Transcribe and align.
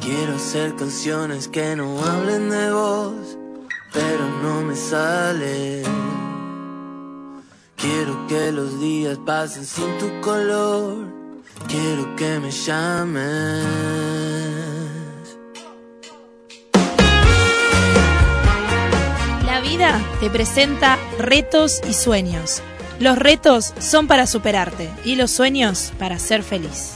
Quiero 0.00 0.36
hacer 0.36 0.74
canciones 0.76 1.48
que 1.48 1.76
no 1.76 2.02
hablen 2.02 2.50
de 2.50 2.72
vos, 2.72 3.38
pero 3.92 4.28
no 4.42 4.62
me 4.62 4.76
sale. 4.76 5.82
Quiero 7.76 8.26
que 8.26 8.52
los 8.52 8.80
días 8.80 9.18
pasen 9.24 9.64
sin 9.64 9.98
tu 9.98 10.20
color. 10.20 11.06
Quiero 11.66 12.16
que 12.16 12.38
me 12.38 12.50
llames. 12.50 13.64
La 19.44 19.60
vida 19.60 20.00
te 20.20 20.30
presenta 20.30 20.98
retos 21.18 21.80
y 21.88 21.94
sueños. 21.94 22.62
Los 23.00 23.16
retos 23.16 23.74
son 23.78 24.08
para 24.08 24.26
superarte 24.26 24.90
y 25.04 25.14
los 25.14 25.30
sueños 25.30 25.92
para 25.98 26.18
ser 26.18 26.42
feliz. 26.42 26.94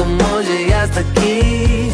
Cómo 0.00 0.40
llegué 0.40 0.74
hasta 0.74 1.00
aquí. 1.00 1.90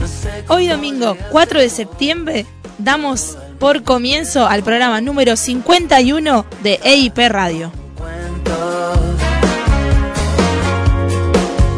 No 0.00 0.06
sé 0.06 0.44
Hoy 0.48 0.68
domingo 0.68 1.16
4 1.30 1.60
de 1.60 1.68
septiembre 1.68 2.46
damos 2.78 3.36
por 3.58 3.82
comienzo 3.82 4.46
al 4.46 4.62
programa 4.62 5.00
número 5.02 5.36
51 5.36 6.46
de 6.62 6.80
EIP 6.82 7.18
Radio. 7.28 7.70
cuentos. 7.98 8.98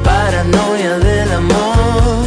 Paranoia 0.04 0.98
del 0.98 1.32
amor. 1.32 2.24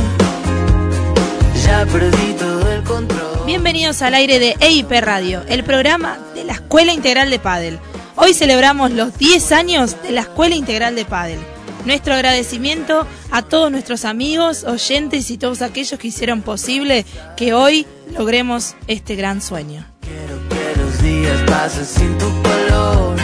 Ya 1.65 1.85
perdí 1.85 2.33
todo 2.33 2.71
el 2.73 2.83
control. 2.83 3.45
Bienvenidos 3.45 4.01
al 4.01 4.15
aire 4.15 4.39
de 4.39 4.57
EIP 4.59 4.91
Radio, 4.99 5.43
el 5.47 5.63
programa 5.63 6.17
de 6.35 6.43
la 6.43 6.53
Escuela 6.53 6.91
Integral 6.91 7.29
de 7.29 7.39
Padel. 7.39 7.79
Hoy 8.17 8.33
celebramos 8.33 8.91
los 8.91 9.17
10 9.17 9.51
años 9.53 9.95
de 10.03 10.11
la 10.11 10.21
Escuela 10.21 10.55
Integral 10.55 10.95
de 10.95 11.05
Padel. 11.05 11.39
Nuestro 11.85 12.13
agradecimiento 12.13 13.07
a 13.31 13.41
todos 13.41 13.71
nuestros 13.71 14.03
amigos, 14.05 14.63
oyentes 14.65 15.31
y 15.31 15.37
todos 15.37 15.61
aquellos 15.61 15.97
que 15.99 16.09
hicieron 16.09 16.41
posible 16.41 17.05
que 17.37 17.53
hoy 17.53 17.87
logremos 18.17 18.75
este 18.87 19.15
gran 19.15 19.41
sueño. 19.41 19.85
Quiero 20.01 20.49
que 20.49 20.79
los 20.79 21.01
días 21.01 21.41
pasen 21.47 21.85
sin 21.85 22.17
tu 22.17 22.25
color. 22.41 23.15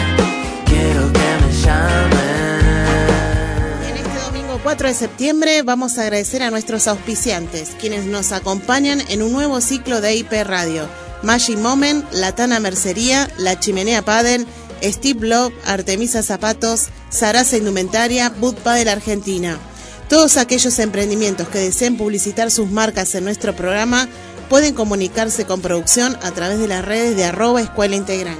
Quiero 0.64 1.12
que 1.12 1.46
me 1.46 1.52
llamen. 1.62 2.20
En 3.90 3.96
este 3.98 4.20
domingo 4.24 4.58
4 4.62 4.88
de 4.88 4.94
septiembre 4.94 5.62
vamos 5.62 5.98
a 5.98 6.02
agradecer 6.02 6.42
a 6.42 6.50
nuestros 6.50 6.88
auspiciantes, 6.88 7.76
quienes 7.78 8.06
nos 8.06 8.32
acompañan 8.32 9.02
en 9.08 9.22
un 9.22 9.32
nuevo 9.32 9.60
ciclo 9.60 10.00
de 10.00 10.16
IP 10.16 10.32
Radio. 10.44 10.88
Magic 11.22 11.58
Moment, 11.58 12.04
Latana 12.12 12.60
Mercería, 12.60 13.28
La 13.38 13.58
Chimenea 13.58 14.02
Padel, 14.02 14.46
Steve 14.82 15.26
Love, 15.26 15.52
Artemisa 15.64 16.22
Zapatos, 16.22 16.88
Sarasa 17.08 17.56
Indumentaria, 17.56 18.30
Boot 18.30 18.56
Padel 18.58 18.88
Argentina. 18.88 19.58
Todos 20.08 20.36
aquellos 20.36 20.78
emprendimientos 20.78 21.48
que 21.48 21.58
deseen 21.58 21.96
publicitar 21.96 22.50
sus 22.50 22.70
marcas 22.70 23.14
en 23.14 23.24
nuestro 23.24 23.54
programa 23.56 24.08
pueden 24.48 24.74
comunicarse 24.74 25.44
con 25.44 25.60
producción 25.60 26.16
a 26.22 26.30
través 26.30 26.58
de 26.58 26.68
las 26.68 26.84
redes 26.84 27.16
de 27.16 27.24
arroba 27.24 27.60
escuela 27.60 27.96
integral. 27.96 28.36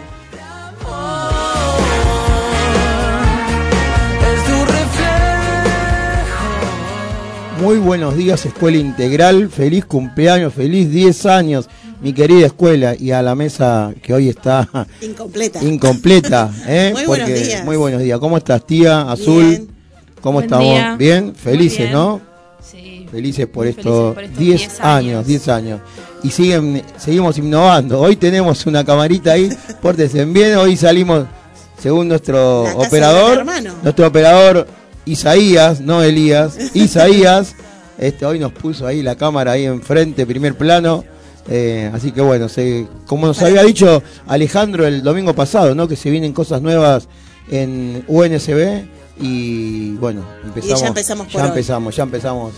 Muy 7.61 7.79
buenos 7.79 8.15
días, 8.17 8.45
Escuela 8.45 8.77
Integral. 8.77 9.49
Feliz 9.49 9.87
cumpleaños, 9.87 10.53
feliz 10.53 10.91
10 10.91 11.27
años, 11.27 11.71
mi 12.01 12.13
querida 12.13 12.47
escuela. 12.47 12.95
Y 12.99 13.11
a 13.11 13.23
la 13.23 13.35
mesa 13.35 13.93
que 14.03 14.13
hoy 14.15 14.29
está 14.29 14.69
Incompleta. 15.01 15.63
incompleta. 15.63 16.51
¿eh? 16.67 16.91
Muy 16.95 17.05
buenos 17.07 17.29
Porque- 17.29 17.45
días. 17.45 17.65
Muy 17.65 17.77
buenos 17.77 18.01
días. 18.03 18.19
¿Cómo 18.19 18.37
estás, 18.37 18.67
tía? 18.67 19.11
Azul. 19.11 19.45
Bien. 19.45 19.69
¿Cómo 20.21 20.35
Buen 20.39 20.45
estamos? 20.47 20.67
día. 20.67 20.97
¿Bien? 20.99 21.35
Felices, 21.35 21.79
bien. 21.81 21.93
¿no? 21.93 22.21
Sí. 22.61 23.07
Felices 23.11 23.47
por 23.47 23.67
estos 23.67 24.15
felices 24.17 24.33
por 24.33 24.39
10 24.45 24.61
estos 24.63 24.77
10 24.79 24.81
años, 24.85 25.13
años. 25.15 25.27
10 25.27 25.49
años. 25.49 25.81
Y 26.25 26.31
siguen, 26.31 26.83
seguimos 26.99 27.39
innovando. 27.39 28.01
Hoy 28.01 28.17
tenemos 28.17 28.67
una 28.67 28.85
camarita 28.85 29.33
ahí, 29.33 29.49
pórtense 29.83 30.25
bien. 30.25 30.57
Hoy 30.57 30.77
salimos, 30.77 31.27
según 31.81 32.09
nuestro 32.09 32.65
operador, 32.77 33.39
hermano. 33.39 33.75
nuestro 33.85 34.09
operador 34.09 34.67
Isaías, 35.05 35.81
no 35.81 36.03
Elías, 36.03 36.57
Isaías, 36.75 37.55
este, 37.99 38.27
hoy 38.27 38.41
nos 38.41 38.51
puso 38.53 38.85
ahí 38.87 39.03
la 39.03 39.15
cámara 39.15 39.53
ahí 39.53 39.65
enfrente, 39.67 40.27
primer 40.27 40.57
plano. 40.57 41.05
Eh, 41.49 41.91
así 41.95 42.11
que 42.13 42.21
bueno, 42.21 42.49
se, 42.49 42.87
como 43.07 43.27
nos 43.27 43.41
había 43.43 43.63
dicho 43.63 44.03
Alejandro 44.27 44.87
el 44.87 45.03
domingo 45.03 45.35
pasado, 45.35 45.75
¿no? 45.75 45.87
Que 45.87 45.97
se 45.97 46.11
vienen 46.11 46.33
cosas 46.33 46.61
nuevas 46.63 47.09
en 47.51 48.05
UNSB 48.09 48.85
y 49.21 49.93
bueno, 49.95 50.25
empezamos. 50.45 50.81
ya 50.81 50.89
empezamos 50.89 51.27
por 51.29 51.37
ya 51.37 51.43
hoy. 51.45 51.49
empezamos, 51.51 51.97
ya 51.97 52.03
empezamos. 52.03 52.53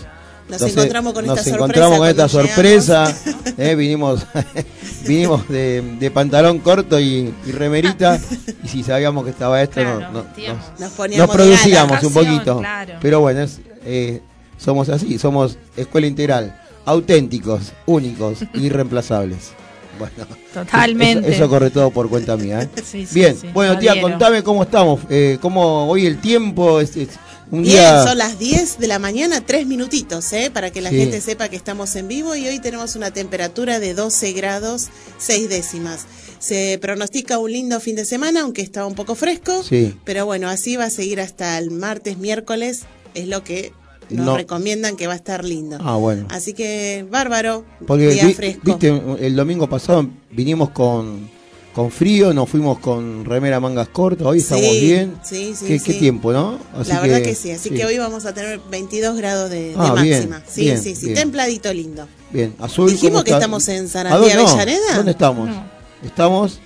Nos 0.49 0.55
Entonces, 0.61 0.77
encontramos 0.77 1.13
con 1.13 1.25
nos 1.27 1.37
esta 1.37 1.49
encontramos 1.51 1.99
con 1.99 2.07
sorpresa 2.29 3.05
esta 3.05 3.13
sorpresa. 3.13 3.53
eh, 3.59 3.75
vinimos 3.75 4.25
vinimos 5.07 5.47
de, 5.47 5.83
de 5.99 6.09
pantalón 6.11 6.57
corto 6.59 6.99
y, 6.99 7.31
y 7.45 7.51
remerita. 7.51 8.19
Y 8.63 8.67
si 8.67 8.81
sabíamos 8.83 9.23
que 9.25 9.29
estaba 9.29 9.61
esto, 9.61 9.75
Claro, 9.81 9.99
no- 10.11 10.23
nos, 10.23 11.09
Nos 11.17 11.29
producíamos 11.29 12.03
un 12.03 12.13
poquito. 12.13 12.57
claro. 12.57 12.95
Pero 12.99 13.19
bueno, 13.19 13.41
es, 13.41 13.59
eh, 13.85 14.21
somos 14.57 14.89
así, 14.89 15.19
somos 15.19 15.57
escuela 15.77 16.07
integral, 16.07 16.59
auténticos, 16.89 17.73
únicos, 17.85 18.39
irreemplazables. 18.53 19.51
Bueno, 19.97 20.27
Totalmente. 20.53 21.27
Eso, 21.27 21.43
eso 21.43 21.49
corre 21.49 21.69
todo 21.69 21.91
por 21.91 22.09
cuenta 22.09 22.37
mía. 22.37 22.61
¿eh? 22.63 22.69
Sí, 22.83 23.05
sí, 23.05 23.13
Bien, 23.15 23.37
sí, 23.39 23.47
bueno, 23.53 23.77
tía, 23.77 23.91
adhiero. 23.91 24.09
contame 24.09 24.43
cómo 24.43 24.63
estamos. 24.63 25.01
Eh, 25.09 25.37
cómo 25.41 25.87
hoy 25.89 26.05
el 26.05 26.19
tiempo 26.21 26.79
es, 26.79 26.95
es 26.95 27.09
un 27.51 27.63
Bien, 27.63 27.75
día. 27.75 28.03
son 28.03 28.17
las 28.17 28.39
10 28.39 28.79
de 28.79 28.87
la 28.87 28.97
mañana, 28.99 29.41
3 29.45 29.67
minutitos, 29.67 30.31
¿eh? 30.33 30.51
para 30.53 30.71
que 30.71 30.81
la 30.81 30.89
Sí. 30.91 30.97
gente 30.97 31.19
sepa 31.19 31.49
que 31.49 31.55
estamos 31.57 31.95
en 31.95 32.07
vivo 32.07 32.35
y 32.35 32.47
hoy 32.47 32.59
tenemos 32.59 32.95
una 32.95 33.11
temperatura 33.11 33.79
de 33.79 33.93
12 33.93 34.31
grados 34.33 34.87
6 35.17 35.49
décimas. 35.49 36.05
Se 36.39 36.77
pronostica 36.81 37.37
un 37.37 37.51
lindo 37.51 37.79
fin 37.81 37.97
de 37.97 38.05
semana, 38.05 38.41
aunque 38.41 38.61
está 38.61 38.85
un 38.85 38.95
poco 38.95 39.15
fresco, 39.15 39.63
Sí. 39.63 39.95
pero 40.05 40.25
bueno, 40.25 40.47
así 40.47 40.77
va 40.77 40.85
a 40.85 40.89
seguir 40.89 41.19
hasta 41.19 41.57
el 41.57 41.71
martes, 41.71 42.17
miércoles, 42.17 42.83
es 43.15 43.27
lo 43.27 43.43
que 43.43 43.73
nos 44.09 44.25
No. 44.25 44.37
recomiendan 44.37 44.95
que 44.95 45.07
va 45.07 45.13
a 45.13 45.17
estar 45.17 45.43
lindo. 45.45 45.77
Ah, 45.81 45.95
bueno. 45.95 46.27
Así 46.29 46.53
que 46.53 47.05
bárbaro, 47.09 47.65
Porque 47.87 48.07
día 48.09 48.25
vi- 48.25 48.33
fresco. 48.33 48.61
viste, 48.63 49.01
el 49.19 49.35
domingo 49.35 49.67
pasado 49.69 50.07
vinimos 50.31 50.69
con, 50.71 51.29
con 51.73 51.91
frío, 51.91 52.33
nos 52.33 52.49
fuimos 52.49 52.79
con 52.79 53.23
remera 53.25 53.59
mangas 53.59 53.89
cortas, 53.89 54.25
hoy 54.27 54.39
estamos 54.39 54.65
Sí, 54.65 54.79
bien. 54.81 55.15
sí, 55.23 55.53
sí, 55.55 55.65
¿Qué, 55.65 55.79
qué 55.79 55.93
sí. 55.93 55.99
tiempo, 55.99 56.33
¿no? 56.33 56.59
Así 56.75 56.91
la 56.91 57.01
verdad 57.01 57.21
que 57.21 57.35
sí, 57.35 57.51
así 57.51 57.69
que 57.69 57.85
hoy 57.85 57.97
vamos 57.97 58.25
a 58.25 58.33
tener 58.33 58.59
22 58.69 59.15
grados 59.17 59.49
de, 59.49 59.69
de 59.69 59.75
Ah, 59.77 59.93
bien, 60.01 60.29
máxima. 60.29 60.41
sí, 60.47 60.61
bien, 60.61 60.81
sí, 60.81 60.95
sí, 60.95 61.05
bien. 61.07 61.15
templadito 61.17 61.71
lindo. 61.73 62.07
Bien, 62.31 62.53
azul. 62.59 62.89
Dijimos 62.91 63.13
¿cómo 63.13 63.23
que 63.23 63.31
estamos 63.31 63.67
en 63.69 63.85
¿A 63.85 63.87
Sarandía, 63.87 64.35
dónde- 64.35 64.35
no, 64.35 64.47
Avellaneda. 64.49 64.95
¿Dónde 64.95 65.11
estamos? 65.11 65.49
No. 65.49 65.63
Estamos 66.03 66.59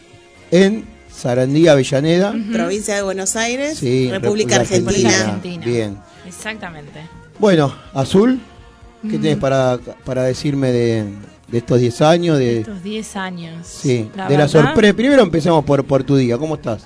en 0.51 0.85
Sarandía, 1.15 1.73
Avellaneda. 1.73 2.33
Provincia 2.51 2.95
de 2.95 3.01
Buenos 3.03 3.35
Aires, 3.35 3.77
Sí, 3.77 4.09
República 4.09 4.57
República 4.59 5.09
Argentina. 5.09 5.19
Argentina. 5.19 5.65
Bien. 5.65 5.97
Exactamente. 6.27 6.99
Bueno, 7.39 7.73
Azul, 7.93 8.39
¿qué 9.03 9.17
tenés 9.17 9.37
para, 9.37 9.77
para 10.05 10.23
decirme 10.23 10.71
de, 10.71 11.05
de 11.47 11.57
estos 11.57 11.79
10 11.79 12.01
años? 12.01 12.37
De, 12.37 12.59
Estos 12.59 12.83
10 12.83 13.15
años. 13.15 13.67
sí, 13.67 14.09
La 14.15 14.27
de 14.29 14.37
la 14.37 14.47
sorpresa. 14.47 14.93
Primero 14.95 15.23
empecemos 15.23 15.63
por, 15.65 15.83
por 15.85 16.03
tu 16.03 16.15
día, 16.15 16.37
¿cómo 16.37 16.55
estás? 16.55 16.85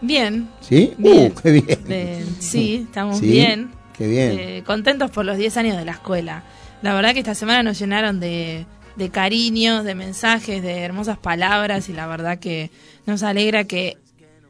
Bien. 0.00 0.48
¿Sí? 0.60 0.94
Bien. 0.98 1.32
Uh, 1.32 1.40
qué 1.40 1.50
bien. 1.52 1.84
De- 1.86 2.24
sí, 2.38 2.84
estamos 2.86 3.18
Sí, 3.18 3.26
bien. 3.26 3.70
Qué 3.96 4.06
bien. 4.06 4.32
Eh, 4.38 4.62
contentos 4.66 5.10
por 5.10 5.24
los 5.24 5.36
10 5.38 5.56
años 5.56 5.76
de 5.76 5.84
la 5.84 5.92
escuela. 5.92 6.44
La 6.82 6.94
verdad 6.94 7.12
que 7.14 7.20
esta 7.20 7.34
semana 7.34 7.62
nos 7.62 7.78
llenaron 7.78 8.20
de, 8.20 8.66
de 8.96 9.08
cariños, 9.10 9.84
de 9.84 9.94
mensajes, 9.94 10.62
de 10.62 10.80
hermosas 10.82 11.16
palabras 11.18 11.88
y 11.88 11.92
la 11.94 12.06
verdad 12.06 12.38
que 12.38 12.70
nos 13.06 13.22
alegra 13.22 13.64
que 13.64 13.96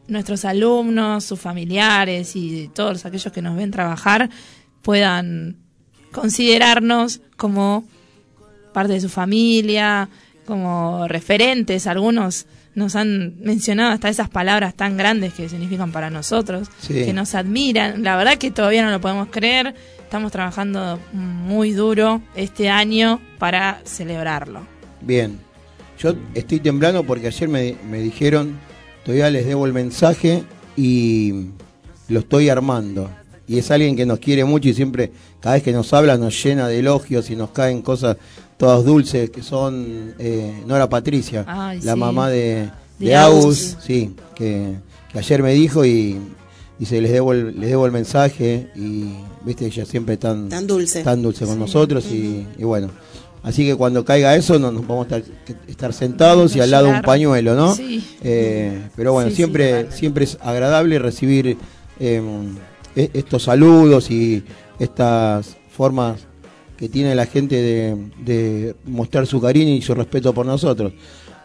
nuestros 0.08 0.44
alumnos, 0.44 1.24
sus 1.24 1.40
familiares 1.40 2.34
y 2.36 2.68
todos 2.74 3.06
aquellos 3.06 3.32
que 3.32 3.42
nos 3.42 3.56
ven 3.56 3.70
trabajar 3.70 4.30
puedan 4.86 5.56
considerarnos 6.12 7.20
como 7.36 7.84
parte 8.72 8.92
de 8.92 9.00
su 9.00 9.08
familia, 9.08 10.08
como 10.46 11.08
referentes. 11.08 11.88
Algunos 11.88 12.46
nos 12.76 12.94
han 12.94 13.34
mencionado 13.40 13.90
hasta 13.90 14.08
esas 14.08 14.28
palabras 14.28 14.74
tan 14.74 14.96
grandes 14.96 15.34
que 15.34 15.48
significan 15.48 15.90
para 15.90 16.08
nosotros, 16.08 16.68
Sí. 16.78 16.94
que 17.04 17.12
nos 17.12 17.34
admiran. 17.34 18.04
La 18.04 18.16
verdad 18.16 18.38
que 18.38 18.52
todavía 18.52 18.84
no 18.84 18.92
lo 18.92 19.00
podemos 19.00 19.26
creer. 19.30 19.74
Estamos 20.04 20.30
trabajando 20.30 21.00
muy 21.12 21.72
duro 21.72 22.22
este 22.36 22.68
año 22.70 23.20
para 23.38 23.80
celebrarlo. 23.84 24.60
Bien. 25.00 25.36
Yo 25.98 26.14
estoy 26.34 26.60
temblando 26.60 27.02
porque 27.02 27.26
ayer 27.26 27.48
me, 27.48 27.74
me 27.90 27.98
dijeron, 27.98 28.56
todavía 29.04 29.30
les 29.30 29.46
debo 29.46 29.66
el 29.66 29.72
mensaje 29.72 30.44
y 30.76 31.46
lo 32.08 32.20
estoy 32.20 32.50
armando. 32.50 33.10
Y 33.48 33.58
es 33.58 33.70
alguien 33.70 33.94
que 33.96 34.04
nos 34.06 34.18
quiere 34.18 34.44
mucho 34.44 34.68
y 34.68 34.74
siempre, 34.74 35.12
cada 35.40 35.54
vez 35.54 35.62
que 35.62 35.72
nos 35.72 35.92
habla, 35.92 36.16
nos 36.16 36.42
llena 36.42 36.66
de 36.68 36.80
elogios 36.80 37.30
y 37.30 37.36
nos 37.36 37.50
caen 37.50 37.80
cosas 37.82 38.16
todas 38.56 38.84
dulces, 38.84 39.30
que 39.30 39.42
son 39.42 40.14
eh, 40.18 40.62
Nora 40.66 40.88
Patricia, 40.88 41.44
Ay, 41.46 41.80
la 41.82 41.92
sí. 41.94 41.98
mamá 41.98 42.28
de, 42.30 42.68
De 42.98 43.06
de 43.06 43.14
Agus. 43.16 43.44
Agus, 43.44 43.76
sí, 43.84 44.16
que, 44.34 44.74
que 45.12 45.18
ayer 45.18 45.42
me 45.42 45.52
dijo 45.52 45.84
y 45.84 46.16
dice, 46.78 47.00
les 47.00 47.12
debo 47.12 47.32
el, 47.32 47.60
les 47.60 47.70
debo 47.70 47.86
el 47.86 47.92
mensaje 47.92 48.68
y 48.74 49.04
viste, 49.44 49.66
ella 49.66 49.84
siempre 49.84 50.16
tan, 50.16 50.48
Tan 50.48 50.66
dulce. 50.66 51.02
tan 51.04 51.22
dulce 51.22 51.44
con 51.46 51.58
nosotros 51.58 52.04
y, 52.10 52.46
y 52.58 52.64
bueno. 52.64 52.90
Así 53.42 53.64
que 53.64 53.76
cuando 53.76 54.04
caiga 54.04 54.34
eso 54.34 54.58
no 54.58 54.72
nos 54.72 54.84
vamos 54.88 55.06
a 55.12 55.22
estar, 55.68 55.92
sentados 55.92 56.56
y 56.56 56.60
al 56.60 56.72
lado 56.72 56.88
un 56.88 57.00
pañuelo, 57.02 57.54
¿no? 57.54 57.74
Sí. 57.76 58.04
Eh, 58.24 58.88
pero 58.96 59.12
bueno, 59.12 59.28
Sí, 59.30 59.36
sí, 59.36 59.42
siempre, 59.42 59.92
siempre 59.92 60.24
es 60.24 60.36
agradable 60.40 60.98
recibir 60.98 61.46
eh, 61.46 61.56
e- 62.00 62.20
estos 62.96 63.44
saludos 63.44 64.10
y 64.10 64.42
estas 64.78 65.56
formas 65.70 66.26
que 66.76 66.88
tiene 66.88 67.14
la 67.14 67.26
gente 67.26 68.06
de, 68.16 68.74
mostrar 68.84 69.26
su 69.26 69.40
cariño 69.40 69.72
y 69.72 69.82
su 69.82 69.94
respeto 69.94 70.32
por 70.32 70.46
nosotros. 70.46 70.92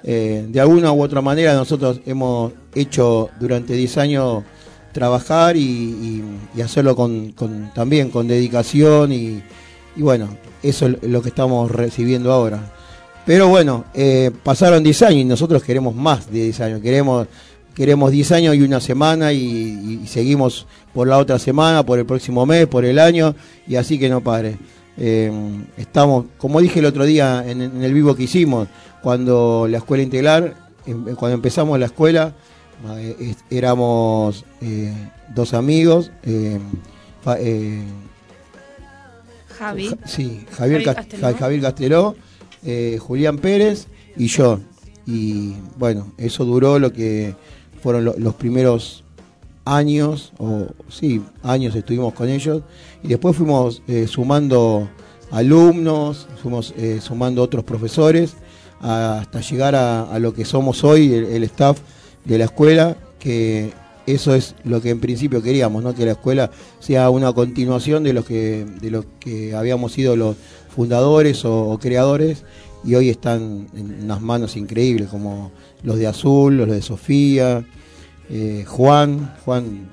Eh, 0.03 0.47
de 0.49 0.59
alguna 0.59 0.91
u 0.91 1.03
otra 1.03 1.21
manera 1.21 1.53
nosotros 1.53 2.01
hemos 2.05 2.53
hecho 2.73 3.29
durante 3.39 3.73
10 3.73 3.97
años 3.97 4.43
trabajar 4.91 5.55
y, 5.55 6.23
hacerlo 6.63 6.95
con, 6.95 7.33
también 7.73 8.09
con 8.09 8.27
dedicación 8.27 9.11
y, 9.11 9.43
y 9.95 10.01
bueno, 10.01 10.29
eso 10.63 10.87
es 10.87 11.03
lo 11.03 11.21
que 11.21 11.29
estamos 11.29 11.71
recibiendo 11.71 12.31
ahora. 12.31 12.73
Pero 13.25 13.47
bueno, 13.47 13.85
eh, 13.93 14.31
pasaron 14.43 14.83
10 14.83 15.01
años 15.03 15.21
y 15.21 15.25
nosotros 15.25 15.63
queremos 15.63 15.95
más 15.95 16.31
de 16.31 16.43
10 16.45 16.59
años. 16.61 16.81
Queremos, 16.81 17.27
queremos 17.75 18.11
10 18.11 18.31
años 18.33 18.55
y 18.55 18.61
una 18.61 18.79
semana 18.79 19.33
y, 19.33 20.01
y 20.03 20.07
seguimos 20.07 20.67
por 20.93 21.07
la 21.07 21.17
otra 21.17 21.39
semana, 21.39 21.85
por 21.85 21.99
el 21.99 22.05
próximo 22.05 22.45
mes, 22.45 22.67
por 22.67 22.85
el 22.85 22.99
año 22.99 23.35
y 23.67 23.75
así 23.75 23.97
que 23.97 24.09
no 24.09 24.21
pare. 24.21 24.57
Eh, 24.97 25.31
estamos, 25.77 26.25
como 26.37 26.59
dije 26.61 26.79
el 26.79 26.85
otro 26.85 27.05
día 27.05 27.43
en, 27.47 27.61
en 27.61 27.81
el 27.83 27.93
vivo 27.93 28.13
que 28.15 28.23
hicimos, 28.23 28.67
cuando 29.01 29.67
la 29.69 29.77
escuela 29.77 30.03
integral, 30.03 30.53
em- 30.85 31.15
cuando 31.15 31.35
empezamos 31.35 31.79
la 31.79 31.85
escuela, 31.87 32.33
eh, 32.97 33.35
éramos 33.49 34.43
eh, 34.61 34.93
dos 35.33 35.53
amigos. 35.53 36.11
eh, 36.23 36.59
fa- 37.23 37.37
eh, 37.39 37.81
Javi. 39.57 39.87
Ja- 39.89 39.97
Sí, 40.07 40.45
Javier, 40.51 40.83
Javier 40.83 40.83
Cas- 40.83 40.95
Casteló. 40.95 41.21
Ja- 41.21 41.37
Javier 41.37 41.61
Casteló, 41.61 42.15
Julián 42.99 43.37
Pérez 43.37 43.87
y 44.17 44.27
yo. 44.27 44.59
Y 45.05 45.53
bueno, 45.77 46.11
eso 46.17 46.45
duró 46.45 46.77
lo 46.79 46.91
que 46.93 47.35
fueron 47.81 48.05
lo- 48.05 48.15
los 48.17 48.35
primeros 48.35 49.03
años, 49.65 50.33
o 50.37 50.67
sí, 50.89 51.21
años 51.43 51.75
estuvimos 51.75 52.13
con 52.13 52.29
ellos. 52.29 52.63
Y 53.03 53.07
después 53.09 53.35
fuimos 53.35 53.81
eh, 53.87 54.07
sumando 54.07 54.89
alumnos, 55.31 56.27
fuimos 56.41 56.73
eh, 56.77 56.99
sumando 57.01 57.41
otros 57.41 57.63
profesores, 57.63 58.35
hasta 58.81 59.41
llegar 59.41 59.75
a, 59.75 60.17
lo 60.19 60.33
que 60.33 60.43
somos 60.43 60.83
hoy, 60.83 61.13
el, 61.13 61.43
staff 61.43 61.79
de 62.25 62.39
la 62.39 62.45
escuela, 62.45 62.97
que 63.19 63.73
eso 64.07 64.33
es 64.33 64.55
lo 64.63 64.81
que 64.81 64.89
en 64.89 64.99
principio 64.99 65.41
queríamos, 65.43 65.83
¿no? 65.83 65.93
que 65.93 66.03
la 66.05 66.13
escuela 66.13 66.49
sea 66.79 67.11
una 67.11 67.31
continuación 67.31 68.03
de 68.03 68.13
lo 68.13 68.25
que, 68.25 68.65
de 68.81 69.03
que 69.19 69.53
habíamos 69.53 69.91
sido 69.91 70.15
los 70.15 70.35
fundadores 70.75 71.45
o, 71.45 71.69
o 71.69 71.77
creadores 71.77 72.43
y 72.83 72.95
hoy 72.95 73.09
están 73.09 73.67
en 73.75 74.03
unas 74.03 74.21
manos 74.21 74.57
increíbles 74.57 75.09
como 75.09 75.51
los 75.83 75.97
de 75.97 76.07
Azul, 76.07 76.57
los 76.57 76.67
de 76.69 76.81
Sofía, 76.81 77.65
eh, 78.29 78.63
Juan, 78.67 79.35
Juan, 79.45 79.89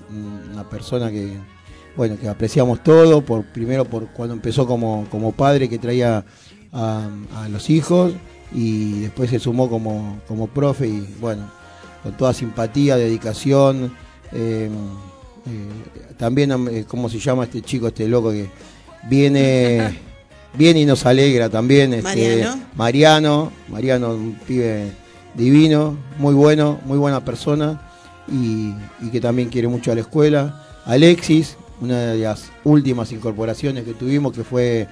una 0.53 0.69
persona 0.69 1.11
que 1.11 1.33
bueno 1.97 2.17
que 2.21 2.29
apreciamos 2.29 2.83
todo, 2.83 3.23
por 3.23 3.45
primero 3.45 3.85
por 3.85 4.09
cuando 4.09 4.35
empezó 4.35 4.67
como, 4.67 5.07
como 5.11 5.33
padre 5.33 5.69
que 5.69 5.79
traía 5.79 6.25
a, 6.73 7.09
a 7.35 7.49
los 7.49 7.71
hijos 7.71 8.13
y 8.53 9.01
después 9.01 9.31
se 9.31 9.39
sumó 9.39 9.69
como, 9.69 10.21
como 10.27 10.47
profe 10.47 10.87
y 10.87 11.17
bueno, 11.21 11.51
con 12.03 12.17
toda 12.17 12.33
simpatía, 12.33 12.97
dedicación. 12.97 13.93
eh, 14.33 14.71
eh, 15.47 16.15
también, 16.17 16.53
eh, 16.69 16.85
¿cómo 16.87 17.09
se 17.09 17.19
llama 17.19 17.45
este 17.45 17.63
chico, 17.63 17.89
este 17.89 18.09
loco 18.09 18.31
que 18.31 18.51
viene, 19.09 19.99
viene 20.55 20.81
y 20.81 20.87
nos 20.87 21.07
alegra 21.07 21.49
también? 21.49 21.95
Este, 21.95 22.45
Mariano. 22.45 22.63
Mariano, 22.77 23.53
Mariano, 23.69 24.11
un 24.15 24.35
pibe 24.47 24.93
divino, 25.35 25.97
muy 26.19 26.35
bueno, 26.35 26.79
muy 26.85 26.99
buena 26.99 27.25
persona 27.25 27.81
y, 28.31 28.73
que 29.11 29.21
también 29.21 29.49
quiere 29.49 29.69
mucho 29.69 29.93
a 29.93 29.95
la 29.95 30.01
escuela. 30.03 30.65
Alexis, 30.85 31.57
una 31.81 31.99
de 31.99 32.19
las 32.19 32.51
últimas 32.65 33.13
incorporaciones 33.13 33.85
que 33.85 33.95
tuvimos, 33.95 34.33
que 34.33 34.45
fue, 34.45 34.89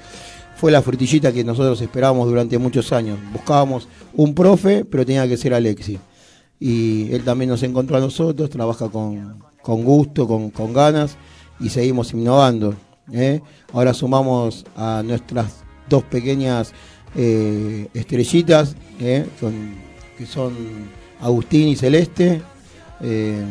fue 0.57 0.71
la 0.71 0.83
frutillita 0.83 1.33
que 1.33 1.45
nosotros 1.45 1.81
esperábamos 1.81 2.29
durante 2.29 2.59
muchos 2.59 2.93
años. 2.93 3.19
Buscábamos 3.33 3.89
un 4.15 4.35
profe, 4.35 4.85
pero 4.85 5.05
tenía 5.05 5.27
que 5.29 5.37
ser 5.37 5.55
Alexis. 5.55 5.99
Y 6.59 7.13
él 7.13 7.23
también 7.25 7.51
nos 7.51 7.63
encontró 7.63 7.97
a 7.97 8.01
nosotros, 8.01 8.49
trabaja 8.49 8.89
con, 8.89 9.39
con 9.63 9.85
gusto, 9.85 10.27
con, 10.27 10.51
con 10.51 10.73
ganas 10.73 11.17
y 11.61 11.69
seguimos 11.69 12.13
innovando. 12.15 12.75
¿eh? 13.13 13.41
Ahora 13.73 13.93
sumamos 13.93 14.65
a 14.77 15.03
nuestras 15.05 15.57
dos 15.89 16.03
pequeñas 16.05 16.73
eh, 17.15 17.89
estrellitas, 17.95 18.75
¿eh? 19.01 19.27
con- 19.41 19.86
que 20.17 20.27
son 20.27 20.55
Agustín 21.21 21.69
y 21.69 21.77
Celeste. 21.77 22.43
Eh, 23.01 23.45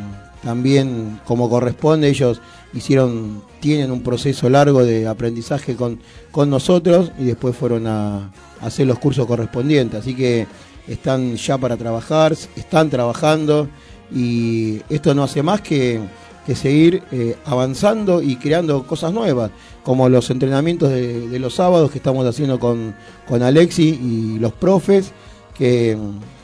también, 0.43 1.19
como 1.25 1.49
corresponde, 1.49 2.07
ellos 2.07 2.41
hicieron, 2.73 3.41
tienen 3.59 3.91
un 3.91 4.03
proceso 4.03 4.49
largo 4.49 4.83
de 4.83 5.07
aprendizaje 5.07 5.75
con, 5.75 5.99
con 6.31 6.49
nosotros 6.49 7.11
y 7.17 7.25
después 7.25 7.55
fueron 7.55 7.87
a, 7.87 8.31
hacer 8.61 8.85
los 8.85 8.99
cursos 8.99 9.25
correspondientes. 9.25 9.99
Así 9.99 10.15
que 10.15 10.47
están 10.87 11.35
ya 11.35 11.57
para 11.57 11.77
trabajar, 11.77 12.33
están 12.55 12.89
trabajando 12.89 13.67
y 14.13 14.81
esto 14.89 15.15
no 15.15 15.23
hace 15.23 15.41
más 15.41 15.61
que, 15.61 15.99
que 16.45 16.55
seguir 16.55 17.01
eh, 17.11 17.35
avanzando 17.45 18.21
y 18.21 18.35
creando 18.35 18.85
cosas 18.85 19.13
nuevas, 19.13 19.49
como 19.83 20.09
los 20.09 20.29
entrenamientos 20.29 20.89
de, 20.89 21.27
de 21.27 21.39
los 21.39 21.55
sábados 21.55 21.89
que 21.89 21.97
estamos 21.97 22.25
haciendo 22.25 22.59
con, 22.59 22.95
con 23.27 23.41
Alexi 23.41 23.99
y 24.01 24.39
los 24.39 24.53
profes, 24.53 25.11
que, 25.55 25.97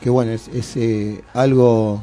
bueno, 0.06 0.32
es, 0.32 0.48
es, 0.48 0.76
eh, 0.76 1.22
algo 1.34 2.02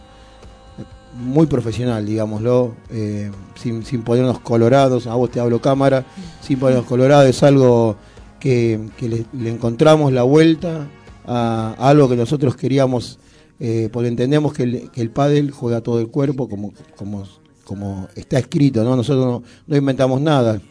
muy 1.16 1.48
profesional, 1.48 2.06
digámoslo, 2.06 2.76
eh, 2.92 3.32
sin, 3.56 3.84
sin 3.84 4.04
ponernos 4.04 4.40
colorados, 4.40 5.08
a 5.08 5.16
vos 5.16 5.32
te 5.32 5.40
hablo 5.40 5.60
cámara, 5.60 6.06
sin 6.42 6.60
ponernos 6.60 6.86
colorados, 6.86 7.28
es 7.28 7.42
algo 7.44 7.98
que, 8.40 8.90
que 8.96 9.10
le, 9.10 9.50
encontramos 9.50 10.14
la 10.14 10.24
vuelta 10.24 10.88
a, 11.26 11.76
a 11.78 11.90
algo 11.90 12.08
que 12.08 12.16
nosotros 12.16 12.56
queríamos, 12.56 13.20
eh, 13.60 13.90
porque 13.92 14.08
entendemos 14.08 14.54
que 14.54 14.64
el, 14.64 14.92
que 14.92 15.02
el 15.02 15.10
pádel 15.10 15.52
juega 15.52 15.82
todo 15.82 16.00
el 16.00 16.08
cuerpo 16.08 16.48
como, 16.48 16.74
como, 16.96 17.26
como 17.64 18.08
está 18.16 18.38
escrito, 18.38 18.84
¿no? 18.84 18.96
nosotros 18.96 19.26
no, 19.26 19.44
no 19.66 19.76
inventamos 19.76 20.22
nada. 20.22 20.62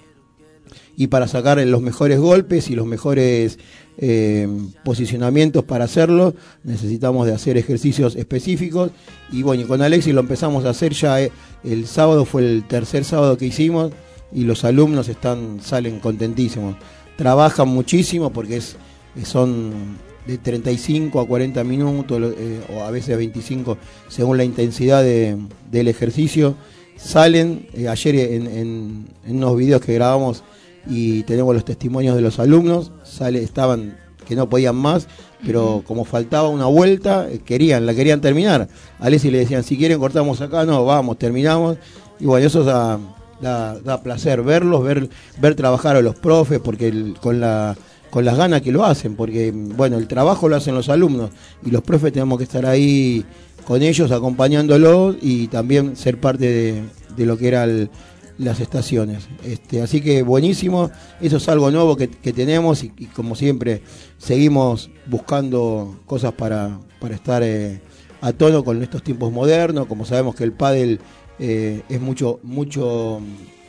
Y 0.96 1.08
para 1.08 1.28
sacar 1.28 1.58
los 1.58 1.80
mejores 1.80 2.18
golpes 2.18 2.70
y 2.70 2.74
los 2.74 2.86
mejores 2.86 3.58
eh, 3.98 4.48
posicionamientos 4.84 5.64
para 5.64 5.84
hacerlo, 5.84 6.34
necesitamos 6.64 7.26
de 7.26 7.34
hacer 7.34 7.56
ejercicios 7.58 8.16
específicos. 8.16 8.90
Y 9.32 9.42
bueno, 9.42 9.66
con 9.66 9.82
Alexis 9.82 10.14
lo 10.14 10.20
empezamos 10.20 10.64
a 10.64 10.70
hacer 10.70 10.92
ya 10.94 11.20
eh, 11.20 11.30
el 11.64 11.86
sábado, 11.86 12.24
fue 12.24 12.42
el 12.42 12.64
tercer 12.68 13.04
sábado 13.04 13.36
que 13.36 13.46
hicimos, 13.46 13.92
y 14.32 14.44
los 14.44 14.64
alumnos 14.64 15.08
están, 15.08 15.60
salen 15.62 16.00
contentísimos. 16.00 16.76
Trabajan 17.16 17.68
muchísimo 17.68 18.30
porque 18.32 18.56
es, 18.58 18.76
son 19.24 19.96
de 20.26 20.38
35 20.38 21.20
a 21.20 21.26
40 21.26 21.64
minutos, 21.64 22.34
eh, 22.38 22.60
o 22.74 22.82
a 22.82 22.90
veces 22.90 23.16
25, 23.16 23.78
según 24.08 24.36
la 24.36 24.44
intensidad 24.44 25.02
de- 25.02 25.36
del 25.70 25.88
ejercicio. 25.88 26.54
Salen, 26.96 27.66
eh, 27.74 27.88
ayer 27.88 28.14
en, 28.16 28.46
en- 28.46 29.08
en 29.26 29.36
unos 29.36 29.56
videos 29.56 29.80
que 29.80 29.94
grabamos 29.94 30.42
y 30.88 31.22
tenemos 31.24 31.54
los 31.54 31.64
testimonios 31.64 32.16
de 32.16 32.22
los 32.22 32.38
alumnos, 32.38 32.92
sale, 33.04 33.42
estaban 33.42 33.96
que 34.26 34.36
no 34.36 34.48
podían 34.48 34.76
más, 34.76 35.08
pero 35.44 35.82
como 35.86 36.04
faltaba 36.04 36.48
una 36.48 36.66
vuelta, 36.66 37.28
eh, 37.30 37.40
querían, 37.44 37.86
la 37.86 37.94
querían 37.94 38.20
terminar. 38.20 38.68
A 39.00 39.06
Alessi 39.06 39.30
le 39.30 39.38
decían, 39.38 39.62
si 39.64 39.76
quieren 39.78 39.98
cortamos 39.98 40.40
acá, 40.42 40.66
no, 40.66 40.84
vamos, 40.84 41.18
terminamos. 41.18 41.78
Y 42.20 42.26
bueno, 42.26 42.46
eso 42.46 42.62
da, 42.62 42.98
da, 43.40 43.78
da 43.80 44.02
placer 44.02 44.42
verlos, 44.42 44.82
ver, 44.84 45.08
ver 45.40 45.54
trabajar 45.54 45.96
a 45.96 46.02
los 46.02 46.14
profes, 46.16 46.58
porque 46.60 46.88
el- 46.88 47.14
con 47.20 47.40
la 47.40 47.76
con 48.10 48.24
las 48.24 48.38
ganas 48.38 48.62
que 48.62 48.72
lo 48.72 48.86
hacen, 48.86 49.16
porque 49.16 49.52
bueno, 49.54 49.98
el 49.98 50.08
trabajo 50.08 50.48
lo 50.48 50.56
hacen 50.56 50.74
los 50.74 50.88
alumnos 50.88 51.28
y 51.62 51.70
los 51.70 51.82
profes 51.82 52.10
tenemos 52.10 52.38
que 52.38 52.44
estar 52.44 52.64
ahí 52.64 53.22
con 53.66 53.82
ellos, 53.82 54.10
acompañándolos 54.12 55.16
y 55.20 55.48
también 55.48 55.94
ser 55.94 56.18
parte 56.18 56.46
de, 56.46 56.82
de 57.14 57.26
lo 57.26 57.36
que 57.36 57.48
eran 57.48 57.90
las 58.38 58.60
estaciones. 58.60 59.28
Este, 59.44 59.82
así 59.82 60.00
que 60.00 60.22
buenísimo, 60.22 60.90
eso 61.20 61.36
es 61.36 61.48
algo 61.48 61.70
nuevo 61.70 61.96
que, 61.96 62.08
tenemos 62.08 62.84
y, 62.84 62.90
como 63.06 63.34
siempre 63.34 63.82
seguimos 64.16 64.90
buscando 65.06 65.98
cosas 66.06 66.32
para, 66.32 66.78
para 67.00 67.14
estar 67.14 67.42
eh, 67.42 67.80
a 68.20 68.32
tono 68.32 68.64
con 68.64 68.82
estos 68.82 69.02
tiempos 69.02 69.32
modernos, 69.32 69.86
como 69.86 70.04
sabemos 70.04 70.34
que 70.34 70.44
el 70.44 70.52
pádel 70.52 71.00
eh, 71.38 71.82
es 71.88 72.00
mucho, 72.00 72.40
mucho 72.42 73.20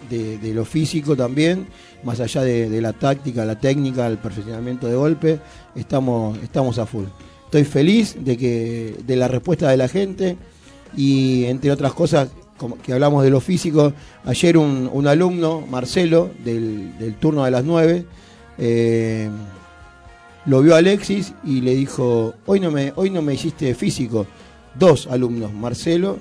de, 0.10 0.54
lo 0.54 0.66
físico 0.66 1.16
también, 1.16 1.68
más 2.04 2.20
allá 2.20 2.42
de, 2.42 2.70
de 2.70 2.82
la 2.82 2.94
táctica, 2.94 3.46
la 3.46 3.60
técnica, 3.60 4.08
el 4.08 4.18
perfeccionamiento 4.18 4.88
de 4.88 4.96
golpe, 4.96 5.40
estamos, 5.76 6.38
estamos 6.44 6.80
a 6.80 6.86
full. 6.86 7.06
estoy 7.46 7.64
feliz 7.64 8.18
de 8.20 8.38
que 8.38 8.96
de 9.06 9.16
la 9.16 9.28
respuesta 9.28 9.70
de 9.70 9.78
la 9.78 9.88
gente 9.88 10.38
y 10.96 11.46
entre 11.46 11.72
otras 11.72 11.94
cosas 11.94 12.30
que 12.84 12.94
hablamos 12.94 13.24
de 13.24 13.30
lo 13.30 13.40
físico, 13.42 13.94
ayer 14.26 14.58
un, 14.58 15.08
alumno, 15.08 15.62
Marcelo, 15.62 16.30
del, 16.44 17.16
turno 17.20 17.46
de 17.46 17.52
las 17.52 17.64
9, 17.64 18.06
eh, 18.58 19.30
lo 20.46 20.62
vio 20.62 20.76
a 20.76 20.80
Alexis 20.80 21.34
y 21.44 21.62
le 21.62 21.76
dijo, 21.76 22.34
hoy 22.46 22.60
no 22.60 22.72
me, 22.72 22.94
hoy 22.96 23.10
no 23.10 23.22
me 23.22 23.34
hiciste 23.34 23.74
físico. 23.76 24.26
Dos 24.76 25.08
alumnos, 25.08 25.54
Marcelo 25.54 26.18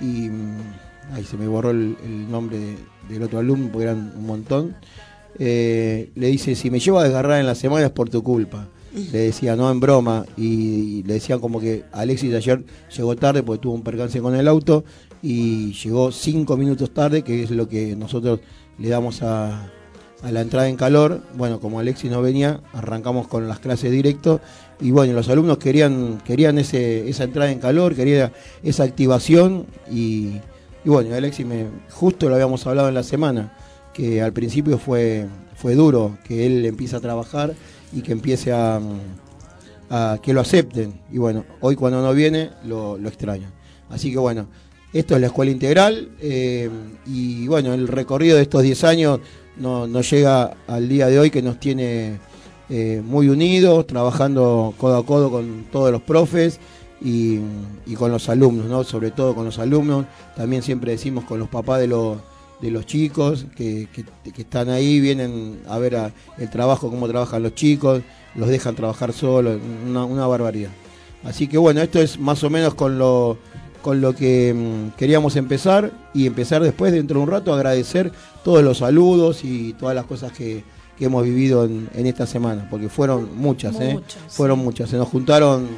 y... 0.00 0.28
mm, 0.28 0.88
Ay, 1.12 1.24
se 1.24 1.36
me 1.36 1.48
borró 1.48 1.70
el, 1.70 1.96
nombre 2.30 2.58
de- 2.58 2.76
del 3.08 3.22
otro 3.22 3.38
alumno 3.38 3.68
porque 3.72 3.84
eran 3.84 4.12
un 4.16 4.26
montón. 4.26 4.76
Eh, 5.38 6.10
le 6.14 6.26
dice, 6.26 6.54
si 6.54 6.70
me 6.70 6.80
llevo 6.80 6.98
a 6.98 7.04
desgarrar 7.04 7.40
en 7.40 7.46
la 7.46 7.54
semana 7.54 7.86
es 7.86 7.92
por 7.92 8.10
tu 8.10 8.22
culpa. 8.22 8.68
Le 8.94 9.18
decía, 9.18 9.54
no 9.56 9.70
en 9.70 9.80
broma. 9.80 10.26
Y, 10.36 11.02
le 11.04 11.14
decían 11.14 11.40
como 11.40 11.60
que 11.60 11.84
Alexis 11.92 12.34
ayer 12.34 12.64
llegó 12.94 13.16
tarde 13.16 13.42
porque 13.42 13.62
tuvo 13.62 13.74
un 13.74 13.82
percance 13.82 14.20
con 14.20 14.34
el 14.34 14.48
auto 14.48 14.84
y 15.22 15.72
llegó 15.72 16.12
cinco 16.12 16.56
minutos 16.56 16.92
tarde, 16.92 17.22
que 17.22 17.42
es 17.42 17.50
lo 17.50 17.68
que 17.68 17.96
nosotros 17.96 18.40
le 18.78 18.88
damos 18.88 19.22
a, 19.22 19.70
la 20.22 20.40
entrada 20.40 20.68
en 20.68 20.76
calor. 20.76 21.22
Bueno, 21.34 21.60
como 21.60 21.80
Alexis 21.80 22.10
no 22.10 22.22
venía, 22.22 22.60
arrancamos 22.72 23.28
con 23.28 23.48
las 23.48 23.58
clases 23.58 23.90
directo. 23.90 24.40
Y 24.80 24.90
bueno, 24.90 25.12
los 25.12 25.28
alumnos 25.28 25.58
querían, 25.58 26.20
querían 26.24 26.58
ese, 26.58 27.08
esa 27.08 27.24
entrada 27.24 27.50
en 27.50 27.58
calor, 27.58 27.94
querían 27.94 28.32
esa 28.62 28.84
activación. 28.84 29.66
Y, 29.90 30.34
bueno, 30.84 31.14
Alexis, 31.14 31.46
me, 31.46 31.66
justo 31.90 32.28
lo 32.28 32.34
habíamos 32.34 32.66
hablado 32.66 32.88
en 32.88 32.94
la 32.94 33.02
semana, 33.02 33.56
que 33.92 34.22
al 34.22 34.32
principio 34.32 34.78
fue, 34.78 35.26
fue 35.56 35.74
duro, 35.74 36.18
que 36.24 36.46
él 36.46 36.64
empieza 36.64 36.98
a 36.98 37.00
trabajar 37.00 37.54
y 37.92 38.02
que 38.02 38.12
empiece 38.12 38.52
a, 38.52 38.80
a 39.90 40.18
que 40.22 40.32
lo 40.32 40.40
acepten. 40.40 41.00
Y 41.12 41.18
bueno, 41.18 41.44
hoy 41.60 41.76
cuando 41.76 42.00
no 42.02 42.12
viene, 42.12 42.50
lo, 42.64 42.98
lo 42.98 43.08
extraño. 43.08 43.50
Así 43.88 44.12
que 44.12 44.18
bueno, 44.18 44.48
esto 44.92 45.14
es 45.14 45.20
la 45.20 45.26
escuela 45.28 45.50
integral 45.52 46.08
eh, 46.20 46.70
y 47.06 47.46
bueno, 47.48 47.74
el 47.74 47.88
recorrido 47.88 48.36
de 48.36 48.42
estos 48.42 48.62
10 48.62 48.84
años 48.84 49.20
no- 49.56 49.86
nos 49.86 50.10
llega 50.10 50.56
al 50.66 50.88
día 50.88 51.06
de 51.08 51.18
hoy 51.18 51.30
que 51.30 51.42
nos 51.42 51.58
tiene 51.60 52.18
eh, 52.70 53.02
muy 53.04 53.28
unidos, 53.28 53.86
trabajando 53.86 54.74
codo 54.78 54.96
a 54.98 55.04
codo 55.06 55.30
con 55.30 55.64
todos 55.72 55.90
los 55.90 56.02
profes 56.02 56.58
y, 57.00 57.38
con 57.96 58.10
los 58.10 58.28
alumnos, 58.28 58.66
¿no? 58.66 58.82
sobre 58.84 59.10
todo 59.10 59.34
con 59.34 59.44
los 59.44 59.58
alumnos. 59.58 60.06
También 60.36 60.62
siempre 60.62 60.92
decimos 60.92 61.24
con 61.24 61.38
los 61.38 61.48
papás 61.48 61.80
de 61.80 61.86
los, 61.86 62.18
de 62.60 62.70
los 62.70 62.86
chicos 62.86 63.46
que, 63.56 63.88
que- 63.92 64.04
están 64.40 64.68
ahí, 64.68 65.00
vienen 65.00 65.60
a 65.68 65.78
ver 65.78 65.96
el 66.38 66.50
trabajo, 66.50 66.90
cómo 66.90 67.08
trabajan 67.08 67.42
los 67.42 67.54
chicos, 67.54 68.02
los 68.34 68.48
dejan 68.48 68.74
trabajar 68.76 69.12
solos, 69.12 69.58
una, 69.86 70.04
una 70.04 70.26
barbaridad. 70.26 70.70
Así 71.24 71.48
que 71.48 71.56
bueno, 71.58 71.80
esto 71.82 72.00
es 72.00 72.18
más 72.18 72.42
o 72.44 72.50
menos 72.50 72.74
con 72.74 72.98
lo, 72.98 73.38
con 73.88 74.02
lo 74.02 74.14
que 74.14 74.52
mm, 74.52 74.98
queríamos 74.98 75.34
empezar 75.36 75.90
y 76.12 76.26
empezar 76.26 76.62
después, 76.62 76.92
dentro 76.92 77.20
de 77.20 77.24
un 77.24 77.30
rato, 77.30 77.54
agradecer 77.54 78.12
todos 78.44 78.62
los 78.62 78.76
saludos 78.76 79.44
y 79.44 79.72
todas 79.72 79.94
las 79.94 80.04
cosas 80.04 80.30
que, 80.30 80.62
que 80.98 81.06
hemos 81.06 81.24
vivido 81.24 81.64
en, 81.64 81.88
en 81.94 82.06
esta 82.06 82.26
semana, 82.26 82.68
porque 82.68 82.90
fueron 82.90 83.34
muchas, 83.38 83.80
¿eh? 83.80 83.98
Fueron 84.28 84.58
muchas. 84.58 84.90
Se 84.90 84.98
nos 84.98 85.08
juntaron 85.08 85.68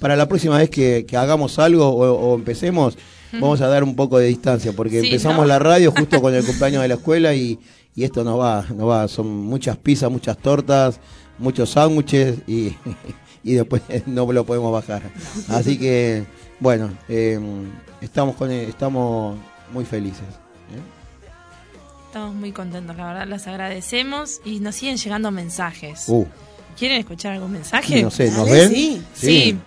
para 0.00 0.16
la 0.16 0.26
próxima 0.26 0.56
vez 0.56 0.70
que, 0.70 1.04
que 1.06 1.14
hagamos 1.18 1.58
algo 1.58 1.88
o, 1.88 2.30
o 2.30 2.34
empecemos, 2.36 2.96
vamos 3.34 3.60
a 3.60 3.68
dar 3.68 3.84
un 3.84 3.96
poco 3.96 4.16
de 4.16 4.28
distancia, 4.28 4.72
porque 4.72 5.02
Sí, 5.02 5.08
empezamos 5.08 5.42
¿no? 5.42 5.48
la 5.48 5.58
radio 5.58 5.92
justo 5.94 6.22
con 6.22 6.34
el 6.34 6.42
cumpleaños 6.42 6.80
de 6.80 6.88
la 6.88 6.94
escuela 6.94 7.34
y, 7.34 7.58
y 7.94 8.04
esto 8.04 8.24
no 8.24 8.38
va, 8.38 8.64
no 8.74 8.86
va, 8.86 9.08
son 9.08 9.26
muchas 9.26 9.76
pizzas, 9.76 10.10
muchas 10.10 10.38
tortas, 10.38 11.00
muchos 11.38 11.68
sándwiches 11.68 12.38
y, 12.46 12.74
y 13.44 13.52
después 13.52 13.82
no 14.06 14.32
lo 14.32 14.44
podemos 14.44 14.72
bajar. 14.72 15.02
Así 15.48 15.78
que, 15.78 16.24
bueno, 16.64 16.90
eh, 17.10 17.38
estamos, 18.00 18.36
con, 18.36 18.50
estamos 18.50 19.36
muy 19.70 19.84
felices. 19.84 20.22
¿eh? 20.22 20.80
Estamos 22.06 22.34
muy 22.34 22.52
contentos, 22.52 22.96
la 22.96 23.04
verdad, 23.04 23.26
les 23.26 23.46
agradecemos 23.46 24.40
y 24.46 24.60
nos 24.60 24.74
siguen 24.74 24.96
llegando 24.96 25.30
mensajes. 25.30 26.04
Uh, 26.06 26.26
¿Quieren 26.78 27.00
escuchar 27.00 27.34
algún 27.34 27.52
mensaje? 27.52 28.02
no 28.02 28.10
sé, 28.10 28.30
¿nos 28.30 28.48
ven? 28.48 28.70
sí. 28.70 29.02
Sí. 29.12 29.58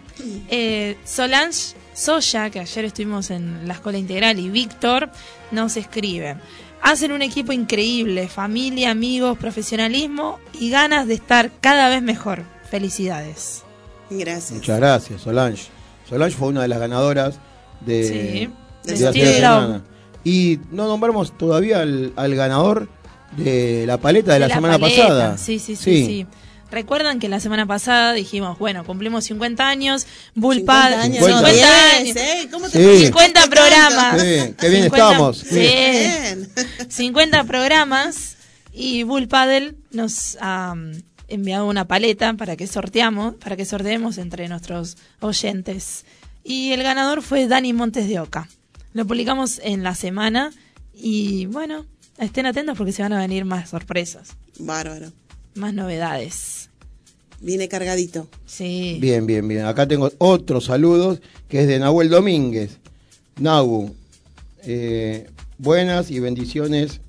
Eh, 0.50 0.98
Solange 1.06 1.76
Soya, 1.94 2.50
que 2.50 2.62
ayer 2.62 2.86
estuvimos 2.86 3.30
en 3.30 3.68
la 3.68 3.76
escuela 3.76 4.00
integral, 4.00 4.40
y 4.40 4.50
Víctor 4.50 5.12
nos 5.52 5.78
escriben. 5.78 6.40
Hacen 6.82 7.12
un 7.12 7.22
equipo 7.22 7.52
increíble, 7.52 8.28
familia, 8.28 8.90
amigos, 8.90 9.38
profesionalismo 9.38 10.40
y 10.60 10.72
ganas 10.72 11.06
de 11.06 11.14
estar 11.14 11.52
cada 11.62 11.90
vez 11.90 12.02
mejor. 12.02 12.42
Felicidades. 12.72 13.62
Gracias. 14.10 14.54
Muchas 14.54 14.80
gracias, 14.80 15.22
Solange. 15.22 15.77
Solange 16.10 16.36
fue 16.38 16.48
una 16.50 16.62
de 16.62 16.68
las 16.68 16.80
ganadoras 16.80 17.36
de, 17.86 18.04
Sí. 18.08 18.50
de 18.92 18.98
De 18.98 19.08
hace 19.08 19.36
semana. 19.38 19.82
Y 20.24 20.60
no 20.72 20.88
nombramos 20.88 21.38
todavía 21.38 21.82
al, 21.82 22.14
al 22.16 22.36
ganador 22.36 22.90
de 23.38 23.86
la 23.86 23.98
paleta 23.98 24.34
de, 24.34 24.40
la, 24.40 24.50
semana 24.50 24.78
paleta. 24.80 25.02
pasada. 25.04 25.38
Sí, 25.38 25.60
sí, 25.60 25.76
sí, 25.76 26.06
sí. 26.06 26.28
Recuerdan 26.70 27.20
que 27.20 27.30
la 27.30 27.40
semana 27.40 27.66
pasada 27.66 28.12
dijimos, 28.12 28.58
bueno, 28.60 28.84
cumplimos 28.84 29.24
50 29.24 29.66
años, 29.70 30.02
50 30.34 30.42
Bullpad, 30.42 30.94
años. 31.00 31.26
50 31.26 31.42
no, 31.42 31.48
50 31.48 31.52
10, 31.54 32.00
años. 32.02 32.18
¿eh? 32.18 32.50
¿Cómo 32.52 32.66
te 32.70 32.72
Sí. 32.72 32.84
proyectaste 32.84 33.06
50 33.08 33.40
tanto? 33.40 33.56
programas. 33.56 34.22
Sí, 34.22 34.28
qué 34.60 34.70
bien 34.70 34.84
50 34.84 35.08
estamos. 35.08 35.38
Sí. 35.38 35.56
Bien. 35.60 36.50
50 36.90 37.44
programas 37.46 38.36
y 38.74 39.04
Bull 39.04 39.28
Paddle 39.30 39.76
nos 39.92 40.38
um, 40.42 40.92
enviado 41.28 41.68
una 41.68 41.88
paleta 41.88 42.34
para 42.34 42.56
que 42.56 42.68
sorteamos, 42.68 43.36
para 43.36 43.56
que 43.56 43.66
sorteemos 43.66 44.18
entre 44.18 44.48
nuestros 44.48 44.98
oyentes. 45.20 46.06
Y 46.44 46.72
el 46.72 46.84
ganador 46.84 47.22
fue 47.22 47.48
Dani 47.48 47.74
Montes 47.74 48.08
de 48.08 48.20
Oca. 48.20 48.48
Lo 48.94 49.06
publicamos 49.06 49.60
en 49.64 49.84
la 49.84 49.96
semana 49.96 50.52
y 50.94 51.46
bueno, 51.48 51.86
estén 52.18 52.46
atentos 52.46 52.78
porque 52.78 52.92
se 52.94 53.04
van 53.04 53.14
a 53.14 53.20
venir 53.20 53.46
más 53.46 53.70
sorpresas, 53.70 54.30
Bárbaro. 54.60 55.12
más 55.56 55.74
novedades. 55.74 56.70
Viene 57.40 57.68
cargadito. 57.68 58.28
Sí. 58.48 58.98
Bien, 59.00 59.28
bien, 59.28 59.48
bien. 59.48 59.66
Acá 59.66 59.88
tengo 59.88 60.12
otros 60.18 60.66
saludos 60.66 61.22
que 61.48 61.62
es 61.62 61.68
de 61.68 61.78
Nahuel 61.78 62.10
Domínguez. 62.10 62.80
Nahu, 63.40 63.94
eh, 64.64 65.30
buenas 65.60 66.10
y 66.10 66.20
bendiciones. 66.20 67.02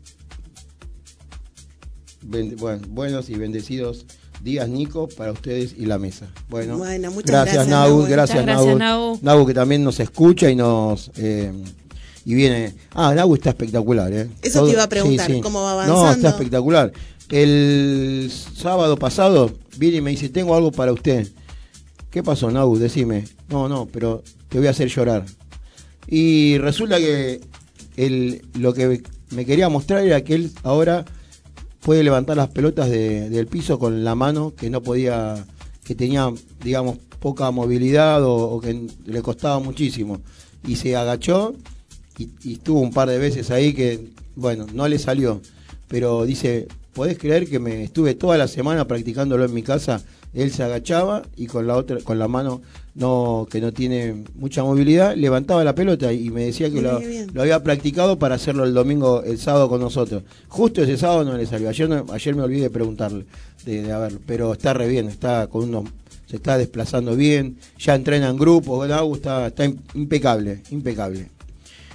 Ben- 2.28 2.56
bueno, 2.56 2.82
buenos 2.90 3.30
y 3.30 3.35
bendecidos 3.35 4.04
días, 4.42 4.68
Nico, 4.68 5.08
para 5.08 5.32
ustedes 5.32 5.75
y 5.76 5.87
la 5.87 5.99
mesa. 5.99 6.26
Bueno, 6.49 6.78
Bueno, 6.78 7.11
muchas 7.11 7.30
gracias, 7.30 7.54
gracias, 7.66 7.68
Nahuel. 7.68 8.08
gracias, 8.11 8.44
Nahu. 8.47 9.18
Nahu. 9.23 9.47
que 9.47 9.54
también 9.54 9.82
nos 9.82 9.99
escucha 9.99 10.50
y 10.50 10.54
nos 10.56 11.11
eh, 11.16 11.52
y 12.25 12.35
viene. 12.35 12.75
Ah, 12.94 13.14
Nahu 13.14 13.35
está 13.35 13.50
espectacular, 13.50 14.12
¿eh? 14.12 14.28
Eso 14.42 14.64
te 14.66 14.73
iba 14.73 14.82
a 14.85 14.88
preguntar, 14.88 15.30
¿cómo 15.40 15.62
va 15.62 15.87
No, 15.87 15.92
avanzando? 15.94 16.12
está 16.16 16.28
espectacular. 16.30 16.92
El 17.30 18.30
sábado 18.56 18.97
pasado 18.97 19.52
viene 19.76 19.99
y 19.99 20.00
me 20.02 20.11
dice, 20.11 20.28
tengo 20.28 20.54
algo 20.54 20.70
para 20.73 20.92
usted. 20.92 21.28
¿Qué 22.11 22.23
pasó, 22.23 22.50
Nau? 22.50 22.76
Decime. 22.76 23.25
No, 23.49 23.68
no, 23.68 23.87
pero 23.87 24.23
te 24.49 24.58
voy 24.58 24.66
a 24.66 24.70
hacer 24.70 24.88
llorar. 24.88 25.25
Y 26.06 26.58
resulta 26.58 26.99
que 26.99 27.40
el, 27.97 28.42
lo 28.54 28.73
que 28.73 29.02
me 29.30 29.44
quería 29.44 29.68
mostrar 29.68 30.04
era 30.04 30.23
que 30.23 30.35
él 30.35 30.52
ahora 30.62 31.04
puede 31.88 32.02
levantar 32.04 32.37
las 32.37 32.49
pelotas 32.49 32.90
de- 32.90 33.30
del 33.30 33.47
piso 33.47 33.78
con 33.78 34.04
la 34.04 34.14
mano 34.14 34.52
que 34.54 34.68
no 34.68 34.83
podía, 34.83 35.42
que 35.83 35.95
tenía, 35.95 36.30
digamos, 36.62 36.99
poca 37.18 37.50
movilidad 37.50 38.23
o, 38.25 38.35
o 38.50 38.61
que 38.61 38.88
le 39.07 39.23
costaba 39.23 39.59
muchísimo. 39.59 40.21
Y 40.66 40.76
se 40.76 40.95
agachó 40.97 41.54
y, 42.18 42.28
y 42.45 42.52
estuvo 42.54 42.80
un 42.80 42.92
par 42.92 43.09
de 43.09 43.16
veces 43.16 43.50
ahí 43.50 43.73
que, 43.73 44.11
bueno, 44.37 44.66
no 44.75 44.87
le 44.87 44.99
salió. 44.99 45.40
Pero 45.88 46.26
dice, 46.26 46.68
¿podés 46.92 47.16
creer 47.16 47.49
que 47.49 47.59
me 47.59 47.85
estuve 47.85 48.14
toda 48.14 48.37
la 48.37 48.49
semana 48.49 48.87
practicándolo 48.87 49.47
en 49.47 49.54
mi 49.54 49.62
casa? 49.62 50.02
Él 50.35 50.52
se 50.52 50.64
agachaba 50.64 51.23
y 51.37 51.47
con 51.47 51.66
la 51.66 51.75
otra, 51.78 52.00
con 52.04 52.18
la 52.18 52.28
mano 52.28 52.61
no, 52.99 53.47
que 53.50 53.61
no 53.61 53.73
tiene 53.73 54.25
mucha 54.35 54.62
movilidad, 54.64 55.14
levantaba 55.17 55.62
la 55.64 55.75
pelota 55.75 56.12
y 56.12 56.31
me 56.31 56.45
decía 56.47 56.69
que 56.71 56.83
lo, 56.83 57.00
había 57.40 57.62
practicado 57.62 58.19
para 58.19 58.35
hacerlo 58.35 58.64
el 58.64 58.75
domingo, 58.75 59.23
el 59.23 59.38
sábado 59.38 59.69
con 59.69 59.81
nosotros. 59.81 60.25
Justo 60.49 60.83
ese 60.83 60.97
sábado 60.97 61.25
no 61.25 61.37
le 61.37 61.47
salió. 61.47 61.69
Ayer, 61.69 61.88
no- 61.88 62.05
ayer 62.12 62.35
me 62.35 62.43
olvidé 62.43 62.62
de 62.62 62.71
preguntarle, 62.71 63.25
de, 63.64 63.83
de 63.83 63.93
a 63.93 63.99
ver, 63.99 64.19
pero 64.26 64.52
está 64.52 64.75
re 64.75 64.88
bien, 64.88 65.09
está 65.09 65.47
con 65.47 65.64
unos, 65.69 65.85
se 66.26 66.37
está 66.37 66.59
desplazando 66.59 67.14
bien, 67.17 67.57
ya 67.78 67.95
entrena 67.95 68.28
en 68.28 68.37
grupo, 68.37 68.76
bueno, 68.76 69.14
está, 69.14 69.47
está 69.47 69.64
impecable, 69.95 70.62
impecable. 70.71 71.28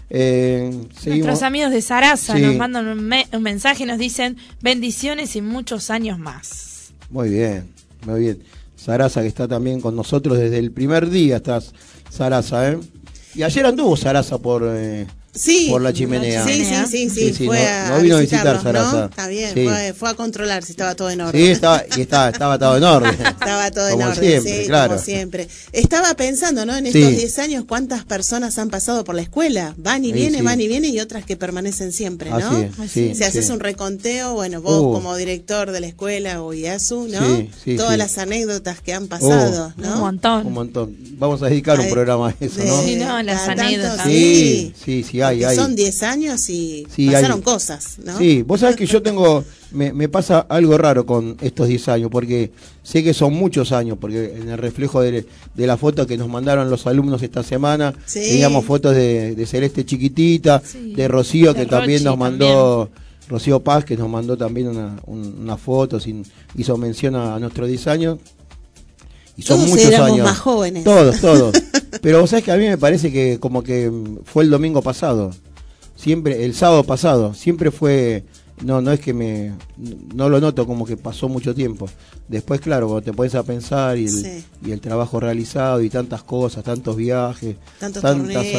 Eh. 0.10 0.72
Nuestros 1.05 1.41
amigos 1.41 1.72
de 1.72 1.81
Sarasa 1.81 2.36
Sí. 2.36 2.41
nos 2.41 2.55
mandan 2.55 2.88
un, 2.88 3.03
me- 3.03 3.27
un 3.33 3.41
mensaje 3.43 3.83
y 3.83 3.88
nos 3.88 3.98
dicen 3.98 4.38
bendiciones 4.62 5.36
y 5.36 5.41
muchos 5.41 5.89
años 5.89 6.19
más. 6.19 6.93
Muy 7.10 7.29
bien, 7.29 7.67
muy 8.05 8.19
bien. 8.22 8.39
Sarasa 8.83 9.21
que 9.21 9.27
está 9.27 9.47
también 9.47 9.79
con 9.79 9.95
nosotros 9.95 10.37
desde 10.37 10.59
el 10.59 10.73
primer 10.73 11.09
día, 11.09 11.37
estás 11.37 11.71
Sarasa, 12.09 12.69
¿eh? 12.69 12.79
Y 13.33 13.43
ayer 13.43 13.65
anduvo 13.65 13.95
Sarasa 13.95 14.39
por, 14.39 14.63
eh, 14.67 15.07
Sí, 15.35 15.67
por 15.71 15.81
la 15.81 15.91
chimenea. 15.91 16.45
Sí, 16.45 16.63
sí, 16.63 16.75
sí, 16.89 17.09
sí, 17.09 17.33
Sí, 17.33 17.45
fue 17.47 17.59
no- 17.59 17.67
a, 17.67 17.89
no 17.89 18.01
vino 18.03 18.17
a 18.17 18.19
visitar 18.19 18.53
visitarnos, 18.53 18.63
¿no? 18.63 18.91
Sarasa. 18.91 19.05
Está 19.05 19.27
bien, 19.27 19.53
Sí. 19.53 19.63
fue, 19.65 19.93
fue 19.93 20.09
a 20.09 20.13
controlar 20.13 20.63
si 20.63 20.71
estaba 20.73 20.93
todo 20.95 21.09
en 21.09 21.21
orden. 21.21 21.41
Sí, 21.41 21.47
estaba, 21.49 21.83
y 21.97 22.01
estaba, 22.01 22.29
estaba 22.29 22.59
todo 22.59 22.77
en 22.77 22.83
orden. 22.83 23.15
Estaba 23.25 23.71
todo 23.71 23.87
en 23.87 23.93
Como 23.97 24.09
orden, 24.09 24.23
siempre, 24.29 24.61
sí, 24.61 24.67
claro. 24.67 24.93
como 24.93 25.01
siempre. 25.03 25.47
Estaba 25.71 26.13
pensando, 26.13 26.65
¿no? 26.67 26.75
En 26.77 26.85
estos 26.85 27.01
Sí. 27.09 27.15
10 27.15 27.39
años, 27.39 27.65
¿cuántas 27.67 28.05
personas 28.05 28.57
han 28.59 28.69
pasado 28.69 29.03
por 29.03 29.15
la 29.15 29.23
escuela? 29.23 29.73
Van 29.77 30.05
y 30.05 30.11
vienen, 30.13 30.41
sí. 30.41 30.45
van 30.45 30.61
y 30.61 30.67
vienen 30.67 30.93
y 30.93 30.99
otras 30.99 31.25
que 31.25 31.35
permanecen 31.35 31.91
siempre, 31.93 32.29
¿no? 32.29 32.37
Así 32.37 32.61
es, 32.83 32.91
sí, 32.91 33.15
si 33.15 33.23
haces 33.23 33.47
sí. 33.47 33.51
un 33.51 33.59
reconteo, 33.59 34.33
bueno, 34.35 34.61
vos 34.61 34.81
Uh. 34.83 34.93
como 34.93 35.15
director 35.15 35.71
de 35.71 35.79
la 35.81 35.87
escuela 35.87 36.43
o 36.43 36.53
IASU, 36.53 37.07
¿no? 37.09 37.37
Sí, 37.37 37.49
sí, 37.63 37.75
Todas 37.75 37.93
sí. 37.93 37.97
las 37.97 38.17
anécdotas 38.19 38.81
que 38.81 38.93
han 38.93 39.07
pasado, 39.07 39.73
Uh. 39.77 39.81
¿no? 39.81 39.93
Un 39.95 39.99
montón. 39.99 40.45
Un 40.47 40.53
montón. 40.53 40.95
Vamos 41.17 41.41
a 41.41 41.47
dedicar 41.47 41.79
un 41.79 41.89
programa 41.89 42.29
a 42.29 42.35
eso, 42.39 42.63
¿no? 42.63 42.83
Sí, 42.83 42.95
no, 42.97 43.21
las 43.23 43.47
anécdotas. 43.47 44.05
Sí, 44.05 44.73
sí, 44.83 45.03
sí, 45.09 45.21
hay, 45.23 45.37
Porque 45.37 45.45
hay. 45.47 45.55
Son 45.55 45.75
10 45.75 46.03
años 46.03 46.49
y 46.49 46.85
Sí, 46.93 47.07
pasaron 47.07 47.37
hay. 47.37 47.43
cosas, 47.43 47.97
¿no? 48.03 48.17
Sí, 48.17 48.41
vos 48.43 48.59
sabés 48.59 48.75
que 48.75 48.85
yo 48.85 49.01
tengo, 49.01 49.43
me, 49.71 49.91
me 49.93 50.09
pasa 50.09 50.39
algo 50.49 50.77
raro 50.77 51.05
con 51.05 51.37
estos 51.41 51.67
10 51.67 51.87
años, 51.89 52.09
porque 52.11 52.51
sé 52.83 53.03
que 53.03 53.13
son 53.13 53.33
muchos 53.33 53.71
años, 53.71 53.97
porque 53.99 54.35
en 54.35 54.49
el 54.49 54.57
reflejo 54.57 55.01
de, 55.01 55.25
de 55.55 55.67
la 55.67 55.77
foto 55.77 56.05
que 56.05 56.17
nos 56.17 56.27
mandaron 56.29 56.69
los 56.69 56.85
alumnos 56.87 57.21
esta 57.23 57.43
semana, 57.43 57.93
Sí. 58.05 58.19
teníamos 58.21 58.65
fotos 58.65 58.95
de, 58.95 59.35
de 59.35 59.45
Celeste 59.45 59.85
chiquitita, 59.85 60.61
Sí, 60.65 60.93
de 60.95 61.07
Rocío, 61.07 61.53
de 61.53 61.61
que 61.61 61.65
también 61.65 61.99
Rochi 61.99 62.05
nos 62.05 62.17
mandó, 62.17 62.89
Rocío 63.29 63.61
Paz, 63.61 63.85
que 63.85 63.95
nos 63.95 64.09
mandó 64.09 64.35
también 64.37 64.67
una, 64.67 64.99
un- 65.07 65.37
una 65.41 65.57
foto, 65.57 65.99
sin, 65.99 66.25
hizo 66.57 66.75
mención 66.77 67.15
a, 67.15 67.39
nuestros 67.39 67.67
10 67.69 67.87
años. 67.87 68.19
Y 69.35 69.41
son 69.41 69.57
Todos 69.57 69.69
muchos 69.69 69.85
éramos 69.85 70.11
años. 70.11 70.25
más 70.25 70.39
jóvenes. 70.39 70.83
Todos, 70.83 71.19
todos. 71.19 71.55
Pero 72.01 72.21
vos 72.21 72.29
sabés 72.29 72.45
que 72.45 72.51
a 72.51 72.57
mí 72.57 72.67
me 72.67 72.77
parece 72.77 73.11
que 73.11 73.39
como 73.39 73.63
que 73.63 73.91
fue 74.25 74.43
el 74.43 74.49
domingo 74.49 74.81
pasado. 74.81 75.31
Siempre, 75.95 76.45
el 76.45 76.53
sábado 76.53 76.83
pasado. 76.83 77.33
Siempre 77.33 77.71
fue. 77.71 78.23
No, 78.62 78.81
no 78.81 78.91
es 78.91 79.00
que 79.00 79.13
me. 79.13 79.51
No 80.15 80.29
lo 80.29 80.39
noto 80.39 80.65
como 80.67 80.86
que 80.86 80.95
pasó 80.95 81.27
mucho 81.27 81.53
tiempo. 81.55 81.89
Después, 82.27 82.62
claro, 82.62 82.88
cuando 82.88 83.01
te 83.03 83.13
pones 83.13 83.36
a 83.36 83.43
pensar 83.43 83.98
y 83.98 84.05
el, 84.05 84.10
Sí. 84.12 84.43
y 84.65 84.72
el 84.72 84.79
trabajo 84.79 85.19
realizado 85.19 85.81
y 85.81 85.89
tantas 85.89 86.24
cosas, 86.24 86.63
tantos 86.63 86.95
viajes, 86.95 87.55
tantas 87.79 88.03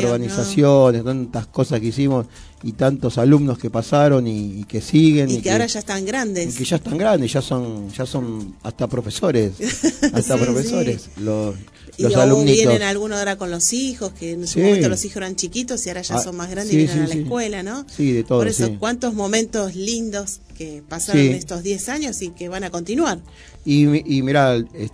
organizaciones, 0.04 1.04
tantas 1.04 1.46
cosas 1.46 1.80
que 1.80 1.86
hicimos 1.86 2.26
y 2.62 2.72
tantos 2.72 3.18
alumnos 3.18 3.58
que 3.58 3.70
pasaron 3.70 4.26
y, 4.26 4.60
y 4.60 4.64
que 4.64 4.80
siguen. 4.80 5.30
Y 5.30 5.40
que 5.40 5.50
ahora 5.50 5.66
ya 5.66 5.78
están 5.78 6.02
y 6.02 6.06
grandes. 6.06 6.56
que 6.56 6.64
ya 6.64 6.76
están 6.76 6.98
grandes, 6.98 7.32
ya 7.32 7.40
son, 7.42 7.88
ya 7.90 8.04
son 8.06 8.54
hasta 8.62 8.86
profesores, 8.86 9.52
hasta 10.12 10.36
Sí, 10.38 10.44
profesores, 10.44 11.08
los, 11.18 11.54
Y 11.56 11.58
los 11.98 12.14
o 12.14 12.20
alumnitos. 12.20 12.56
vienen 12.66 12.82
algunos 12.82 13.18
ahora 13.18 13.36
con 13.36 13.50
los 13.50 13.72
hijos, 13.72 14.12
que 14.12 14.32
en 14.32 14.46
su 14.46 14.54
Sí. 14.54 14.60
momento 14.60 14.88
los 14.88 15.04
hijos 15.04 15.16
eran 15.18 15.36
chiquitos 15.36 15.84
y 15.86 15.90
ahora 15.90 16.02
ya 16.02 16.16
Ah, 16.16 16.22
son 16.22 16.36
más 16.36 16.50
grandes 16.50 16.70
sí, 16.70 16.76
y 16.76 16.84
vienen 16.86 17.06
sí, 17.06 17.12
a 17.12 17.14
la 17.14 17.20
escuela, 17.22 17.62
¿no? 17.62 17.86
Sí, 17.88 18.12
de 18.12 18.24
todo, 18.24 18.38
Por 18.38 18.48
eso, 18.48 18.70
cuántos 18.78 19.14
momentos 19.14 19.74
lindos 19.74 20.40
que 20.56 20.82
pasaron 20.88 21.22
estos 21.22 21.62
10 21.62 21.88
años 21.88 22.20
y 22.22 22.30
que 22.30 22.48
van 22.48 22.64
a 22.64 22.70
continuar. 22.70 23.20
Y, 23.64 23.82
y 24.16 24.22
mirá, 24.22 24.56
es- 24.56 24.90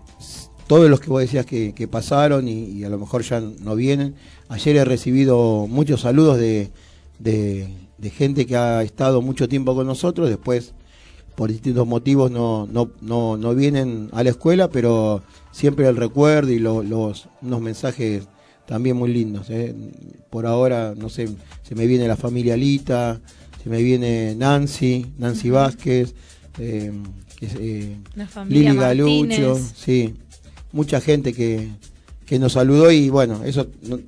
todos 0.67 0.89
los 0.89 1.01
que 1.01 1.11
vos 1.11 1.21
decías 1.21 1.45
que, 1.47 1.73
que 1.75 1.89
pasaron 1.89 2.47
y, 2.49 2.65
y 2.67 2.85
a 2.85 2.89
lo 2.89 2.99
mejor 2.99 3.23
ya 3.23 3.41
no 3.41 3.75
vienen, 3.75 4.15
ayer 4.49 4.77
he 4.77 4.85
recibido 4.85 5.67
muchos 5.69 6.03
saludos 6.03 6.39
de, 6.39 6.71
de, 7.19 7.67
de 7.99 8.11
gente 8.11 8.47
que 8.47 8.57
ha 8.57 8.83
estado 8.83 9.21
mucho 9.21 9.49
tiempo 9.49 9.75
con 9.75 9.87
nosotros, 9.87 10.29
después 10.29 10.73
por 11.35 11.51
distintos 11.51 11.87
motivos 11.87 12.31
no, 12.31 12.67
no, 12.71 12.91
no, 13.01 13.37
no 13.37 13.55
vienen 13.55 14.09
a 14.13 14.23
la 14.23 14.31
escuela, 14.31 14.69
pero 14.71 15.23
siempre 15.53 15.87
el 15.89 15.97
recuerdo 15.97 16.53
y 16.53 16.59
lo- 16.59 16.83
los, 16.83 17.29
unos 17.43 17.61
mensajes 17.61 18.25
también 18.67 18.97
muy 18.97 19.13
lindos. 19.13 19.49
¿eh? 19.51 19.75
Por 20.31 20.47
ahora, 20.47 20.95
no 20.97 21.09
sé, 21.09 21.29
se 21.63 21.75
me 21.75 21.87
viene 21.87 22.07
la 22.07 22.17
familia 22.17 22.57
Lita, 22.57 23.21
se 23.63 23.69
me 23.71 23.83
viene 23.83 24.35
Nancy, 24.37 25.07
Nancy 25.19 25.51
Vázquez, 25.51 26.15
eh, 26.59 26.93
eh, 27.41 27.97
Lili 28.55 28.67
Galucho, 28.81 29.55
sí, 29.75 30.15
mucha 30.73 31.01
gente 31.01 31.33
que, 31.33 31.69
que 32.27 32.39
nos 32.39 32.53
saludó 32.53 32.91
y 32.93 33.09
bueno, 33.11 33.43
eso 33.45 33.67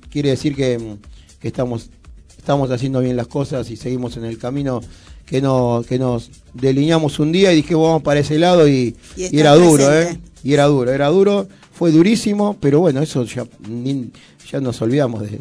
quiere 0.09 0.29
decir 0.29 0.55
que, 0.55 0.97
que 1.39 1.47
estamos, 1.47 1.89
estamos 2.37 2.69
haciendo 2.71 2.99
bien 3.01 3.15
las 3.17 3.27
cosas 3.27 3.69
y 3.71 3.75
seguimos 3.75 4.15
en 4.17 4.25
el 4.25 4.37
camino 4.37 4.81
que, 5.25 5.41
no, 5.41 5.83
que 5.87 5.97
nos 5.99 6.29
delineamos 6.53 7.19
un 7.19 7.31
día 7.31 7.51
y 7.53 7.57
dije 7.57 7.75
vamos 7.75 8.03
para 8.03 8.19
ese 8.19 8.37
lado 8.39 8.67
y, 8.67 8.95
Y 9.15 9.21
y 9.21 9.23
estás 9.25 9.39
era 9.39 9.55
duro. 9.55 9.93
¿eh? 9.93 10.19
Y 10.43 10.53
era 10.53 10.65
duro, 10.65 10.91
era 10.91 11.07
duro, 11.07 11.47
fue 11.71 11.91
durísimo, 11.91 12.57
pero 12.59 12.79
bueno, 12.81 13.01
eso 13.01 13.23
ya, 13.25 13.45
ni- 13.67 14.11
ya 14.51 14.59
nos 14.59 14.81
olvidamos 14.81 15.21
de, 15.21 15.39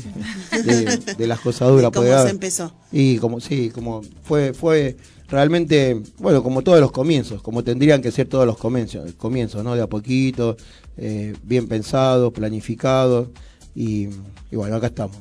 de- 0.63 0.97
de 1.19 1.27
las 1.27 1.41
cosas 1.41 1.69
duras. 1.69 1.91
¿Cómo 1.93 2.07
porque, 2.07 2.23
se 2.23 2.31
empezó? 2.31 2.73
y 2.93 3.17
como 3.19 3.41
sí, 3.41 3.71
como 3.71 4.03
fue 4.23 4.53
fue 4.55 4.97
realmente, 5.29 6.01
bueno, 6.19 6.43
como 6.43 6.63
todos 6.63 6.79
los 6.81 6.93
comienzos, 6.93 7.43
como 7.43 7.65
tendrían 7.65 8.03
que 8.03 8.11
ser 8.13 8.29
todos 8.29 8.47
los 8.47 8.59
comienzos, 8.59 9.13
comienzos 9.15 9.65
¿no? 9.65 9.75
De 9.75 9.83
a 9.83 9.87
poquito, 9.87 10.57
eh, 10.99 11.35
bien 11.43 11.67
pensados, 11.69 12.33
planificados 12.33 13.29
y, 13.75 14.09
y 14.51 14.57
bueno, 14.57 14.77
acá 14.77 14.87
estamos. 14.89 15.17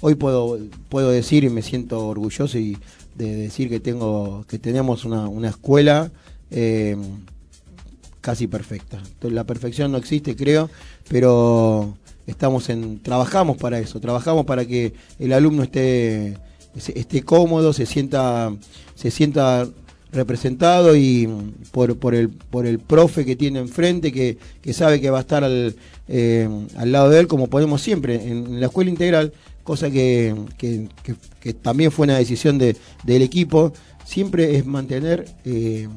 Hoy 0.00 0.14
puedo 0.14 0.58
puedo 0.88 1.10
decir 1.10 1.42
y 1.44 1.48
me 1.50 1.62
siento 1.62 2.06
orgulloso 2.08 2.58
y 2.58 2.78
de 3.16 3.34
decir 3.36 3.68
que 3.68 3.80
tengo 3.80 4.44
que 4.48 4.58
tenemos 4.58 5.04
una, 5.04 5.28
una 5.28 5.48
escuela 5.48 6.10
eh, 6.50 6.96
casi 8.20 8.46
perfecta. 8.46 9.00
La 9.22 9.44
perfección 9.44 9.92
no 9.92 9.98
existe, 9.98 10.34
creo, 10.36 10.68
pero 11.08 11.96
estamos 12.26 12.68
en 12.70 13.00
trabajamos 13.00 13.56
para 13.56 13.78
eso, 13.78 14.00
trabajamos 14.00 14.44
para 14.46 14.64
que 14.64 14.92
el 15.18 15.32
alumno 15.32 15.62
esté 15.62 16.36
esté 16.74 17.22
cómodo, 17.22 17.72
se 17.72 17.86
sienta 17.86 18.52
se 18.94 19.10
sienta 19.10 19.68
representado 20.12 20.96
y 20.96 21.28
por, 21.72 21.96
por 21.98 22.14
el 22.14 22.28
por 22.28 22.66
el 22.66 22.78
profe 22.78 23.24
que 23.24 23.36
tiene 23.36 23.60
enfrente 23.60 24.12
que, 24.12 24.38
que 24.60 24.72
sabe 24.72 25.00
que 25.00 25.10
va 25.10 25.18
a 25.18 25.22
estar 25.22 25.44
al, 25.44 25.76
eh, 26.08 26.48
al 26.76 26.92
lado 26.92 27.10
de 27.10 27.20
él 27.20 27.26
como 27.28 27.48
ponemos 27.48 27.80
siempre 27.80 28.28
en 28.28 28.60
la 28.60 28.66
escuela 28.66 28.90
integral 28.90 29.32
cosa 29.66 29.90
que, 29.90 30.34
que- 30.56 30.88
que- 31.02 31.16
que 31.40 31.52
también 31.52 31.90
fue 31.92 32.04
una 32.04 32.16
decisión 32.16 32.56
de, 32.56 32.74
del 33.04 33.20
equipo 33.20 33.72
siempre 34.04 34.56
es 34.56 34.64
mantener 34.64 35.26
eh, 35.44 35.88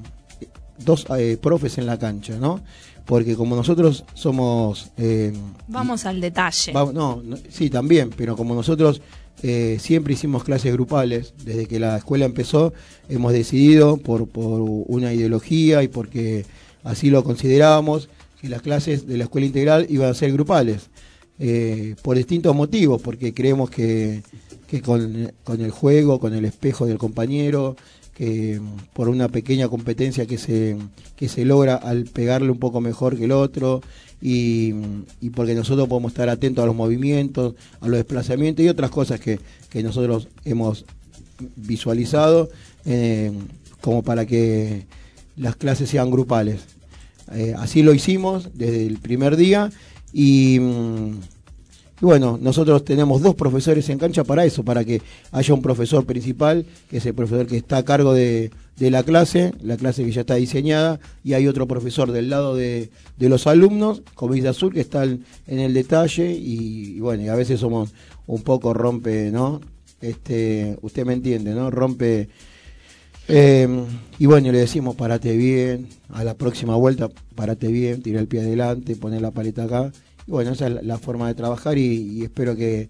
dos 0.83 1.05
eh, 1.17 1.37
profes 1.41 1.77
en 1.77 1.85
la 1.85 1.97
cancha, 1.97 2.37
¿no? 2.37 2.59
Porque 3.05 3.35
como 3.35 3.55
nosotros 3.55 4.03
somos... 4.13 4.91
eh, 4.97 5.33
Vamos 5.67 6.05
al 6.05 6.19
detalle. 6.21 6.71
va- 6.73 6.91
no, 6.91 7.21
no, 7.23 7.37
sí, 7.49 7.69
también, 7.69 8.09
pero 8.15 8.35
como 8.35 8.53
nosotros 8.53 9.01
eh, 9.41 9.77
siempre 9.79 10.13
hicimos 10.13 10.43
clases 10.43 10.73
grupales, 10.73 11.33
desde 11.45 11.65
que 11.65 11.79
la 11.79 11.97
escuela 11.97 12.25
empezó, 12.25 12.73
hemos 13.07 13.31
decidido 13.33 13.97
por, 13.97 14.27
por 14.27 14.61
una 14.61 15.13
ideología 15.13 15.81
y 15.81 15.87
porque 15.87 16.45
así 16.83 17.09
lo 17.09 17.23
considerábamos, 17.23 18.09
que 18.41 18.49
las 18.49 18.61
clases 18.61 19.07
de 19.07 19.17
la 19.17 19.23
escuela 19.25 19.47
integral 19.47 19.85
iban 19.89 20.09
a 20.09 20.13
ser 20.13 20.31
grupales, 20.33 20.89
eh, 21.39 21.95
por 22.01 22.17
distintos 22.17 22.55
motivos, 22.55 23.01
porque 23.01 23.33
creemos 23.33 23.69
que, 23.69 24.21
con, 24.83 25.31
el 25.61 25.71
juego, 25.71 26.19
con 26.19 26.33
el 26.33 26.45
espejo 26.45 26.85
del 26.85 26.97
compañero, 26.97 27.75
que 28.13 28.59
mm, 28.59 28.93
por 28.93 29.07
una 29.07 29.29
pequeña 29.29 29.69
competencia 29.69 30.25
que 30.25 30.37
se, 30.37 30.77
que 31.15 31.29
se 31.29 31.45
logra 31.45 31.75
al 31.75 32.03
pegarle 32.03 32.51
un 32.51 32.59
poco 32.59 32.81
mejor 32.81 33.17
que 33.17 33.25
el 33.25 33.31
otro 33.31 33.81
y, 34.21 34.73
mm, 34.73 35.03
y 35.21 35.29
porque 35.29 35.55
nosotros 35.55 35.87
podemos 35.87 36.11
estar 36.11 36.27
atentos 36.27 36.61
a 36.61 36.67
los 36.67 36.75
movimientos, 36.75 37.55
a 37.79 37.87
los 37.87 37.97
desplazamientos 37.97 38.65
y 38.65 38.69
otras 38.69 38.91
cosas 38.91 39.19
que, 39.19 39.39
que 39.69 39.81
nosotros 39.81 40.27
hemos 40.43 40.85
visualizado 41.55 42.49
eh, 42.85 43.31
como 43.81 44.03
para 44.03 44.25
que 44.25 44.85
las 45.37 45.55
clases 45.55 45.89
sean 45.89 46.11
grupales. 46.11 46.61
Eh, 47.31 47.53
así 47.57 47.83
lo 47.83 47.93
hicimos 47.93 48.49
desde 48.55 48.85
el 48.85 48.97
primer 48.97 49.37
día 49.37 49.71
y, 50.13 50.59
mm, 50.59 51.19
y 52.01 52.05
bueno, 52.05 52.39
nosotros 52.41 52.85
tenemos 52.85 53.21
dos 53.21 53.35
profesores 53.35 53.89
en 53.89 53.97
cancha 53.97 54.23
para 54.23 54.45
eso, 54.45 54.63
para 54.63 54.85
que 54.85 55.01
haya 55.31 55.53
un 55.53 55.61
profesor 55.61 56.05
principal, 56.05 56.65
que 56.89 56.97
es 56.97 57.05
el 57.05 57.13
profesor 57.13 57.45
que 57.45 57.57
está 57.57 57.77
a 57.77 57.83
cargo 57.83 58.13
de, 58.13 58.51
de 58.77 58.89
la 58.89 59.03
clase, 59.03 59.53
la 59.61 59.75
clase 59.75 60.05
que 60.05 60.11
ya 60.11 60.21
está 60.21 60.35
diseñada, 60.35 60.99
y 61.25 61.33
hay 61.33 61.47
otro 61.47 61.67
profesor 61.67 62.11
del 62.13 62.29
lado 62.29 62.55
de, 62.55 62.89
de 63.17 63.29
los 63.29 63.47
alumnos, 63.47 64.01
como 64.15 64.33
dice 64.33 64.47
Azul, 64.47 64.73
que 64.73 64.79
está 64.79 65.03
en, 65.03 65.25
en 65.45 65.59
el 65.59 65.73
detalle, 65.73 66.31
y, 66.31 66.95
y 66.95 66.99
bueno, 67.01 67.23
y 67.23 67.27
a 67.27 67.35
veces 67.35 67.59
somos 67.59 67.93
un 68.27 68.43
poco 68.43 68.73
rompe, 68.73 69.29
¿no? 69.31 69.59
Este, 69.99 70.77
usted 70.81 71.05
me 71.05 71.13
entiende, 71.13 71.53
¿no? 71.53 71.69
Rompe 71.69 72.29
eh, 73.29 73.85
y 74.17 74.25
bueno, 74.25 74.51
le 74.51 74.57
decimos, 74.57 74.95
parate 74.95 75.37
bien, 75.37 75.87
a 76.09 76.23
la 76.23 76.33
próxima 76.33 76.75
vuelta, 76.75 77.09
parate 77.35 77.67
bien, 77.67 78.01
tira 78.01 78.19
el 78.19 78.27
pie 78.27 78.41
adelante, 78.41 78.95
poner 78.95 79.21
la 79.21 79.31
paleta 79.31 79.63
acá. 79.63 79.91
Y 80.27 80.31
bueno, 80.31 80.51
esa 80.51 80.67
es 80.67 80.83
la, 80.83 80.97
forma 80.97 81.27
de 81.27 81.35
trabajar 81.35 81.77
y, 81.77 82.23
espero 82.23 82.55
que, 82.55 82.89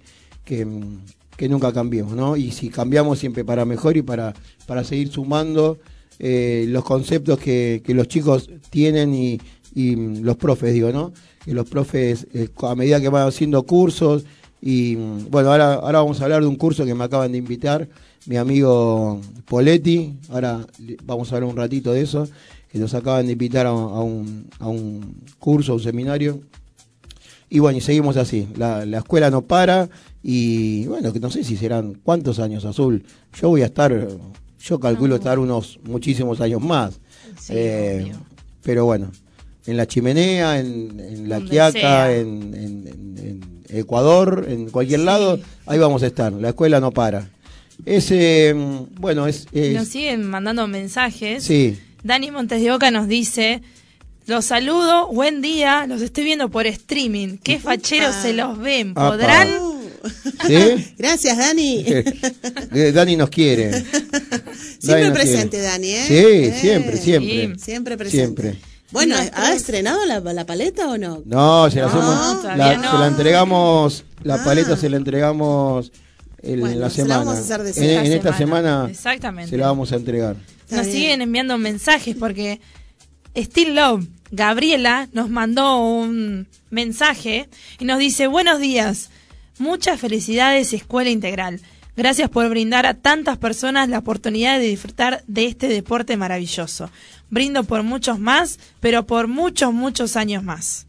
mm, 0.50 1.36
que 1.38 1.50
nunca 1.50 1.72
cambiemos, 1.72 2.14
¿no? 2.14 2.36
Y 2.36 2.52
si 2.52 2.70
cambiamos 2.70 3.20
siempre 3.20 3.46
para 3.46 3.66
mejor 3.66 3.98
y 3.98 4.02
para, 4.02 4.34
para 4.66 4.84
seguir 4.84 5.12
sumando 5.12 5.78
eh, 6.20 6.66
los 6.70 6.84
conceptos 6.84 7.38
que, 7.38 7.82
que 7.86 7.94
los 7.94 8.08
chicos 8.08 8.50
tienen 8.70 9.14
y, 9.14 9.40
y, 9.76 9.96
mm, 9.96 10.24
los 10.24 10.38
profes, 10.38 10.74
digo, 10.74 10.92
¿no? 10.92 11.14
Que 11.44 11.54
los 11.54 11.70
profes, 11.70 12.28
eh, 12.34 12.50
a 12.64 12.76
medida 12.76 13.00
que 13.00 13.10
van 13.10 13.28
haciendo 13.28 13.64
cursos 13.64 14.26
Y 14.62 14.96
bueno, 14.96 15.52
ahora, 15.52 15.76
ahora 15.76 16.00
vamos 16.00 16.20
a 16.20 16.26
hablar 16.26 16.42
de 16.42 16.48
un 16.48 16.56
curso 16.56 16.86
que 16.86 16.94
me 16.94 17.04
acaban 17.04 17.32
de 17.32 17.38
invitar 17.38 17.88
mi 18.26 18.36
amigo 18.38 19.22
Poletti. 19.46 20.18
Ahora 20.30 20.66
vamos 21.06 21.32
a 21.32 21.36
hablar 21.36 21.50
un 21.50 21.56
ratito 21.58 21.94
de 21.94 22.02
eso, 22.02 22.28
que 22.72 22.78
nos 22.78 22.94
acaban 22.94 23.26
de 23.26 23.32
invitar 23.34 23.66
a, 23.66 23.70
a 23.70 23.74
un, 24.02 24.48
a 24.60 24.68
un 24.68 25.16
curso, 25.40 25.72
a 25.72 25.76
un 25.76 25.82
seminario. 25.82 26.42
Y 27.50 27.60
bueno, 27.60 27.78
y 27.78 27.82
seguimos 27.82 28.18
así. 28.18 28.48
La, 28.58 28.86
la 28.86 29.00
escuela 29.00 29.32
no 29.32 29.42
para. 29.42 29.90
Y 30.22 30.86
bueno, 30.88 31.12
que 31.14 31.20
no 31.20 31.32
sé 31.32 31.44
si 31.44 31.56
serán 31.58 31.96
cuántos 32.04 32.40
años 32.40 32.66
azul. 32.66 33.04
Yo 33.42 33.50
voy 33.50 33.62
a 33.62 33.66
estar, 33.68 34.08
yo 34.62 34.80
calculo 34.80 35.16
estar 35.16 35.40
unos 35.40 35.80
muchísimos 35.84 36.42
años 36.42 36.62
más. 36.62 37.00
Sí, 37.40 37.54
Eh, 37.56 38.12
pero 38.62 38.86
bueno, 38.86 39.10
en 39.66 39.78
la 39.78 39.88
chimenea, 39.88 40.60
en, 40.60 41.00
en 41.00 41.30
la 41.30 41.38
Donde 41.38 41.50
Quiaca, 41.50 42.14
en- 42.14 42.54
en 42.54 43.09
Ecuador, 43.70 44.46
en 44.50 44.70
cualquier 44.70 45.02
lado, 45.02 45.40
ahí 45.66 45.80
vamos 45.80 46.04
a 46.04 46.08
estar. 46.08 46.32
La 46.34 46.50
escuela 46.50 46.80
no 46.80 46.92
para. 46.92 47.30
Ese, 47.86 48.54
mm, 48.56 49.00
bueno, 49.00 49.28
es. 49.28 49.48
es- 49.52 49.74
Nos 49.76 49.88
siguen 49.88 50.24
mandando 50.30 50.68
mensajes. 50.68 51.44
sí, 51.44 51.78
Dani 52.04 52.32
Montes 52.32 52.62
de 52.62 52.72
Oca 52.72 52.92
nos 52.92 53.08
dice, 53.08 53.62
los 54.26 54.46
saludo, 54.46 55.08
buen 55.08 55.42
día, 55.42 55.86
los 55.88 56.02
estoy 56.02 56.24
viendo 56.24 56.50
por 56.50 56.66
streaming. 56.68 57.38
Qué 57.44 57.60
facheros 57.60 58.16
se 58.16 58.34
los 58.34 58.58
ven. 58.58 58.94
¿Podrán? 58.94 59.50
¿sí? 60.48 60.94
Gracias, 60.98 61.38
Dani. 61.38 61.84
Eh, 62.72 62.92
Dani 62.94 63.16
nos 63.18 63.30
quiere. 63.30 63.70
Dani 63.72 63.84
Siempre 64.80 65.04
nos 65.10 65.18
presente, 65.18 65.50
quiere. 65.58 65.64
Dani, 65.66 65.88
¿eh? 65.92 66.06
Sí, 66.08 66.14
Eh, 66.16 66.58
siempre, 66.62 66.98
siempre. 66.98 67.48
Sí. 67.56 67.60
Siempre 67.64 67.98
presente. 67.98 68.42
Siempre. 68.44 68.69
Bueno, 68.92 69.16
¿ha 69.34 69.54
estrenado 69.54 70.06
la, 70.06 70.20
la 70.20 70.46
paleta 70.46 70.88
o 70.90 70.98
no? 70.98 71.22
No, 71.26 71.70
se 71.70 71.80
la, 71.80 71.88
No, 71.88 71.88
hacemos, 71.90 72.44
la, 72.58 72.76
no. 72.78 72.92
se 72.92 72.98
la 72.98 73.08
entregamos, 73.08 74.04
la 74.24 74.36
Ah. 74.36 74.42
paleta 74.44 74.76
se 74.78 74.90
la 74.90 74.98
entregamos 74.98 75.92
en 76.42 76.60
Bueno, 76.62 76.80
la 76.80 76.90
se 76.90 77.02
la 77.02 77.06
semana. 77.06 77.18
vamos 77.26 77.36
a 77.38 77.40
hacer 77.42 77.64
de 77.64 77.70
en, 77.70 77.90
esta 77.90 78.06
en 78.06 78.14
esta 78.14 78.38
semana 78.38 78.88
Exactamente. 78.90 79.50
se 79.52 79.58
la 79.58 79.68
vamos 79.68 79.92
a 79.92 79.96
entregar. 79.96 80.36
Está 80.64 80.78
Nos 80.78 80.86
bien. 80.88 80.98
siguen 80.98 81.22
enviando 81.22 81.58
mensajes 81.58 82.16
porque 82.16 82.62
Still 83.36 83.76
Love, 83.76 84.08
Gabriela, 84.32 85.08
nos 85.14 85.30
mandó 85.30 85.78
un 85.78 86.48
mensaje 86.72 87.48
y 87.80 87.86
nos 87.86 88.00
dice, 88.00 88.28
buenos 88.28 88.60
días, 88.60 89.10
muchas 89.60 90.00
felicidades 90.00 90.74
Escuela 90.74 91.10
Integral. 91.10 91.60
Gracias 91.98 92.30
por 92.30 92.48
brindar 92.50 92.86
a 92.86 92.94
tantas 92.94 93.38
personas 93.38 93.90
la 93.90 94.00
oportunidad 94.00 94.58
de 94.58 94.66
disfrutar 94.68 95.24
de 95.28 95.46
este 95.48 95.68
deporte 95.68 96.16
maravilloso. 96.16 96.90
Brindo 97.30 97.64
por 97.64 97.84
muchos 97.84 98.20
más, 98.20 98.60
pero 98.80 99.06
por 99.06 99.28
muchos, 99.28 99.74
muchos 99.74 100.16
años 100.16 100.44
más. 100.44 100.86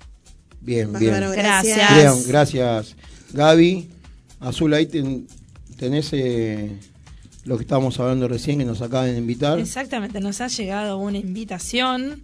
Bien, 0.60 0.92
bien. 0.98 1.12
Gracias. 1.32 1.36
gracias. 1.76 1.94
Bien, 1.96 2.28
gracias. 2.28 2.96
Gaby, 3.32 3.90
Azul, 4.40 4.72
ahí 4.74 4.86
ten- 4.86 5.26
tenés 5.76 6.10
eh, 6.12 6.78
lo 7.44 7.56
que 7.56 7.62
estábamos 7.64 7.98
hablando 8.00 8.28
recién 8.28 8.58
que 8.58 8.64
nos 8.64 8.80
acaban 8.82 9.12
de 9.12 9.18
invitar. 9.18 9.58
Exactamente, 9.58 10.20
nos 10.20 10.40
ha 10.40 10.48
llegado 10.48 10.98
una 10.98 11.18
invitación. 11.18 12.22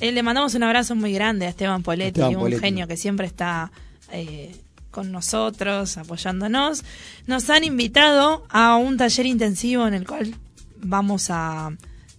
Eh, 0.00 0.12
le 0.12 0.22
mandamos 0.22 0.54
un 0.54 0.62
abrazo 0.64 0.94
muy 0.94 1.12
grande 1.12 1.46
a 1.46 1.50
Esteban 1.50 1.82
Poletti, 1.82 2.20
Esteban 2.20 2.34
un 2.36 2.40
Poletti. 2.42 2.60
genio 2.62 2.86
que 2.88 2.96
siempre 2.96 3.26
está 3.26 3.70
eh, 4.12 4.54
con 4.90 5.12
nosotros, 5.12 5.96
apoyándonos. 5.96 6.84
Nos 7.26 7.48
han 7.50 7.64
invitado 7.64 8.44
a 8.50 8.76
un 8.76 8.96
taller 8.96 9.26
intensivo 9.26 9.86
en 9.86 9.94
el 9.94 10.06
cual 10.06 10.34
vamos 10.82 11.28
a, 11.30 11.70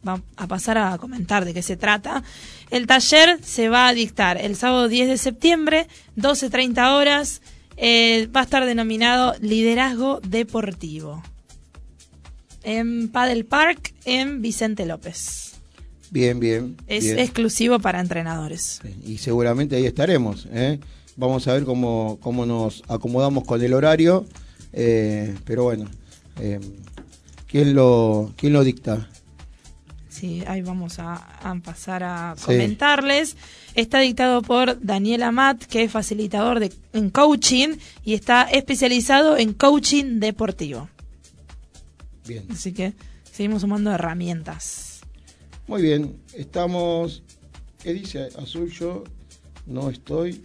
va- 0.07 0.21
a 0.37 0.47
pasar 0.47 0.77
a 0.77 0.97
comentar 0.97 1.45
de 1.45 1.53
qué 1.53 1.61
se 1.61 1.77
trata. 1.77 2.23
El 2.71 2.87
taller 2.87 3.39
se 3.43 3.69
va 3.69 3.87
a 3.87 3.93
dictar 3.93 4.37
el 4.37 4.55
sábado 4.55 4.87
10 4.87 5.07
de 5.09 5.17
septiembre, 5.17 5.87
12.30 6.15 6.95
horas. 6.95 7.41
Eh, 7.77 8.27
va 8.35 8.41
a 8.41 8.43
estar 8.43 8.65
denominado 8.65 9.33
Liderazgo 9.41 10.19
Deportivo 10.21 11.23
en 12.63 13.09
Padel 13.09 13.45
Park 13.45 13.93
en 14.05 14.41
Vicente 14.41 14.85
López. 14.85 15.53
Bien, 16.11 16.39
bien. 16.39 16.77
Es 16.87 17.03
bien. 17.05 17.19
exclusivo 17.19 17.79
para 17.79 17.99
entrenadores. 17.99 18.79
Y 19.05 19.17
seguramente 19.17 19.75
ahí 19.75 19.85
estaremos. 19.85 20.47
¿eh? 20.51 20.79
Vamos 21.17 21.47
a 21.47 21.53
ver 21.53 21.63
cómo, 21.65 22.19
cómo 22.21 22.45
nos 22.45 22.83
acomodamos 22.87 23.43
con 23.45 23.61
el 23.61 23.73
horario. 23.73 24.25
eh, 24.71 25.35
pero 25.45 25.63
bueno, 25.63 25.85
¿quién, 27.47 27.73
lo, 27.73 28.31
¿quién 28.37 28.53
lo 28.53 28.63
dicta? 28.63 29.09
Sí, 30.23 30.41
ahí 30.47 30.61
vamos 30.61 30.99
a, 30.99 31.15
a 31.15 31.53
pasar 31.55 32.01
a 32.01 32.33
Sí. 32.37 32.45
comentarles. 32.45 33.35
Está 33.75 33.99
dictado 33.99 34.41
por 34.41 34.79
Daniel 34.81 35.21
Amat, 35.23 35.61
que 35.65 35.83
es 35.83 35.91
facilitador 35.91 36.61
de, 36.61 36.71
en 36.93 37.09
coaching 37.09 37.75
y 38.05 38.13
está 38.13 38.43
especializado 38.43 39.35
en 39.37 39.51
coaching 39.51 40.21
deportivo. 40.21 40.87
Bien. 42.25 42.45
Así 42.49 42.71
que 42.71 42.93
seguimos 43.29 43.63
sumando 43.63 43.91
herramientas. 43.91 45.01
Muy 45.67 45.81
bien, 45.81 46.15
estamos. 46.35 47.21
¿Qué 47.83 47.91
dice 47.93 48.29
Azul? 48.41 48.71
Yo 48.71 49.03
no 49.65 49.89
estoy. 49.89 50.41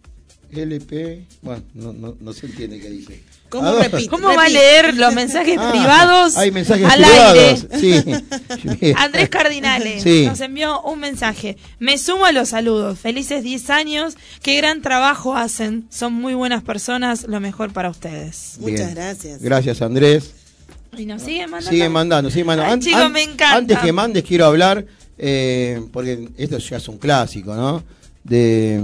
LP. 0.50 1.26
Bueno, 1.42 1.62
no, 1.74 1.92
no, 1.92 2.16
no 2.18 2.32
se 2.32 2.46
entiende 2.46 2.80
qué 2.80 2.88
dice. 2.88 3.22
¿Cómo 3.50 3.66
¿A 3.66 3.70
dónde? 3.72 3.88
repite? 3.88 4.08
¿Cómo 4.08 4.28
va 4.34 4.44
a 4.44 4.48
leer 4.48 4.94
los 4.96 5.12
mensajes 5.14 5.58
Ah, 5.58 5.70
privados 5.70 6.36
Hay 6.36 6.50
mensajes 6.52 6.86
al 6.86 7.00
privados. 7.02 7.66
aire? 7.72 7.80
Sí. 7.80 8.92
Andrés 8.96 9.28
Cardinale 9.28 10.00
Sí. 10.00 10.24
nos 10.26 10.40
envió 10.40 10.80
un 10.82 11.00
mensaje. 11.00 11.56
Me 11.78 11.98
sumo 11.98 12.24
a 12.26 12.32
los 12.32 12.50
saludos. 12.50 12.98
Felices 13.00 13.42
10 13.42 13.68
años. 13.70 14.14
Qué 14.42 14.56
gran 14.56 14.82
trabajo 14.82 15.36
hacen. 15.36 15.86
Son 15.90 16.12
muy 16.12 16.34
buenas 16.34 16.62
personas. 16.62 17.26
Lo 17.28 17.40
mejor 17.40 17.72
para 17.72 17.90
ustedes. 17.90 18.54
Muchas 18.60 18.94
gracias. 18.94 19.42
Gracias, 19.42 19.82
Andrés. 19.82 20.32
Y 20.96 21.06
nos 21.06 21.22
siguen 21.22 21.50
mandando. 21.50 21.70
Sigue 21.70 21.88
mandando, 21.88 22.30
sigue 22.30 22.44
mandando. 22.44 22.68
Ay, 22.68 22.74
An- 22.74 22.80
chicos, 22.80 23.00
an- 23.02 23.12
me 23.12 23.22
encanta. 23.22 23.56
Antes 23.56 23.78
que 23.78 23.92
mandes, 23.92 24.24
quiero 24.24 24.46
hablar, 24.46 24.84
eh, 25.18 25.80
porque 25.92 26.28
esto 26.36 26.58
ya 26.58 26.76
es 26.78 26.88
un 26.88 26.98
clásico, 26.98 27.54
¿no? 27.54 27.82
De 28.24 28.80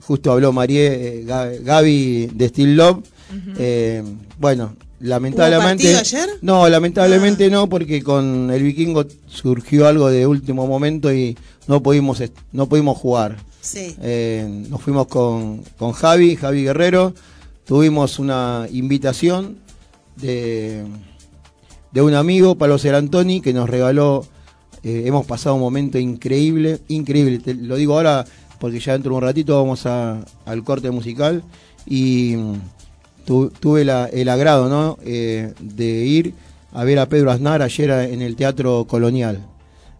Justo 0.00 0.30
habló 0.32 0.52
Marie, 0.52 0.86
eh, 0.86 1.24
Ga- 1.26 1.60
Gaby 1.62 2.30
de 2.32 2.48
Still 2.48 2.76
Love. 2.76 3.02
Eh, 3.58 4.02
bueno, 4.38 4.74
lamentablemente. 5.00 5.90
¿Hubo 5.92 5.98
ayer? 5.98 6.28
Ah. 6.32 6.38
No, 6.42 6.68
lamentablemente 6.68 7.50
no, 7.50 7.68
porque 7.68 8.02
con 8.02 8.50
el 8.50 8.62
vikingo 8.62 9.04
surgió 9.26 9.86
algo 9.86 10.08
de 10.08 10.26
último 10.26 10.66
momento 10.66 11.12
y 11.12 11.36
no 11.66 11.82
pudimos, 11.82 12.22
no 12.52 12.66
pudimos 12.68 12.96
jugar. 12.98 13.36
Sí. 13.60 13.94
Eh, 14.00 14.64
nos 14.70 14.80
fuimos 14.80 15.06
con, 15.08 15.62
con 15.78 15.92
Javi, 15.92 16.36
Javi 16.36 16.62
Guerrero. 16.64 17.14
Tuvimos 17.66 18.18
una 18.18 18.66
invitación 18.72 19.58
de, 20.16 20.84
de 21.92 22.02
un 22.02 22.14
amigo, 22.14 22.54
Pablo 22.56 22.78
Serantoni, 22.78 23.40
que 23.40 23.52
nos 23.52 23.68
regaló. 23.68 24.26
eh, 24.84 25.02
hemos 25.06 25.26
pasado 25.26 25.54
un 25.56 25.60
momento 25.60 25.98
increíble, 25.98 26.80
increíble. 26.88 27.40
Te 27.40 27.52
lo 27.54 27.76
digo 27.76 27.94
ahora 27.94 28.24
porque 28.58 28.80
ya 28.80 28.92
dentro 28.92 29.10
de 29.10 29.16
un 29.18 29.22
ratito 29.22 29.56
vamos 29.60 29.84
a- 29.86 30.24
al 30.46 30.64
corte 30.64 30.90
musical. 30.90 31.42
Y 31.86 32.36
tu- 33.28 33.50
tuve 33.50 33.84
la- 33.84 34.06
el 34.06 34.26
agrado 34.30 34.70
¿no? 34.70 34.96
Eh, 35.04 35.52
de 35.60 35.84
ir 36.06 36.32
a 36.72 36.82
ver 36.84 36.98
a 36.98 37.06
Pedro 37.10 37.30
Aznar 37.30 37.60
ayer 37.60 37.90
en 37.90 38.22
el 38.22 38.36
Teatro 38.36 38.86
Colonial. 38.88 39.46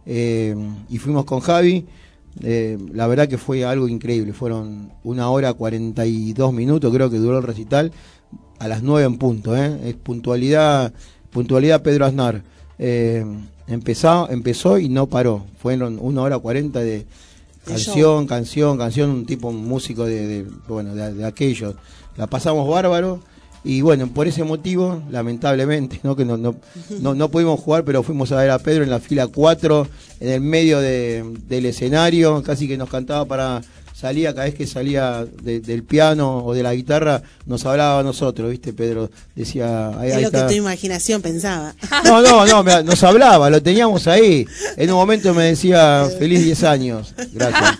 Eh, 0.07 0.57
y 0.89 0.97
fuimos 0.97 1.27
con 1.27 1.41
Javi. 1.41 1.85
Eh, 2.43 2.79
la 2.95 3.07
verdad 3.07 3.29
que 3.29 3.37
fue 3.37 3.65
algo 3.67 3.87
increíble. 3.87 4.33
Fueron 4.33 4.93
una 5.05 5.29
hora 5.29 5.53
42 5.53 6.55
minutos, 6.55 6.91
creo 6.95 7.11
que 7.11 7.19
duró 7.19 7.37
el 7.37 7.45
recital. 7.45 7.93
A 8.59 8.67
las 8.67 8.83
9 8.83 9.05
en 9.07 9.19
punto, 9.19 9.55
¿eh? 9.57 9.79
Es 9.85 9.95
puntualidad, 9.95 10.93
puntualidad 11.31 11.83
Pedro 11.83 12.07
Aznar. 12.07 12.43
Eh, 12.79 13.27
empezó, 13.67 14.29
empezó 14.31 14.79
y 14.79 14.89
no 14.89 15.07
paró. 15.07 15.45
Fueron 15.61 15.99
una 16.01 16.23
hora 16.23 16.39
40 16.39 16.81
de 16.81 17.05
canción, 17.65 18.27
canción, 18.27 18.79
canción. 18.79 19.11
Un 19.11 19.27
tipo, 19.27 19.49
un 19.49 19.67
músico 19.67 20.05
de, 20.07 20.27
de- 20.27 20.47
bueno, 20.67 20.95
de, 20.95 21.13
de 21.13 21.25
aquellos. 21.27 21.75
La 22.19 22.27
pasamos 22.27 22.69
bárbaro. 22.69 23.21
Y 23.65 23.81
bueno, 23.81 24.07
por 24.07 24.29
ese 24.29 24.45
motivo, 24.45 25.03
lamentablemente, 25.11 25.99
¿no? 26.05 26.15
que 26.15 26.25
no, 26.25 26.37
no, 26.37 26.55
no, 27.01 27.15
no 27.15 27.29
pudimos 27.29 27.59
jugar, 27.61 27.85
pero 27.85 28.03
fuimos 28.05 28.31
a 28.33 28.37
ver 28.37 28.51
a 28.51 28.59
Pedro 28.61 28.85
en 28.85 28.91
la 28.91 29.01
fila 29.01 29.27
4, 29.27 29.87
en 30.21 30.29
el 30.29 30.41
medio 30.41 30.81
de- 30.81 31.25
del 31.49 31.67
escenario, 31.67 32.43
casi 32.45 32.69
que 32.69 32.77
nos 32.79 32.89
cantaba 32.89 33.25
para 33.25 33.61
salía 33.95 34.33
cada 34.33 34.45
vez 34.45 34.55
que 34.55 34.65
salía 34.65 35.27
de- 35.43 35.59
del 35.59 35.83
piano 35.83 36.45
o 36.45 36.55
de 36.55 36.63
la 36.63 36.73
guitarra, 36.73 37.21
nos 37.47 37.67
hablaba 37.67 37.99
a 37.99 38.03
nosotros, 38.05 38.49
¿viste? 38.49 38.73
Pedro 38.73 39.11
decía, 39.35 39.89
ahí, 39.99 40.11
es 40.11 40.15
ahí 40.17 40.23
lo 40.23 40.31
que 40.31 40.41
tu 40.43 40.53
imaginación 40.53 41.21
pensaba. 41.21 41.75
No, 42.05 42.23
no, 42.23 42.47
no, 42.47 42.63
me- 42.63 42.85
nos 42.85 43.03
hablaba, 43.03 43.51
lo 43.51 43.61
teníamos 43.61 44.07
ahí. 44.07 44.47
En 44.77 44.89
un 44.91 44.97
momento 44.97 45.35
me 45.35 45.47
decía, 45.47 46.09
feliz 46.17 46.45
10 46.45 46.63
años. 46.63 47.13
Gracias. 47.33 47.79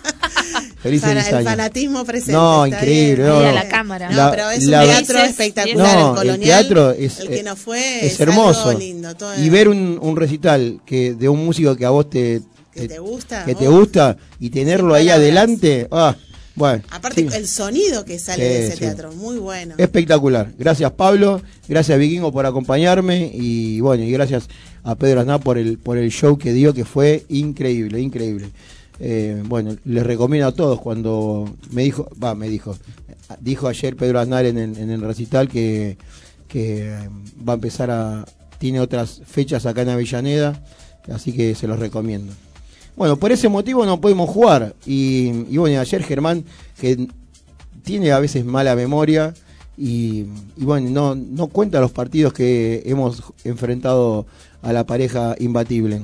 Feliz 0.89 1.01
Para 1.03 1.15
10 1.15 1.29
el 1.29 1.35
años. 1.37 1.51
fanatismo 1.51 2.05
presente. 2.05 2.33
No, 2.33 2.67
increíble, 2.67 3.25
no, 3.25 3.53
la 3.53 3.69
cámara. 3.69 4.11
No, 4.11 4.17
La- 4.17 4.31
pero 4.31 4.51
es 4.51 4.65
la- 4.65 4.81
un 4.83 4.87
teatro 4.89 5.19
espectacular 5.21 5.77
No, 5.97 6.01
el 6.03 6.09
el 6.11 6.15
colonial. 6.17 6.61
teatro 6.63 6.91
es- 6.93 7.21
el 7.21 7.29
que 7.29 7.43
no 7.43 7.57
fue 7.57 8.07
es 8.07 8.13
es, 8.15 8.21
hermoso. 8.21 8.73
lindo. 8.79 9.15
todo 9.15 9.39
y 9.43 9.49
ver 9.51 9.69
un, 9.69 9.99
un 10.01 10.17
recital 10.17 10.81
que 10.85 11.15
de 11.15 11.29
un 11.29 11.45
músico 11.45 11.77
que 11.77 11.85
a 11.85 11.91
vos 11.91 12.09
te, 12.11 12.43
que 12.75 12.89
te 12.89 12.99
gusta. 12.99 13.45
que 13.45 13.55
te 13.55 13.69
gusta 13.69 14.17
y 14.41 14.51
tenerlo 14.51 14.95
ahí 14.95 15.09
adelante, 15.11 15.87
ah, 15.91 16.15
Bueno, 16.55 16.83
Aparte, 16.91 17.21
sí. 17.29 17.37
el 17.37 17.47
sonido 17.47 18.05
que 18.05 18.19
sale 18.19 18.43
Sí, 18.43 18.49
de 18.53 18.67
ese 18.67 18.73
sí. 18.73 18.79
teatro, 18.81 19.13
muy 19.13 19.39
bueno. 19.39 19.77
Espectacular. 19.79 20.51
Gracias 20.59 20.91
Pablo, 20.91 21.41
gracias 21.69 21.97
Vikingo 22.01 22.33
por 22.33 22.47
acompañarme 22.47 23.31
y 23.33 23.79
bueno, 23.81 24.03
y 24.03 24.11
gracias 24.11 24.49
a 24.83 24.97
Pedro 24.97 25.21
Aznar 25.21 25.39
por 25.41 25.57
el, 25.57 25.79
por 25.79 25.99
el 25.99 26.11
show 26.11 26.37
que 26.37 26.53
dio 26.53 26.75
que 26.75 26.85
fue 26.85 27.25
increíble, 27.29 28.01
increíble. 28.01 28.51
Eh, 29.01 29.43
bueno, 29.47 29.77
les 29.85 30.05
recomiendo 30.05 30.49
a 30.49 30.53
todos 30.53 30.81
cuando 30.81 31.55
me 31.71 31.83
dijo, 31.83 32.09
va, 32.23 32.35
me 32.35 32.49
dijo, 32.49 32.77
dijo 33.41 33.69
ayer 33.69 33.97
Pedro 33.97 34.19
Aznar 34.19 34.47
en 34.47 34.59
el, 34.59 35.01
recital 35.01 35.49
que, 35.49 35.97
eh, 36.55 37.09
va 37.47 37.53
a 37.53 37.55
empezar 37.55 37.91
a, 37.91 38.25
tiene 38.59 38.81
otras 38.81 39.23
fechas 39.25 39.67
acá 39.67 39.83
en 39.83 39.91
Avellaneda, 39.91 40.63
así 41.13 41.33
que 41.33 41.55
se 41.55 41.69
los 41.69 41.79
recomiendo. 41.79 42.33
Bueno, 42.97 43.17
por 43.17 43.31
ese 43.31 43.49
motivo 43.49 43.87
no 43.87 44.01
podemos 44.01 44.29
jugar 44.29 44.75
y, 44.85 45.45
y 45.49 45.57
bueno, 45.57 45.81
ayer 45.81 46.03
Germán, 46.03 46.45
que 46.81 47.09
tiene 47.85 48.11
a 48.11 48.19
veces 48.19 48.45
mala 48.45 48.75
memoria 48.75 49.33
y, 49.77 50.27
y 50.57 50.65
bueno, 50.65 50.91
no, 50.91 51.15
no 51.15 51.47
cuenta 51.47 51.81
los 51.81 51.93
partidos 51.93 52.33
que 52.33 52.83
hemos 52.85 53.23
enfrentado 53.45 54.27
a 54.63 54.73
la 54.73 54.85
pareja 54.85 55.37
imbatible. 55.39 56.03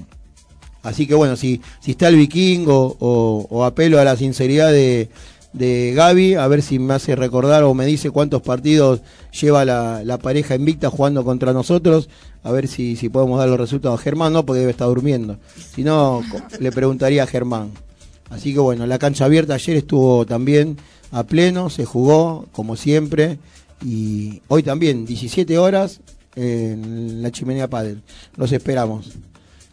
Así 0.84 1.06
que 1.06 1.14
bueno, 1.14 1.34
si, 1.34 1.60
si 1.80 1.92
está 1.92 2.08
el 2.08 2.16
vikingo 2.16 2.96
o, 3.00 3.46
o 3.50 3.64
apelo 3.64 3.98
a 3.98 4.04
la 4.04 4.16
sinceridad 4.16 4.70
de, 4.70 5.08
de 5.54 5.92
Gaby, 5.94 6.34
a 6.34 6.46
ver 6.46 6.62
si 6.62 6.78
me 6.78 6.94
hace 6.94 7.16
recordar 7.16 7.64
o 7.64 7.74
me 7.74 7.86
dice 7.86 8.10
cuántos 8.10 8.42
partidos 8.42 9.00
lleva 9.40 9.64
la, 9.64 10.02
la 10.04 10.18
pareja 10.18 10.54
invicta 10.54 10.90
jugando 10.90 11.24
contra 11.24 11.52
nosotros, 11.52 12.08
a 12.42 12.52
ver 12.52 12.68
si, 12.68 12.96
si 12.96 13.08
podemos 13.08 13.38
dar 13.38 13.48
los 13.48 13.58
resultados. 13.58 14.00
Germán 14.00 14.32
no, 14.34 14.44
porque 14.44 14.60
debe 14.60 14.72
estar 14.72 14.88
durmiendo. 14.88 15.38
Si 15.74 15.82
no, 15.82 16.22
le 16.60 16.70
preguntaría 16.70 17.22
a 17.22 17.26
Germán. 17.26 17.70
Así 18.30 18.52
que 18.52 18.58
bueno, 18.58 18.86
la 18.86 18.98
cancha 18.98 19.24
abierta 19.24 19.54
ayer 19.54 19.76
estuvo 19.76 20.26
también 20.26 20.76
a 21.12 21.22
pleno, 21.22 21.70
se 21.70 21.84
jugó 21.84 22.46
como 22.52 22.76
siempre 22.76 23.38
y 23.84 24.42
hoy 24.48 24.62
también 24.62 25.06
17 25.06 25.56
horas 25.56 26.00
en 26.34 27.22
la 27.22 27.30
chimenea 27.30 27.68
Padel. 27.70 28.02
Los 28.36 28.50
esperamos. 28.50 29.12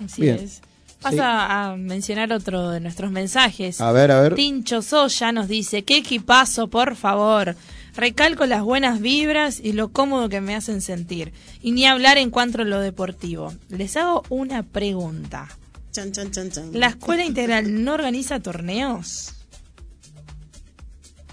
Así 0.04 0.21
Bien. 0.21 0.36
es. 0.36 0.62
Vas 1.04 1.14
Sí. 1.14 1.20
a, 1.20 1.72
a 1.72 1.76
mencionar 1.78 2.32
otro 2.32 2.70
de 2.70 2.80
nuestros 2.80 3.12
mensajes. 3.12 3.82
A 3.82 3.92
ver, 3.92 4.12
a 4.12 4.22
ver. 4.22 4.36
Tincho 4.36 4.82
Soya 4.82 5.32
nos 5.32 5.48
dice, 5.48 5.84
qué 5.84 5.98
equipazo, 5.98 6.68
por 6.68 6.96
favor. 6.96 7.56
Recalco 7.96 8.46
las 8.46 8.62
buenas 8.62 9.02
vibras 9.02 9.60
y 9.62 9.74
lo 9.74 9.90
cómodo 9.90 10.30
que 10.30 10.40
me 10.42 10.56
hacen 10.56 10.80
sentir. 10.82 11.34
Y 11.62 11.72
ni 11.72 11.86
hablar 11.86 12.18
en 12.18 12.30
cuanto 12.30 12.62
a 12.62 12.66
lo 12.66 12.80
deportivo. 12.80 13.54
Les 13.70 13.98
hago 13.98 14.24
una 14.30 14.64
pregunta. 14.64 15.48
Chan, 15.92 16.12
chan, 16.14 16.32
chan, 16.32 16.52
chan. 16.52 16.70
¿La 16.74 16.88
escuela 16.88 17.26
integral 17.26 17.84
no 17.84 17.94
organiza 17.94 18.40
torneos? 18.40 19.34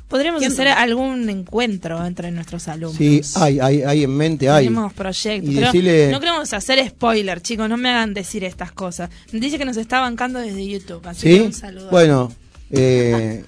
Podríamos 0.08 0.40
¿Quién 0.40 0.52
hacer 0.52 0.68
no? 0.68 0.74
algún 0.74 1.28
encuentro 1.28 2.04
entre 2.04 2.30
nuestros 2.30 2.66
alumnos. 2.68 2.96
Sí, 2.96 3.20
hay, 3.34 3.60
hay, 3.60 3.82
hay 3.82 4.04
en 4.04 4.16
mente, 4.16 4.48
hay. 4.48 4.64
Tenemos 4.64 4.92
proyectos. 4.94 5.50
Y 5.50 5.54
pero 5.56 5.66
decirle- 5.66 6.10
No 6.10 6.18
queremos 6.20 6.52
hacer 6.54 6.88
spoiler, 6.88 7.42
chicos. 7.42 7.68
No 7.68 7.76
me 7.76 7.90
hagan 7.90 8.14
decir 8.14 8.42
estas 8.44 8.72
cosas. 8.72 9.10
Dice 9.30 9.58
que 9.58 9.66
nos 9.66 9.76
está 9.76 10.00
bancando 10.00 10.38
desde 10.38 10.66
YouTube. 10.66 11.06
Así 11.06 11.22
que 11.28 11.34
¿Sí? 11.36 11.40
un 11.40 11.52
saludo. 11.52 11.90
Bueno, 11.90 12.32
eh, 12.70 13.44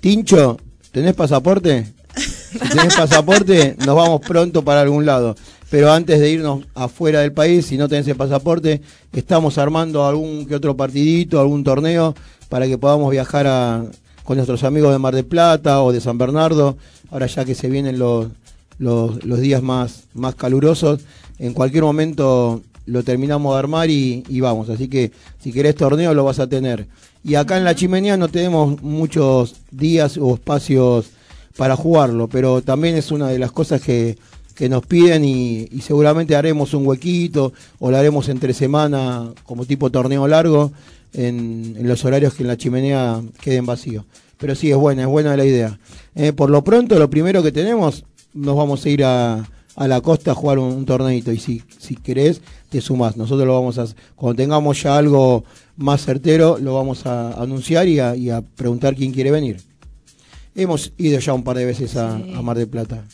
Tincho, 0.00 0.58
¿tenés 0.90 1.14
pasaporte? 1.14 1.86
Si 2.16 2.58
tenés 2.58 2.96
pasaporte, 2.96 3.76
nos 3.86 3.94
vamos 3.94 4.20
pronto 4.22 4.62
para 4.64 4.80
algún 4.80 5.06
lado. 5.06 5.36
Pero 5.70 5.92
antes 5.92 6.18
de 6.18 6.28
irnos 6.30 6.64
afuera 6.74 7.20
del 7.20 7.32
país, 7.32 7.66
si 7.66 7.76
no 7.76 7.88
tenés 7.88 8.08
el 8.08 8.16
pasaporte, 8.16 8.80
estamos 9.12 9.56
armando 9.58 10.04
algún 10.04 10.44
que 10.46 10.56
otro 10.56 10.76
partidito, 10.76 11.38
algún 11.40 11.62
torneo, 11.62 12.16
para 12.48 12.66
que 12.66 12.76
podamos 12.76 13.12
viajar 13.12 13.46
a- 13.46 13.84
con 14.24 14.36
nuestros 14.36 14.64
amigos 14.64 14.92
de 14.92 14.98
Mar 14.98 15.14
del 15.14 15.24
Plata 15.24 15.82
o 15.82 15.92
de 15.92 16.00
San 16.00 16.18
Bernardo, 16.18 16.76
ahora 17.10 17.26
ya 17.26 17.44
que 17.44 17.54
se 17.54 17.68
vienen 17.68 17.98
los, 17.98 18.28
los, 18.78 19.40
días 19.40 19.62
más, 19.62 20.04
más 20.14 20.34
calurosos, 20.34 21.00
en 21.38 21.52
cualquier 21.52 21.84
momento 21.84 22.62
lo 22.86 23.02
terminamos 23.02 23.54
de 23.54 23.58
armar 23.58 23.90
y, 23.90 24.24
y 24.28 24.40
vamos. 24.40 24.68
Así 24.68 24.88
que 24.88 25.12
si 25.40 25.52
querés 25.52 25.76
torneo 25.76 26.14
lo 26.14 26.24
vas 26.24 26.38
a 26.38 26.46
tener. 26.46 26.86
Y 27.22 27.34
acá 27.34 27.56
en 27.58 27.64
la 27.64 27.74
chimenea 27.74 28.16
no 28.16 28.28
tenemos 28.28 28.82
muchos 28.82 29.56
días 29.70 30.16
o 30.16 30.34
espacios 30.34 31.10
para 31.56 31.76
jugarlo, 31.76 32.28
pero 32.28 32.62
también 32.62 32.96
es 32.96 33.10
una 33.10 33.28
de 33.28 33.38
las 33.38 33.52
cosas 33.52 33.82
que, 33.82 34.16
que 34.54 34.68
nos 34.68 34.86
piden 34.86 35.24
y, 35.24 35.68
y 35.70 35.80
seguramente 35.82 36.36
haremos 36.36 36.72
un 36.74 36.86
huequito 36.86 37.52
o 37.78 37.90
lo 37.90 37.96
haremos 37.96 38.28
entre 38.28 38.54
semana 38.54 39.30
como 39.44 39.66
tipo 39.66 39.90
torneo 39.90 40.26
largo 40.26 40.72
en, 41.12 41.74
en 41.78 41.88
los 41.88 42.04
horarios 42.04 42.34
que 42.34 42.42
en 42.42 42.48
la 42.48 42.56
chimenea 42.56 43.20
queden 43.40 43.66
vacíos. 43.66 44.04
Pero 44.38 44.54
sí, 44.54 44.70
es 44.70 44.76
buena, 44.76 45.02
es 45.02 45.08
buena 45.08 45.36
la 45.36 45.44
idea. 45.44 45.78
Eh, 46.14 46.32
por 46.32 46.50
lo 46.50 46.64
pronto, 46.64 46.98
lo 46.98 47.10
primero 47.10 47.42
que 47.42 47.52
tenemos, 47.52 48.04
nos 48.32 48.56
vamos 48.56 48.84
a 48.84 48.88
ir 48.88 49.04
a, 49.04 49.46
a 49.76 49.88
la 49.88 50.00
costa 50.00 50.30
a 50.30 50.34
jugar 50.34 50.58
un, 50.58 50.72
un 50.72 50.86
torneito 50.86 51.30
y 51.32 51.38
si, 51.38 51.62
si 51.78 51.94
querés, 51.96 52.40
te 52.70 52.80
sumás. 52.80 53.16
Nosotros 53.16 53.46
lo 53.46 53.54
vamos 53.54 53.78
a, 53.78 53.86
cuando 54.16 54.36
tengamos 54.42 54.82
ya 54.82 54.96
algo 54.96 55.44
más 55.76 56.04
certero, 56.04 56.58
lo 56.58 56.74
vamos 56.74 57.04
a 57.06 57.32
anunciar 57.40 57.86
y 57.88 57.98
a, 58.00 58.16
y 58.16 58.30
a 58.30 58.40
preguntar 58.42 58.94
quién 58.94 59.12
quiere 59.12 59.30
venir. 59.30 59.58
Hemos 60.54 60.92
ido 60.98 61.18
ya 61.20 61.32
un 61.32 61.44
par 61.44 61.56
de 61.56 61.64
veces 61.64 61.96
a, 61.96 62.16
Sí. 62.18 62.32
a 62.34 62.42
Mar 62.42 62.56
del 62.58 62.68
Plata 62.68 63.04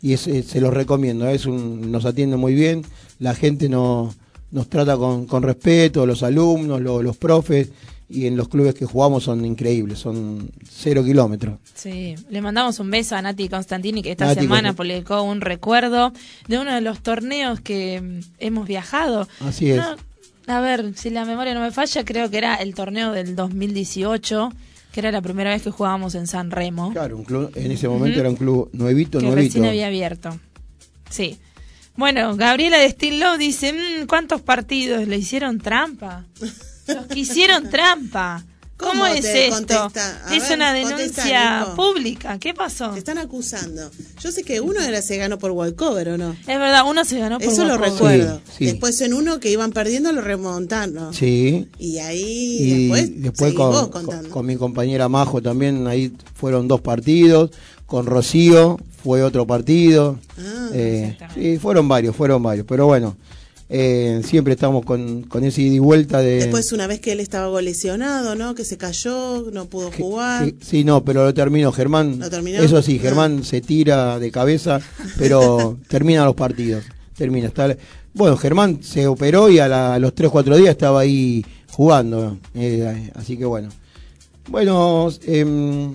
y 0.00 0.12
es, 0.12 0.26
eh, 0.26 0.42
se 0.42 0.60
los 0.60 0.72
recomiendo. 0.72 1.28
Es 1.28 1.46
un, 1.46 1.90
nos 1.90 2.04
atiende 2.04 2.36
muy 2.36 2.54
bien, 2.54 2.82
la 3.18 3.34
gente 3.34 3.68
no, 3.68 4.14
nos 4.50 4.68
trata 4.68 4.96
con, 4.96 5.26
con 5.26 5.42
respeto, 5.42 6.06
los 6.06 6.22
alumnos, 6.22 6.80
lo- 6.80 7.02
los 7.02 7.16
profes 7.16 7.70
y 8.08 8.26
en 8.26 8.36
los 8.36 8.48
clubes 8.48 8.74
que 8.74 8.86
jugamos 8.86 9.24
son 9.24 9.44
increíbles, 9.44 9.98
son 9.98 10.50
cero 10.70 11.02
kilómetros. 11.04 11.58
Sí, 11.74 12.14
le 12.30 12.40
mandamos 12.40 12.78
un 12.78 12.88
beso 12.90 13.16
a 13.16 13.22
Nati 13.22 13.48
Constantini 13.48 14.02
que 14.02 14.12
esta 14.12 14.26
Nati 14.26 14.42
semana 14.42 14.70
Const- 14.72 14.76
publicó 14.76 15.22
un 15.22 15.40
recuerdo 15.40 16.12
de 16.46 16.58
uno 16.58 16.72
de 16.74 16.80
los 16.80 17.00
torneos 17.00 17.60
que 17.60 18.00
mm, 18.00 18.20
hemos 18.38 18.68
viajado. 18.68 19.26
Así 19.40 19.70
es. 19.72 19.78
No, 19.78 19.96
a 20.54 20.60
ver, 20.60 20.92
si 20.94 21.10
la 21.10 21.24
memoria 21.24 21.52
no 21.54 21.60
me 21.60 21.72
falla, 21.72 22.04
creo 22.04 22.30
que 22.30 22.38
era 22.38 22.54
el 22.54 22.74
torneo 22.76 23.10
del 23.10 23.34
2018, 23.34 24.52
que 24.92 25.00
era 25.00 25.10
la 25.10 25.20
primera 25.20 25.50
vez 25.50 25.62
que 25.62 25.70
jugábamos 25.70 26.14
en 26.14 26.28
San 26.28 26.52
Remo, 26.52 26.92
Claro, 26.92 27.16
un 27.16 27.24
club, 27.24 27.50
en 27.56 27.72
ese 27.72 27.88
momento 27.88 28.20
era 28.20 28.28
un 28.30 28.36
club 28.36 28.70
nuevito, 28.72 29.18
que 29.18 29.26
nuevito. 29.26 29.46
recién 29.48 29.64
había 29.64 29.88
abierto. 29.88 30.38
Sí. 31.10 31.38
Bueno, 31.96 32.36
Gabriela 32.36 32.78
de 32.78 32.90
Still 32.90 33.20
Love 33.20 33.38
dice, 33.38 33.72
"Mm, 33.72 34.06
¿cuántos 34.06 34.40
partidos 34.42 35.06
le 35.08 35.16
hicieron 35.16 35.58
trampa? 35.58 36.24
Los 36.86 37.06
que 37.06 37.20
hicieron 37.20 37.68
trampa. 37.70 38.44
¿Cómo, 38.78 38.92
¿Cómo 38.92 39.06
es 39.06 39.24
esto? 39.24 39.90
Es 40.30 40.48
ver, 40.50 40.58
una 40.58 40.74
denuncia 40.74 41.68
pública. 41.74 42.38
¿Qué 42.38 42.52
pasó? 42.52 42.90
Te 42.90 42.98
están 42.98 43.16
acusando. 43.16 43.90
Yo 44.20 44.30
sé 44.30 44.42
que 44.42 44.60
uno 44.60 44.78
era 44.82 45.00
se 45.00 45.16
ganó 45.16 45.38
por 45.38 45.52
walkover, 45.52 46.10
¿o 46.10 46.18
no? 46.18 46.32
Es 46.32 46.46
verdad, 46.46 46.82
uno 46.86 47.02
se 47.06 47.18
ganó 47.18 47.38
por 47.38 47.48
Eso 47.50 47.64
lo 47.64 47.76
walkover. 47.76 47.92
recuerdo. 48.20 48.40
Sí, 48.46 48.52
sí. 48.58 48.64
Después 48.66 49.00
en 49.00 49.14
uno 49.14 49.40
que 49.40 49.50
iban 49.50 49.72
perdiendo 49.72 50.12
lo 50.12 50.20
remontaron. 50.20 51.14
Sí. 51.14 51.68
Y 51.78 51.98
ahí 52.00 52.22
Y 52.60 52.80
después, 52.82 53.22
después 53.22 53.50
seguís 53.52 53.56
vos 53.56 53.80
con, 53.88 53.90
contando. 54.04 54.22
con- 54.24 54.30
con 54.30 54.46
mi 54.46 54.56
compañera 54.56 55.08
Majo 55.08 55.40
también, 55.40 55.86
ahí 55.86 56.12
fueron 56.34 56.68
dos 56.68 56.82
partidos. 56.82 57.52
Con 57.86 58.04
Rocío 58.04 58.78
fue 59.06 59.22
otro 59.22 59.46
partido. 59.46 60.18
Ah, 60.36 60.68
Eh, 60.72 61.16
sí, 61.32 61.58
fueron 61.58 61.86
varios, 61.86 62.16
fueron 62.16 62.42
varios. 62.42 62.66
Pero 62.66 62.86
bueno, 62.86 63.16
eh, 63.68 64.20
siempre 64.26 64.54
estamos 64.54 64.84
con, 64.84 65.22
con 65.22 65.44
ese 65.44 65.62
ida 65.62 65.76
y 65.76 65.78
vuelta 65.78 66.18
de... 66.18 66.38
Después 66.38 66.72
una 66.72 66.88
vez 66.88 66.98
que 66.98 67.12
él 67.12 67.20
estaba 67.20 67.62
lesionado, 67.62 68.34
¿no? 68.34 68.56
Que 68.56 68.64
se 68.64 68.76
cayó, 68.76 69.48
no 69.52 69.66
pudo 69.66 69.92
jugar. 69.92 70.52
sí, 70.60 70.82
no, 70.82 71.04
pero 71.04 71.24
lo 71.24 71.32
terminó 71.32 71.70
Germán. 71.70 72.18
¿Lo 72.18 72.28
terminó? 72.28 72.58
Eso 72.60 72.82
sí, 72.82 72.96
Ah. 72.98 73.02
Germán 73.02 73.44
se 73.44 73.60
tira 73.60 74.18
de 74.18 74.32
cabeza, 74.32 74.80
pero 75.18 75.78
termina 75.88 76.24
los 76.24 76.34
partidos. 76.34 76.82
Termina. 77.16 77.46
Está, 77.46 77.76
bueno, 78.12 78.36
Germán 78.36 78.82
se 78.82 79.06
operó 79.06 79.48
y 79.50 79.60
a, 79.60 79.68
la- 79.68 79.94
a 79.94 79.98
los 80.00 80.16
3, 80.16 80.32
4 80.32 80.56
días 80.56 80.70
estaba 80.70 80.98
ahí 80.98 81.46
jugando. 81.70 82.38
eh, 82.56 83.12
así 83.14 83.36
que 83.36 83.44
bueno. 83.44 83.68
Bueno, 84.48 85.08
em, 85.26 85.94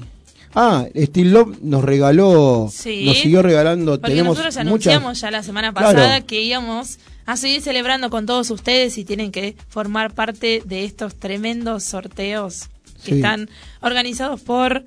ah, 0.56 0.86
Steel 0.96 1.32
Love 1.32 1.58
nos 1.62 1.84
regaló, 1.84 2.70
Sí. 2.72 3.06
nos 3.06 3.18
siguió 3.18 3.42
regalando. 3.42 3.94
Porque 4.00 4.10
tenemos 4.12 4.38
nosotros 4.38 4.56
muchas- 4.66 4.68
anunciamos 4.96 5.22
ya 5.22 5.32
la 5.32 5.44
semana 5.44 5.74
Claro. 5.74 5.88
pasada 5.98 6.22
que 6.22 6.42
íbamos 6.42 7.00
a 7.26 7.38
seguir 7.38 7.62
celebrando 7.62 8.10
con 8.10 8.26
todos 8.26 8.50
ustedes 8.52 8.98
y 8.98 9.06
tienen 9.06 9.32
que 9.32 9.56
formar 9.70 10.14
parte 10.14 10.62
de 10.66 10.84
estos 10.86 11.16
tremendos 11.16 11.84
sorteos 11.84 12.70
que 13.04 13.12
Sí. 13.12 13.16
están 13.16 13.50
organizados 13.82 14.42
por 14.42 14.84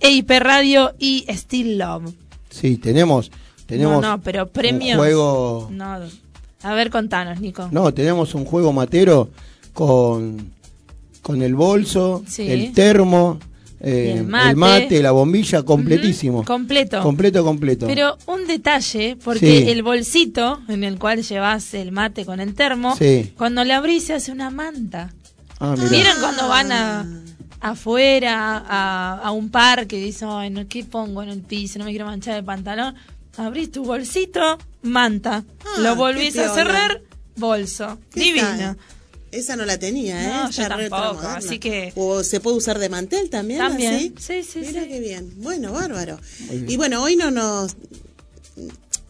EIP 0.00 0.30
Radio 0.40 0.94
y 0.98 1.24
Still 1.28 1.78
Love. 1.78 2.12
Sí, 2.50 2.76
tenemos, 2.76 3.30
tenemos 3.66 4.02
no, 4.02 4.16
no, 4.16 4.22
pero 4.22 4.48
premios. 4.48 4.98
un 4.98 5.04
juego. 5.04 5.68
No. 5.72 5.98
A 6.62 6.74
ver, 6.74 6.90
contanos, 6.90 7.40
Nico. 7.40 7.68
No, 7.70 7.92
tenemos 7.94 8.34
un 8.34 8.44
juego 8.44 8.72
matero 8.72 9.30
con, 9.72 10.52
con 11.22 11.42
el 11.42 11.54
bolso, 11.54 12.22
Sí. 12.26 12.50
el 12.50 12.72
termo, 12.72 13.38
eh, 13.80 14.06
Y 14.08 14.10
el 14.12 14.18
el, 14.18 14.56
mate. 14.56 15.02
la 15.02 15.10
bombilla, 15.12 15.62
completísimo. 15.62 16.44
Completo. 16.44 17.02
Completo, 17.02 17.44
completo. 17.44 17.86
Pero 17.86 18.16
un 18.26 18.46
detalle, 18.46 19.16
porque 19.22 19.64
Sí. 19.64 19.70
el 19.70 19.82
bolsito 19.82 20.60
en 20.68 20.82
el 20.84 20.98
cual 20.98 21.22
llevas 21.22 21.74
el 21.74 21.92
mate 21.92 22.24
con 22.24 22.40
el 22.40 22.54
termo, 22.54 22.96
Sí. 22.96 23.32
cuando 23.36 23.64
le 23.64 23.74
abrís 23.74 24.04
se 24.04 24.14
hace 24.14 24.32
una 24.32 24.50
manta. 24.50 25.12
ah, 25.60 25.74
mirá. 25.76 25.88
¿Vieron 25.90 26.14
cuando 26.20 26.48
van 26.48 26.72
a, 26.72 27.06
afuera, 27.60 28.62
a, 28.66 29.20
a 29.22 29.30
un 29.32 29.50
parque, 29.50 29.98
y 29.98 30.02
dices, 30.04 30.24
ay, 30.30 30.50
no, 30.50 30.66
¿qué 30.68 30.84
pongo 30.84 31.22
en 31.22 31.30
el 31.30 31.40
piso? 31.40 31.78
No 31.78 31.84
me 31.84 31.90
quiero 31.90 32.06
manchar 32.06 32.36
el 32.36 32.44
pantalón. 32.44 32.94
Abrís 33.36 33.70
tu 33.70 33.84
bolsito, 33.84 34.58
manta. 34.82 35.44
Ah, 35.64 35.80
Lo 35.80 35.96
volvís 35.96 36.38
a 36.38 36.54
cerrar, 36.54 37.02
bolso. 37.36 37.98
¿Qué 38.12 38.20
Divino. 38.20 38.46
tal? 38.46 38.76
Esa 39.36 39.56
no 39.56 39.64
la 39.64 39.78
tenía, 39.78 40.22
¿eh? 40.24 40.28
No, 40.28 40.50
yo 40.50 40.68
tampoco, 40.68 41.26
así 41.28 41.58
que- 41.58 41.92
O 41.96 42.22
se 42.22 42.40
puede 42.40 42.56
usar 42.56 42.78
de 42.78 42.88
mantel 42.88 43.28
también, 43.30 43.58
También, 43.60 43.94
así. 43.94 44.14
sí, 44.18 44.42
sí, 44.42 44.58
Mira 44.66 44.82
sí. 44.82 44.88
qué 44.88 45.00
bien. 45.00 45.30
Bueno, 45.36 45.72
bárbaro. 45.72 46.18
Bien. 46.50 46.66
Y 46.68 46.76
bueno, 46.76 47.02
hoy 47.02 47.16
no 47.16 47.30
nos... 47.30 47.76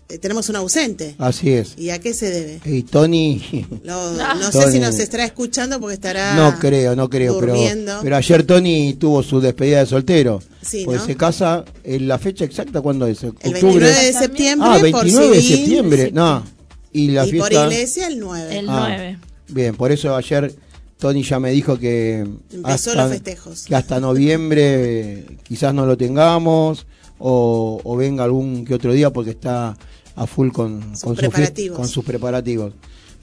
eh, 0.09 0.19
Tenemos 0.19 0.49
un 0.49 0.57
ausente. 0.57 1.15
Así 1.19 1.51
es. 1.53 1.75
¿Y 1.77 1.91
a 1.91 1.99
qué 2.01 2.15
se 2.15 2.31
debe? 2.31 2.61
Y 2.65 2.83
Tony, 2.83 3.67
Lo- 3.85 4.13
no 4.35 4.53
sé 4.53 4.71
si 4.73 4.79
nos 4.79 4.99
estará 4.99 5.25
escuchando 5.25 5.81
porque 5.81 5.95
estará 5.95 6.35
no 6.35 6.59
creo, 6.59 6.95
no 6.97 7.09
creo, 7.11 7.39
pero, 7.41 7.55
pero 8.03 8.17
ayer 8.17 8.45
Tony 8.45 8.95
tuvo 8.95 9.23
su 9.23 9.41
despedida 9.41 9.81
de 9.81 9.87
soltero. 9.87 10.43
Sí, 10.63 10.83
Pues 10.85 11.01
¿no? 11.01 11.07
se 11.07 11.17
casa, 11.17 11.65
en 11.85 12.09
la 12.09 12.19
fecha 12.19 12.45
exacta, 12.45 12.81
¿cuándo 12.81 13.07
es? 13.07 13.23
el 13.23 13.29
Octubre. 13.31 13.53
29 13.61 14.05
de 14.05 14.13
septiembre 14.13 14.69
Ah, 14.69 14.73
por 14.75 14.83
29 14.83 15.37
de 15.37 15.43
septiembre. 15.43 16.11
No. 16.13 16.45
Y 16.93 17.09
la 17.11 17.27
y 17.27 17.33
por 17.39 17.53
iglesia 17.53 18.07
el 18.07 18.19
9. 18.19 18.59
El 18.59 18.69
Ah, 18.71 18.87
9. 18.89 19.19
Bien, 19.49 19.75
por 19.75 19.93
eso 19.93 20.15
ayer 20.17 20.55
Tony 20.99 21.23
ya 21.23 21.39
me 21.39 21.51
dijo 21.51 21.79
que 21.79 22.27
Empezó 22.53 22.95
los 22.95 23.11
festejos. 23.11 23.65
que 23.67 23.75
hasta 23.75 24.01
noviembre 24.01 25.27
quizás 25.45 25.73
no 25.75 25.87
lo 25.87 25.97
tengamos 25.97 26.87
o, 27.19 27.81
o 27.85 27.97
venga 27.97 28.25
algún 28.25 28.65
que 28.65 28.75
otro 28.75 28.93
día 28.93 29.11
porque 29.13 29.31
está 29.31 29.77
a 30.15 30.27
full 30.27 30.51
con, 30.51 30.83
Sus 30.95 31.03
con, 31.03 31.17
preparativos. 31.17 31.77
con 31.79 31.89
sus 31.89 32.05
preparativos. 32.05 32.73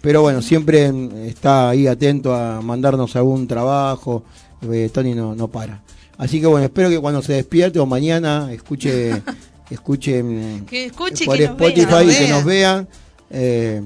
Pero 0.02 0.22
bueno, 0.22 0.42
siempre 0.42 0.92
está 1.28 1.70
ahí 1.70 1.88
atento 1.88 2.34
a 2.36 2.62
mandarnos 2.62 3.16
algún 3.16 3.48
trabajo. 3.48 4.24
eh, 4.72 4.90
Tony 4.94 5.16
no, 5.16 5.34
no 5.36 5.48
para. 5.48 5.82
Así 6.18 6.40
que 6.40 6.46
bueno, 6.48 6.66
espero 6.66 6.90
que 6.90 7.00
cuando 7.00 7.22
se 7.22 7.34
despierte 7.34 7.80
o 7.80 7.86
mañana 7.86 8.52
escuche 8.54 9.22
escuche 9.72 10.24
Que 10.70 10.86
escuche 10.86 11.26
por 11.26 11.38
que 11.38 11.48
nos 11.48 11.58
vea. 11.58 11.68
Spotify 11.68 12.06
Nos 12.06 12.14
y 12.14 12.18
que 12.18 12.24
vea. 12.26 12.36
nos 12.36 12.46
vean. 12.46 12.88
Eh, 13.32 13.82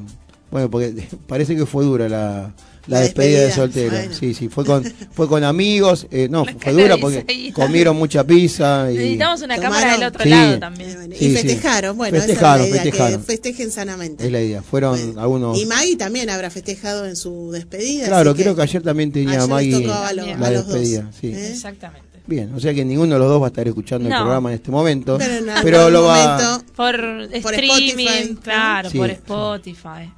bueno, 0.51 0.69
porque 0.69 1.07
parece 1.27 1.55
que 1.55 1.65
fue 1.65 1.83
dura 1.83 2.07
la, 2.07 2.53
la 2.87 2.97
La 2.97 2.99
despedida, 3.01 3.41
de 3.41 3.51
soltero. 3.51 3.91
bueno. 3.91 4.13
Sí, 4.13 4.33
sí, 4.33 4.47
fue 4.47 4.63
con, 4.65 4.83
fue 5.11 5.27
con 5.27 5.43
amigos. 5.43 6.07
eh, 6.09 6.27
no, 6.29 6.45
La 6.45 6.53
fue 6.53 6.73
dura 6.73 6.97
porque 6.97 7.51
comieron 7.53 7.97
mucha 7.97 8.23
pizza. 8.25 8.89
Y, 8.91 8.95
Necesitamos 8.95 9.41
una 9.41 9.55
Tomaron- 9.57 9.61
cámara 9.61 9.91
del 9.93 10.03
otro 10.03 10.23
Sí. 10.23 10.29
lado 10.29 10.53
Eh, 10.53 10.57
también. 10.57 11.13
Sí, 11.17 11.25
y 11.25 11.33
festejaron, 11.35 11.97
bueno, 11.97 12.17
Festejaron, 12.17 12.65
esa 12.65 12.65
es 12.65 12.71
la 12.71 12.75
idea, 12.77 12.83
festejaron. 12.83 13.19
que 13.21 13.25
festejen 13.25 13.71
sanamente. 13.71 14.25
es 14.25 14.31
la 14.31 14.41
idea. 14.41 14.61
Fueron 14.63 14.97
Bueno. 14.97 15.21
algunos. 15.21 15.57
Y 15.59 15.65
Maggie 15.65 15.97
también 15.97 16.29
habrá 16.29 16.49
festejado 16.49 17.05
en 17.05 17.15
su 17.17 17.51
despedida. 17.51 18.07
Claro, 18.07 18.31
así 18.31 18.41
creo 18.41 18.55
que 18.55 18.61
ayer 18.61 18.81
también 18.81 19.11
tenía 19.11 19.29
ayer 19.31 19.41
les 19.41 19.49
Maggie 19.49 19.75
a 19.75 19.79
los- 19.79 19.87
la 20.27 20.47
a 20.47 20.51
los 20.51 20.65
dos. 20.65 20.73
despedida. 20.75 21.11
Sí. 21.19 21.27
¿Eh? 21.27 21.51
Exactamente. 21.51 22.07
Bien, 22.25 22.53
o 22.53 22.59
sea 22.59 22.73
que 22.73 22.83
ninguno 22.83 23.13
de 23.13 23.19
los 23.19 23.29
dos 23.29 23.41
va 23.41 23.45
a 23.45 23.49
estar 23.49 23.65
escuchando 23.67 24.09
el 24.09 24.13
No. 24.13 24.19
programa 24.21 24.49
en 24.49 24.55
este 24.55 24.69
momento. 24.69 25.17
Pero 25.17 25.33
algún 25.35 25.63
pero 25.63 25.89
lo 25.89 26.03
va. 26.03 26.37
momento- 26.37 26.73
Por, 26.75 26.95
Por 27.41 27.53
streaming, 27.53 28.05
Spotify, 28.05 28.33
¿no? 28.33 28.39
claro, 28.41 28.89
Sí. 28.89 28.97
por 28.97 29.09
Spotify. 29.09 30.11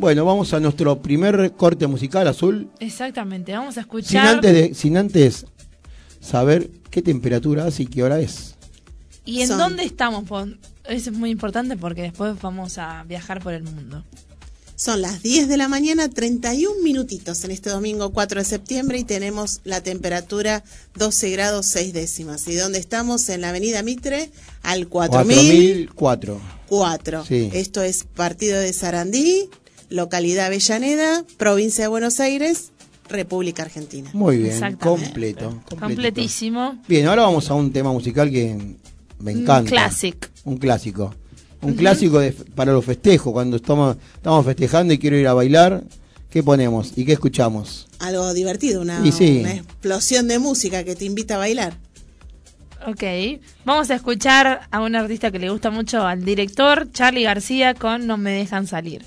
Bueno, 0.00 0.24
vamos 0.24 0.54
a 0.54 0.60
nuestro 0.60 1.02
primer 1.02 1.52
corte 1.52 1.86
musical 1.86 2.26
azul. 2.26 2.70
Exactamente, 2.80 3.52
vamos 3.52 3.72
a 3.72 3.72
Sin 3.74 3.80
escuchar. 3.82 4.26
antes, 4.28 4.52
de, 4.54 4.74
sin 4.74 4.96
antes 4.96 5.44
saber 6.20 6.70
qué 6.90 7.02
temperatura 7.02 7.66
hace 7.66 7.82
y 7.82 7.86
qué 7.86 8.02
hora 8.02 8.18
es. 8.18 8.54
¿Y 9.26 9.42
en 9.42 9.48
Son- 9.48 9.58
dónde 9.58 9.84
estamos? 9.84 10.24
Eso 10.88 11.10
es 11.10 11.12
muy 11.12 11.28
importante 11.28 11.76
porque 11.76 12.00
después 12.00 12.32
vamos 12.40 12.78
a 12.78 13.04
viajar 13.04 13.42
por 13.42 13.52
el 13.52 13.62
mundo. 13.62 14.02
Son 14.74 15.02
las 15.02 15.22
10 15.22 15.46
de 15.48 15.58
la 15.58 15.68
mañana, 15.68 16.08
31 16.08 16.82
minutitos 16.82 17.44
en 17.44 17.50
este 17.50 17.68
domingo 17.68 18.14
4 18.14 18.40
de 18.40 18.46
septiembre 18.46 18.98
y 18.98 19.04
tenemos 19.04 19.60
la 19.64 19.82
temperatura 19.82 20.64
12 20.96 21.28
grados 21.32 21.66
6 21.66 21.92
décimas. 21.92 22.48
¿Y 22.48 22.54
dónde 22.54 22.78
estamos? 22.78 23.28
En 23.28 23.42
la 23.42 23.50
avenida 23.50 23.82
Mitre, 23.82 24.30
al 24.62 24.88
4004. 24.88 25.92
4004. 25.94 27.24
Sí. 27.26 27.50
Esto 27.52 27.82
es 27.82 28.04
partido 28.04 28.58
de 28.58 28.72
Sarandí, 28.72 29.50
localidad 29.90 30.46
Avellaneda, 30.46 31.24
provincia 31.36 31.84
de 31.84 31.88
Buenos 31.88 32.18
Aires, 32.20 32.70
República 33.08 33.62
Argentina. 33.64 34.08
Muy 34.12 34.38
bien, 34.38 34.58
completo, 34.76 35.50
completito. 35.50 35.76
Completísimo. 35.78 36.78
Bien, 36.88 37.06
ahora 37.08 37.22
vamos 37.22 37.50
a 37.50 37.54
un 37.54 37.72
tema 37.72 37.92
musical 37.92 38.30
que 38.30 38.56
me 39.18 39.32
encanta. 39.32 39.60
Un 39.62 39.66
classic. 39.66 40.30
Un 40.44 40.56
clásico. 40.58 41.14
Un 41.62 41.74
clásico 41.74 42.18
de- 42.20 42.32
para 42.32 42.72
los 42.72 42.84
festejos, 42.84 43.32
cuando 43.32 43.56
estamos, 43.56 43.96
estamos 44.14 44.46
festejando 44.46 44.94
y 44.94 44.98
quiero 44.98 45.16
ir 45.18 45.26
a 45.28 45.34
bailar. 45.34 45.82
¿Qué 46.30 46.42
ponemos 46.44 46.92
y 46.96 47.04
qué 47.04 47.12
escuchamos? 47.14 47.88
Algo 47.98 48.32
divertido, 48.32 48.80
una, 48.82 49.04
Y 49.04 49.10
sí. 49.10 49.38
una 49.40 49.54
explosión 49.54 50.28
de 50.28 50.38
música 50.38 50.84
que 50.84 50.94
te 50.94 51.04
invita 51.04 51.34
a 51.34 51.38
bailar. 51.38 51.74
Ok. 52.86 53.02
Vamos 53.64 53.90
a 53.90 53.96
escuchar 53.96 54.60
a 54.70 54.80
un 54.80 54.94
artista 54.94 55.30
que 55.30 55.38
le 55.40 55.50
gusta 55.50 55.70
mucho 55.70 56.06
al 56.06 56.24
director, 56.24 56.88
Charlie 56.92 57.24
García, 57.24 57.74
con 57.74 58.06
No 58.06 58.16
me 58.16 58.30
dejan 58.30 58.66
salir. 58.68 59.04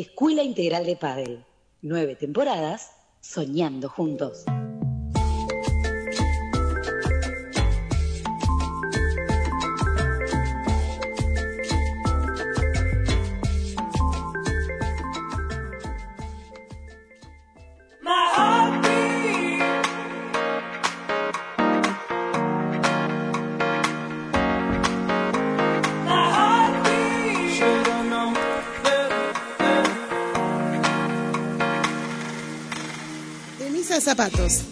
Escuela 0.00 0.42
Integral 0.42 0.86
de 0.86 0.96
Padel. 0.96 1.44
Nueve 1.82 2.16
temporadas, 2.16 2.90
soñando 3.20 3.90
juntos. 3.90 4.46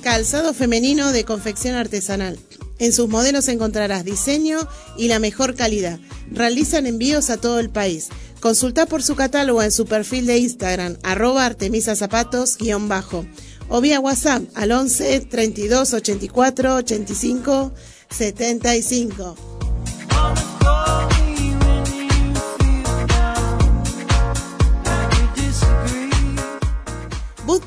Calzado 0.02 0.52
femenino 0.52 1.10
de 1.10 1.24
confección 1.24 1.74
artesanal. 1.74 2.38
En 2.78 2.92
sus 2.92 3.08
modelos 3.08 3.48
encontrarás 3.48 4.04
diseño 4.04 4.68
y 4.98 5.08
la 5.08 5.20
mejor 5.20 5.54
calidad. 5.54 5.98
Realizan 6.30 6.86
envíos 6.86 7.30
a 7.30 7.38
todo 7.38 7.58
el 7.58 7.70
país. 7.70 8.08
Consulta 8.40 8.84
por 8.84 9.02
su 9.02 9.16
catálogo 9.16 9.62
en 9.62 9.72
su 9.72 9.86
perfil 9.86 10.26
de 10.26 10.36
Instagram, 10.36 10.98
arroba 11.02 11.46
Artemisa 11.46 11.96
Zapatos 11.96 12.58
guion 12.58 12.88
bajo. 12.88 13.24
O 13.70 13.80
vía 13.80 14.00
WhatsApp 14.00 14.42
al 14.54 14.70
11 14.70 15.20
32 15.20 15.94
84 15.94 16.74
85 16.74 17.72
75. 18.10 20.57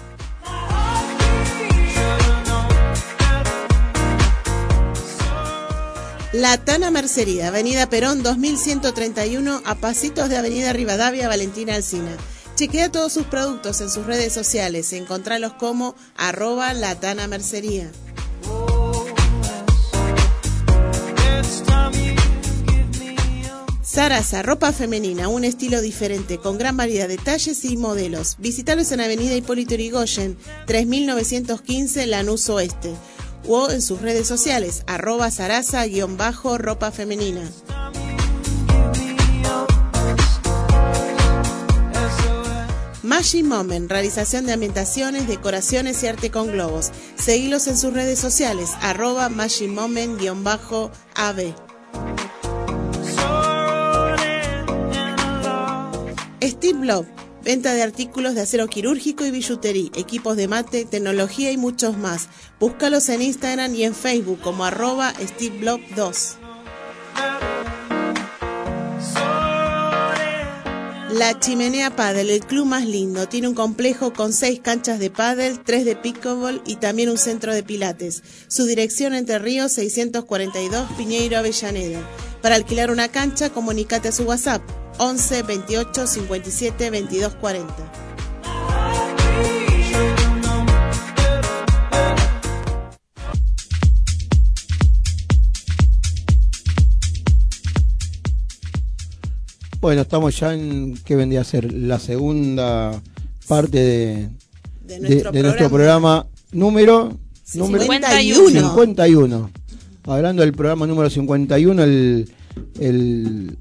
La 6.37 6.59
Tana 6.59 6.91
Mercería, 6.91 7.49
Avenida 7.49 7.89
Perón 7.89 8.23
2131, 8.23 9.63
a 9.65 9.75
pasitos 9.77 10.29
de 10.29 10.37
Avenida 10.37 10.75
Rivadavia, 10.75 11.29
Valentina 11.29 11.75
Alcina. 11.75 12.15
Chequea 12.57 12.93
todos 12.93 13.15
sus 13.15 13.25
productos 13.25 13.81
en 13.81 13.89
sus 13.89 14.05
redes 14.05 14.35
sociales. 14.35 14.93
Encontralos 14.93 15.55
como 15.55 15.95
arroba 16.15 16.75
La 16.75 17.01
Tana 17.01 17.27
Mercería. 17.27 17.91
Sarasa, 23.81 24.43
ropa 24.43 24.75
femenina, 24.75 25.29
un 25.29 25.43
estilo 25.43 25.81
diferente, 25.81 26.37
con 26.37 26.59
gran 26.59 26.77
variedad 26.77 27.09
de 27.09 27.17
talles 27.17 27.65
y 27.65 27.79
modelos. 27.79 28.37
Visítalos 28.39 28.93
en 28.93 29.01
Avenida 29.01 29.35
Hipólito 29.35 29.75
Yrigoyen, 29.75 30.37
3915 30.67 32.07
Lanús 32.07 32.51
Oeste 32.51 32.93
o 33.49 33.71
en 33.71 33.83
sus 33.83 34.01
redes 34.01 34.27
sociales, 34.27 34.83
arroba 34.87 35.31
sarasa-ropa 35.31 36.91
femenina. 36.91 37.43
Magic 43.03 43.45
Moment, 43.45 43.91
realización 43.91 44.47
de 44.47 44.53
ambientaciones, 44.53 45.29
decoraciones 45.29 46.03
y 46.03 46.09
arte 46.09 46.31
con 46.31 46.51
globos. 46.51 46.91
Seguilos 47.15 47.67
en 47.69 47.79
sus 47.79 47.95
redes 47.95 48.19
sociales, 48.19 48.73
arroba 48.83 49.29
Magic 49.29 49.71
Moment-AB. 49.71 51.55
Steve 56.43 56.79
Blob, 56.79 57.07
venta 57.47 57.75
de 57.75 57.83
artículos 57.83 58.35
de 58.35 58.41
acero 58.41 58.67
quirúrgico 58.67 59.25
y 59.25 59.31
billutería, 59.31 59.91
equipos 59.95 60.37
de 60.37 60.49
mate, 60.49 60.85
tecnología 60.85 61.53
y 61.53 61.57
muchos 61.57 61.97
más. 61.97 62.29
Búscalos 62.59 63.09
en 63.09 63.23
Instagram 63.23 63.73
y 63.73 63.85
en 63.85 63.95
Facebook 63.95 64.41
como 64.41 64.65
arroba 64.65 65.15
Steve 65.21 65.57
Blob 65.61 65.81
2. 65.95 66.39
La 71.13 71.39
Chimenea 71.39 71.95
Paddle, 71.95 72.35
el 72.35 72.45
club 72.45 72.67
más 72.67 72.85
lindo. 72.85 73.29
Tiene 73.29 73.47
un 73.47 73.55
complejo 73.55 74.13
con 74.13 74.33
seis 74.33 74.59
canchas 74.61 74.99
de 74.99 75.09
paddle, 75.09 75.57
tres 75.65 75.85
de 75.85 75.95
pickleball 75.95 76.61
y 76.67 76.77
también 76.77 77.11
un 77.11 77.17
centro 77.17 77.55
de 77.55 77.63
pilates. 77.63 78.25
Su 78.49 78.67
dirección 78.67 79.15
Entre 79.15 79.39
Ríos 79.39 79.71
642 79.73 80.91
Piñeiro 80.99 81.39
Avellaneda. 81.39 82.01
Para 82.43 82.57
alquilar 82.57 82.91
una 82.91 83.07
cancha, 83.07 83.51
comunícate 83.51 84.09
a 84.09 84.13
su 84.13 84.25
WhatsApp 84.25 84.63
11 84.99 85.43
28 85.43 86.07
57 86.07 86.91
22 86.91 87.35
40. 87.37 87.75
Bueno, 99.81 100.03
estamos 100.03 100.39
ya 100.39 100.55
en, 100.55 100.97
¿qué 101.05 101.17
vendría 101.17 101.43
a 101.43 101.45
ser? 101.45 101.73
La 101.73 101.99
segunda 101.99 103.01
parte 103.47 103.79
de, 103.79 104.29
De 104.85 104.95
de- 104.95 105.01
nuestro, 105.01 105.33
de 105.33 105.43
nuestro 105.43 105.69
programa. 105.69 106.23
programa 106.25 106.27
número, 106.53 107.19
número 107.55 107.83
51. 107.85 108.61
51. 108.71 109.51
Hablando 110.05 110.43
del 110.43 110.53
programa 110.53 110.87
número 110.87 111.11
51, 111.11 111.83
el, 111.83 112.31
el 112.81 113.59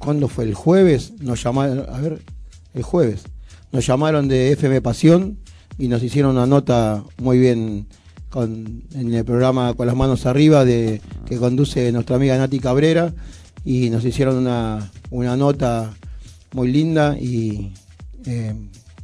¿cuándo 0.00 0.26
fue? 0.26 0.44
El 0.44 0.54
jueves 0.54 1.12
nos 1.20 1.42
llamaron, 1.44 1.86
a 1.88 2.00
ver, 2.00 2.20
el 2.74 2.82
jueves 2.82 3.22
nos 3.70 3.86
llamaron 3.86 4.26
de 4.26 4.52
FM 4.52 4.80
Pasión 4.80 5.38
y 5.78 5.86
nos 5.86 6.02
hicieron 6.02 6.32
una 6.32 6.46
nota 6.46 7.04
muy 7.18 7.38
bien 7.38 7.86
con, 8.30 8.82
en 8.94 9.14
el 9.14 9.24
programa 9.24 9.74
con 9.74 9.86
las 9.86 9.94
manos 9.94 10.26
arriba 10.26 10.64
de 10.64 11.00
que 11.26 11.36
conduce 11.36 11.92
nuestra 11.92 12.16
amiga 12.16 12.36
Nati 12.38 12.58
Cabrera 12.58 13.12
y 13.64 13.90
nos 13.90 14.04
hicieron 14.04 14.38
una, 14.38 14.90
una 15.10 15.36
nota 15.36 15.94
muy 16.52 16.72
linda 16.72 17.16
y 17.18 17.72
eh, 18.26 18.54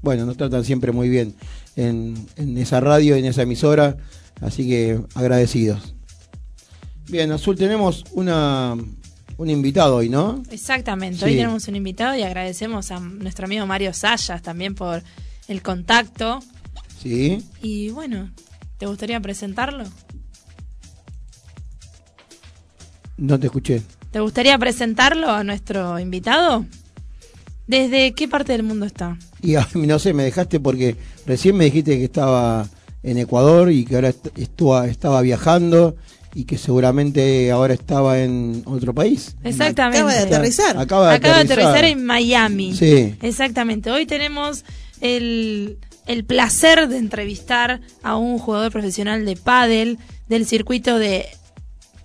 bueno, 0.03 0.25
nos 0.25 0.37
tratan 0.37 0.65
siempre 0.65 0.93
muy 0.93 1.09
bien 1.09 1.35
en, 1.77 2.15
en 2.37 2.57
esa 2.59 2.81
radio, 2.81 3.17
en 3.17 3.27
esa 3.27 3.43
emisora, 3.43 3.97
así 4.41 4.67
que 4.67 5.01
agradecidos. 5.15 5.95
Bien, 7.09 7.31
Azul, 7.31 7.57
tenemos 7.57 8.05
una, 8.13 8.77
un 9.39 9.51
invitado 9.51 9.97
hoy, 9.97 10.09
¿no? 10.09 10.43
Exactamente, 10.51 11.19
Sí. 11.19 11.25
hoy 11.25 11.31
tenemos 11.37 11.69
un 11.69 11.77
invitado 11.77 12.17
y 12.17 12.23
agradecemos 12.23 12.91
a 12.91 13.01
nuestro 13.01 13.45
amigo 13.47 13.67
Mario 13.67 13.93
Sayas 13.93 14.41
también 14.43 14.75
por 14.75 15.03
el 15.49 15.63
contacto. 15.63 16.41
Sí. 17.03 17.45
Y 17.63 17.91
bueno, 17.91 18.31
¿te 18.79 18.87
gustaría 18.87 19.21
presentarlo? 19.21 19.85
No 23.19 23.39
te 23.39 23.47
escuché. 23.47 23.83
¿Te 24.11 24.21
gustaría 24.21 24.59
presentarlo 24.59 25.31
a 25.31 25.43
nuestro 25.45 25.99
invitado? 25.99 26.65
¿Desde 27.67 28.13
qué 28.13 28.29
parte 28.29 28.53
del 28.53 28.63
mundo 28.63 28.87
está? 28.87 29.19
Y 29.43 29.55
no 29.75 29.99
sé, 29.99 30.13
me 30.13 30.25
dejaste 30.25 30.61
porque 30.61 30.97
recién 31.27 31.57
me 31.57 31.65
dijiste 31.67 31.99
que 31.99 32.05
estaba 32.05 32.69
en 33.03 33.19
Ecuador 33.19 33.71
y 33.71 33.85
que 33.85 33.97
ahora 33.97 34.09
est- 34.09 34.29
estaba 34.39 35.21
viajando 35.23 35.97
y 36.37 36.45
que 36.45 36.59
seguramente 36.59 37.51
ahora 37.51 37.73
estaba 37.73 38.19
en 38.21 38.63
otro 38.67 38.95
país. 38.95 39.37
Exactamente. 39.43 40.01
Acaba 40.01 40.13
de 40.13 40.21
aterrizar. 40.21 40.77
Acaba 40.77 41.09
de 41.09 41.15
Acaba 41.15 41.35
de 41.37 41.41
aterrizar. 41.45 41.71
aterrizar 41.71 41.99
en 41.99 42.05
Miami. 42.05 42.75
Sí. 42.75 43.15
Exactamente. 43.23 43.91
Hoy 43.91 44.05
tenemos 44.05 44.67
el, 45.01 45.79
el 46.07 46.25
placer 46.27 46.89
de 46.89 46.99
entrevistar 46.99 47.81
a 48.03 48.19
un 48.19 48.39
jugador 48.39 48.71
profesional 48.71 49.25
de 49.25 49.35
pádel 49.37 49.99
del 50.29 50.45
circuito 50.45 50.99
de 50.99 51.25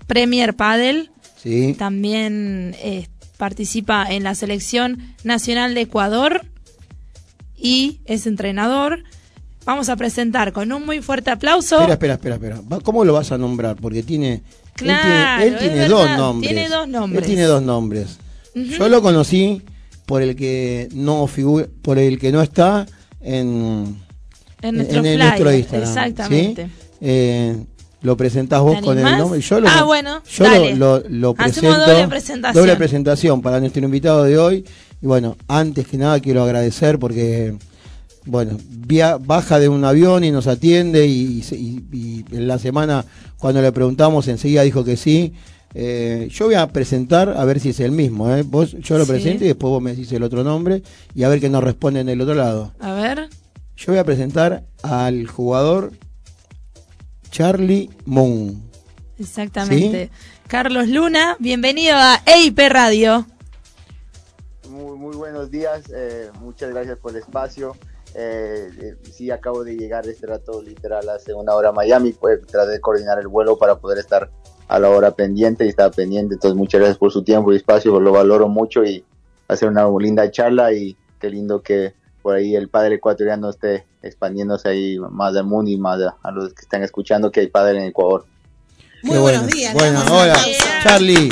Premier 0.08 0.56
Padel. 0.56 1.12
Sí. 1.36 1.76
También 1.78 2.74
eh, 2.80 3.10
participa 3.36 4.06
en 4.10 4.24
la 4.24 4.34
selección 4.34 5.14
nacional 5.26 5.74
de 5.76 5.82
Ecuador 5.82 6.46
y 7.58 8.00
es 8.06 8.28
entrenador. 8.28 9.04
Vamos 9.66 9.90
a 9.90 9.96
presentar 9.96 10.52
con 10.54 10.72
un 10.72 10.86
muy 10.86 11.02
fuerte 11.02 11.30
aplauso. 11.32 11.76
Espera, 11.82 11.94
espera, 11.94 12.14
espera, 12.16 12.36
espera. 12.56 12.80
¿Cómo 12.84 13.06
lo 13.06 13.14
vas 13.14 13.32
a 13.32 13.38
nombrar? 13.38 13.76
Porque 13.76 14.02
tiene. 14.04 14.34
él 14.34 14.42
Claro, 14.74 15.42
tiene, 15.44 15.48
él 15.48 15.58
tiene 15.60 15.76
verdad, 15.76 15.90
dos 15.98 16.18
nombres. 16.18 16.50
tiene 16.52 16.70
dos 16.70 16.88
nombres. 16.88 17.22
Él 17.22 17.28
tiene 17.28 17.44
dos 17.44 17.62
nombres. 17.62 18.18
Yo 18.56 18.90
lo 18.90 19.02
conocí 19.02 19.62
por 20.06 20.22
el 20.22 20.36
que 20.36 20.90
no 20.94 21.26
figura, 21.28 21.68
por 21.82 21.98
el 22.00 22.18
que 22.20 22.32
no 22.32 22.42
está 22.42 22.86
en, 23.22 23.98
en 24.62 24.76
nuestro 24.76 25.06
en 25.06 25.20
nuestro 25.20 25.54
Instagram. 25.54 25.88
Exactamente. 25.90 26.66
¿sí? 26.66 26.72
Eh, 27.02 27.64
lo 28.02 28.18
presentás 28.18 28.62
vos 28.62 28.78
¿Te 28.78 28.82
con 28.82 28.98
el 28.98 29.18
nombre. 29.18 29.40
Yo 29.42 29.60
lo, 29.62 29.70
Ah, 29.70 29.84
bueno, 29.84 30.22
yo 30.28 30.44
dale. 30.44 30.76
lo, 30.76 31.00
lo, 31.02 31.08
lo 31.08 31.36
Hacemos 31.38 31.76
presento. 31.76 31.92
doble 31.92 32.08
presentación. 32.08 32.62
doble 32.64 32.76
presentación 32.76 33.42
para 33.44 33.60
nuestro 33.60 33.84
invitado 33.86 34.24
de 34.24 34.38
hoy. 34.40 34.66
Y 35.02 35.06
bueno, 35.06 35.38
antes 35.48 35.88
que 35.88 35.98
nada 35.98 36.20
quiero 36.20 36.44
agradecer 36.44 36.98
porque, 37.00 37.56
bueno, 38.26 38.58
via- 38.70 39.18
baja 39.18 39.60
de 39.60 39.70
un 39.70 39.84
avión 39.86 40.24
y 40.24 40.32
nos 40.32 40.48
atiende 40.48 41.08
y, 41.08 41.40
y 41.40 41.44
se- 41.44 41.56
y- 41.58 41.84
y 41.92 42.26
en 42.36 42.48
la 42.48 42.60
semana 42.60 43.06
cuando 43.38 43.62
le 43.62 43.72
preguntamos 43.72 44.28
enseguida 44.28 44.62
dijo 44.64 44.84
que 44.84 44.98
sí. 44.98 45.34
Eh, 45.74 46.28
yo 46.30 46.46
voy 46.46 46.56
a 46.56 46.68
presentar 46.68 47.30
a 47.30 47.46
ver 47.46 47.60
si 47.62 47.70
es 47.70 47.80
el 47.80 47.92
mismo. 47.94 48.30
¿eh? 48.36 48.44
Vos, 48.44 48.74
yo 48.74 48.98
lo 48.98 49.06
Sí. 49.06 49.12
presento 49.12 49.46
y 49.46 49.48
después 49.48 49.70
vos 49.72 49.82
me 49.82 49.92
decís 49.92 50.12
el 50.12 50.22
otro 50.24 50.44
nombre 50.44 50.84
y 51.16 51.24
a 51.24 51.30
ver 51.30 51.40
qué 51.40 51.50
nos 51.50 51.64
responde 51.64 52.02
en 52.02 52.10
el 52.10 52.20
otro 52.22 52.36
lado. 52.36 52.74
A 52.80 52.94
ver. 52.94 53.30
Yo 53.78 53.94
voy 53.94 53.98
a 53.98 54.04
presentar 54.04 54.64
al 54.84 55.26
jugador 55.28 55.94
Charlie 57.32 57.90
Moon. 58.06 58.62
Exactamente. 59.18 60.10
Carlos 60.48 60.88
Luna, 60.90 61.38
bienvenido 61.40 61.96
a 61.96 62.22
EIP 62.26 62.60
Radio. 62.70 63.26
Muy, 64.70 64.98
muy 64.98 65.16
buenos 65.16 65.50
días, 65.52 65.84
eh, 65.96 66.30
muchas 66.42 66.70
gracias 66.72 66.98
por 66.98 67.12
el 67.12 67.18
espacio. 67.22 67.76
Eh, 68.14 68.70
eh, 68.82 68.96
sí, 69.12 69.32
acabo 69.32 69.64
de 69.64 69.76
llegar 69.76 70.08
este 70.08 70.28
rato 70.28 70.62
literal 70.62 71.08
hace 71.10 71.34
una 71.34 71.54
hora 71.56 71.70
a 71.70 71.72
Miami, 71.72 72.12
pues 72.12 72.46
traté 72.46 72.72
de 72.72 72.82
coordinar 72.82 73.20
el 73.20 73.28
vuelo 73.28 73.58
para 73.58 73.76
poder 73.78 74.00
estar 74.00 74.30
a 74.68 74.80
la 74.80 74.90
hora 74.90 75.12
pendiente 75.12 75.66
y 75.66 75.70
estaba 75.70 75.92
pendiente, 75.92 76.36
entonces 76.36 76.58
muchas 76.58 76.80
gracias 76.80 76.98
por 76.98 77.12
su 77.12 77.24
tiempo 77.24 77.52
y 77.52 77.58
espacio, 77.58 78.00
lo 78.00 78.12
valoro 78.12 78.48
mucho 78.48 78.84
y 78.84 79.04
hacer 79.48 79.70
una 79.70 79.88
linda 80.00 80.30
charla 80.32 80.74
y 80.74 80.96
qué 81.20 81.30
lindo 81.30 81.62
que 81.62 81.94
por 82.22 82.36
ahí 82.36 82.56
el 82.56 82.70
padre 82.70 82.96
ecuatoriano 82.96 83.50
esté 83.50 83.86
expandiéndose 84.02 84.70
ahí 84.70 85.00
más 85.00 85.36
al 85.36 85.46
mundo 85.46 85.72
y 85.72 85.78
más 85.78 86.00
a, 86.02 86.16
a 86.22 86.32
los 86.32 86.54
que 86.54 86.62
están 86.62 86.84
escuchando 86.84 87.32
que 87.32 87.42
hay 87.42 87.48
padre 87.48 87.80
en 87.80 87.86
Ecuador. 87.86 88.26
Muy 89.04 89.14
Qué 89.14 89.20
buenos 89.20 89.42
bueno. 89.42 89.56
días. 89.56 89.74
Bueno, 89.74 90.00
hola. 90.12 90.40
Charlie. 90.84 91.30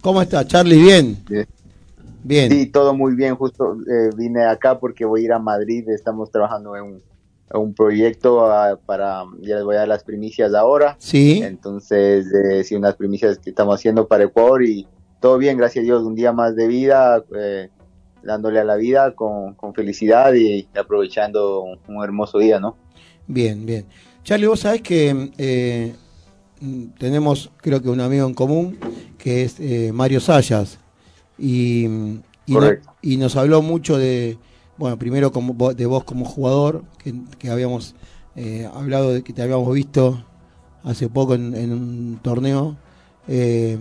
¿Cómo 0.00 0.22
está, 0.22 0.46
Charlie? 0.46 0.80
Bien. 0.80 1.24
Bien. 1.28 1.46
Bien. 2.22 2.50
Sí, 2.50 2.66
todo 2.66 2.94
muy 2.94 3.14
bien. 3.14 3.34
Justo 3.36 3.74
eh, 3.74 4.10
vine 4.16 4.44
acá 4.44 4.78
porque 4.78 5.04
voy 5.04 5.22
a 5.22 5.24
ir 5.24 5.32
a 5.32 5.38
Madrid. 5.38 5.88
Estamos 5.88 6.30
trabajando 6.30 6.76
en 6.76 6.82
un, 6.84 7.02
en 7.50 7.60
un 7.60 7.74
proyecto 7.74 8.46
ah, 8.46 8.78
para, 8.86 9.24
ya 9.40 9.56
les 9.56 9.64
voy 9.64 9.76
a 9.76 9.80
dar 9.80 9.88
las 9.88 10.04
primicias 10.04 10.54
ahora. 10.54 10.96
Sí. 10.98 11.42
Entonces, 11.42 12.26
eh, 12.32 12.64
sí, 12.64 12.74
unas 12.74 12.96
primicias 12.96 13.38
que 13.38 13.50
estamos 13.50 13.74
haciendo 13.74 14.06
para 14.06 14.24
Ecuador 14.24 14.64
y 14.64 14.86
todo 15.20 15.38
bien, 15.38 15.56
gracias 15.56 15.82
a 15.82 15.86
Dios. 15.86 16.02
Un 16.02 16.14
día 16.14 16.32
más 16.32 16.56
de 16.56 16.68
vida, 16.68 17.24
eh, 17.36 17.68
dándole 18.22 18.60
a 18.60 18.64
la 18.64 18.76
vida 18.76 19.14
con, 19.14 19.54
con 19.54 19.74
felicidad 19.74 20.32
y 20.34 20.68
aprovechando 20.74 21.62
un, 21.62 21.78
un 21.88 22.04
hermoso 22.04 22.38
día, 22.38 22.60
¿no? 22.60 22.76
Bien, 23.26 23.64
bien. 23.66 23.86
Charlie, 24.24 24.46
vos 24.46 24.60
sabés 24.60 24.82
que 24.82 25.92
tenemos, 26.98 27.50
creo 27.56 27.82
que 27.82 27.88
un 27.88 28.00
amigo 28.00 28.26
en 28.26 28.34
común, 28.34 28.78
que 29.18 29.44
es 29.44 29.58
eh, 29.58 29.90
Mario 29.92 30.20
Sayas. 30.20 30.78
Y, 31.38 31.86
y, 32.46 32.58
no- 32.58 32.60
Correcto. 32.60 32.92
y 33.02 33.16
nos 33.16 33.36
habló 33.36 33.62
mucho 33.62 33.98
de, 33.98 34.38
bueno, 34.76 34.98
primero 34.98 35.32
como, 35.32 35.74
de 35.74 35.86
vos 35.86 36.04
como 36.04 36.24
jugador, 36.24 36.84
que, 36.98 37.14
que 37.38 37.50
habíamos 37.50 37.94
eh, 38.36 38.68
hablado 38.74 39.12
de 39.12 39.22
que 39.22 39.32
te 39.32 39.42
habíamos 39.42 39.72
visto 39.74 40.24
hace 40.82 41.08
poco 41.08 41.34
en, 41.34 41.54
en 41.54 41.72
un 41.72 42.18
torneo. 42.22 42.76
eh, 43.28 43.78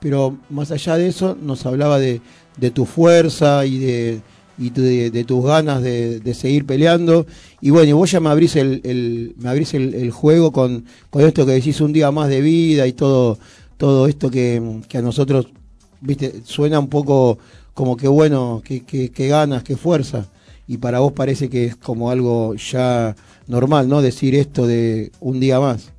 pero 0.00 0.36
más 0.50 0.70
allá 0.70 0.96
de 0.98 1.08
eso, 1.08 1.36
nos 1.40 1.64
hablaba 1.64 1.98
de, 1.98 2.20
de 2.58 2.70
tu 2.70 2.84
fuerza 2.84 3.64
y 3.64 3.78
de, 3.78 4.22
y 4.58 4.68
de 4.70 5.24
tus 5.24 5.44
ganas 5.44 5.82
de, 5.82 6.20
de 6.20 6.34
seguir 6.34 6.66
peleando. 6.66 7.26
Y 7.62 7.70
bueno, 7.70 7.88
y 7.88 7.92
vos 7.92 8.10
ya 8.10 8.20
me 8.20 8.28
abrís 8.28 8.54
el, 8.56 8.82
el- 8.84 9.34
me 9.38 9.48
abrís 9.48 9.72
el, 9.74 9.94
el 9.94 10.10
juego 10.10 10.52
con, 10.52 10.84
con 11.10 11.22
esto 11.22 11.46
que 11.46 11.52
decís 11.52 11.80
un 11.80 11.92
día 11.94 12.10
más 12.10 12.28
de 12.28 12.42
vida 12.42 12.86
y 12.86 12.92
todo, 12.92 13.38
todo 13.78 14.06
esto 14.06 14.30
que, 14.30 14.80
que 14.88 14.98
a 14.98 15.02
nosotros, 15.02 15.48
viste, 16.04 16.42
suena 16.44 16.78
un 16.78 16.88
poco 16.88 17.38
como 17.72 17.96
que 17.96 18.08
bueno, 18.08 18.62
que, 18.64 18.84
que, 18.84 19.10
que 19.10 19.28
ganas, 19.28 19.64
que 19.64 19.76
fuerza. 19.76 20.26
Y 20.66 20.78
para 20.78 21.00
vos 21.00 21.12
parece 21.12 21.50
que 21.50 21.66
es 21.66 21.76
como 21.76 22.10
algo 22.10 22.54
ya 22.54 23.14
normal, 23.46 23.88
¿no? 23.88 24.00
Decir 24.00 24.34
esto 24.34 24.66
de 24.66 25.12
un 25.20 25.40
día 25.40 25.60
más. 25.60 25.92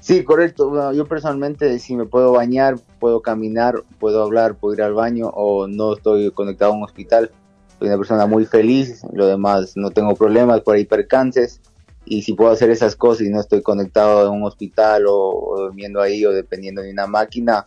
Sí, 0.00 0.24
correcto. 0.24 0.70
Bueno, 0.70 0.92
yo 0.94 1.06
personalmente, 1.06 1.78
si 1.78 1.94
me 1.94 2.06
puedo 2.06 2.32
bañar, 2.32 2.78
puedo 2.98 3.20
caminar, 3.20 3.82
puedo 3.98 4.22
hablar, 4.22 4.54
puedo 4.54 4.74
ir 4.74 4.82
al 4.82 4.94
baño 4.94 5.28
o 5.28 5.66
no 5.66 5.94
estoy 5.94 6.30
conectado 6.30 6.72
a 6.72 6.76
un 6.76 6.82
hospital, 6.82 7.30
soy 7.78 7.88
una 7.88 7.98
persona 7.98 8.26
muy 8.26 8.46
feliz. 8.46 9.02
Lo 9.12 9.26
demás, 9.26 9.72
no 9.76 9.90
tengo 9.90 10.14
problemas 10.14 10.62
por 10.62 10.76
ahí 10.76 10.86
percances. 10.86 11.60
Y 12.06 12.22
si 12.22 12.32
puedo 12.32 12.50
hacer 12.50 12.70
esas 12.70 12.96
cosas 12.96 13.26
y 13.26 13.28
no 13.28 13.38
estoy 13.38 13.60
conectado 13.60 14.20
a 14.20 14.30
un 14.30 14.44
hospital 14.44 15.04
o, 15.06 15.14
o 15.14 15.60
durmiendo 15.60 16.00
ahí 16.00 16.24
o 16.24 16.32
dependiendo 16.32 16.80
de 16.80 16.90
una 16.90 17.06
máquina, 17.06 17.66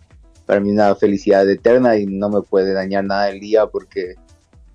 para 0.52 0.60
mí 0.60 0.72
una 0.72 0.93
felicidad 0.95 1.49
eterna 1.49 1.95
y 1.95 2.06
no 2.06 2.28
me 2.28 2.41
puede 2.41 2.74
dañar 2.74 3.06
nada 3.06 3.30
el 3.30 3.39
día 3.39 3.68
porque 3.68 4.16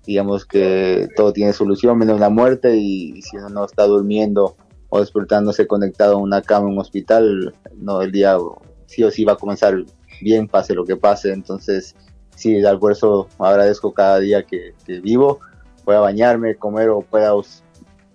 digamos 0.07 0.43
que 0.43 1.07
todo 1.15 1.33
tiene 1.33 1.53
solución 1.53 1.99
menos 1.99 2.19
la 2.19 2.31
muerte 2.31 2.75
y, 2.75 3.21
si 3.21 3.37
uno 3.37 3.49
no 3.49 3.65
está 3.65 3.83
durmiendo 3.85 4.55
o 4.89 5.01
despertándose 5.01 5.67
conectado 5.67 6.15
a 6.15 6.17
una 6.17 6.41
cama 6.41 6.65
en 6.65 6.73
un 6.73 6.79
hospital, 6.79 7.53
no, 7.75 8.01
el 8.01 8.11
día 8.11 8.39
sí 8.87 9.03
o 9.03 9.11
sí 9.11 9.23
va 9.23 9.33
a 9.33 9.35
comenzar 9.35 9.75
bien, 10.19 10.47
pase 10.47 10.73
lo 10.73 10.83
que 10.83 10.95
pase. 10.95 11.31
Entonces, 11.31 11.95
sí, 12.35 12.65
al 12.65 12.79
por 12.79 13.27
agradezco 13.37 13.93
cada 13.93 14.17
día 14.17 14.41
que, 14.47 14.73
vivo, 15.01 15.41
pueda 15.85 15.99
bañarme, 15.99 16.55
comer 16.55 16.89
o 16.89 17.01
pueda 17.01 17.33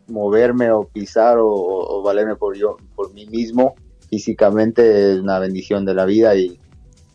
moverme 0.08 0.72
o 0.72 0.82
pisar 0.88 1.38
o- 1.38 1.46
o 1.46 2.02
valerme 2.02 2.34
por 2.34 2.56
yo, 2.56 2.76
por 2.96 3.14
mí 3.14 3.26
mismo 3.26 3.76
físicamente 4.10 5.12
es 5.12 5.20
una 5.20 5.38
bendición 5.38 5.84
de 5.84 5.94
la 5.94 6.06
vida 6.06 6.34
y, 6.34 6.58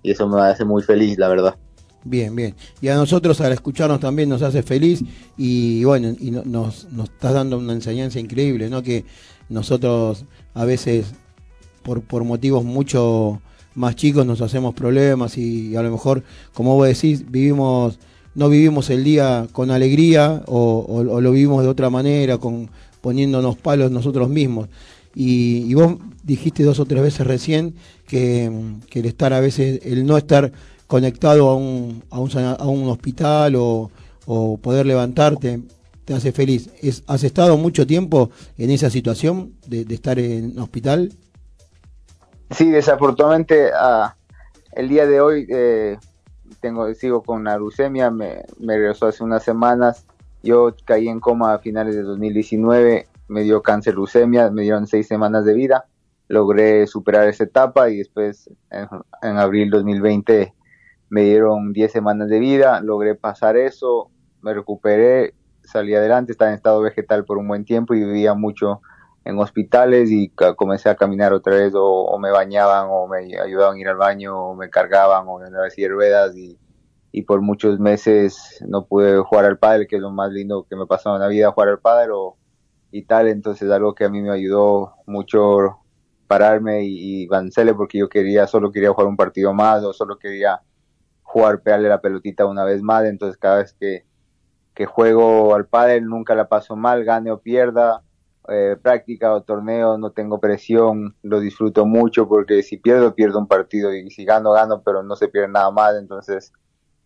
y 0.08 0.12
eso 0.12 0.28
me 0.28 0.42
hace 0.42 0.64
muy 0.66 0.82
feliz, 0.82 1.18
la 1.18 1.28
verdad. 1.28 1.56
Bien, 2.04 2.34
bien. 2.34 2.56
Y 2.82 2.88
a 2.88 2.96
nosotros 2.96 3.42
al 3.42 3.52
escucharnos 3.52 4.00
también 4.00 4.30
nos 4.30 4.42
hace 4.42 4.64
feliz 4.64 5.04
y 5.38 5.84
bueno, 5.84 6.16
y 6.20 6.32
no- 6.32 6.44
nos, 6.46 6.88
nos 6.92 7.10
estás 7.10 7.34
dando 7.34 7.58
una 7.58 7.74
enseñanza 7.74 8.20
increíble, 8.20 8.70
¿no? 8.70 8.82
Que 8.82 9.04
nosotros 9.50 10.24
a 10.54 10.64
veces 10.64 11.08
por, 11.84 12.02
por 12.02 12.24
motivos 12.24 12.64
mucho 12.64 13.42
más 13.76 13.96
chicos 13.96 14.26
nos 14.26 14.42
hacemos 14.42 14.74
problemas 14.74 15.38
y, 15.38 15.76
a 15.76 15.82
lo 15.84 15.92
mejor, 15.92 16.24
como 16.54 16.76
vos 16.76 16.88
decís, 16.88 17.30
vivimos, 17.30 18.00
no 18.36 18.50
vivimos 18.50 18.90
el 18.90 19.04
día 19.04 19.48
con 19.52 19.70
alegría 19.70 20.44
o, 20.48 21.04
lo 21.22 21.32
vivimos 21.32 21.64
de 21.64 21.70
otra 21.70 21.90
manera, 21.90 22.38
con 22.38 22.70
poniéndonos 23.02 23.58
palos 23.58 23.92
nosotros 23.92 24.30
mismos. 24.30 24.70
Y 25.14 25.74
vos 25.74 25.96
dijiste 26.24 26.64
dos 26.64 26.80
o 26.80 26.86
tres 26.86 27.02
veces 27.02 27.26
recién 27.28 27.76
que, 28.08 28.46
el 28.46 29.06
estar 29.06 29.34
a 29.34 29.40
veces, 29.40 29.82
el 29.86 30.06
no 30.06 30.18
estar 30.18 30.52
conectado 30.88 31.50
a 31.50 31.56
un, 31.56 32.04
a 32.10 32.20
un, 32.20 32.30
a 32.38 32.66
un 32.66 32.90
hospital 32.90 33.56
o, 33.56 33.92
o 34.26 34.58
poder 34.58 34.86
levantarte 34.86 35.62
te 36.06 36.14
hace 36.14 36.32
feliz. 36.32 36.70
¿Has 37.08 37.24
estado 37.24 37.58
mucho 37.58 37.86
tiempo 37.86 38.30
en 38.58 38.72
esa 38.72 38.90
situación 38.90 39.54
de, 39.68 39.84
de 39.84 39.94
estar 39.94 40.18
en 40.18 40.58
hospital? 40.58 41.12
Sí, 42.52 42.72
desafortunadamente 42.72 43.72
ah, 43.76 44.16
el 44.72 44.88
día 44.88 45.06
de 45.06 45.20
hoy 45.20 45.46
eh, 45.50 45.98
tengo 46.62 46.94
sigo 46.94 47.24
con 47.24 47.44
la 47.44 47.58
leucemia, 47.58 48.10
me, 48.10 48.46
me 48.58 48.78
regresó 48.78 49.08
hace 49.08 49.22
unas 49.22 49.44
semanas. 49.44 50.06
Yo 50.44 50.74
caí 50.86 51.10
en 51.10 51.20
coma 51.20 51.54
a 51.54 51.60
finales 51.60 51.96
de 51.96 52.04
2019, 52.04 53.08
me 53.28 53.44
dio 53.44 53.62
cáncer 53.62 53.96
leucemia, 53.96 54.50
me 54.50 54.62
dieron 54.62 54.88
seis 54.88 55.08
semanas 55.08 55.44
de 55.44 55.54
vida. 55.56 55.88
Logré 56.28 56.88
superar 56.88 57.28
esa 57.28 57.46
etapa 57.46 57.90
y 57.90 57.98
después 57.98 58.50
en, 58.70 58.88
en 59.22 59.38
abril 59.38 59.70
2020 59.70 60.54
me 61.10 61.24
dieron 61.24 61.74
10 61.74 61.92
semanas 61.92 62.30
de 62.30 62.40
vida, 62.40 62.82
logré 62.82 63.16
pasar 63.16 63.56
eso, 63.56 64.12
me 64.42 64.54
recuperé, 64.54 65.34
salí 65.64 65.96
adelante, 65.96 66.32
estaba 66.32 66.52
en 66.52 66.56
estado 66.56 66.82
vegetal 66.82 67.26
por 67.26 67.38
un 67.38 67.48
buen 67.48 67.66
tiempo 67.66 67.94
y 67.94 68.04
vivía 68.04 68.34
mucho 68.34 68.82
en 69.28 69.38
hospitales 69.40 70.10
y 70.10 70.30
comencé 70.56 70.90
a 70.90 70.96
caminar 70.96 71.34
otra 71.34 71.56
vez 71.56 71.74
o, 71.76 72.18
me 72.18 72.32
bañaban 72.32 72.88
o 72.90 73.08
me 73.08 73.38
ayudaban 73.38 73.76
a 73.76 73.80
ir 73.80 73.88
al 73.90 73.98
baño 73.98 74.38
o 74.38 74.56
me 74.56 74.70
cargaban 74.70 75.28
o 75.28 75.38
me 75.38 75.48
andaban 75.48 75.68
así 75.68 75.82
de 75.82 75.90
ruedas 75.90 76.36
y, 76.36 76.58
y 77.12 77.24
por 77.24 77.42
muchos 77.42 77.78
meses 77.78 78.64
no 78.66 78.86
pude 78.86 79.18
jugar 79.20 79.44
al 79.44 79.58
pádel, 79.58 79.88
que 79.88 79.98
es 79.98 80.02
lo 80.02 80.12
más 80.12 80.32
lindo 80.32 80.66
que 80.70 80.78
me 80.78 80.86
pasó 80.86 81.14
en 81.14 81.22
la 81.22 81.28
vida, 81.28 81.52
jugar 81.52 81.70
al 81.70 81.80
pádel 81.80 82.12
y 82.92 83.04
tal, 83.04 83.28
entonces 83.28 83.70
algo 83.70 83.96
que 83.96 84.06
a 84.06 84.10
mí 84.10 84.22
me 84.22 84.32
ayudó 84.32 84.94
mucho 85.06 85.80
pararme 86.28 86.84
y, 86.84 87.24
y 87.24 87.28
porque 87.76 87.98
yo 87.98 88.10
quería, 88.10 88.48
solo 88.48 88.72
quería 88.72 88.92
jugar 88.92 89.08
un 89.08 89.18
partido 89.18 89.54
más 89.54 89.84
o 89.84 89.94
solo 89.94 90.18
quería 90.18 90.62
jugar, 91.24 91.62
pegarle 91.62 91.90
la 91.90 92.02
pelotita 92.02 92.46
una 92.46 92.64
vez 92.64 92.82
más, 92.82 93.06
entonces 93.06 93.38
cada 93.38 93.58
vez 93.58 93.74
que, 93.74 94.06
que 94.74 94.86
juego 94.86 95.56
al 95.56 95.66
pádel 95.66 96.06
nunca 96.06 96.36
la 96.36 96.48
paso 96.48 96.76
mal, 96.76 97.04
gane 97.04 97.32
o 97.32 97.40
pierda, 97.40 98.04
eh, 98.50 98.78
práctica 98.82 99.34
o 99.34 99.42
torneo, 99.42 99.98
no 99.98 100.12
tengo 100.12 100.40
presión, 100.40 101.16
lo 101.22 101.40
disfruto 101.40 101.86
mucho 101.86 102.28
porque 102.28 102.64
si 102.64 102.78
pierdo, 102.78 103.14
pierdo 103.14 103.40
un 103.40 103.48
partido 103.48 103.94
y 103.94 104.10
si 104.10 104.24
gano, 104.24 104.52
gano, 104.52 104.82
pero 104.84 105.04
no 105.04 105.16
se 105.16 105.28
pierde 105.28 105.50
nada 105.50 105.72
más, 105.72 105.96
entonces 105.96 106.54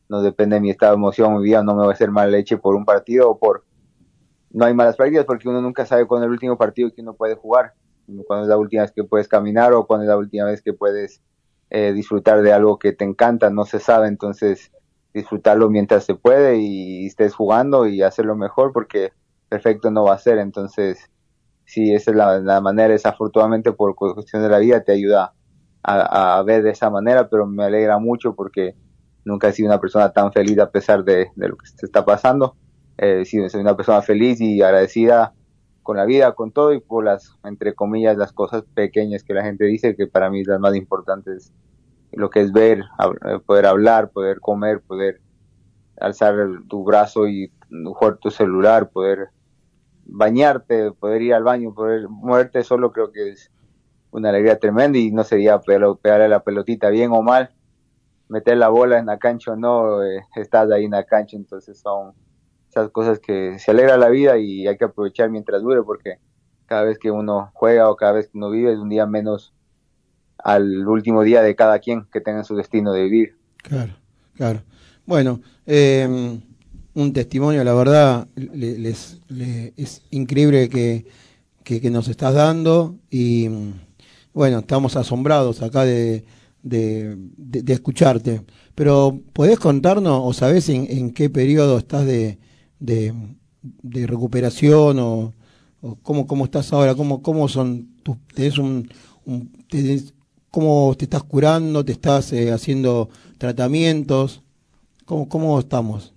no 0.07 0.21
depende 0.21 0.55
de 0.55 0.61
mi 0.61 0.69
estado 0.69 0.91
de 0.91 0.97
emoción, 0.97 1.37
mi 1.37 1.43
vida, 1.43 1.63
no 1.63 1.73
me 1.73 1.81
voy 1.81 1.91
a 1.91 1.93
hacer 1.93 2.11
mal 2.11 2.31
leche 2.31 2.57
por 2.57 2.75
un 2.75 2.85
partido 2.85 3.31
o 3.31 3.39
por 3.39 3.63
no 4.51 4.65
hay 4.65 4.73
malas 4.73 4.95
prácticas 4.95 5.25
porque 5.25 5.47
uno 5.47 5.61
nunca 5.61 5.85
sabe 5.85 6.03
es 6.03 6.07
el 6.09 6.29
último 6.29 6.57
partido 6.57 6.91
que 6.93 7.01
uno 7.01 7.13
puede 7.13 7.35
jugar, 7.35 7.73
cuándo 8.27 8.43
es 8.43 8.49
la 8.49 8.57
última 8.57 8.83
vez 8.83 8.91
que 8.91 9.03
puedes 9.03 9.27
caminar 9.27 9.73
o 9.73 9.85
cuándo 9.85 10.03
es 10.03 10.09
la 10.09 10.17
última 10.17 10.45
vez 10.45 10.61
que 10.61 10.73
puedes 10.73 11.21
eh, 11.69 11.93
disfrutar 11.93 12.41
de 12.41 12.51
algo 12.51 12.77
que 12.77 12.91
te 12.91 13.05
encanta, 13.05 13.49
no 13.49 13.65
se 13.65 13.79
sabe, 13.79 14.07
entonces 14.07 14.71
disfrutarlo 15.13 15.69
mientras 15.69 16.03
se 16.03 16.15
puede 16.15 16.57
y, 16.57 17.05
estés 17.05 17.33
jugando 17.33 17.87
y 17.87 18.01
hacerlo 18.01 18.35
mejor 18.35 18.71
porque 18.73 19.11
perfecto 19.49 19.91
no 19.91 20.03
va 20.03 20.13
a 20.13 20.19
ser, 20.19 20.37
entonces 20.37 21.09
sí, 21.65 21.93
esa 21.93 22.11
es 22.11 22.17
la, 22.17 22.61
manera, 22.61 22.89
desafortunadamente 22.89 23.71
por 23.71 23.95
cuestión 23.95 24.41
de 24.41 24.49
la 24.49 24.59
vida 24.59 24.83
te 24.83 24.93
ayuda 24.93 25.33
a, 25.83 26.43
ver 26.45 26.63
de 26.63 26.71
esa 26.71 26.89
manera, 26.89 27.29
pero 27.29 27.47
me 27.47 27.63
alegra 27.63 27.97
mucho 27.97 28.35
porque 28.35 28.75
nunca 29.25 29.47
he 29.47 29.53
sido 29.53 29.69
una 29.69 29.79
persona 29.79 30.11
tan 30.11 30.31
feliz 30.31 30.59
a 30.59 30.69
pesar 30.69 31.03
de, 31.03 31.31
lo 31.35 31.55
que 31.57 31.67
se 31.67 31.85
está 31.85 32.05
pasando. 32.05 32.55
Eh, 32.97 33.25
sí, 33.25 33.37
soy 33.49 33.61
una 33.61 33.75
persona 33.75 34.01
feliz 34.01 34.39
y 34.41 34.61
agradecida 34.61 35.33
con 35.83 35.97
la 35.97 36.05
vida, 36.05 36.33
con 36.33 36.51
todo 36.51 36.73
y 36.73 36.79
por 36.79 37.05
las, 37.05 37.37
entre 37.43 37.73
comillas, 37.73 38.17
las 38.17 38.33
cosas 38.33 38.63
pequeñas 38.73 39.23
que 39.23 39.33
la 39.33 39.43
gente 39.43 39.65
dice 39.65 39.95
que 39.95 40.07
para 40.07 40.29
mí 40.29 40.41
es 40.41 40.47
las 40.47 40.59
más 40.59 40.75
importantes, 40.75 41.51
lo 42.11 42.29
que 42.29 42.41
es 42.41 42.51
ver, 42.51 42.83
poder 43.45 43.65
hablar, 43.65 44.09
poder 44.11 44.39
comer, 44.39 44.81
poder 44.81 45.21
alzar 45.99 46.35
tu 46.67 46.83
brazo 46.83 47.27
y 47.27 47.51
jugar 47.69 48.17
tu 48.17 48.31
celular, 48.31 48.89
poder 48.89 49.29
bañarte, 50.05 50.91
poder 50.91 51.21
ir 51.21 51.33
al 51.33 51.43
baño, 51.43 51.73
poder 51.73 52.09
moverte 52.09 52.63
solo 52.63 52.91
creo 52.91 53.11
que 53.11 53.29
es 53.29 53.51
una 54.11 54.29
alegría 54.29 54.59
tremenda 54.59 54.97
y 54.97 55.11
no 55.11 55.23
sería 55.23 55.59
pegarle 55.59 56.27
la 56.27 56.43
pelotita 56.43 56.89
bien 56.89 57.11
o 57.11 57.21
mal, 57.21 57.51
meter 58.27 58.57
la 58.57 58.69
bola 58.69 58.99
en 58.99 59.05
la 59.05 59.17
cancha 59.17 59.53
o 59.53 59.55
no, 59.55 60.03
eh, 60.03 60.21
estás 60.35 60.69
ahí 60.71 60.85
en 60.85 60.91
la 60.91 61.05
cancha, 61.05 61.37
entonces 61.37 61.79
son 61.79 62.13
esas 62.71 62.89
cosas 62.89 63.19
que 63.19 63.59
se 63.59 63.71
alegra 63.71 63.97
la 63.97 64.07
vida 64.07 64.37
y 64.37 64.65
hay 64.65 64.77
que 64.77 64.85
aprovechar 64.85 65.29
mientras 65.29 65.61
dure 65.61 65.83
porque 65.83 66.19
cada 66.65 66.83
vez 66.83 66.97
que 66.97 67.11
uno 67.11 67.51
juega 67.53 67.89
o 67.89 67.97
cada 67.97 68.13
vez 68.13 68.29
que 68.29 68.37
uno 68.37 68.49
vive 68.49 68.71
es 68.71 68.79
un 68.79 68.87
día 68.87 69.05
menos 69.05 69.53
al 70.37 70.87
último 70.87 71.21
día 71.21 71.41
de 71.41 71.53
cada 71.53 71.79
quien 71.79 72.05
que 72.05 72.21
tenga 72.21 72.45
su 72.45 72.55
destino 72.55 72.93
de 72.93 73.03
vivir. 73.03 73.35
Claro, 73.57 73.93
claro. 74.35 74.61
Bueno, 75.05 75.41
eh, 75.65 76.39
un 76.93 77.13
testimonio, 77.13 77.61
la 77.65 77.73
verdad, 77.73 78.27
les, 78.35 79.19
es 79.75 80.03
increíble 80.09 80.69
que, 80.69 81.05
que, 81.65 81.91
nos 81.91 82.07
estás 82.07 82.33
dando 82.33 82.95
y 83.09 83.49
bueno, 84.33 84.59
estamos 84.59 84.95
asombrados 84.95 85.61
acá 85.61 85.83
de, 85.83 86.23
de, 86.63 87.17
de, 87.17 87.73
escucharte. 87.73 88.43
Pero, 88.75 89.19
¿podés 89.33 89.59
contarnos 89.59 90.21
o 90.23 90.31
sabés 90.31 90.69
en, 90.69 91.11
qué 91.11 91.29
periodo 91.29 91.77
estás 91.77 92.05
de, 92.05 92.39
de, 92.81 93.13
recuperación 93.83 94.99
o, 94.99 95.33
cómo, 96.03 96.27
cómo 96.27 96.45
estás 96.45 96.73
ahora? 96.73 96.95
¿Cómo, 96.95 97.21
cómo 97.21 97.47
son 97.47 97.87
tus, 98.03 98.17
tenés 98.33 98.57
un, 98.57 98.89
cómo 100.49 100.93
te 100.97 101.05
estás 101.05 101.23
curando? 101.23 101.85
¿Te 101.85 101.93
estás 101.93 102.33
eh, 102.33 102.51
haciendo 102.51 103.09
tratamientos? 103.37 104.41
¿Cómo, 105.05 105.29
cómo 105.29 105.59
estamos? 105.59 106.13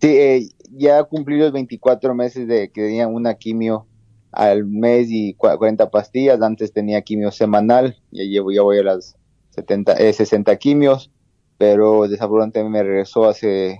Sí, 0.00 0.08
eh, 0.08 0.48
ya 0.70 1.04
cumplí 1.04 1.36
los 1.36 1.52
24 1.52 2.14
meses 2.14 2.48
de 2.48 2.70
que 2.70 2.82
tenía 2.82 3.06
una 3.06 3.34
quimio 3.34 3.86
al 4.32 4.64
mes 4.64 5.08
y 5.10 5.34
40 5.34 5.90
pastillas. 5.90 6.40
Antes 6.40 6.72
tenía 6.72 7.02
quimio 7.02 7.30
semanal, 7.30 7.98
ya 8.10 8.24
llevo, 8.24 8.50
ya 8.50 8.62
voy 8.62 8.78
a 8.78 8.82
las 8.82 9.16
70, 9.50 9.96
60 9.96 10.50
eh, 10.50 10.58
quimios, 10.58 11.10
pero 11.58 12.08
desafortunadamente 12.08 12.64
me 12.64 12.82
regresó 12.82 13.28
hace, 13.28 13.78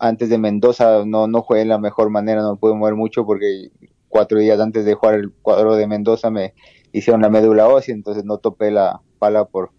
antes 0.00 0.28
de 0.28 0.38
Mendoza, 0.38 1.04
no, 1.04 1.26
no 1.26 1.42
jugué 1.42 1.60
de 1.60 1.66
la 1.66 1.78
mejor 1.78 2.10
manera, 2.10 2.42
no 2.42 2.56
pude 2.56 2.74
mover 2.74 2.94
mucho 2.94 3.24
porque 3.24 3.70
cuatro 4.08 4.38
días 4.38 4.58
antes 4.60 4.84
de 4.84 4.94
jugar 4.94 5.14
el 5.14 5.32
cuadro 5.32 5.76
de 5.76 5.86
Mendoza 5.86 6.30
me 6.30 6.54
hicieron 6.92 7.22
la 7.22 7.28
médula 7.28 7.68
ósea, 7.68 7.94
entonces 7.94 8.24
no 8.24 8.38
topé 8.38 8.70
la 8.70 9.00
pala 9.18 9.44
por 9.44 9.70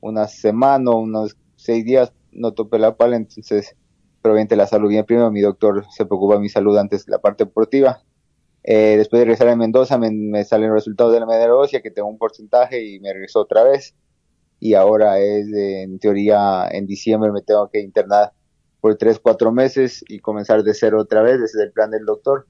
una 0.00 0.28
semana 0.28 0.90
o 0.90 0.98
unos 0.98 1.36
seis 1.56 1.84
días, 1.84 2.12
no 2.32 2.52
topé 2.52 2.78
la 2.78 2.96
pala, 2.96 3.16
entonces 3.16 3.76
pero 4.24 4.32
obviamente 4.32 4.56
la 4.56 4.66
salud 4.66 4.88
bien 4.88 5.04
primero, 5.04 5.30
mi 5.30 5.42
doctor 5.42 5.84
se 5.90 6.06
preocupa 6.06 6.36
de 6.36 6.40
mi 6.40 6.48
salud 6.48 6.78
antes 6.78 7.04
de 7.04 7.12
la 7.12 7.18
parte 7.18 7.44
deportiva. 7.44 8.00
Eh, 8.62 8.94
después 8.96 9.20
de 9.20 9.26
regresar 9.26 9.48
a 9.48 9.56
Mendoza 9.56 9.98
me, 9.98 10.44
salen 10.44 10.70
los 10.70 10.76
resultados 10.76 11.12
de 11.12 11.20
la 11.20 11.26
medalla 11.26 11.54
ósea, 11.54 11.82
que 11.82 11.90
tengo 11.90 12.08
un 12.08 12.16
porcentaje 12.16 12.82
y 12.82 13.00
me 13.00 13.12
regresó 13.12 13.40
otra 13.40 13.64
vez. 13.64 13.94
Y 14.58 14.72
ahora 14.72 15.18
es, 15.18 15.46
en 15.52 15.98
teoría, 15.98 16.66
en 16.70 16.86
diciembre 16.86 17.32
me 17.32 17.42
tengo 17.42 17.68
que 17.68 17.80
internar 17.80 18.32
por 18.84 18.96
tres, 18.96 19.18
cuatro 19.18 19.50
meses 19.50 20.04
y 20.10 20.18
comenzar 20.18 20.62
de 20.62 20.74
cero 20.74 21.00
otra 21.00 21.22
vez, 21.22 21.36
ese 21.36 21.56
es 21.56 21.64
el 21.64 21.72
plan 21.72 21.90
del 21.90 22.04
doctor. 22.04 22.46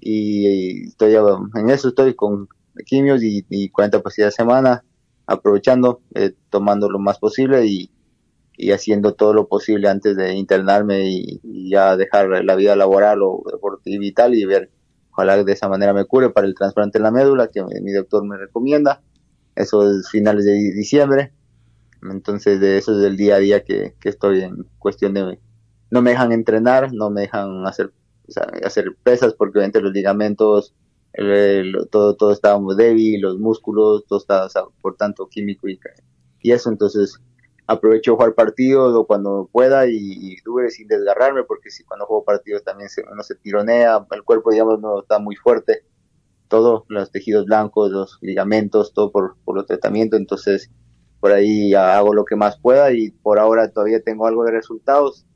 Y, 0.00 0.88
estoy 0.88 1.14
en 1.14 1.70
eso, 1.70 1.90
estoy 1.90 2.16
con 2.16 2.48
quimios 2.84 3.22
y, 3.22 3.46
y 3.48 3.68
40 3.68 4.02
pastillas 4.02 4.34
a 4.34 4.36
semana, 4.38 4.84
aprovechando, 5.24 6.00
eh, 6.16 6.34
tomando 6.50 6.90
lo 6.90 6.98
más 6.98 7.20
posible 7.20 7.64
y, 7.66 7.92
haciendo 8.72 9.14
todo 9.14 9.32
lo 9.32 9.46
posible 9.46 9.88
antes 9.88 10.16
de 10.16 10.34
internarme 10.34 11.10
y, 11.10 11.70
ya 11.70 11.96
dejar 11.96 12.44
la 12.44 12.56
vida 12.56 12.74
laboral 12.74 13.22
o 13.22 13.44
deportiva 13.48 14.04
y 14.04 14.10
tal 14.10 14.34
y 14.34 14.44
ver, 14.46 14.72
ojalá 15.12 15.44
de 15.44 15.52
esa 15.52 15.68
manera 15.68 15.92
me 15.92 16.06
cure 16.06 16.30
para 16.30 16.48
el 16.48 16.56
trasplante 16.56 16.98
en 16.98 17.04
la 17.04 17.12
médula 17.12 17.50
que 17.52 17.62
mi 17.62 17.92
doctor 17.92 18.26
me 18.26 18.36
recomienda. 18.36 19.00
Eso 19.54 19.88
es 19.88 20.10
finales 20.10 20.44
de 20.44 20.54
diciembre. 20.54 21.32
Entonces 22.02 22.58
de 22.58 22.78
eso 22.78 22.98
es 22.98 23.06
el 23.06 23.16
día 23.16 23.36
a 23.36 23.38
día 23.38 23.62
que, 23.62 23.94
estoy 24.02 24.40
en 24.40 24.66
cuestión 24.80 25.14
de... 25.14 25.38
No 25.90 26.02
me 26.02 26.10
dejan 26.10 26.32
entrenar, 26.32 26.92
no 26.92 27.10
me 27.10 27.22
dejan 27.22 27.66
hacer, 27.66 27.92
hacer 28.64 28.96
pesas 29.02 29.34
porque 29.34 29.58
obviamente 29.58 29.80
los 29.80 29.92
ligamentos, 29.92 30.74
todo, 31.90 32.14
todo 32.16 32.32
estaba 32.32 32.58
muy 32.58 32.76
débil, 32.76 33.22
los 33.22 33.38
músculos, 33.38 34.04
todo 34.06 34.18
estaba 34.18 34.48
por 34.80 34.96
tanto 34.96 35.28
químico 35.28 35.68
y, 35.68 35.78
y 36.42 36.52
eso. 36.52 36.70
Entonces 36.70 37.20
aprovecho 37.68 38.16
jugar 38.16 38.34
partidos 38.34 38.94
o 38.96 39.06
cuando 39.06 39.48
pueda 39.52 39.86
y, 39.86 40.36
dure 40.44 40.70
sin 40.70 40.88
desgarrarme, 40.88 41.44
porque 41.44 41.70
si 41.70 41.84
cuando 41.84 42.06
juego 42.06 42.24
partidos 42.24 42.64
también 42.64 42.88
se, 42.88 43.02
uno 43.12 43.22
se 43.22 43.34
tironea, 43.34 44.06
el 44.10 44.22
cuerpo, 44.24 44.50
digamos, 44.50 44.80
no 44.80 45.00
está 45.00 45.18
muy 45.18 45.36
fuerte, 45.36 45.84
todos 46.48 46.84
los 46.88 47.12
tejidos 47.12 47.44
blancos, 47.44 47.90
los 47.90 48.18
ligamentos, 48.22 48.94
todo 48.94 49.12
por, 49.12 49.36
por 49.44 49.54
los 49.54 49.66
tratamientos, 49.66 50.18
entonces 50.18 50.70
por 51.20 51.32
ahí 51.32 51.74
hago 51.74 52.14
lo 52.14 52.24
que 52.24 52.36
más 52.36 52.58
pueda 52.58 52.90
y 52.92 53.10
por 53.10 53.38
ahora 53.38 53.70
todavía 53.70 54.02
tengo 54.02 54.26
algo 54.26 54.44
de 54.44 54.52
resultados. 54.52 55.26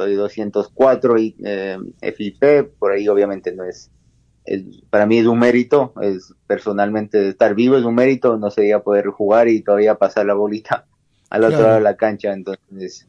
Soy 0.00 0.14
204 0.14 1.18
y 1.18 1.36
eh, 1.44 1.76
FIP, 2.00 2.70
por 2.78 2.92
ahí 2.92 3.06
obviamente 3.06 3.54
no 3.54 3.64
es, 3.64 3.90
para 4.88 5.04
mí 5.04 5.18
es 5.18 5.26
un 5.26 5.38
mérito, 5.38 5.92
es 6.00 6.32
personalmente 6.46 7.28
estar 7.28 7.54
vivo 7.54 7.76
es 7.76 7.84
un 7.84 7.96
mérito, 7.96 8.38
no 8.38 8.50
sería 8.50 8.82
poder 8.82 9.08
jugar 9.08 9.48
y 9.48 9.60
todavía 9.60 9.96
pasar 9.96 10.24
la 10.24 10.32
bolita 10.32 10.86
al 11.28 11.44
otro 11.44 11.60
lado 11.60 11.74
de 11.74 11.80
la 11.82 11.98
cancha. 11.98 12.32
Entonces, 12.32 13.06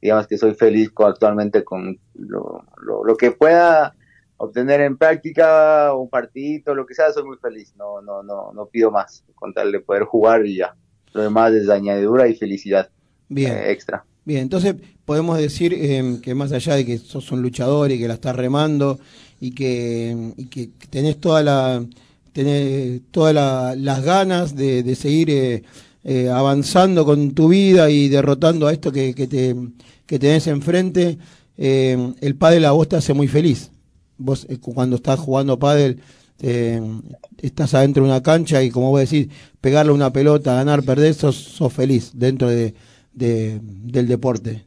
digamos 0.00 0.26
que 0.26 0.38
soy 0.38 0.54
feliz 0.54 0.90
actualmente 0.96 1.64
con 1.64 2.00
lo, 2.14 2.64
lo, 2.80 3.14
que 3.18 3.32
pueda 3.32 3.94
obtener 4.38 4.80
en 4.80 4.96
práctica, 4.96 5.92
un 5.94 6.08
partidito, 6.08 6.74
lo 6.74 6.86
que 6.86 6.94
sea, 6.94 7.12
soy 7.12 7.24
muy 7.24 7.36
feliz. 7.36 7.74
No, 7.76 8.00
no, 8.00 8.22
no, 8.22 8.54
no 8.54 8.66
pido 8.68 8.90
más, 8.90 9.22
con 9.34 9.52
tal 9.52 9.70
de 9.70 9.80
poder 9.80 10.04
jugar 10.04 10.46
y 10.46 10.56
ya. 10.56 10.74
Lo 11.12 11.20
demás 11.20 11.52
es 11.52 11.68
añadidura 11.68 12.26
y 12.26 12.34
felicidad 12.34 12.88
Bien. 13.28 13.52
Eh, 13.52 13.70
extra. 13.70 14.06
Bien, 14.24 14.42
entonces 14.42 14.76
podemos 15.04 15.38
decir 15.38 15.74
em, 15.74 16.20
que 16.20 16.34
más 16.34 16.52
allá 16.52 16.76
de 16.76 16.86
que 16.86 16.98
sos 16.98 17.32
un 17.32 17.42
luchador 17.42 17.90
y 17.90 17.98
que 17.98 18.08
la 18.08 18.14
estás 18.14 18.36
remando 18.36 19.00
y 19.40 19.50
que, 19.50 20.32
que 20.48 20.70
tenés 20.90 21.20
toda 21.20 21.42
la 21.42 21.84
tenés 22.32 23.02
todas 23.10 23.76
las 23.76 24.02
ganas 24.04 24.56
de, 24.56 24.94
seguir 24.94 25.30
eh, 25.30 25.62
eh, 26.04 26.28
avanzando 26.28 27.04
con 27.04 27.32
tu 27.32 27.48
vida 27.48 27.88
y 27.90 28.08
derrotando 28.08 28.66
a 28.66 28.72
esto 28.72 28.90
que, 28.90 29.14
te, 29.14 29.54
tenés 30.06 30.48
enfrente, 30.48 31.18
eh, 31.56 32.14
el 32.20 32.34
pádel 32.34 32.64
a 32.64 32.72
vos 32.72 32.88
te 32.88 32.96
hace 32.96 33.14
muy 33.14 33.28
feliz. 33.28 33.70
Vos 34.18 34.46
eh, 34.48 34.58
cuando 34.58 34.96
estás 34.96 35.20
jugando 35.20 35.58
pádel, 35.58 36.00
estás 37.38 37.74
adentro 37.74 38.02
de 38.02 38.10
una 38.10 38.22
cancha 38.22 38.64
y 38.64 38.70
como 38.70 38.90
vos 38.90 39.00
decís, 39.00 39.28
pegarle 39.60 39.92
una 39.92 40.12
pelota, 40.12 40.54
ganar, 40.54 40.82
perder, 40.82 41.14
sos, 41.14 41.36
sos 41.36 41.72
feliz 41.72 42.10
dentro 42.14 42.48
de, 42.48 42.74
del 43.12 44.08
deporte. 44.08 44.64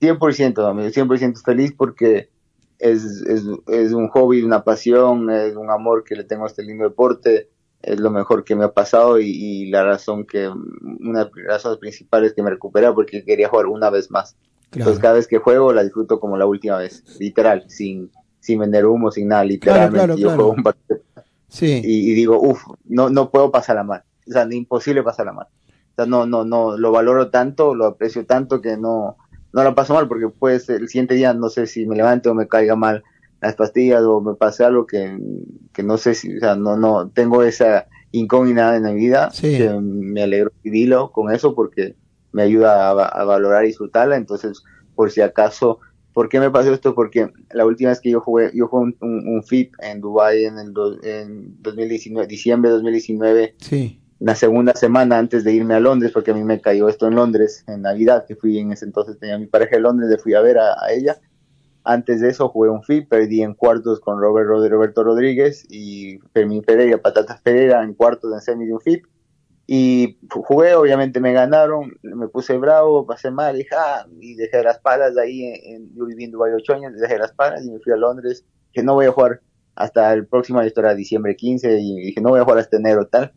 100%, 0.00 0.54
100% 0.54 1.44
feliz 1.44 1.72
porque 1.76 2.30
es, 2.78 3.04
es, 3.22 3.44
es 3.66 3.92
un 3.92 4.08
hobby, 4.08 4.42
una 4.42 4.64
pasión, 4.64 5.30
es 5.30 5.56
un 5.56 5.70
amor 5.70 6.04
que 6.04 6.14
le 6.14 6.24
tengo 6.24 6.44
a 6.44 6.46
este 6.46 6.62
lindo 6.62 6.84
deporte 6.84 7.48
es 7.82 7.98
lo 7.98 8.10
mejor 8.10 8.44
que 8.44 8.54
me 8.54 8.64
ha 8.64 8.72
pasado 8.72 9.18
y, 9.20 9.66
la 9.66 9.84
razón 9.84 10.26
que, 10.26 10.48
una 10.48 11.24
de 11.24 11.30
las 11.36 11.46
razones 11.46 11.78
principales 11.78 12.34
que 12.34 12.42
me 12.42 12.50
recupera 12.50 12.94
porque 12.94 13.24
quería 13.24 13.48
jugar 13.48 13.66
una 13.66 13.90
vez 13.90 14.10
más. 14.10 14.36
Entonces 14.72 15.00
cada 15.00 15.14
vez 15.14 15.26
que 15.26 15.38
juego 15.38 15.72
la 15.72 15.82
disfruto 15.82 16.20
como 16.20 16.36
la 16.36 16.46
última 16.46 16.78
vez, 16.78 17.02
literal, 17.18 17.64
sin, 17.68 18.10
sin 18.38 18.60
vender 18.60 18.86
humo, 18.86 19.10
sin 19.10 19.28
nada, 19.28 19.44
literalmente. 19.44 20.20
yo 20.20 20.30
juego 20.30 20.52
un 20.52 20.62
partido 20.62 21.00
sí. 21.48 21.80
y, 21.82 22.14
digo, 22.14 22.40
uff, 22.40 22.62
no, 22.84 23.10
no 23.10 23.30
puedo 23.30 23.50
pasarla 23.50 23.82
mal, 23.82 24.04
o 24.28 24.32
sea, 24.32 24.46
imposible 24.50 25.02
pasarla 25.02 25.32
mal. 25.32 25.48
Sea, 26.00 26.06
no, 26.06 26.26
no, 26.26 26.44
no, 26.44 26.76
lo 26.78 26.92
valoro 26.92 27.30
tanto, 27.30 27.74
lo 27.74 27.86
aprecio 27.86 28.24
tanto 28.26 28.60
que 28.60 28.76
no, 28.76 29.16
no 29.52 29.64
la 29.64 29.74
paso 29.74 29.94
mal 29.94 30.08
porque 30.08 30.28
pues 30.28 30.68
el 30.68 30.88
siguiente 30.88 31.14
día 31.14 31.34
no 31.34 31.48
sé 31.48 31.66
si 31.66 31.86
me 31.86 31.96
levante 31.96 32.28
o 32.28 32.34
me 32.34 32.48
caiga 32.48 32.76
mal 32.76 33.02
las 33.40 33.54
pastillas 33.54 34.02
o 34.02 34.20
me 34.20 34.34
pase 34.34 34.64
algo 34.64 34.86
que, 34.86 35.18
que 35.72 35.82
no 35.82 35.96
sé 35.98 36.14
si, 36.14 36.36
o 36.36 36.40
sea, 36.40 36.56
no, 36.56 36.76
no, 36.76 37.10
tengo 37.10 37.42
esa 37.42 37.86
incógnita 38.12 38.76
en 38.76 38.84
mi 38.84 38.94
vida, 38.94 39.30
Sí. 39.30 39.56
que 39.58 39.70
me 39.80 40.22
alegro 40.22 40.52
y 40.62 40.70
dilo 40.70 41.10
con 41.12 41.32
eso 41.32 41.54
porque 41.54 41.96
me 42.32 42.42
ayuda 42.42 42.90
a, 42.90 42.94
va- 42.94 43.08
a 43.08 43.24
valorar 43.24 43.64
y 43.64 43.68
disfrutarla, 43.68 44.16
entonces, 44.16 44.62
por 44.94 45.10
si 45.10 45.20
acaso, 45.22 45.78
¿por 46.12 46.28
qué 46.28 46.38
me 46.40 46.50
pasó 46.50 46.72
esto? 46.74 46.94
Porque 46.94 47.30
la 47.52 47.64
última 47.64 47.90
vez 47.90 48.00
que 48.00 48.10
yo 48.10 48.20
jugué, 48.20 48.50
yo 48.54 48.68
jugué 48.68 48.84
un, 48.84 48.96
un, 49.00 49.28
un 49.28 49.42
FIP 49.42 49.72
en 49.80 50.00
Dubai 50.00 50.44
en 50.44 50.58
el 50.58 50.72
do- 50.72 51.02
en 51.02 51.56
2019, 51.62 52.26
diciembre 52.26 52.70
de 52.70 52.74
2019, 52.76 53.54
Sí, 53.58 53.99
la 54.20 54.34
segunda 54.34 54.74
semana 54.74 55.18
antes 55.18 55.44
de 55.44 55.54
irme 55.54 55.74
a 55.74 55.80
Londres, 55.80 56.12
porque 56.12 56.30
a 56.30 56.34
mí 56.34 56.44
me 56.44 56.60
cayó 56.60 56.88
esto 56.90 57.08
en 57.08 57.14
Londres, 57.14 57.64
en 57.66 57.82
Navidad, 57.82 58.26
que 58.26 58.36
fui 58.36 58.58
en 58.58 58.70
ese 58.70 58.84
entonces, 58.84 59.18
tenía 59.18 59.38
mi 59.38 59.46
pareja 59.46 59.76
en 59.76 59.82
Londres, 59.82 60.10
le 60.10 60.18
fui 60.18 60.34
a 60.34 60.42
ver 60.42 60.58
a, 60.58 60.74
ella. 60.90 61.18
Antes 61.84 62.20
de 62.20 62.28
eso 62.28 62.50
jugué 62.50 62.68
un 62.68 62.82
FIP, 62.82 63.08
perdí 63.08 63.42
en 63.42 63.54
cuartos 63.54 63.98
con 63.98 64.20
Robert, 64.20 64.46
Roberto 64.46 65.02
Rodríguez 65.02 65.64
y 65.70 66.18
Fermín 66.34 66.62
Pereira, 66.62 66.98
Patatas 66.98 67.40
Pereira 67.40 67.82
en 67.82 67.94
cuartos 67.94 68.30
en 68.34 68.40
semi 68.42 68.66
de 68.66 68.74
un 68.74 68.80
FIP. 68.82 69.06
Y 69.66 70.18
jugué, 70.28 70.74
obviamente 70.74 71.18
me 71.20 71.32
ganaron, 71.32 71.90
me 72.02 72.28
puse 72.28 72.58
bravo, 72.58 73.06
pasé 73.06 73.30
mal, 73.30 73.56
dije, 73.56 73.70
ah, 73.74 74.04
y 74.20 74.34
dejé 74.34 74.62
las 74.62 74.80
palas 74.80 75.16
ahí, 75.16 75.44
en, 75.44 75.74
en- 75.74 75.94
yo 75.94 76.04
viví 76.04 76.24
en 76.24 76.32
Dubái 76.32 76.52
ocho 76.52 76.74
años, 76.74 76.92
dejé 76.94 77.16
las 77.16 77.32
palas 77.32 77.64
y 77.64 77.70
me 77.70 77.78
fui 77.78 77.92
a 77.92 77.96
Londres, 77.96 78.44
que 78.72 78.82
no 78.82 78.94
voy 78.94 79.06
a 79.06 79.12
jugar 79.12 79.40
hasta 79.76 80.12
el 80.12 80.26
próximo, 80.26 80.60
esto 80.60 80.80
era 80.80 80.94
diciembre 80.94 81.36
15, 81.36 81.78
y 81.80 82.00
dije, 82.02 82.20
no 82.20 82.30
voy 82.30 82.40
a 82.40 82.44
jugar 82.44 82.58
hasta 82.58 82.76
enero, 82.76 83.06
tal 83.06 83.32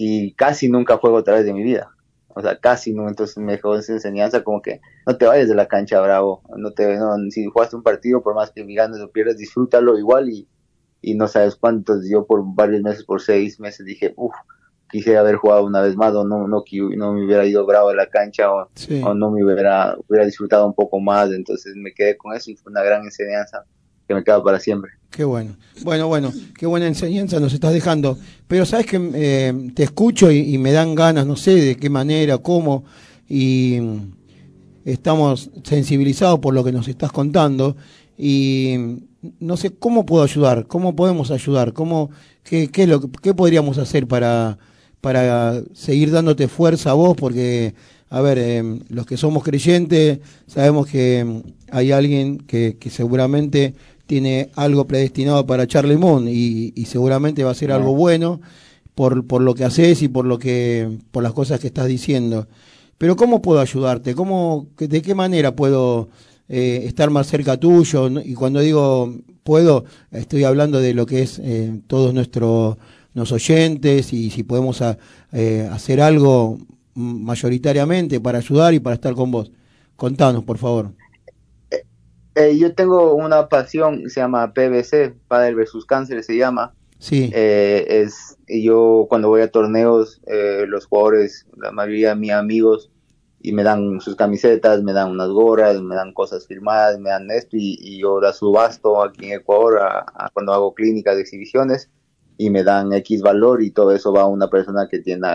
y 0.00 0.32
casi 0.34 0.68
nunca 0.68 0.96
juego 0.96 1.16
otra 1.16 1.34
vez 1.34 1.44
de 1.44 1.52
mi 1.52 1.64
vida. 1.64 1.90
O 2.28 2.40
sea, 2.40 2.56
casi 2.56 2.94
no, 2.94 3.08
entonces 3.08 3.36
me 3.38 3.52
dejó 3.52 3.74
esa 3.74 3.92
enseñanza 3.92 4.44
como 4.44 4.62
que 4.62 4.80
no 5.04 5.18
te 5.18 5.26
vayas 5.26 5.48
de 5.48 5.56
la 5.56 5.66
cancha 5.66 6.00
bravo, 6.00 6.42
no 6.56 6.70
te, 6.70 6.96
no, 6.96 7.16
si 7.30 7.46
jugaste 7.46 7.74
un 7.74 7.82
partido, 7.82 8.22
por 8.22 8.36
más 8.36 8.52
que 8.52 8.64
ganes 8.74 9.00
o 9.00 9.10
pierdas, 9.10 9.38
disfrútalo 9.38 9.98
igual 9.98 10.30
y, 10.30 10.46
y 11.02 11.16
no 11.16 11.26
sabes 11.26 11.56
cuántos, 11.56 12.08
yo 12.08 12.26
por 12.26 12.42
varios 12.44 12.80
meses, 12.82 13.04
por 13.04 13.20
seis 13.20 13.58
meses 13.58 13.84
dije, 13.84 14.14
uff, 14.16 14.36
quisiera 14.88 15.18
haber 15.18 15.34
jugado 15.34 15.64
una 15.64 15.82
vez 15.82 15.96
más 15.96 16.14
o 16.14 16.22
no, 16.22 16.46
no, 16.46 16.62
no 16.96 17.12
me 17.12 17.24
hubiera 17.24 17.44
ido 17.44 17.66
bravo 17.66 17.88
a 17.88 17.94
la 17.96 18.06
cancha 18.06 18.52
o, 18.52 18.70
sí. 18.74 19.02
o 19.04 19.14
no 19.14 19.32
me 19.32 19.44
hubiera, 19.44 19.96
hubiera 20.06 20.24
disfrutado 20.24 20.64
un 20.64 20.74
poco 20.74 21.00
más, 21.00 21.32
entonces 21.32 21.74
me 21.74 21.92
quedé 21.92 22.16
con 22.16 22.36
eso 22.36 22.52
y 22.52 22.56
fue 22.56 22.70
una 22.70 22.84
gran 22.84 23.02
enseñanza 23.02 23.64
que 24.08 24.14
me 24.14 24.24
queda 24.24 24.42
para 24.42 24.58
siempre. 24.58 24.92
Qué 25.10 25.24
bueno. 25.24 25.56
Bueno, 25.82 26.08
bueno, 26.08 26.32
qué 26.58 26.66
buena 26.66 26.86
enseñanza 26.86 27.38
nos 27.40 27.52
estás 27.52 27.72
dejando. 27.72 28.18
Pero 28.46 28.64
sabes 28.64 28.86
que 28.86 29.10
eh, 29.14 29.70
te 29.74 29.82
escucho 29.84 30.30
y, 30.30 30.56
me 30.58 30.72
dan 30.72 30.94
ganas, 30.94 31.26
no 31.26 31.36
sé 31.36 31.54
de 31.54 31.76
qué 31.76 31.90
manera, 31.90 32.38
cómo, 32.38 32.84
y 33.28 33.78
mm, 33.80 33.98
estamos 34.84 35.50
sensibilizados 35.62 36.40
por 36.40 36.54
lo 36.54 36.64
que 36.64 36.72
nos 36.72 36.88
estás 36.88 37.12
contando. 37.12 37.76
Y 38.16 38.76
mm, 38.78 38.96
no 39.40 39.56
sé 39.56 39.70
cómo 39.70 40.06
puedo 40.06 40.24
ayudar, 40.24 40.66
cómo 40.66 40.96
podemos 40.96 41.30
ayudar, 41.30 41.72
cómo, 41.72 42.10
qué, 42.42 42.68
qué, 42.68 42.86
lo, 42.86 43.10
qué 43.10 43.34
podríamos 43.34 43.78
hacer 43.78 44.06
para, 44.06 44.58
para 45.00 45.62
seguir 45.74 46.10
dándote 46.10 46.48
fuerza 46.48 46.90
a 46.90 46.94
vos, 46.94 47.16
porque, 47.16 47.74
a 48.10 48.20
ver, 48.20 48.38
eh, 48.38 48.80
los 48.88 49.06
que 49.06 49.16
somos 49.16 49.42
creyentes 49.42 50.20
sabemos 50.46 50.86
que 50.86 51.24
mm, 51.24 51.40
hay 51.70 51.92
alguien 51.92 52.38
que, 52.38 52.76
que 52.78 52.90
seguramente 52.90 53.74
tiene 54.08 54.50
algo 54.56 54.86
predestinado 54.88 55.46
para 55.46 55.68
Charlie 55.68 55.96
Moon 55.98 56.26
y, 56.28 56.72
y 56.74 56.86
seguramente 56.86 57.44
va 57.44 57.52
a 57.52 57.54
ser 57.54 57.70
algo 57.70 57.94
bueno 57.94 58.40
por, 58.96 59.24
por 59.26 59.42
lo 59.42 59.54
que 59.54 59.64
haces 59.64 60.02
y 60.02 60.08
por 60.08 60.24
lo 60.24 60.38
que 60.40 60.98
por 61.12 61.22
las 61.22 61.32
cosas 61.34 61.60
que 61.60 61.68
estás 61.68 61.86
diciendo. 61.86 62.48
Pero 62.96 63.14
¿cómo 63.14 63.40
puedo 63.40 63.60
ayudarte? 63.60 64.14
¿Cómo, 64.16 64.66
¿De 64.76 65.02
qué 65.02 65.14
manera 65.14 65.54
puedo 65.54 66.08
eh, 66.48 66.82
estar 66.86 67.10
más 67.10 67.28
cerca 67.28 67.56
tuyo? 67.58 68.08
Y 68.24 68.34
cuando 68.34 68.58
digo 68.60 69.14
puedo, 69.44 69.84
estoy 70.10 70.42
hablando 70.44 70.80
de 70.80 70.94
lo 70.94 71.06
que 71.06 71.22
es 71.22 71.38
eh, 71.38 71.80
todos 71.86 72.12
nuestros 72.14 72.76
los 73.14 73.30
oyentes 73.32 74.12
y 74.12 74.30
si 74.30 74.42
podemos 74.42 74.80
a- 74.82 74.96
eh, 75.32 75.68
hacer 75.70 76.00
algo 76.00 76.58
mayoritariamente 76.94 78.20
para 78.20 78.38
ayudar 78.38 78.74
y 78.74 78.80
para 78.80 78.94
estar 78.94 79.14
con 79.14 79.30
vos. 79.30 79.50
Contanos, 79.96 80.44
por 80.44 80.58
favor. 80.58 80.92
Eh, 82.38 82.56
yo 82.56 82.74
tengo 82.74 83.14
una 83.14 83.48
pasión, 83.48 84.08
se 84.08 84.20
llama 84.20 84.52
PBC, 84.54 85.14
Padre 85.26 85.54
versus 85.54 85.84
Cáncer 85.84 86.22
se 86.22 86.36
llama, 86.36 86.72
Sí, 87.00 87.30
Eh, 87.32 87.86
es 88.02 88.36
yo 88.48 89.06
cuando 89.08 89.28
voy 89.28 89.40
a 89.42 89.50
torneos 89.52 90.20
eh, 90.26 90.64
los 90.66 90.86
jugadores 90.86 91.46
la 91.56 91.70
mayoría 91.70 92.10
de 92.10 92.16
mis 92.16 92.32
amigos 92.32 92.90
y 93.40 93.52
me 93.52 93.62
dan 93.62 94.00
sus 94.00 94.16
camisetas 94.16 94.82
me 94.82 94.92
dan 94.92 95.10
unas 95.12 95.28
gorras 95.28 95.80
me 95.80 95.94
dan 95.94 96.12
cosas 96.12 96.46
firmadas 96.48 96.98
me 96.98 97.10
dan 97.10 97.30
esto 97.30 97.56
y, 97.56 97.76
y 97.80 98.00
yo 98.00 98.20
las 98.20 98.38
subasto 98.38 99.00
aquí 99.00 99.26
en 99.26 99.38
Ecuador 99.40 99.78
a- 99.80 100.06
a 100.12 100.28
cuando 100.32 100.52
hago 100.52 100.74
clínicas 100.74 101.14
de 101.14 101.20
exhibiciones 101.22 101.88
y 102.40 102.50
me 102.50 102.62
dan 102.62 102.92
X 102.92 103.20
valor 103.20 103.62
y 103.62 103.72
todo 103.72 103.90
eso 103.92 104.12
va 104.12 104.22
a 104.22 104.26
una 104.26 104.48
persona 104.48 104.86
que 104.88 105.00
tiene 105.00 105.26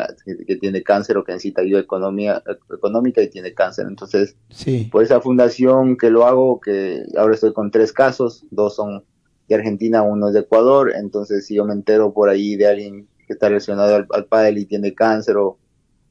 que, 0.47 0.56
tiene 0.56 0.82
cáncer 0.82 1.18
o 1.18 1.24
que 1.26 1.34
necesita 1.34 1.62
ayuda 1.62 1.82
economía, 1.82 2.41
económica 2.74 3.22
y 3.22 3.30
tiene 3.30 3.54
cáncer. 3.54 3.86
Entonces 3.89 4.38
sí, 4.49 4.88
por 4.89 5.04
esa 5.04 5.20
fundación 5.20 5.97
que 5.97 6.10
lo 6.10 6.26
hago, 6.26 6.60
que 6.62 7.04
ahora 7.18 7.34
estoy 7.36 7.51
con 7.54 7.70
tres 7.72 7.91
casos, 7.91 8.45
dos 8.51 8.76
son 8.78 9.04
de 9.49 9.56
Argentina, 9.56 10.01
uno 10.01 10.30
es 10.30 10.34
de 10.34 10.39
Ecuador, 10.39 10.93
entonces 10.95 11.45
si 11.45 11.56
yo 11.56 11.66
me 11.66 11.74
entero 11.74 12.14
por 12.14 12.30
ahí 12.30 12.56
de 12.56 12.68
alguien 12.68 13.08
que 13.28 13.34
está 13.34 13.49
relacionado 13.49 13.95
al, 13.95 14.08
al 14.12 14.26
pádel 14.26 14.58
y 14.58 14.66
tiene 14.66 14.93
cáncer 14.93 15.36
o, 15.36 15.58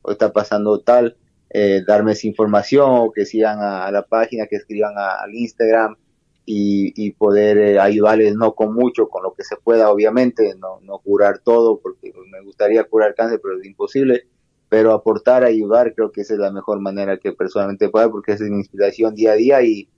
o 0.02 0.10
está 0.12 0.30
pasando 0.32 0.80
tal, 0.80 1.16
eh, 1.48 1.82
darme 1.86 2.12
esa 2.12 2.26
información 2.26 2.88
o 2.90 3.12
que 3.12 3.24
sigan 3.24 3.60
a, 3.60 3.86
a 3.86 3.90
la 3.90 4.02
página, 4.06 4.46
que 4.46 4.56
escriban 4.56 4.92
a- 4.98 5.22
al 5.22 5.34
Instagram 5.34 5.96
y, 6.44 7.12
poder 7.12 7.58
eh, 7.58 7.78
ayudarles 7.78 8.34
no 8.34 8.54
con 8.54 8.74
mucho, 8.74 9.08
con 9.08 9.22
lo 9.22 9.34
que 9.34 9.44
se 9.44 9.56
pueda, 9.56 9.90
obviamente, 9.90 10.54
no, 10.58 10.80
no 10.80 10.98
curar 10.98 11.38
todo, 11.38 11.78
porque 11.78 12.12
me 12.30 12.42
gustaría 12.42 12.84
curar 12.84 13.14
cáncer, 13.14 13.40
pero 13.42 13.58
es 13.58 13.64
imposible, 13.64 14.26
pero 14.68 14.92
aportar, 14.92 15.44
ayudar, 15.44 15.94
creo 15.94 16.10
que 16.10 16.22
esa 16.22 16.34
es 16.34 16.40
la 16.40 16.50
mejor 16.50 16.80
manera 16.80 17.18
que 17.18 17.32
personalmente 17.32 17.88
pueda, 17.88 18.10
porque 18.10 18.32
esa 18.32 18.44
es 18.44 18.50
mi 18.50 18.58
inspiración 18.58 19.14
día 19.14 19.32
a 19.32 19.36
día 19.36 19.62
y, 19.62 19.88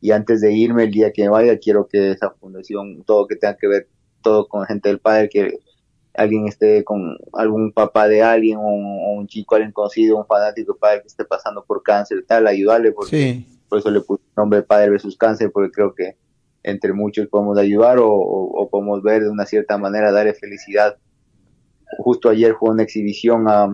y 0.00 0.12
antes 0.12 0.40
de 0.40 0.52
irme, 0.52 0.84
el 0.84 0.92
día 0.92 1.12
que 1.12 1.28
vaya, 1.28 1.58
quiero 1.58 1.88
que 1.88 2.12
esa 2.12 2.30
fundación, 2.30 3.02
todo 3.04 3.26
que 3.26 3.36
tenga 3.36 3.56
que 3.56 3.66
ver, 3.66 3.88
todo 4.22 4.46
con 4.46 4.64
gente 4.66 4.88
del 4.88 5.00
padre, 5.00 5.28
que 5.28 5.58
alguien 6.14 6.46
esté 6.46 6.84
con 6.84 7.16
algún 7.32 7.72
papá 7.72 8.08
de 8.08 8.22
alguien 8.22 8.58
o, 8.58 8.68
un 8.68 9.26
chico, 9.26 9.54
alguien 9.54 9.72
conocido, 9.72 10.16
un 10.16 10.26
fanático 10.26 10.76
padre 10.76 11.02
que 11.02 11.08
esté 11.08 11.24
pasando 11.24 11.64
por 11.64 11.82
cáncer, 11.82 12.24
tal, 12.26 12.46
ayudarle, 12.46 12.92
porque 12.92 13.16
sí, 13.16 13.57
por 13.68 13.78
eso 13.78 13.90
le 13.90 14.00
puse 14.00 14.22
el 14.24 14.32
nombre 14.36 14.62
Padre 14.62 14.90
versus 14.90 15.16
Cáncer, 15.16 15.50
porque 15.52 15.70
creo 15.72 15.94
que 15.94 16.16
entre 16.62 16.92
muchos 16.92 17.28
podemos 17.28 17.58
ayudar 17.58 17.98
o, 17.98 18.08
o- 18.10 18.68
podemos 18.70 19.02
ver 19.02 19.22
de 19.22 19.30
una 19.30 19.46
cierta 19.46 19.78
manera, 19.78 20.12
darle 20.12 20.34
felicidad. 20.34 20.96
Justo 21.98 22.28
ayer 22.28 22.54
fue 22.58 22.70
una 22.70 22.82
exhibición 22.82 23.48
a, 23.48 23.66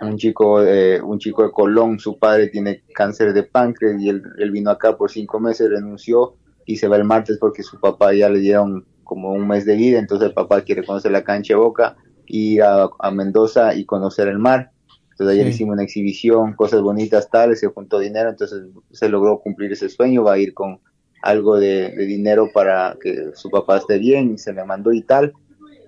un 0.00 0.16
chico 0.18 0.62
eh, 0.62 1.00
un 1.02 1.18
chico 1.18 1.42
de 1.44 1.52
Colón, 1.52 1.98
su 1.98 2.18
padre 2.18 2.48
tiene 2.48 2.82
cáncer 2.94 3.32
de 3.32 3.44
páncreas 3.44 4.00
y 4.00 4.08
él, 4.08 4.22
él 4.38 4.50
vino 4.50 4.70
acá 4.70 4.96
por 4.96 5.10
cinco 5.10 5.40
meses, 5.40 5.70
renunció 5.70 6.36
y 6.66 6.76
se 6.76 6.88
va 6.88 6.96
el 6.96 7.04
martes 7.04 7.38
porque 7.40 7.62
su 7.62 7.78
papá 7.80 8.12
ya 8.14 8.28
le 8.28 8.40
dieron 8.40 8.86
como 9.04 9.32
un 9.32 9.46
mes 9.46 9.64
de 9.66 9.76
vida, 9.76 9.98
entonces 9.98 10.28
el 10.28 10.34
papá 10.34 10.62
quiere 10.62 10.84
conocer 10.84 11.12
la 11.12 11.24
cancha 11.24 11.54
de 11.54 11.60
Boca, 11.60 11.96
ir 12.26 12.62
a 12.62 13.10
Mendoza 13.12 13.74
y 13.74 13.84
conocer 13.84 14.28
el 14.28 14.38
mar. 14.38 14.70
Entonces 15.14 15.34
ayer 15.34 15.46
Sí. 15.46 15.52
hicimos 15.54 15.74
una 15.74 15.84
exhibición, 15.84 16.54
cosas 16.54 16.82
bonitas, 16.82 17.30
tales, 17.30 17.60
se 17.60 17.68
juntó 17.68 18.00
dinero, 18.00 18.30
entonces 18.30 18.62
se 18.90 19.08
logró 19.08 19.38
cumplir 19.38 19.70
ese 19.70 19.88
sueño, 19.88 20.24
va 20.24 20.32
a 20.32 20.38
ir 20.38 20.52
con 20.54 20.80
algo 21.22 21.56
de, 21.56 21.90
de 21.90 22.04
dinero 22.04 22.50
para 22.52 22.96
que 23.00 23.30
su 23.34 23.48
papá 23.48 23.76
esté 23.78 23.98
bien, 23.98 24.34
y 24.34 24.38
se 24.38 24.52
le 24.52 24.64
mandó 24.64 24.92
y 24.92 25.02
tal. 25.02 25.32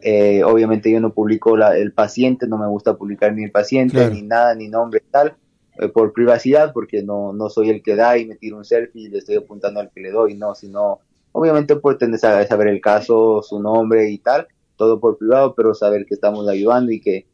Eh, 0.00 0.44
obviamente 0.44 0.90
yo 0.92 1.00
no 1.00 1.12
publico 1.12 1.56
la, 1.56 1.76
el 1.76 1.92
paciente, 1.92 2.46
no 2.46 2.56
me 2.56 2.68
gusta 2.68 2.96
publicar 2.96 3.34
ni 3.34 3.42
el 3.42 3.50
paciente, 3.50 3.94
Claro. 3.96 4.14
ni 4.14 4.22
nada, 4.22 4.54
ni 4.54 4.68
nombre 4.68 5.02
y 5.04 5.10
tal, 5.10 5.34
eh, 5.80 5.88
por 5.88 6.12
privacidad, 6.12 6.72
porque 6.72 7.02
no, 7.02 7.32
no 7.32 7.48
soy 7.50 7.70
el 7.70 7.82
que 7.82 7.96
da 7.96 8.16
y 8.16 8.26
me 8.26 8.36
tiro 8.36 8.56
un 8.58 8.64
selfie 8.64 9.02
y 9.02 9.08
le 9.08 9.18
estoy 9.18 9.34
apuntando 9.36 9.80
al 9.80 9.90
que 9.90 10.00
le 10.00 10.12
doy, 10.12 10.34
no, 10.34 10.54
sino, 10.54 11.00
obviamente 11.32 11.74
pues 11.76 11.98
tener 11.98 12.20
saber 12.20 12.68
el 12.68 12.80
caso, 12.80 13.42
su 13.42 13.60
nombre 13.60 14.08
y 14.08 14.18
tal, 14.18 14.46
todo 14.76 15.00
por 15.00 15.18
privado, 15.18 15.54
pero 15.56 15.74
saber 15.74 16.06
que 16.06 16.14
estamos 16.14 16.48
ayudando 16.48 16.92
y 16.92 17.00
que 17.00 17.26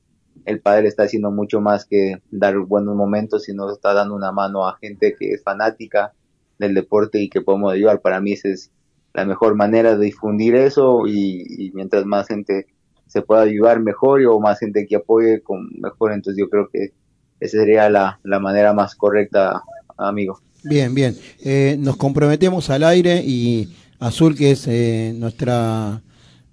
el 0.44 0.60
padre 0.60 0.88
está 0.88 1.04
haciendo 1.04 1.30
mucho 1.30 1.60
más 1.60 1.84
que 1.84 2.20
dar 2.30 2.58
buenos 2.58 2.96
momentos, 2.96 3.44
sino 3.44 3.70
está 3.72 3.94
dando 3.94 4.14
una 4.14 4.32
mano 4.32 4.66
a 4.66 4.76
gente 4.78 5.14
que 5.18 5.32
es 5.32 5.42
fanática 5.42 6.12
del 6.58 6.74
deporte 6.74 7.20
y 7.20 7.28
que 7.28 7.40
podemos 7.40 7.72
ayudar. 7.72 8.00
Para 8.00 8.20
mí 8.20 8.32
esa 8.32 8.48
es 8.48 8.70
la 9.14 9.24
mejor 9.24 9.54
manera 9.54 9.96
de 9.96 10.06
difundir 10.06 10.54
eso 10.54 11.06
y, 11.06 11.70
mientras 11.74 12.04
más 12.06 12.28
gente 12.28 12.66
se 13.06 13.22
pueda 13.22 13.42
ayudar 13.42 13.80
mejor 13.80 14.22
y, 14.22 14.24
o 14.24 14.40
más 14.40 14.58
gente 14.58 14.86
que 14.86 14.96
apoye 14.96 15.42
con 15.42 15.68
mejor, 15.78 16.12
entonces 16.12 16.38
yo 16.38 16.48
creo 16.48 16.68
que 16.72 16.92
esa 17.40 17.58
sería 17.58 17.90
la, 17.90 18.20
la 18.22 18.38
manera 18.38 18.72
más 18.72 18.94
correcta, 18.94 19.62
amigo. 19.98 20.40
Bien, 20.64 20.94
bien. 20.94 21.16
Eh, 21.44 21.76
nos 21.78 21.96
comprometemos 21.96 22.70
al 22.70 22.84
aire 22.84 23.22
y 23.24 23.74
Azul, 23.98 24.36
que 24.36 24.52
es 24.52 24.66
eh, 24.68 25.12
nuestra 25.14 26.02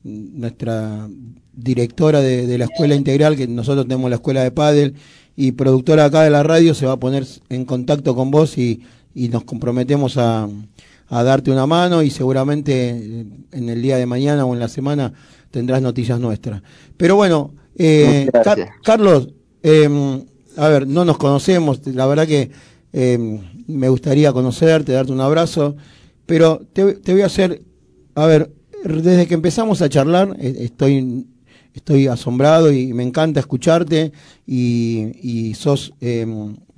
nuestra 0.03 1.07
directora 1.63 2.21
de, 2.21 2.47
de 2.47 2.57
la 2.57 2.65
escuela 2.65 2.95
integral, 2.95 3.35
que 3.35 3.47
nosotros 3.47 3.85
tenemos 3.87 4.09
la 4.09 4.17
escuela 4.17 4.43
de 4.43 4.51
pádel 4.51 4.95
y 5.35 5.51
productora 5.53 6.05
acá 6.05 6.23
de 6.23 6.29
la 6.29 6.43
radio, 6.43 6.73
se 6.73 6.85
va 6.85 6.93
a 6.93 6.99
poner 6.99 7.25
en 7.49 7.65
contacto 7.65 8.15
con 8.15 8.31
vos 8.31 8.57
y, 8.57 8.81
y 9.13 9.29
nos 9.29 9.43
comprometemos 9.43 10.17
a, 10.17 10.47
a 11.07 11.23
darte 11.23 11.51
una 11.51 11.65
mano 11.65 12.03
y 12.03 12.09
seguramente 12.09 12.89
eh, 12.89 13.25
en 13.51 13.69
el 13.69 13.81
día 13.81 13.97
de 13.97 14.05
mañana 14.05 14.45
o 14.45 14.53
en 14.53 14.59
la 14.59 14.67
semana 14.67 15.13
tendrás 15.51 15.81
noticias 15.81 16.19
nuestras. 16.19 16.61
Pero 16.97 17.15
bueno, 17.15 17.53
eh. 17.77 18.27
Car- 18.43 18.69
Carlos, 18.83 19.29
eh, 19.63 19.89
a 20.57 20.67
ver, 20.67 20.87
no 20.87 21.05
nos 21.05 21.17
conocemos, 21.17 21.81
la 21.87 22.05
verdad 22.05 22.27
que 22.27 22.51
eh, 22.91 23.39
me 23.67 23.87
gustaría 23.87 24.33
conocerte, 24.33 24.91
darte 24.91 25.11
un 25.11 25.21
abrazo, 25.21 25.75
pero 26.25 26.61
te, 26.73 26.95
te 26.95 27.13
voy 27.13 27.21
a 27.21 27.27
hacer, 27.27 27.61
a 28.15 28.25
ver, 28.25 28.51
desde 28.83 29.27
que 29.27 29.35
empezamos 29.35 29.81
a 29.81 29.89
charlar, 29.89 30.35
eh, 30.39 30.55
estoy, 30.59 31.25
estoy 31.73 32.07
asombrado 32.07 32.71
y 32.71 32.93
me 32.93 33.03
encanta 33.03 33.39
escucharte 33.39 34.11
y, 34.45 35.11
y 35.21 35.53
sos, 35.53 35.93
eh, 36.01 36.25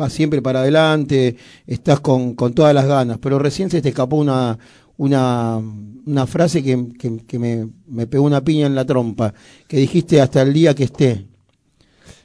siempre 0.09 0.41
para 0.41 0.61
adelante, 0.61 1.35
estás 1.67 1.99
con, 1.99 2.35
con 2.35 2.53
todas 2.53 2.73
las 2.73 2.85
ganas, 2.85 3.17
pero 3.19 3.39
recién 3.39 3.69
se 3.69 3.81
te 3.81 3.89
escapó 3.89 4.17
una, 4.17 4.57
una, 4.97 5.57
una 6.05 6.27
frase 6.27 6.63
que, 6.63 6.87
que, 7.27 7.39
me, 7.39 7.67
me 7.87 8.07
pegó 8.07 8.25
una 8.25 8.43
piña 8.43 8.67
en 8.67 8.75
la 8.75 8.85
trompa, 8.85 9.33
que 9.67 9.77
dijiste 9.77 10.21
hasta 10.21 10.41
el 10.41 10.53
día 10.53 10.73
que 10.75 10.83
esté. 10.85 11.25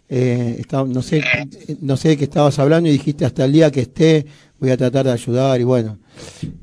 Eh, 0.08 0.56
está- 0.60 0.84
no 0.84 1.02
sé 1.02 1.20
no 1.80 1.96
sé 1.96 2.10
de 2.10 2.16
qué 2.16 2.24
estabas 2.24 2.58
hablando 2.60 2.88
y 2.88 2.92
dijiste 2.92 3.24
hasta 3.24 3.44
el 3.44 3.52
día 3.52 3.72
que 3.72 3.80
esté 3.80 4.24
voy 4.60 4.70
a 4.70 4.76
tratar 4.76 5.06
de 5.06 5.12
ayudar 5.12 5.60
y 5.60 5.64
bueno. 5.64 5.98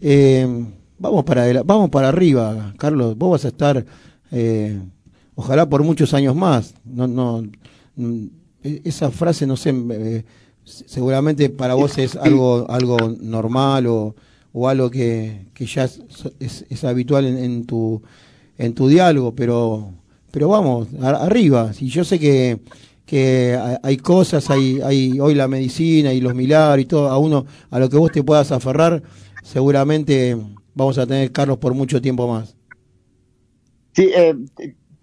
Eh, 0.01 0.47
vamos 0.97 1.23
para 1.25 1.63
vamos 1.63 1.89
para 1.89 2.09
arriba 2.09 2.73
Carlos. 2.77 3.17
Vos 3.17 3.31
vas 3.31 3.45
a 3.45 3.49
estar 3.49 3.85
eh, 4.31 4.79
ojalá 5.35 5.67
por 5.67 5.83
muchos 5.83 6.13
años 6.13 6.35
más 6.35 6.75
no 6.85 7.07
no 7.07 7.43
esa 8.63 9.11
frase 9.11 9.45
no 9.45 9.57
sé 9.57 9.73
eh, 9.91 10.23
se- 10.63 10.87
seguramente 10.87 11.49
para 11.49 11.73
vos 11.73 11.97
es 11.97 12.15
algo 12.15 12.69
algo 12.69 12.97
normal 13.19 13.87
o, 13.87 14.15
o 14.53 14.69
algo 14.69 14.89
que, 14.89 15.47
que 15.53 15.65
ya 15.65 15.83
es, 16.39 16.83
habitual 16.83 17.25
en, 17.25 17.65
tu 17.65 18.01
en 18.57 18.73
tu 18.73 18.87
diálogo 18.87 19.33
pero 19.35 19.93
pero 20.31 20.49
vamos 20.49 20.87
arriba 21.01 21.73
si 21.73 21.87
yo 21.89 22.03
sé 22.03 22.19
que 22.19 22.59
que 23.05 23.59
hay 23.83 23.97
cosas, 23.97 24.49
hay, 24.49 24.79
hay 24.81 25.19
hoy 25.19 25.35
la 25.35 25.49
medicina 25.49 26.13
y 26.13 26.21
los 26.21 26.33
milagros 26.33 26.81
y 26.83 26.85
todo, 26.85 27.09
a 27.09 27.17
uno, 27.17 27.45
a 27.69 27.77
lo 27.77 27.89
que 27.89 27.97
vos 27.97 28.11
te 28.11 28.23
puedas 28.23 28.51
aferrar, 28.53 29.03
seguramente 29.43 30.37
vamos 30.73 30.97
a 30.97 31.05
tener 31.05 31.29
Carlos 31.33 31.57
por 31.57 31.73
mucho 31.73 32.01
tiempo 32.01 32.27
más. 32.29 32.55
Sí, 33.93 34.09
eh, 34.15 34.35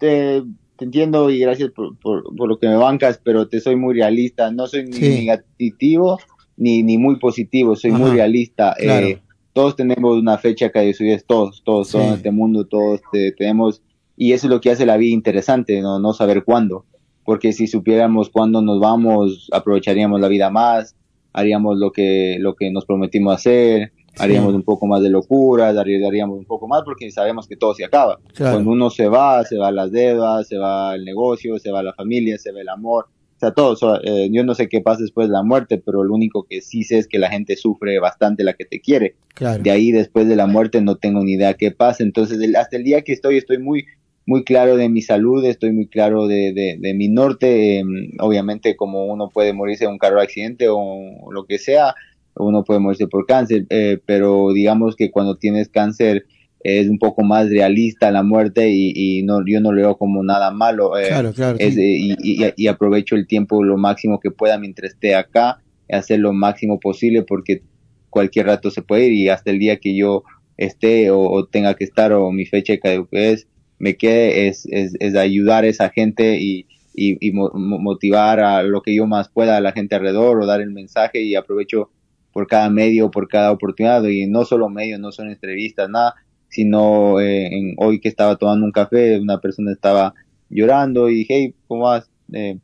te, 0.01 0.43
entiendo 0.83 1.29
y 1.29 1.39
gracias 1.39 1.69
por, 1.71 1.95
por, 1.99 2.35
por 2.35 2.49
lo 2.49 2.57
que 2.59 2.67
me 2.67 2.75
bancas, 2.75 3.21
pero 3.23 3.47
te 3.47 3.59
soy 3.61 3.75
muy 3.77 3.93
realista. 3.93 4.51
No 4.51 4.67
soy 4.67 4.83
ni 4.85 4.93
Sí. 4.93 5.09
negativo 5.25 6.19
ni, 6.57 6.83
ni 6.83 6.97
muy 6.97 7.17
positivo, 7.19 7.75
soy 7.75 7.91
muy 7.91 8.11
realista. 8.11 8.75
claro. 8.77 9.07
Eh, 9.07 9.21
todos 9.53 9.75
tenemos 9.75 10.17
una 10.17 10.37
fecha 10.37 10.69
que 10.69 10.89
es 10.89 11.25
todos, 11.25 11.61
todos, 11.63 11.87
Sí. 11.87 11.93
todos 11.93 12.07
en 12.07 12.13
este 12.15 12.31
mundo, 12.31 12.65
todos 12.65 13.01
te- 13.11 13.31
tenemos, 13.33 13.81
y 14.15 14.31
eso 14.33 14.47
es 14.47 14.51
lo 14.51 14.61
que 14.61 14.71
hace 14.71 14.85
la 14.85 14.95
vida 14.97 15.13
interesante, 15.13 15.81
no, 15.81 15.99
no 15.99 16.13
saber 16.13 16.43
cuándo. 16.45 16.85
Porque 17.25 17.51
si 17.53 17.67
supiéramos 17.67 18.29
cuándo 18.29 18.61
nos 18.61 18.79
vamos, 18.79 19.49
aprovecharíamos 19.51 20.19
la 20.21 20.27
vida 20.29 20.49
más, 20.49 20.95
haríamos 21.33 21.77
lo 21.77 21.91
que, 21.91 22.37
lo 22.39 22.55
que 22.55 22.71
nos 22.71 22.85
prometimos 22.85 23.35
hacer, 23.35 23.91
Sí. 24.13 24.23
haríamos 24.23 24.53
un 24.53 24.63
poco 24.63 24.87
más 24.87 25.01
de 25.01 25.09
locuras, 25.09 25.75
arriesgaríamos 25.77 26.37
un 26.37 26.45
poco 26.45 26.67
más 26.67 26.81
porque 26.83 27.09
sabemos 27.11 27.47
que 27.47 27.55
todo 27.55 27.73
se 27.73 27.85
acaba. 27.85 28.19
Claro. 28.33 28.55
Cuando 28.57 28.71
uno 28.71 28.89
se 28.89 29.07
va, 29.07 29.43
se 29.45 29.57
van 29.57 29.75
las 29.75 29.91
deudas, 29.91 30.47
se 30.47 30.57
va 30.57 30.95
el 30.95 31.05
negocio, 31.05 31.57
se 31.59 31.71
va 31.71 31.81
la 31.81 31.93
familia, 31.93 32.37
se 32.37 32.51
va 32.51 32.59
el 32.61 32.69
amor, 32.69 33.05
o 33.07 33.39
sea, 33.39 33.51
todo. 33.51 33.75
Eh, 34.03 34.29
yo 34.31 34.43
no 34.43 34.53
sé 34.53 34.67
qué 34.69 34.81
pasa 34.81 35.01
después 35.01 35.27
de 35.27 35.33
la 35.33 35.43
muerte, 35.43 35.77
pero 35.83 36.03
lo 36.03 36.13
único 36.13 36.43
que 36.43 36.61
sí 36.61 36.83
sé 36.83 36.97
es 36.99 37.07
que 37.07 37.19
la 37.19 37.29
gente 37.29 37.55
sufre 37.55 37.99
bastante 37.99 38.43
la 38.43 38.53
que 38.53 38.65
te 38.65 38.81
quiere. 38.81 39.15
Claro. 39.33 39.63
De 39.63 39.71
ahí 39.71 39.91
después 39.91 40.27
de 40.27 40.35
la 40.35 40.45
muerte 40.45 40.81
no 40.81 40.97
tengo 40.97 41.23
ni 41.23 41.33
idea 41.33 41.53
qué 41.55 41.71
pasa. 41.71 42.03
Entonces, 42.03 42.39
el- 42.41 42.55
hasta 42.57 42.77
el 42.77 42.83
día 42.83 43.01
que 43.03 43.13
estoy, 43.13 43.37
estoy 43.37 43.57
muy 43.59 43.85
muy 44.27 44.43
claro 44.43 44.77
de 44.77 44.87
mi 44.87 45.01
salud, 45.01 45.43
estoy 45.43 45.71
muy 45.71 45.87
claro 45.87 46.27
de, 46.27 46.53
de, 46.53 46.77
de 46.79 46.93
mi 46.93 47.09
norte. 47.09 47.79
eh, 47.79 47.83
obviamente, 48.19 48.75
como 48.75 49.05
uno 49.05 49.29
puede 49.29 49.51
morirse 49.51 49.85
de 49.85 49.91
un 49.91 49.97
carro 49.97 50.21
accidente 50.21 50.67
o 50.69 51.31
lo 51.31 51.45
que 51.45 51.57
sea, 51.57 51.95
uno 52.35 52.63
puede 52.63 52.79
morirse 52.79 53.07
por 53.07 53.25
cáncer, 53.25 53.65
eh, 53.69 53.99
pero 54.05 54.51
digamos 54.53 54.95
que 54.95 55.11
cuando 55.11 55.37
tienes 55.37 55.69
cáncer 55.69 56.25
es 56.63 56.87
un 56.89 56.99
poco 56.99 57.23
más 57.23 57.49
realista 57.49 58.11
la 58.11 58.21
muerte 58.23 58.69
y, 58.69 58.93
y 58.95 59.23
no 59.23 59.43
yo 59.45 59.59
no 59.61 59.71
lo 59.71 59.81
veo 59.81 59.97
como 59.97 60.23
nada 60.23 60.51
malo. 60.51 60.97
eh, 60.97 61.07
Claro, 61.07 61.33
claro. 61.33 61.57
es, 61.59 61.73
sí. 61.75 62.15
y, 62.21 62.43
y- 62.45 62.53
y 62.55 62.67
aprovecho 62.67 63.15
el 63.15 63.27
tiempo 63.27 63.63
lo 63.63 63.77
máximo 63.77 64.19
que 64.19 64.31
pueda 64.31 64.57
mientras 64.59 64.93
esté 64.93 65.15
acá, 65.15 65.59
hacer 65.89 66.19
lo 66.19 66.33
máximo 66.33 66.79
posible 66.79 67.23
porque 67.23 67.63
cualquier 68.09 68.45
rato 68.47 68.69
se 68.71 68.81
puede 68.81 69.07
ir 69.07 69.13
y 69.13 69.29
hasta 69.29 69.51
el 69.51 69.59
día 69.59 69.77
que 69.77 69.95
yo 69.95 70.23
esté 70.57 71.09
o, 71.11 71.19
o 71.19 71.45
tenga 71.47 71.73
que 71.73 71.83
estar 71.85 72.13
o 72.13 72.31
mi 72.31 72.45
fecha 72.45 72.73
de 72.73 72.79
caducidad 72.79 73.39
me 73.79 73.95
quede 73.95 74.47
es, 74.47 74.67
es, 74.69 74.93
es 74.99 75.15
ayudar 75.15 75.63
a 75.63 75.67
esa 75.67 75.89
gente 75.89 76.37
y, 76.39 76.67
y, 76.93 77.31
mo- 77.31 77.51
motivar 77.55 78.39
a 78.39 78.61
lo 78.63 78.81
que 78.81 78.93
yo 78.95 79.07
más 79.07 79.29
pueda 79.29 79.57
a 79.57 79.61
la 79.61 79.71
gente 79.71 79.95
alrededor 79.95 80.39
o 80.41 80.45
dar 80.45 80.61
el 80.61 80.69
mensaje 80.71 81.23
y 81.23 81.33
aprovecho 81.35 81.89
por 82.31 82.47
cada 82.47 82.69
medio, 82.69 83.11
por 83.11 83.27
cada 83.27 83.51
oportunidad 83.51 84.03
y 84.05 84.27
no 84.27 84.45
solo 84.45 84.69
medios, 84.69 84.99
no 84.99 85.11
son 85.11 85.29
entrevistas, 85.29 85.89
nada, 85.89 86.15
sino 86.49 87.19
eh, 87.19 87.47
en, 87.47 87.75
hoy 87.77 87.99
que 87.99 88.09
estaba 88.09 88.35
tomando 88.35 88.65
un 88.65 88.71
café, 88.71 89.19
una 89.19 89.39
persona 89.39 89.71
estaba 89.71 90.13
llorando 90.49 91.09
y 91.09 91.15
dije, 91.15 91.53
¿cómo 91.67 91.83
vas? 91.83 92.09
Eh, 92.33 92.57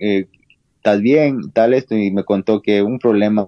eh, 0.00 0.26
¿Estás 0.76 1.00
bien? 1.00 1.52
Tal 1.52 1.74
esto 1.74 1.96
y 1.96 2.10
me 2.10 2.24
contó 2.24 2.60
que 2.60 2.82
un 2.82 2.98
problema 2.98 3.46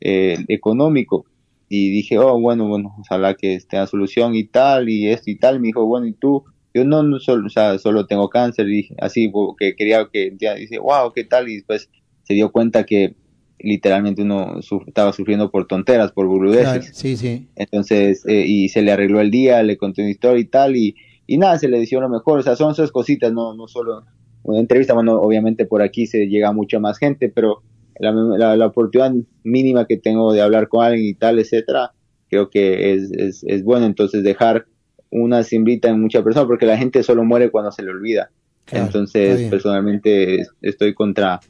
eh, 0.00 0.36
económico 0.48 1.24
y 1.68 1.90
dije, 1.90 2.18
oh, 2.18 2.38
bueno, 2.38 2.68
bueno, 2.68 2.94
ojalá 3.00 3.34
que 3.34 3.58
tenga 3.68 3.86
solución 3.86 4.34
y 4.34 4.44
tal 4.44 4.88
y 4.88 5.08
esto 5.08 5.30
y 5.30 5.36
tal. 5.38 5.58
Me 5.58 5.68
dijo, 5.68 5.84
bueno, 5.86 6.06
¿y 6.06 6.12
tú? 6.12 6.44
Yo 6.74 6.84
no, 6.84 7.18
solo, 7.18 7.48
solo 7.78 8.06
tengo 8.06 8.28
cáncer 8.28 8.66
dije, 8.66 8.94
así, 9.00 9.32
que 9.58 9.74
quería 9.74 10.06
que 10.12 10.36
ya 10.38 10.54
dice, 10.54 10.78
wow, 10.78 11.12
¿qué 11.14 11.24
tal? 11.24 11.48
Y 11.48 11.56
después 11.56 11.88
se 12.24 12.34
dio 12.34 12.52
cuenta 12.52 12.84
que 12.84 13.16
literalmente 13.58 14.22
uno 14.22 14.60
su- 14.62 14.82
estaba 14.86 15.12
sufriendo 15.12 15.50
por 15.50 15.66
tonteras, 15.66 16.12
por 16.12 16.26
boludeces. 16.26 16.64
Claro, 16.64 16.82
sí, 16.92 17.16
sí. 17.16 17.48
Entonces, 17.56 18.24
eh, 18.26 18.44
y 18.46 18.68
se 18.68 18.82
le 18.82 18.92
arregló 18.92 19.20
el 19.20 19.30
día, 19.30 19.62
le 19.62 19.76
conté 19.76 20.02
una 20.02 20.10
historia 20.10 20.40
y 20.40 20.44
tal, 20.46 20.76
y, 20.76 20.94
y 21.26 21.38
nada, 21.38 21.58
se 21.58 21.68
le 21.68 21.78
deseó 21.80 22.00
lo 22.00 22.08
mejor. 22.08 22.38
O 22.38 22.42
sea, 22.42 22.54
son 22.56 22.72
esas 22.72 22.92
cositas, 22.92 23.32
no, 23.32 23.54
no 23.54 23.66
solo 23.66 24.04
una 24.42 24.60
entrevista, 24.60 24.94
bueno, 24.94 25.20
obviamente 25.20 25.64
por 25.66 25.82
aquí 25.82 26.06
se 26.06 26.26
llega 26.26 26.48
a 26.48 26.52
mucha 26.52 26.78
más 26.78 26.98
gente, 26.98 27.28
pero 27.28 27.62
la, 27.98 28.12
la, 28.12 28.56
la 28.56 28.66
oportunidad 28.66 29.12
mínima 29.42 29.86
que 29.86 29.96
tengo 29.96 30.32
de 30.32 30.42
hablar 30.42 30.68
con 30.68 30.84
alguien 30.84 31.06
y 31.06 31.14
tal, 31.14 31.38
etcétera, 31.38 31.92
creo 32.28 32.50
que 32.50 32.92
es, 32.92 33.10
es, 33.12 33.42
es 33.46 33.64
bueno. 33.64 33.86
Entonces, 33.86 34.22
dejar 34.22 34.66
una 35.10 35.42
simbrita 35.42 35.88
en 35.88 36.00
muchas 36.00 36.22
personas, 36.22 36.46
porque 36.46 36.66
la 36.66 36.76
gente 36.76 37.02
solo 37.02 37.24
muere 37.24 37.50
cuando 37.50 37.72
se 37.72 37.82
le 37.82 37.90
olvida. 37.90 38.30
Claro, 38.66 38.86
Entonces, 38.86 39.40
personalmente, 39.50 40.40
es- 40.42 40.50
estoy 40.60 40.92
contra 40.94 41.40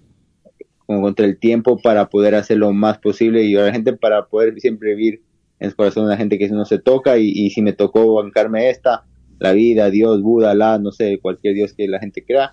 contra 0.87 1.27
el 1.27 1.39
tiempo 1.39 1.79
para 1.79 2.09
poder 2.09 2.35
hacer 2.35 2.59
lo 2.59 2.73
más 2.73 2.99
posible 2.99 3.45
y 3.45 3.57
a 3.57 3.63
la 3.63 3.73
gente 3.73 3.93
para 3.95 4.27
poder 4.27 4.59
siempre 4.61 4.95
vivir 4.95 5.23
en 5.59 5.69
el 5.69 5.77
corazón 5.77 6.05
de 6.05 6.11
la 6.11 6.17
gente 6.17 6.39
que 6.39 6.49
no 6.49 6.65
se 6.65 6.79
toca 6.79 7.19
y, 7.19 7.29
y 7.31 7.51
si 7.51 7.63
me 7.63 7.73
tocó 7.73 8.15
bancarme 8.15 8.71
esta, 8.71 9.05
la 9.39 9.53
vida, 9.53 9.91
Dios, 9.91 10.23
Buda, 10.23 10.55
la, 10.55 10.79
no 10.79 10.93
sé, 10.93 11.19
cualquier 11.21 11.55
Dios 11.55 11.73
que 11.75 11.89
la 11.89 11.99
gente 11.99 12.25
crea, 12.25 12.53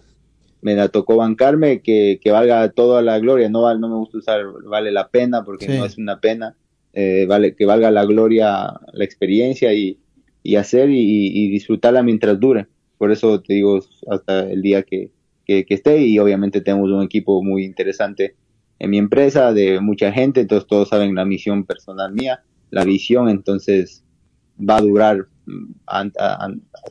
me 0.61 0.75
la 0.75 0.87
tocó 0.89 1.17
bancarme, 1.17 1.81
que, 1.81 2.19
que 2.21 2.31
valga 2.31 2.69
toda 2.71 3.01
la 3.01 3.19
gloria, 3.19 3.49
no, 3.49 3.63
val- 3.63 3.79
no 3.81 3.89
me 3.89 3.95
gusta 3.95 4.17
usar 4.17 4.41
vale 4.65 4.91
la 4.91 5.09
pena 5.09 5.43
porque 5.43 5.65
Sí. 5.67 5.77
no 5.77 5.85
es 5.85 5.97
una 5.97 6.19
pena, 6.19 6.55
eh, 6.93 7.25
vale, 7.27 7.55
que 7.55 7.65
valga 7.65 7.91
la 7.91 8.05
gloria, 8.05 8.73
la 8.93 9.03
experiencia 9.03 9.73
y, 9.73 9.99
y 10.41 10.55
hacer 10.55 10.89
y, 10.89 10.97
y 11.45 11.49
disfrutarla 11.49 12.03
mientras 12.03 12.39
dure. 12.39 12.67
Por 12.97 13.11
eso 13.11 13.41
te 13.41 13.53
digo 13.55 13.79
hasta 14.09 14.49
el 14.49 14.61
día 14.61 14.83
que, 14.83 15.11
que, 15.45 15.65
que 15.65 15.73
esté 15.73 16.05
y 16.05 16.19
obviamente 16.19 16.61
tenemos 16.61 16.89
un 16.89 17.03
equipo 17.03 17.43
muy 17.43 17.65
interesante 17.65 18.35
en 18.79 18.89
mi 18.89 18.97
empresa 18.97 19.53
de 19.53 19.79
mucha 19.79 20.11
gente, 20.11 20.41
entonces 20.41 20.67
todos 20.67 20.89
saben 20.89 21.15
la 21.15 21.25
misión 21.25 21.65
personal 21.65 22.13
mía, 22.13 22.43
la 22.69 22.83
visión, 22.83 23.29
entonces 23.29 24.03
va 24.59 24.77
a 24.77 24.81
durar 24.81 25.27
mm, 25.45 25.73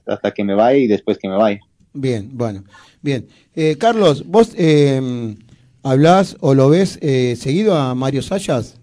hasta 0.07 0.30
que 0.30 0.44
me 0.44 0.55
vaya 0.55 0.78
y 0.78 0.86
después 0.86 1.18
que 1.18 1.28
me 1.28 1.36
vaya. 1.36 1.61
Bien, 1.92 2.30
bueno, 2.32 2.64
bien. 3.03 3.26
Eh, 3.55 3.76
Carlos, 3.78 4.26
¿vos 4.26 4.55
eh, 4.57 5.36
hablás 5.82 6.36
o 6.40 6.55
lo 6.55 6.70
ves 6.70 6.98
eh, 7.03 7.36
seguido 7.36 7.76
a 7.76 7.94
Mario 7.94 8.22
Sayas? 8.22 8.80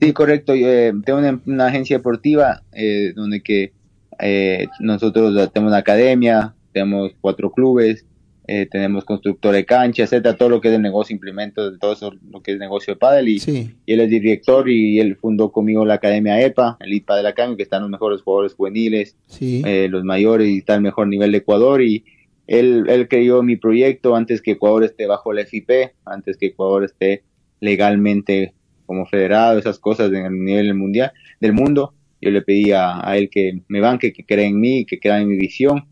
Sí, 0.00 0.12
correcto. 0.12 0.54
Yo, 0.54 0.68
eh, 0.68 0.92
tengo 1.04 1.18
una, 1.18 1.40
una 1.46 1.66
agencia 1.66 1.96
deportiva 1.96 2.62
eh, 2.72 3.12
donde 3.14 3.42
que 3.42 3.72
eh, 4.18 4.66
nosotros 4.80 5.52
tenemos 5.52 5.70
una 5.70 5.78
academia, 5.78 6.54
tenemos 6.72 7.12
cuatro 7.20 7.50
clubes, 7.50 8.04
eh, 8.48 8.66
tenemos 8.70 9.04
constructor 9.04 9.54
de 9.54 9.64
cancha, 9.64 10.04
etcétera, 10.04 10.36
todo 10.36 10.48
lo 10.48 10.60
que 10.60 10.68
es 10.68 10.72
de 10.72 10.78
negocio, 10.78 11.14
implementos, 11.14 11.78
todo 11.80 11.92
eso, 11.92 12.12
lo 12.30 12.42
que 12.42 12.52
es 12.52 12.58
negocio 12.58 12.94
de 12.94 12.98
pádel 12.98 13.28
y, 13.28 13.38
Sí, 13.40 13.70
y 13.84 13.92
él 13.92 14.00
es 14.00 14.10
director 14.10 14.68
y 14.68 15.00
él 15.00 15.16
fundó 15.16 15.50
conmigo 15.50 15.84
la 15.84 15.94
academia 15.94 16.40
EPA, 16.40 16.76
el 16.80 16.92
IPA 16.92 17.16
de 17.16 17.22
la 17.24 17.28
Academia, 17.30 17.56
que 17.56 17.62
están 17.64 17.82
los 17.82 17.90
mejores 17.90 18.22
jugadores 18.22 18.54
juveniles, 18.54 19.16
sí. 19.26 19.62
eh, 19.66 19.88
los 19.90 20.04
mayores 20.04 20.48
y 20.48 20.58
está 20.58 20.76
el 20.76 20.82
mejor 20.82 21.08
nivel 21.08 21.32
de 21.32 21.38
Ecuador 21.38 21.82
y 21.82 22.04
él, 22.46 22.84
él 22.88 23.08
creyó 23.08 23.42
mi 23.42 23.56
proyecto 23.56 24.14
antes 24.14 24.40
que 24.40 24.52
Ecuador 24.52 24.84
esté 24.84 25.06
bajo 25.06 25.32
la 25.32 25.44
FIP, 25.44 25.70
antes 26.04 26.36
que 26.36 26.46
Ecuador 26.46 26.84
esté 26.84 27.24
legalmente 27.60 28.54
como 28.86 29.06
federado, 29.06 29.58
esas 29.58 29.80
cosas 29.80 30.12
en 30.12 30.26
el 30.26 30.44
nivel 30.44 30.74
mundial 30.74 31.12
del 31.40 31.52
mundo 31.52 31.94
yo 32.20 32.30
le 32.30 32.42
pedí 32.42 32.72
a, 32.72 33.06
a 33.08 33.16
él 33.16 33.28
que 33.30 33.60
me 33.68 33.80
banque, 33.80 34.12
que 34.12 34.24
crea 34.24 34.46
en 34.46 34.58
mí, 34.58 34.84
que 34.84 34.98
crea 34.98 35.20
en 35.20 35.28
mi 35.28 35.36
visión 35.36 35.86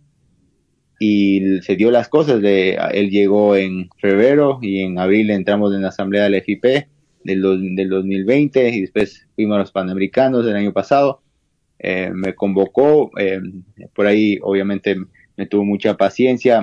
y 0.99 1.61
se 1.63 1.77
dio 1.77 1.91
las 1.91 2.09
cosas. 2.09 2.41
De, 2.41 2.79
él 2.93 3.11
llegó 3.11 3.57
en 3.57 3.89
febrero 3.99 4.59
y 4.63 4.81
en 4.81 4.99
abril 4.99 5.31
entramos 5.31 5.75
en 5.75 5.83
la 5.83 5.89
asamblea 5.89 6.25
de 6.25 6.31
la 6.31 6.41
FIP 6.41 6.65
del, 7.25 7.75
del 7.75 7.89
2020 7.89 8.69
y 8.71 8.81
después 8.83 9.27
fuimos 9.35 9.57
a 9.57 9.61
los 9.61 9.73
Panamericanos 9.73 10.45
del 10.45 10.57
año 10.57 10.73
pasado. 10.73 11.21
Eh, 11.79 12.11
me 12.15 12.35
convocó, 12.35 13.11
eh, 13.19 13.41
por 13.95 14.07
ahí 14.07 14.39
obviamente 14.43 14.97
me 15.37 15.47
tuvo 15.47 15.65
mucha 15.65 15.97
paciencia, 15.97 16.63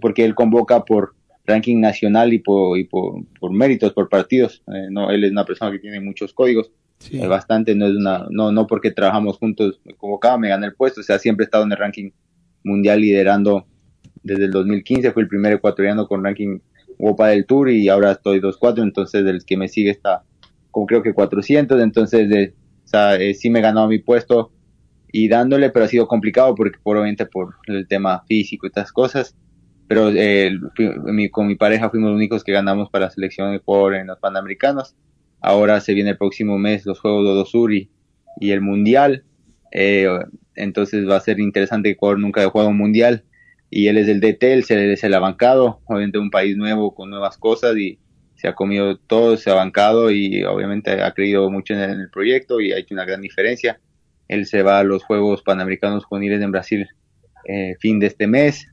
porque 0.00 0.24
él 0.24 0.34
convoca 0.34 0.84
por 0.84 1.14
ranking 1.44 1.78
nacional 1.80 2.32
y 2.32 2.38
por, 2.38 2.78
y 2.78 2.84
por, 2.84 3.22
por 3.38 3.52
méritos, 3.52 3.92
por 3.92 4.08
partidos. 4.08 4.62
Eh, 4.68 4.88
no, 4.90 5.10
él 5.10 5.24
es 5.24 5.30
una 5.30 5.44
persona 5.44 5.70
que 5.70 5.78
tiene 5.78 6.00
muchos 6.00 6.32
códigos, 6.32 6.70
Sí. 6.98 7.20
eh, 7.22 7.26
bastante, 7.28 7.76
no 7.76 7.86
es 7.86 7.94
una, 7.94 8.26
no, 8.30 8.50
no 8.50 8.66
porque 8.66 8.90
trabajamos 8.90 9.38
juntos, 9.38 9.80
me 9.84 9.94
convocaba, 9.94 10.36
me 10.36 10.48
gané 10.48 10.66
el 10.66 10.74
puesto, 10.74 11.00
o 11.00 11.04
sea, 11.04 11.20
siempre 11.20 11.44
he 11.44 11.46
estado 11.46 11.62
en 11.62 11.70
el 11.70 11.78
ranking 11.78 12.10
mundial 12.68 13.00
liderando 13.00 13.66
desde 14.22 14.44
el 14.44 14.50
2015, 14.50 15.12
fui 15.12 15.22
el 15.22 15.28
primer 15.28 15.54
ecuatoriano 15.54 16.06
con 16.06 16.22
ranking 16.22 16.60
Wopa 16.98 17.28
del 17.28 17.46
Tour 17.46 17.70
y 17.70 17.88
ahora 17.88 18.12
estoy 18.12 18.40
2-4, 18.40 18.82
entonces 18.82 19.24
el 19.24 19.44
que 19.44 19.56
me 19.56 19.68
sigue 19.68 19.90
está 19.90 20.22
con 20.70 20.86
creo 20.86 21.02
que 21.02 21.14
400, 21.14 21.80
entonces 21.80 22.28
de, 22.28 22.54
o 22.84 22.88
sea, 22.88 23.16
eh, 23.16 23.34
sí 23.34 23.50
me 23.50 23.60
ganado 23.60 23.88
mi 23.88 23.98
puesto 23.98 24.52
y 25.10 25.28
dándole, 25.28 25.70
pero 25.70 25.86
ha 25.86 25.88
sido 25.88 26.06
complicado 26.06 26.54
porque 26.54 26.78
probablemente 26.82 27.26
por 27.26 27.54
el 27.66 27.86
tema 27.88 28.22
físico 28.26 28.66
y 28.66 28.68
estas 28.68 28.92
cosas, 28.92 29.36
pero 29.86 30.10
eh, 30.10 30.50
con 31.30 31.46
mi 31.46 31.54
pareja 31.54 31.90
fuimos 31.90 32.10
los 32.10 32.16
únicos 32.16 32.44
que 32.44 32.52
ganamos 32.52 32.90
para 32.90 33.06
la 33.06 33.10
selección 33.10 33.50
de 33.50 33.56
Ecuador 33.56 33.94
en 33.94 34.08
los 34.08 34.18
Panamericanos, 34.18 34.94
ahora 35.40 35.80
se 35.80 35.94
viene 35.94 36.10
el 36.10 36.18
próximo 36.18 36.58
mes 36.58 36.84
los 36.84 37.00
Juegos 37.00 37.38
de 37.38 37.50
Sur 37.50 37.72
y, 37.72 37.90
y 38.38 38.50
el 38.50 38.60
Mundial, 38.60 39.24
eh, 39.72 40.08
entonces 40.58 41.08
va 41.08 41.16
a 41.16 41.20
ser 41.20 41.40
interesante 41.40 41.90
Ecuador 41.90 42.18
nunca 42.18 42.48
jugado 42.48 42.70
un 42.70 42.76
Mundial 42.76 43.24
y 43.70 43.88
él 43.88 43.98
es 43.98 44.08
el 44.08 44.20
DT, 44.20 44.42
él 44.42 44.64
es 44.92 45.04
el, 45.04 45.14
abancado, 45.14 45.80
obviamente 45.86 46.18
un 46.18 46.30
país 46.30 46.56
nuevo 46.56 46.94
con 46.94 47.10
nuevas 47.10 47.36
cosas 47.36 47.76
y 47.76 47.98
se 48.34 48.48
ha 48.48 48.54
comido 48.54 48.96
todo, 48.96 49.36
se 49.36 49.50
ha 49.50 49.54
bancado 49.54 50.10
y 50.10 50.42
obviamente 50.44 51.02
ha 51.02 51.12
creído 51.12 51.50
mucho 51.50 51.74
en 51.74 51.80
el, 51.80 52.10
proyecto 52.10 52.60
y 52.60 52.72
ha 52.72 52.78
hecho 52.78 52.94
una 52.94 53.04
gran 53.04 53.20
diferencia. 53.20 53.80
Él 54.28 54.46
se 54.46 54.62
va 54.62 54.78
a 54.78 54.84
los 54.84 55.02
Juegos 55.04 55.42
Panamericanos 55.42 56.04
Juveniles 56.04 56.40
en 56.40 56.52
Brasil 56.52 56.86
eh, 57.46 57.76
fin 57.80 57.98
de 57.98 58.06
este 58.06 58.26
mes. 58.26 58.68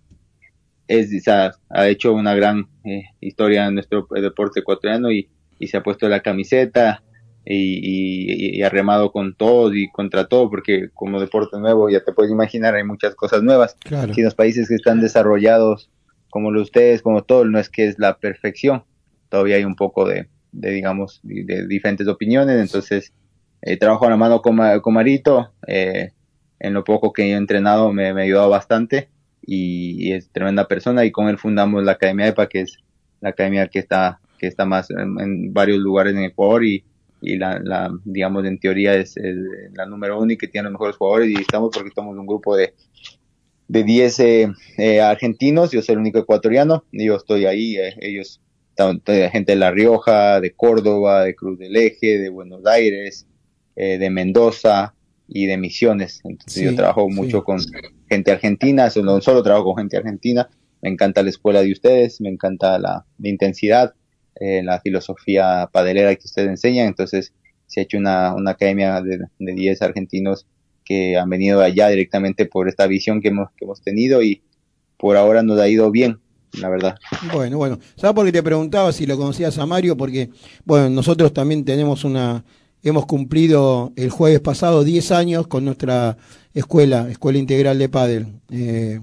Es, 0.88 1.10
ha 1.28 1.88
hecho 1.88 2.14
una 2.14 2.36
gran 2.36 2.68
eh, 2.84 3.06
historia 3.20 3.66
en 3.66 3.74
nuestro 3.74 4.08
deporte 4.12 4.60
ecuatoriano 4.60 5.12
y, 5.12 5.30
y 5.58 5.68
se 5.68 5.78
ha 5.78 5.84
puesto 5.84 6.08
la 6.08 6.22
camiseta 6.22 7.02
y, 7.46 7.80
y- 7.84 8.58
y 8.60 8.64
ha 8.64 8.70
remado 8.70 9.12
con 9.12 9.36
todo 9.36 9.74
y 9.74 9.90
contra 9.92 10.28
todo 10.28 10.50
porque 10.50 10.90
como 10.94 11.20
deporte 11.22 11.60
nuevo 11.60 11.90
ya 11.90 12.04
te 12.04 12.12
puedes 12.14 12.32
imaginar 12.32 12.76
hay 12.76 12.84
muchas 12.84 13.14
cosas 13.16 13.44
nuevas. 13.44 13.76
Claro. 13.84 14.14
si 14.14 14.22
los 14.24 14.34
países 14.36 14.68
que 14.68 14.76
están 14.76 15.00
desarrollados 15.02 15.90
como 16.30 16.52
los 16.52 16.60
de 16.62 16.64
ustedes, 16.64 17.02
como 17.02 17.24
todo, 17.24 17.46
no 17.46 17.60
es 17.60 17.70
que 17.70 17.88
es 17.88 17.98
la 18.00 18.18
perfección, 18.18 18.84
todavía 19.30 19.56
hay 19.58 19.64
un 19.64 19.76
poco 19.76 20.06
de, 20.08 20.28
de 20.52 20.72
digamos, 20.72 21.20
de, 21.24 21.44
de 21.46 21.68
diferentes 21.68 22.08
opiniones, 22.08 22.60
entonces 22.60 23.14
eh, 23.62 23.78
trabajo 23.78 24.06
a 24.06 24.10
la 24.10 24.18
mano 24.18 24.42
con, 24.42 24.58
con 24.82 24.94
Marito, 24.94 25.54
eh, 25.68 26.12
en 26.60 26.74
lo 26.74 26.84
poco 26.84 27.14
que 27.14 27.24
he 27.24 27.32
entrenado 27.34 27.92
me, 27.94 28.14
me 28.14 28.22
ha 28.22 28.24
ayudado 28.26 28.50
bastante 28.50 29.10
y, 29.46 30.08
y 30.10 30.14
es 30.14 30.30
tremenda 30.32 30.68
persona. 30.68 31.06
Y 31.06 31.12
con 31.12 31.28
él 31.30 31.38
fundamos 31.38 31.84
la 31.84 31.94
Academia 31.94 32.28
EPA, 32.28 32.48
que 32.48 32.62
es 32.62 32.78
la 33.22 33.30
academia 33.30 33.68
que 33.68 33.80
está, 33.80 34.20
que 34.38 34.48
está 34.48 34.66
más 34.66 34.90
en, 34.92 35.20
en 35.20 35.54
varios 35.54 35.80
lugares 35.80 36.14
en 36.16 36.24
Ecuador 36.24 36.64
y, 36.66 36.84
y 37.26 37.38
la, 37.38 37.60
la, 37.64 37.92
digamos, 38.06 38.46
en 38.46 38.60
teoría 38.60 38.96
es, 38.96 39.18
es 39.18 39.36
la 39.74 39.86
número 39.86 40.20
uno 40.22 40.34
y 40.34 40.38
que 40.38 40.48
tiene 40.48 40.66
los 40.66 40.74
mejores 40.74 40.98
jugadores 40.98 41.30
y 41.30 41.36
estamos 41.42 41.72
porque 41.74 41.92
somos 41.96 42.18
un 42.18 42.26
grupo 42.28 42.56
de, 42.56 42.74
de 43.68 43.84
10 43.84 44.20
eh, 44.20 44.48
eh, 44.78 45.02
argentinos, 45.02 45.72
yo 45.72 45.82
soy 45.82 45.94
el 45.94 46.00
único 46.00 46.20
ecuatoriano, 46.20 46.86
y 46.92 47.06
yo 47.06 47.16
estoy 47.16 47.46
ahí, 47.46 47.78
eh, 47.78 47.96
ellos, 48.00 48.42
eh, 48.78 49.30
gente 49.32 49.54
de 49.54 49.58
La 49.58 49.72
Rioja, 49.72 50.40
de 50.42 50.54
Córdoba, 50.54 51.24
de 51.24 51.36
Cruz 51.36 51.58
del 51.58 51.76
Eje, 51.76 52.20
de 52.20 52.30
Buenos 52.30 52.66
Aires, 52.66 53.28
de 53.76 54.10
Mendoza 54.10 54.96
y 55.28 55.48
de 55.48 55.58
Misiones. 55.58 56.22
Entonces 56.24 56.54
Sí, 56.54 56.66
yo 56.66 56.76
trabajo 56.76 57.10
sí. 57.10 57.16
mucho 57.16 57.44
con 57.44 57.60
gente 58.08 58.32
argentina, 58.32 58.90
so- 58.90 59.04
no 59.04 59.20
solo 59.22 59.44
trabajo 59.44 59.66
con 59.66 59.78
gente 59.78 59.98
argentina, 59.98 60.50
me 60.82 60.90
encanta 60.90 61.24
la 61.24 61.30
escuela 61.30 61.62
de 61.62 61.72
ustedes, 61.74 62.22
me 62.22 62.30
encanta 62.30 62.80
la, 62.80 63.06
la 63.18 63.30
intensidad, 63.30 63.94
eh, 64.40 64.62
la 64.64 64.80
filosofía 64.82 65.70
padelera 65.72 66.16
que 66.16 66.26
ustedes 66.26 66.50
enseñan, 66.50 66.88
entonces 66.88 67.34
se 67.68 67.80
ha 67.80 67.84
hecho 67.84 67.98
una, 67.98 68.34
una 68.34 68.52
academia 68.52 69.02
de, 69.02 69.20
de 69.40 69.54
10 69.54 69.82
argentinos 69.82 70.46
que 70.86 71.18
han 71.18 71.30
venido 71.30 71.62
allá 71.62 71.90
directamente 71.90 72.46
por 72.46 72.70
esta 72.70 72.88
visión 72.88 73.22
que 73.22 73.30
hemos, 73.30 73.50
que 73.58 73.66
hemos 73.66 73.82
tenido 73.82 74.22
y 74.22 74.44
por 74.98 75.18
ahora 75.18 75.44
nos 75.44 75.60
ha 75.60 75.68
ido 75.68 75.92
bien, 75.92 76.20
la 76.54 76.70
verdad. 76.70 76.96
Bueno, 77.34 77.58
bueno. 77.58 77.80
¿Sabes 77.96 78.14
por 78.14 78.26
qué 78.26 78.32
te 78.32 78.44
preguntaba 78.44 78.92
si 78.94 79.06
lo 79.06 79.18
conocías 79.18 79.58
a 79.58 79.66
Mario? 79.66 79.98
Porque, 79.98 80.30
bueno, 80.64 80.90
nosotros 80.90 81.34
también 81.34 81.66
tenemos 81.66 82.04
una. 82.04 82.46
Hemos 82.84 83.08
cumplido 83.08 83.94
el 83.96 84.12
jueves 84.12 84.40
pasado 84.42 84.84
10 84.84 85.12
años 85.12 85.48
con 85.48 85.66
nuestra 85.66 86.18
escuela, 86.54 87.10
Escuela 87.10 87.40
Integral 87.40 87.80
de 87.80 87.90
Padel. 87.90 88.28
Eh, 88.52 89.00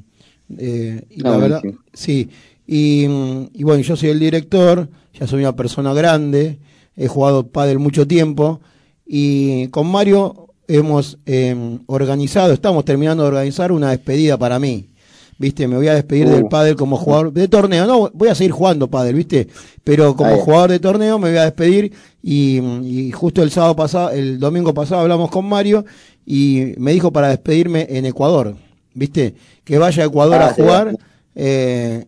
eh, 0.57 1.03
y 1.11 1.21
Ah, 1.27 1.31
la 1.31 1.37
verdad, 1.37 1.63
sí. 1.93 2.31
Y, 2.75 3.05
y 3.53 3.65
bueno, 3.65 3.83
yo 3.83 3.97
soy 3.97 4.09
el 4.09 4.19
director, 4.19 4.89
ya 5.13 5.27
soy 5.27 5.41
una 5.41 5.55
persona 5.55 5.93
grande, 5.93 6.59
he 6.97 7.07
jugado 7.07 7.47
pádel 7.49 7.79
mucho 7.79 8.07
tiempo 8.07 8.61
y 9.07 9.67
con 9.69 9.87
Mario 9.89 10.49
hemos 10.69 11.19
eh, 11.27 11.55
organizado, 11.87 12.53
estamos 12.55 12.87
terminando 12.87 13.25
de 13.25 13.29
organizar 13.29 13.73
una 13.73 13.91
despedida 13.91 14.39
para 14.39 14.59
mí. 14.59 14.89
¿Viste? 15.37 15.67
Me 15.69 15.77
voy 15.77 15.89
a 15.89 15.95
despedir 15.95 16.29
Uh. 16.29 16.31
del 16.31 16.45
pádel 16.47 16.77
como 16.77 16.97
jugador 16.97 17.33
de 17.33 17.49
torneo. 17.49 17.85
No, 17.87 18.11
voy 18.15 18.29
a 18.29 18.35
seguir 18.35 18.53
jugando 18.53 18.89
pádel, 18.89 19.17
¿viste? 19.17 19.49
Pero 19.85 20.15
como 20.17 20.37
jugador 20.39 20.71
de 20.71 20.79
torneo 20.79 21.19
me 21.19 21.29
voy 21.31 21.39
a 21.39 21.45
despedir 21.45 21.93
y, 22.23 22.59
y 22.85 23.11
justo 23.13 23.43
el 23.43 23.51
sábado 23.51 23.75
pasado, 23.77 24.11
el 24.11 24.39
domingo 24.39 24.73
pasado 24.73 25.01
hablamos 25.03 25.31
con 25.31 25.45
Mario 25.47 25.85
y 26.25 26.75
me 26.79 26.93
dijo 26.93 27.13
para 27.13 27.29
despedirme 27.29 27.87
en 27.91 28.07
Ecuador, 28.07 28.55
¿viste? 28.95 29.35
Que 29.65 29.77
vaya 29.79 30.05
a 30.05 30.07
Ecuador 30.07 30.37
Ah, 30.41 30.47
a 30.51 30.55
jugar. 30.55 30.91
sí. 30.93 30.97
eh, 31.35 32.05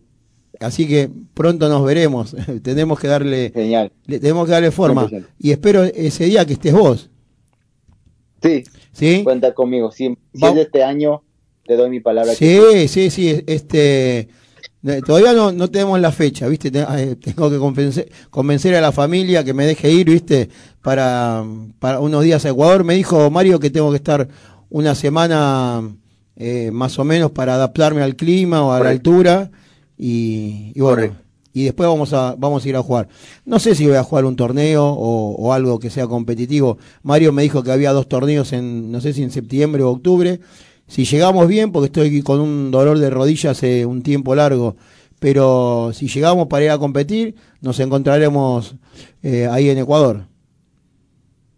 así 0.59 0.87
que 0.87 1.09
pronto 1.33 1.67
nos 1.69 1.83
veremos. 1.85 2.35
tenemos 2.63 2.99
que 2.99 3.07
darle 3.07 3.51
Genial. 3.53 3.91
le 4.05 4.19
tenemos 4.19 4.45
que 4.45 4.51
darle 4.51 4.71
forma 4.71 5.09
100%. 5.09 5.25
y 5.39 5.51
espero 5.51 5.83
ese 5.83 6.25
día 6.25 6.45
que 6.45 6.53
estés 6.53 6.73
vos, 6.73 7.09
Sí, 8.41 8.63
¿sí? 8.91 9.21
cuenta 9.23 9.53
conmigo. 9.53 9.91
Si, 9.91 10.15
es 10.33 10.55
de 10.55 10.61
este 10.61 10.83
año, 10.83 11.23
te 11.65 11.75
doy 11.75 11.89
mi 11.89 11.99
palabra. 11.99 12.33
que 12.35 12.87
Sí, 12.87 12.87
sí, 12.87 13.09
sí, 13.09 13.43
este 13.47 14.27
todavía 15.07 15.33
no, 15.33 15.51
no 15.51 15.67
tenemos 15.71 15.99
la 15.99 16.11
fecha, 16.11 16.47
¿viste? 16.47 16.69
Te- 16.69 17.15
Tengo 17.15 17.49
que 17.49 17.57
convencer, 17.57 18.07
convencer 18.29 18.75
a 18.75 18.81
la 18.81 18.91
familia 18.91 19.43
que 19.43 19.53
me 19.55 19.65
deje 19.65 19.89
ir, 19.91 20.07
¿viste? 20.11 20.49
Para, 20.83 21.43
para 21.79 21.99
unos 21.99 22.23
días 22.23 22.45
a 22.45 22.49
Ecuador. 22.49 22.83
Me 22.83 22.93
dijo 22.93 23.31
Mario 23.31 23.59
que 23.59 23.71
tengo 23.71 23.89
que 23.89 23.95
estar 23.97 24.27
una 24.69 24.93
semana 24.93 25.81
eh, 26.35 26.69
más 26.71 26.99
o 26.99 27.03
menos 27.03 27.31
para 27.31 27.55
adaptarme 27.55 28.03
al 28.03 28.15
clima 28.15 28.61
o 28.63 28.71
a 28.73 28.79
la 28.79 28.89
altura 28.91 29.49
y, 29.97 30.71
y 30.75 30.81
bueno, 30.81 30.95
Correcto. 30.95 31.17
y 31.53 31.63
después 31.63 31.87
vamos 31.89 32.13
a 32.13 32.35
vamos 32.37 32.65
a 32.65 32.69
ir 32.69 32.75
a 32.75 32.83
jugar. 32.83 33.07
No 33.45 33.59
sé 33.59 33.75
si 33.75 33.85
voy 33.87 33.95
a 33.95 34.03
jugar 34.03 34.25
un 34.25 34.35
torneo 34.35 34.85
o, 34.85 35.35
o 35.35 35.53
algo 35.53 35.79
que 35.79 35.89
sea 35.89 36.07
competitivo. 36.07 36.77
Mario 37.03 37.31
me 37.33 37.43
dijo 37.43 37.63
que 37.63 37.71
había 37.71 37.93
dos 37.93 38.07
torneos 38.09 38.53
en 38.53 38.91
no 38.91 39.01
sé 39.01 39.13
si 39.13 39.23
en 39.23 39.31
septiembre 39.31 39.83
o 39.83 39.91
octubre. 39.91 40.39
Si 40.87 41.05
llegamos 41.05 41.47
bien, 41.47 41.71
porque 41.71 41.87
estoy 41.87 42.21
con 42.21 42.39
un 42.41 42.69
dolor 42.71 42.99
de 42.99 43.09
rodilla 43.09 43.51
hace 43.51 43.85
un 43.87 44.03
tiempo 44.03 44.35
largo, 44.35 44.75
pero 45.19 45.91
si 45.93 46.07
llegamos 46.07 46.47
para 46.47 46.65
ir 46.65 46.71
a 46.71 46.77
competir, 46.77 47.35
nos 47.61 47.79
encontraremos 47.79 48.75
eh, 49.23 49.47
ahí 49.49 49.69
en 49.69 49.79
Ecuador. 49.79 50.27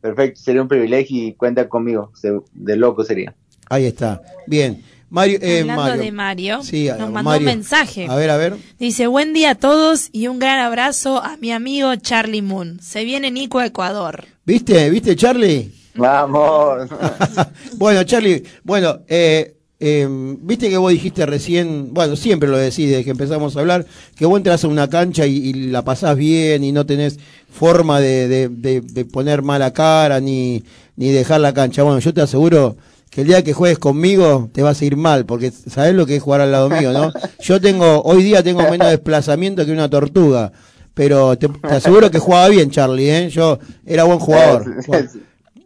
Perfecto, 0.02 0.40
sería 0.42 0.62
un 0.62 0.68
privilegio 0.68 1.24
y 1.28 1.34
cuenta 1.34 1.68
conmigo. 1.68 2.12
De 2.54 2.76
loco 2.78 3.04
sería. 3.04 3.36
Ahí 3.70 3.86
está. 3.86 4.22
Bien. 4.46 4.82
Mario, 5.10 5.40
eh, 5.42 5.62
Hablando 5.62 5.82
Mario. 5.84 6.02
de 6.04 6.12
Mario, 6.12 6.64
Sí, 6.64 6.88
nos 6.90 7.00
mandó 7.12 7.24
Mario. 7.24 7.40
un 7.40 7.46
mensaje. 7.56 8.08
A 8.10 8.16
ver, 8.16 8.30
a 8.30 8.38
ver. 8.38 8.56
Dice, 8.78 9.08
buen 9.08 9.34
día 9.34 9.52
a 9.52 9.56
todos 9.56 10.10
y 10.12 10.28
un 10.28 10.38
gran 10.40 10.60
abrazo 10.60 11.24
a 11.24 11.38
mi 11.38 11.52
amigo 11.52 11.96
Charlie 11.96 12.42
Moon. 12.42 12.80
Se 12.82 13.04
viene 13.06 13.32
Nico 13.32 13.60
a 13.60 13.66
Ecuador. 13.66 14.26
¿Viste? 14.46 14.90
¿Viste, 14.90 15.16
Charlie? 15.16 15.72
Vamos. 15.96 16.90
bueno, 17.78 18.04
Charlie, 18.04 18.44
bueno, 18.64 19.00
eh, 19.08 19.56
eh, 19.80 20.08
viste 20.10 20.70
que 20.70 20.78
vos 20.78 20.92
dijiste 20.92 21.26
recién, 21.26 21.94
bueno, 21.94 22.16
siempre 22.16 22.50
lo 22.50 22.58
decís 22.58 22.90
desde 22.90 23.04
que 23.04 23.12
empezamos 23.12 23.56
a 23.56 23.62
hablar, 23.62 23.86
que 24.16 24.26
vos 24.26 24.38
entras 24.38 24.64
a 24.64 24.68
una 24.68 24.90
cancha 24.90 25.26
y, 25.26 25.38
y 25.38 25.54
la 25.54 25.84
pasás 25.84 26.18
bien 26.18 26.64
y 26.64 26.72
no 26.72 26.86
tenés 26.86 27.18
forma 27.50 28.00
de, 28.00 28.28
de- 28.28 28.50
de- 28.50 28.82
de 28.82 29.06
poner 29.06 29.42
mala 29.42 29.72
cara 29.74 30.20
ni, 30.20 30.64
ni 30.96 31.10
dejar 31.12 31.40
la 31.42 31.54
cancha. 31.54 31.84
Bueno, 31.84 32.00
yo 32.00 32.14
te 32.14 32.22
aseguro 32.22 32.78
que 33.18 33.22
el 33.22 33.28
día 33.30 33.44
que 33.44 33.52
juegues 33.52 33.80
conmigo 33.80 34.48
te 34.54 34.62
vas 34.62 34.80
a 34.80 34.86
ir 34.86 34.96
mal, 34.96 35.26
porque 35.26 35.50
sabés 35.50 35.96
lo 35.96 36.06
que 36.06 36.18
es 36.18 36.22
jugar 36.22 36.40
al 36.42 36.52
lado 36.52 36.70
mío, 36.70 36.94
¿no? 36.94 37.12
Yo 37.42 37.60
tengo, 37.60 38.04
hoy 38.04 38.22
día 38.22 38.44
tengo 38.44 38.62
menos 38.70 38.90
desplazamiento 38.92 39.66
que 39.66 39.72
una 39.72 39.90
tortuga. 39.90 40.52
Pero 40.94 41.36
te, 41.36 41.48
te 41.50 41.68
aseguro 41.68 42.12
que 42.12 42.20
jugaba 42.20 42.48
bien, 42.50 42.70
Charlie, 42.70 43.10
¿eh? 43.10 43.30
Yo 43.32 43.58
era 43.88 44.04
buen 44.04 44.20
jugador. 44.20 44.66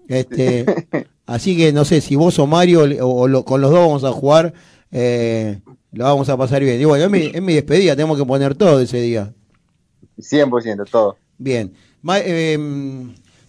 Este, 0.07 0.65
Así 1.25 1.57
que 1.57 1.73
no 1.73 1.83
sé 1.83 1.99
si 1.99 2.15
vos 2.15 2.39
o 2.39 2.47
Mario 2.47 2.83
o, 3.05 3.07
o 3.23 3.27
lo- 3.27 3.43
con 3.43 3.59
los 3.59 3.69
dos 3.69 3.79
vamos 3.81 4.03
a 4.05 4.13
jugar, 4.13 4.53
eh, 4.93 5.59
lo 5.91 6.05
vamos 6.05 6.29
a 6.29 6.37
pasar 6.37 6.63
bien. 6.63 6.79
Y 6.79 6.85
bueno, 6.85 7.03
es 7.03 7.11
mi, 7.11 7.31
es 7.33 7.41
mi 7.41 7.53
despedida, 7.53 7.97
tenemos 7.97 8.17
que 8.17 8.25
poner 8.25 8.55
todo 8.55 8.79
ese 8.79 9.01
día. 9.01 9.33
100%, 10.17 10.85
todo. 10.89 11.17
Bien. 11.37 11.73
Ma- 12.01 12.19
eh, 12.19 12.57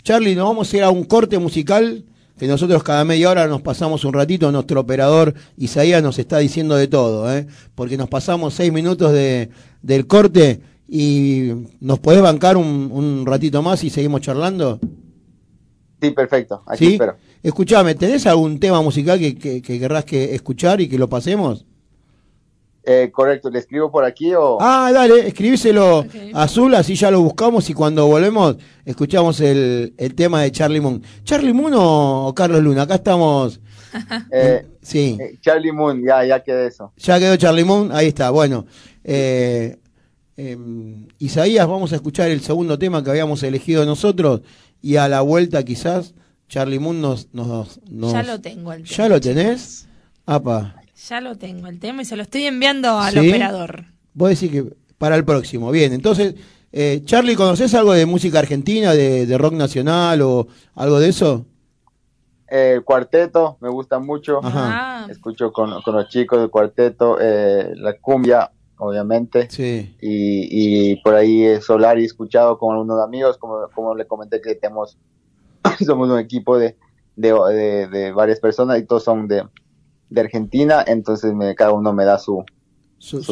Charlie, 0.02 0.34
nos 0.34 0.48
vamos 0.48 0.72
a 0.72 0.76
ir 0.76 0.82
a 0.82 0.90
un 0.90 1.04
corte 1.04 1.38
musical 1.38 2.04
que 2.38 2.46
nosotros 2.46 2.82
cada 2.82 3.04
media 3.04 3.30
hora 3.30 3.46
nos 3.46 3.62
pasamos 3.62 4.04
un 4.04 4.12
ratito. 4.12 4.50
Nuestro 4.50 4.80
operador 4.80 5.34
Isaías 5.56 6.02
nos 6.02 6.18
está 6.18 6.38
diciendo 6.38 6.76
de 6.76 6.88
todo, 6.88 7.32
¿eh? 7.32 7.46
porque 7.74 7.96
nos 7.96 8.08
pasamos 8.08 8.54
seis 8.54 8.72
minutos 8.72 9.12
de, 9.12 9.50
del 9.82 10.06
corte 10.06 10.60
y 10.88 11.52
nos 11.80 11.98
podés 11.98 12.22
bancar 12.22 12.56
un, 12.56 12.90
un 12.92 13.24
ratito 13.26 13.62
más 13.62 13.84
y 13.84 13.90
seguimos 13.90 14.20
charlando. 14.20 14.80
Sí, 16.00 16.10
perfecto. 16.10 16.62
Aquí 16.66 16.86
¿Sí? 16.86 16.92
espero. 16.94 17.16
Escuchame, 17.42 17.94
¿tenés 17.94 18.26
algún 18.26 18.60
tema 18.60 18.82
musical 18.82 19.18
que, 19.18 19.36
que, 19.36 19.62
que 19.62 19.78
querrás 19.78 20.04
que 20.04 20.34
escuchar 20.34 20.80
y 20.80 20.88
que 20.88 20.98
lo 20.98 21.08
pasemos? 21.08 21.66
Eh, 22.84 23.10
correcto, 23.12 23.48
¿le 23.48 23.60
escribo 23.60 23.90
por 23.92 24.04
aquí 24.04 24.34
o...? 24.34 24.58
Ah, 24.60 24.90
dale, 24.92 25.28
escribíselo 25.28 26.04
azul, 26.34 26.74
así 26.74 26.96
ya 26.96 27.12
lo 27.12 27.20
buscamos 27.22 27.70
y 27.70 27.74
cuando 27.74 28.06
volvemos 28.08 28.56
escuchamos 28.84 29.40
el, 29.40 29.94
el 29.96 30.14
tema 30.16 30.42
de 30.42 30.50
Charlie 30.50 30.80
Moon. 30.80 31.00
¿Charlie 31.22 31.52
Moon 31.52 31.72
o, 31.74 32.26
o 32.26 32.34
Carlos 32.34 32.60
Luna? 32.62 32.82
Acá 32.82 32.96
estamos. 32.96 33.60
Eh, 34.32 34.66
Sí, 34.80 35.16
eh, 35.20 35.38
Charlie 35.40 35.70
Moon, 35.70 36.02
ya, 36.04 36.24
ya 36.24 36.42
quedé 36.42 36.66
eso. 36.66 36.92
ya 36.96 37.20
quedó 37.20 37.36
Charlie 37.36 37.62
Moon, 37.62 37.90
ahí 37.92 38.08
está. 38.08 38.30
Bueno, 38.30 38.66
eh, 39.04 39.76
em, 40.36 41.06
Isaías, 41.18 41.68
vamos 41.68 41.92
a 41.92 41.96
escuchar 41.96 42.30
el 42.30 42.40
segundo 42.40 42.78
tema 42.78 43.04
que 43.04 43.10
habíamos 43.10 43.42
elegido 43.44 43.84
nosotros 43.86 44.40
y 44.80 44.96
a 44.96 45.08
la 45.08 45.20
vuelta 45.20 45.62
quizás 45.62 46.14
Charlie 46.48 46.78
Moon 46.80 47.00
nos... 47.00 47.28
nos, 47.32 47.80
nos- 47.88 48.12
Ya 48.12 48.22
lo 48.24 48.40
tengo 48.40 48.72
el 48.72 48.82
tema. 48.82 48.96
¿Ya 48.96 49.08
lo 49.08 49.20
tenés? 49.20 49.86
Apa. 50.26 50.74
Ya 51.08 51.20
lo 51.20 51.36
tengo 51.36 51.66
el 51.68 51.78
tema 51.80 52.02
y 52.02 52.04
se 52.04 52.16
lo 52.16 52.22
estoy 52.22 52.44
enviando 52.46 52.98
al 52.98 53.14
¿Sí? 53.14 53.28
operador. 53.28 53.84
Vos 54.14 54.28
decís 54.30 54.50
que 54.50 54.64
para 54.98 55.16
el 55.16 55.24
próximo. 55.24 55.70
Bien, 55.70 55.92
entonces, 55.92 56.34
eh, 56.70 57.02
Charlie, 57.04 57.34
¿conoces 57.34 57.74
algo 57.74 57.92
de 57.92 58.06
música 58.06 58.38
argentina, 58.38 58.92
de, 58.92 59.26
de 59.26 59.38
rock 59.38 59.54
nacional 59.54 60.22
o 60.22 60.46
algo 60.74 61.00
de 61.00 61.08
eso? 61.08 61.44
Eh, 62.48 62.74
el 62.76 62.84
cuarteto, 62.84 63.56
me 63.60 63.68
gusta 63.68 63.98
mucho. 63.98 64.38
Ajá. 64.44 65.04
Ah, 65.04 65.06
Escucho 65.10 65.52
con, 65.52 65.82
con 65.82 65.96
los 65.96 66.08
chicos 66.08 66.38
del 66.38 66.50
cuarteto, 66.50 67.18
eh, 67.20 67.72
la 67.76 67.94
cumbia, 67.98 68.52
obviamente. 68.76 69.48
Sí. 69.50 69.96
Y, 70.00 70.92
y 70.92 70.96
por 71.02 71.14
ahí 71.14 71.42
eh, 71.44 71.60
Solari 71.60 72.02
he 72.02 72.06
escuchado 72.06 72.58
con 72.58 72.76
unos 72.76 73.00
amigos, 73.02 73.38
como, 73.38 73.68
como 73.74 73.94
le 73.96 74.06
comenté 74.06 74.40
que 74.40 74.54
tenemos, 74.54 74.96
somos 75.84 76.08
un 76.10 76.18
equipo 76.20 76.58
de, 76.58 76.76
de, 77.16 77.32
de- 77.52 77.86
de 77.88 78.12
varias 78.12 78.38
personas 78.38 78.78
y 78.78 78.84
todos 78.86 79.02
son 79.02 79.26
de, 79.26 79.42
de 80.12 80.20
Argentina, 80.20 80.84
entonces 80.86 81.32
me, 81.34 81.54
cada 81.54 81.72
uno 81.72 81.92
me 81.92 82.04
da 82.04 82.18
su, 82.18 82.44
Su, 82.98 83.22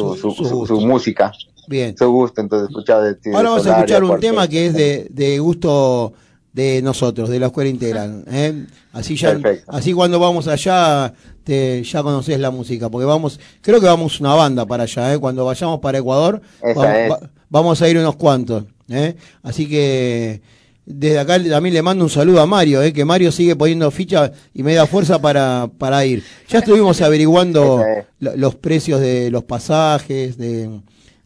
música, 0.85 1.31
Bien. 1.67 1.95
su 1.97 2.11
gusto, 2.11 2.41
entonces 2.41 2.69
de, 2.69 3.13
de 3.29 3.35
Ahora 3.35 3.49
vamos 3.51 3.67
a 3.67 3.75
escuchar 3.77 4.03
un 4.03 4.19
tema 4.19 4.47
que 4.47 4.65
es 4.67 4.73
de, 4.73 5.07
de 5.09 5.39
gusto 5.39 6.13
de 6.53 6.81
nosotros, 6.81 7.29
de 7.29 7.39
la 7.39 7.45
escuela 7.47 7.69
integral. 7.69 8.25
¿eh? 8.29 8.65
Así 8.91 9.15
ya, 9.15 9.31
Perfecto. 9.31 9.71
así 9.71 9.93
cuando 9.93 10.19
vamos 10.19 10.47
allá, 10.47 11.13
te, 11.45 11.81
ya 11.83 12.03
conoces 12.03 12.37
la 12.39 12.51
música, 12.51 12.89
porque 12.89 13.05
vamos, 13.05 13.39
creo 13.61 13.79
que 13.79 13.85
vamos 13.85 14.19
una 14.19 14.33
banda 14.33 14.65
para 14.65 14.83
allá, 14.83 15.13
¿eh? 15.13 15.17
cuando 15.19 15.45
vayamos 15.45 15.79
para 15.79 15.99
Ecuador, 15.99 16.41
vamos, 16.61 16.83
va- 16.85 17.29
vamos 17.49 17.81
a 17.81 17.87
ir 17.87 17.97
unos 17.97 18.15
cuantos. 18.17 18.65
¿eh? 18.89 19.15
Así 19.43 19.69
que 19.69 20.41
desde 20.85 21.19
acá 21.19 21.41
también 21.43 21.73
le 21.73 21.81
mando 21.81 22.03
un 22.03 22.09
saludo 22.09 22.41
a 22.41 22.45
Mario, 22.45 22.81
¿eh? 22.81 22.91
que 22.91 23.05
Mario 23.05 23.31
sigue 23.31 23.55
poniendo 23.55 23.89
ficha 23.91 24.31
y 24.53 24.63
me 24.63 24.73
da 24.73 24.87
fuerza 24.87 25.21
para, 25.21 25.69
para 25.77 26.05
ir. 26.05 26.23
Ya 26.49 26.59
estuvimos 26.59 27.01
averiguando 27.01 27.83
los 28.19 28.55
precios 28.55 28.99
de 28.99 29.29
los 29.31 29.43
pasajes, 29.43 30.37
de 30.37 30.69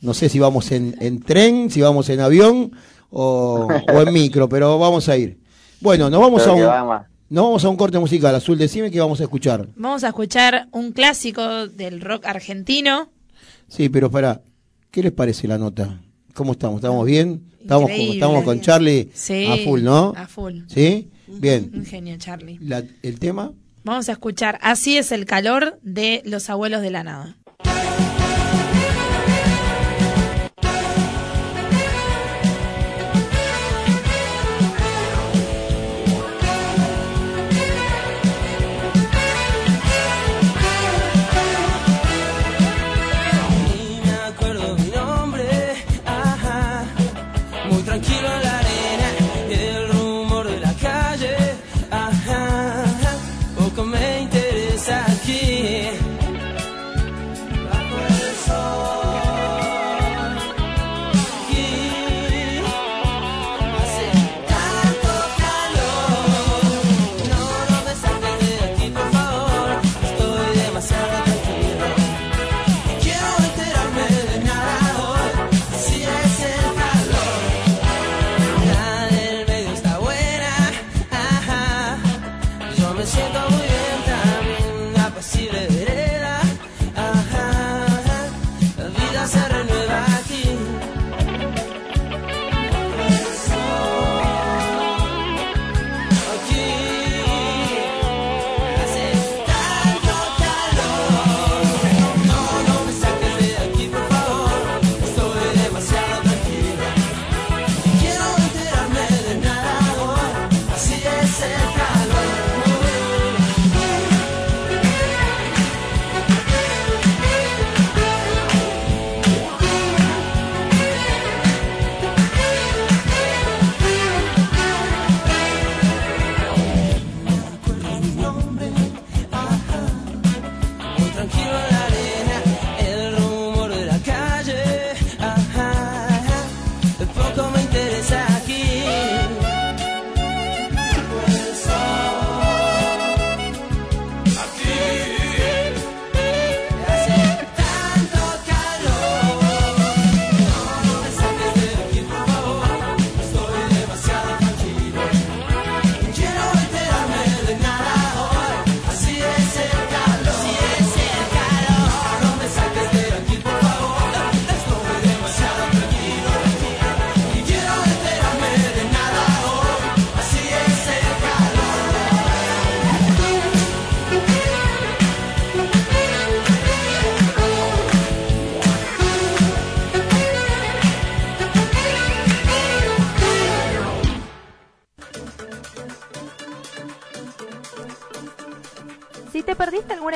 no 0.02 0.14
sé 0.14 0.30
si 0.30 0.40
vamos 0.40 0.72
en, 0.72 0.96
en 1.00 1.22
tren, 1.22 1.70
si 1.72 1.82
vamos 1.82 2.10
en 2.10 2.20
avión 2.20 2.72
o, 3.10 3.68
o 3.94 4.02
en 4.02 4.14
micro, 4.14 4.48
pero 4.50 4.78
vamos 4.78 5.10
a 5.10 5.18
ir. 5.18 5.40
Bueno, 5.82 6.10
nos 6.10 6.20
vamos 6.22 6.42
a 6.48 6.54
Creo 6.54 6.84
un, 6.84 7.16
nos 7.30 7.44
vamos 7.46 7.66
a 7.66 7.70
un 7.70 7.76
corte 7.76 7.98
musical. 8.00 8.36
Azul, 8.36 8.58
decime 8.58 8.92
que 8.92 9.00
vamos 9.00 9.20
a 9.20 9.24
escuchar. 9.24 9.68
vamos 9.76 10.04
a 10.04 10.10
escuchar 10.10 10.68
un 10.72 10.92
clásico 10.92 11.68
del 11.68 12.02
rock 12.02 12.26
argentino. 12.26 13.10
Sí, 13.68 13.90
pero 13.90 14.12
para, 14.12 14.42
¿qué 14.92 15.02
les 15.02 15.12
parece 15.12 15.48
la 15.48 15.58
nota? 15.58 16.02
¿Cómo 16.36 16.52
estamos? 16.52 16.78
¿Estamos 16.78 17.06
bien? 17.06 17.42
Estamos, 17.62 17.84
con- 17.84 17.92
Increíble. 17.92 18.14
estamos 18.16 18.44
con 18.44 18.62
Charlie 18.62 19.10
Sí, 19.14 19.46
a 19.48 19.58
full, 19.64 19.82
¿no? 19.82 20.14
A 20.16 20.28
full. 20.28 20.60
¿Sí? 20.68 21.10
Bien. 21.28 21.72
Un 21.74 21.86
genio, 21.86 22.16
Charlie. 22.18 22.60
La- 22.62 22.84
¿El 23.02 23.18
tema? 23.20 23.52
Vamos 23.84 24.10
a 24.10 24.12
escuchar 24.14 24.60
Así 24.62 24.98
es 24.98 25.12
el 25.12 25.26
calor 25.26 25.80
de 25.82 26.22
Los 26.26 26.50
Abuelos 26.50 26.82
de 26.82 26.92
la 26.92 27.04
Nada. 27.04 27.38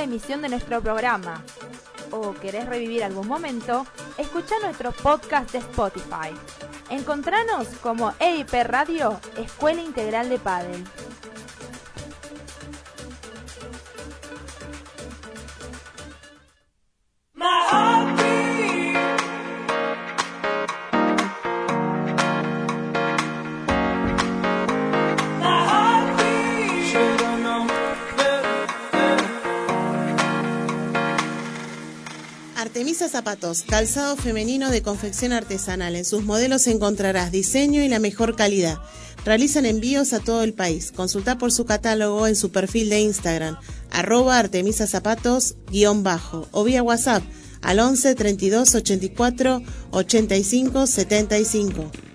Emisión 0.01 0.41
de 0.41 0.49
nuestro 0.49 0.81
programa 0.81 1.43
o 2.11 2.33
querés 2.33 2.65
revivir 2.65 3.03
algún 3.03 3.27
momento, 3.27 3.85
escucha 4.17 4.55
nuestro 4.61 4.91
podcast 4.91 5.51
de 5.51 5.59
Spotify. 5.59 6.33
Encontranos 6.89 7.67
como 7.81 8.13
EIP 8.19 8.53
Radio, 8.63 9.19
Escuela 9.37 9.81
Integral 9.81 10.29
de 10.29 10.39
Padel. 10.39 10.85
Artemisa 32.89 33.07
Zapatos, 33.07 33.61
calzado 33.69 34.17
femenino 34.17 34.71
de 34.71 34.81
confección 34.81 35.31
artesanal. 35.31 35.95
En 35.95 36.03
sus 36.03 36.23
modelos 36.23 36.65
encontrarás 36.65 37.31
diseño 37.31 37.83
y 37.83 37.87
la 37.87 37.99
mejor 37.99 38.35
calidad. 38.35 38.79
Realizan 39.23 39.67
envíos 39.67 40.11
a 40.11 40.19
todo 40.19 40.41
el 40.41 40.55
país. 40.55 40.91
Consulta 40.91 41.37
por 41.37 41.51
su 41.51 41.65
catálogo 41.65 42.25
en 42.25 42.35
su 42.35 42.51
perfil 42.51 42.89
de 42.89 43.01
Instagram, 43.01 43.59
arroba 43.91 44.39
Artemisa 44.39 44.87
Zapatos 44.87 45.53
guion 45.69 46.01
bajo, 46.01 46.47
o 46.49 46.63
vía 46.63 46.81
WhatsApp 46.81 47.21
al 47.61 47.79
11 47.79 48.15
32 48.15 48.73
84 48.73 49.61
85 49.91 50.87
75. 50.87 52.08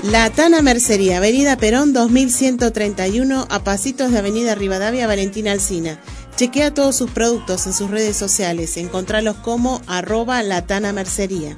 La 0.04 0.30
Tana 0.30 0.62
Mercería, 0.62 1.16
Avenida 1.16 1.56
Perón 1.56 1.92
2131, 1.92 3.46
a 3.48 3.64
pasitos 3.64 4.12
de 4.12 4.18
Avenida 4.18 4.54
Rivadavia 4.54 5.06
Valentina 5.06 5.52
Alcina. 5.52 6.00
Chequea 6.36 6.74
todos 6.74 6.96
sus 6.96 7.10
productos 7.10 7.66
en 7.66 7.72
sus 7.72 7.90
redes 7.90 8.16
sociales. 8.16 8.76
Encontralos 8.76 9.36
como 9.36 9.80
arroba 9.86 10.42
Latana 10.42 10.92
Mercería. 10.92 11.56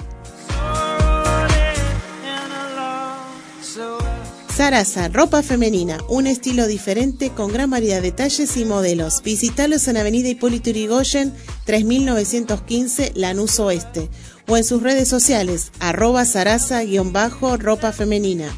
Sarasa, 4.54 5.08
ropa 5.08 5.42
femenina, 5.42 5.98
un 6.08 6.28
estilo 6.28 6.68
diferente 6.68 7.30
con 7.30 7.52
gran 7.52 7.70
variedad 7.70 8.00
de 8.00 8.12
talles 8.12 8.56
y 8.56 8.64
modelos. 8.64 9.20
Visítalos 9.24 9.88
en 9.88 9.96
Avenida 9.96 10.28
Hipólito 10.28 10.70
Yrigoyen, 10.70 11.34
3915, 11.64 13.12
Lanús 13.16 13.58
Oeste 13.58 14.08
o 14.46 14.56
en 14.56 14.64
sus 14.64 14.82
redes 14.82 15.08
sociales, 15.08 15.72
arroba 15.80 16.24
sarasa-ropa 16.24 17.92
femenina. 17.92 18.54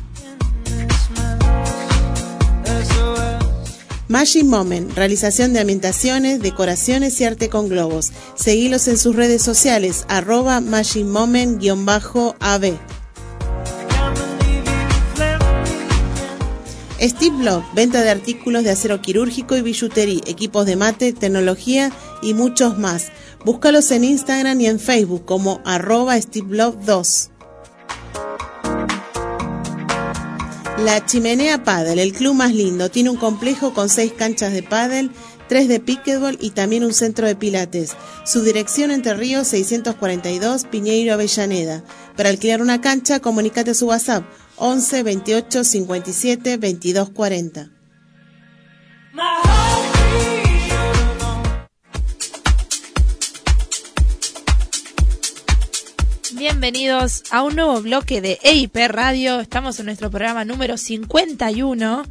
Magic 4.09 4.45
Moment, 4.45 4.95
realización 4.95 5.53
de 5.53 5.59
ambientaciones, 5.59 6.41
decoraciones 6.41 7.20
y 7.20 7.24
arte 7.24 7.49
con 7.49 7.69
globos. 7.69 8.12
Seguilos 8.37 8.87
en 8.87 8.99
sus 8.99 9.16
redes 9.16 9.43
sociales, 9.43 10.05
arroba 10.09 10.61
Magic 10.61 11.05
Moment-AB. 11.05 12.78
Steve 17.01 17.37
Block, 17.37 17.65
venta 17.74 18.03
de 18.03 18.11
artículos 18.11 18.62
de 18.62 18.70
acero 18.70 19.03
quirúrgico 19.03 19.57
y 19.57 19.62
billutería, 19.62 20.23
equipos 20.27 20.66
de 20.66 20.77
mate, 20.77 21.12
tecnología 21.12 21.91
y 22.23 22.33
muchos 22.33 22.78
más. 22.78 23.09
Búscalos 23.45 23.91
en 23.91 24.05
Instagram 24.05 24.61
y 24.61 24.66
en 24.66 24.78
Facebook 24.78 25.24
como 25.24 25.61
arroba 25.65 26.16
SteveBlock2. 26.16 27.31
La 30.78 31.05
Chimenea 31.07 31.65
Paddle, 31.65 32.03
el 32.03 32.12
club 32.12 32.35
más 32.35 32.53
lindo, 32.55 32.90
tiene 32.90 33.09
un 33.09 33.16
complejo 33.16 33.73
con 33.73 33.89
seis 33.89 34.12
canchas 34.12 34.53
de 34.53 34.62
paddle, 34.62 35.09
tres 35.48 35.69
de 35.69 35.81
pickleball 35.81 36.36
y 36.39 36.51
también 36.51 36.85
un 36.85 36.93
centro 36.93 37.27
de 37.27 37.35
pilates. 37.35 37.97
Su 38.24 38.43
dirección 38.43 38.90
Entre 38.90 39.15
Ríos 39.15 39.48
642 39.48 40.65
Piñeiro 40.65 41.15
Avellaneda. 41.15 41.82
Para 42.15 42.28
alquilar 42.28 42.61
una 42.61 42.82
cancha, 42.82 43.20
comunícate 43.20 43.70
a 43.70 43.74
su 43.74 43.86
WhatsApp 43.86 44.24
11 44.57 45.03
28 45.03 45.65
57 45.65 46.57
22 46.59 47.11
40. 47.11 47.70
Bienvenidos 56.48 57.24
a 57.32 57.43
un 57.43 57.56
nuevo 57.56 57.82
bloque 57.82 58.20
de 58.20 58.39
EIP 58.40 58.77
Radio. 58.86 59.40
Estamos 59.40 59.81
en 59.81 59.86
nuestro 59.86 60.12
programa 60.12 60.44
número 60.44 60.77
51 60.77 62.05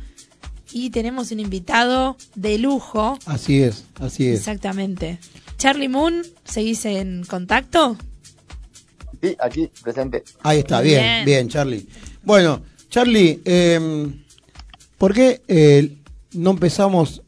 y 0.74 0.90
tenemos 0.90 1.32
un 1.32 1.40
invitado 1.40 2.18
de 2.36 2.58
lujo. 2.58 3.18
Así 3.26 3.64
es, 3.64 3.86
así 3.98 4.28
es. 4.28 4.40
Exactamente. 4.40 5.20
Charlie 5.58 5.88
Moon, 5.88 6.22
¿seguís 6.44 6.84
en 6.84 7.24
contacto? 7.24 7.96
Sí, 9.22 9.38
aquí, 9.40 9.72
presente. 9.82 10.26
Ahí 10.44 10.60
está, 10.60 10.82
bien, 10.82 11.02
bien. 11.02 11.26
bien, 11.26 11.48
Charlie. 11.48 11.88
Bueno, 12.22 12.62
Charlie, 12.90 13.42
eh, 13.46 14.12
¿por 14.98 15.14
qué 15.14 15.44
eh, 15.48 15.96
no 16.34 16.50
empezamos? 16.50 17.22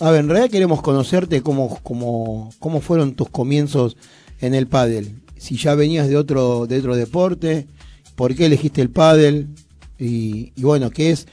A 0.00 0.10
ver, 0.10 0.20
en 0.20 0.28
realidad 0.28 0.50
queremos 0.50 0.82
conocerte 0.82 1.40
cómo, 1.42 1.80
cómo, 1.82 2.52
cómo 2.58 2.82
fueron 2.82 3.14
tus 3.14 3.30
comienzos 3.30 3.96
en 4.42 4.54
el 4.54 4.66
pádel. 4.66 5.22
Si 5.42 5.56
ya 5.56 5.74
venías 5.74 6.08
de 6.08 6.16
otro, 6.16 6.66
de 6.68 6.78
otro 6.78 6.94
deporte, 6.94 7.66
¿por 8.14 8.32
qué 8.36 8.46
elegiste 8.46 8.80
el 8.80 8.90
pádel? 8.90 9.48
Y, 9.98 10.52
y 10.54 10.62
bueno, 10.62 10.90
¿qué 10.90 11.10
es, 11.10 11.26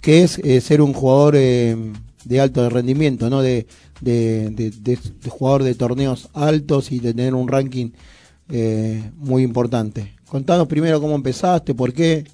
qué 0.00 0.22
es 0.22 0.38
eh, 0.38 0.60
ser 0.62 0.80
un 0.80 0.94
jugador 0.94 1.34
eh, 1.36 1.76
de 2.24 2.40
alto 2.40 2.68
rendimiento, 2.70 3.28
¿no? 3.28 3.42
De, 3.42 3.66
de, 4.00 4.48
de- 4.50 4.98
jugador 5.28 5.64
de 5.64 5.74
torneos 5.74 6.30
altos 6.32 6.92
y 6.92 6.98
de 7.00 7.12
tener 7.12 7.34
un 7.34 7.46
ranking 7.48 7.90
eh, 8.48 9.10
muy 9.16 9.42
importante. 9.42 10.14
Contanos 10.28 10.66
primero 10.66 10.98
cómo 10.98 11.14
empezaste, 11.14 11.74
por 11.74 11.92
qué. 11.92 12.24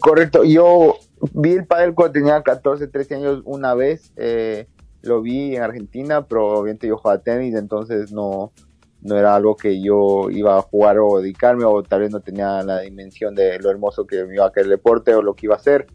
Correcto, 0.00 0.44
yo 0.44 0.96
vi 1.34 1.52
el 1.52 1.66
pádel 1.66 1.94
cuando 1.94 2.12
tenía 2.14 2.42
14, 2.42 2.88
13 2.88 3.14
años 3.16 3.42
una 3.44 3.74
vez, 3.74 4.12
eh, 4.16 4.66
lo 5.02 5.20
vi 5.22 5.56
en 5.56 5.62
Argentina, 5.62 6.26
pero 6.26 6.46
obviamente 6.60 6.86
yo 6.88 6.96
jugaba 6.96 7.22
tenis, 7.22 7.54
entonces 7.54 8.12
no, 8.12 8.52
no 9.00 9.16
era 9.18 9.34
algo 9.34 9.56
que 9.56 9.82
yo 9.82 10.30
iba 10.30 10.56
a 10.58 10.62
jugar 10.62 10.98
o 10.98 11.20
dedicarme, 11.20 11.64
o 11.64 11.82
tal 11.82 12.00
vez 12.00 12.10
no 12.12 12.20
tenía 12.20 12.62
la 12.62 12.80
dimensión 12.80 13.34
de 13.34 13.58
lo 13.58 13.70
hermoso 13.70 14.06
que 14.06 14.24
me 14.24 14.34
iba 14.34 14.46
a 14.46 14.52
querer 14.52 14.66
el 14.66 14.70
deporte 14.70 15.14
o 15.14 15.22
lo 15.22 15.34
que 15.34 15.46
iba 15.46 15.54
a 15.54 15.58
hacer. 15.58 15.86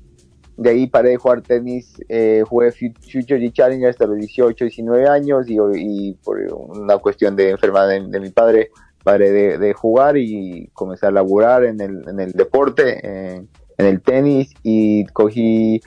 De 0.57 0.71
ahí 0.71 0.88
paré 0.88 1.09
de 1.11 1.17
jugar 1.17 1.41
tenis, 1.41 1.93
eh, 2.09 2.43
jugué 2.47 2.71
Fu- 2.71 2.93
Future 3.01 3.43
y 3.43 3.51
Challenger 3.51 3.89
hasta 3.89 4.07
los 4.07 4.17
18, 4.17 4.65
19 4.65 5.07
años 5.07 5.47
y, 5.47 5.57
y 5.75 6.13
por 6.15 6.39
una 6.51 6.97
cuestión 6.97 7.35
de 7.35 7.51
enfermedad 7.51 7.88
de, 7.88 8.07
de 8.07 8.19
mi 8.19 8.29
padre 8.29 8.71
paré 9.03 9.57
de, 9.57 9.73
jugar 9.73 10.17
y 10.17 10.69
comencé 10.73 11.05
a 11.05 11.11
laburar 11.11 11.63
en 11.63 11.79
el, 11.79 12.31
deporte, 12.34 12.99
en, 13.07 13.47
en 13.77 13.85
el 13.85 14.01
tenis 14.01 14.51
y 14.63 15.05
cogí 15.05 15.79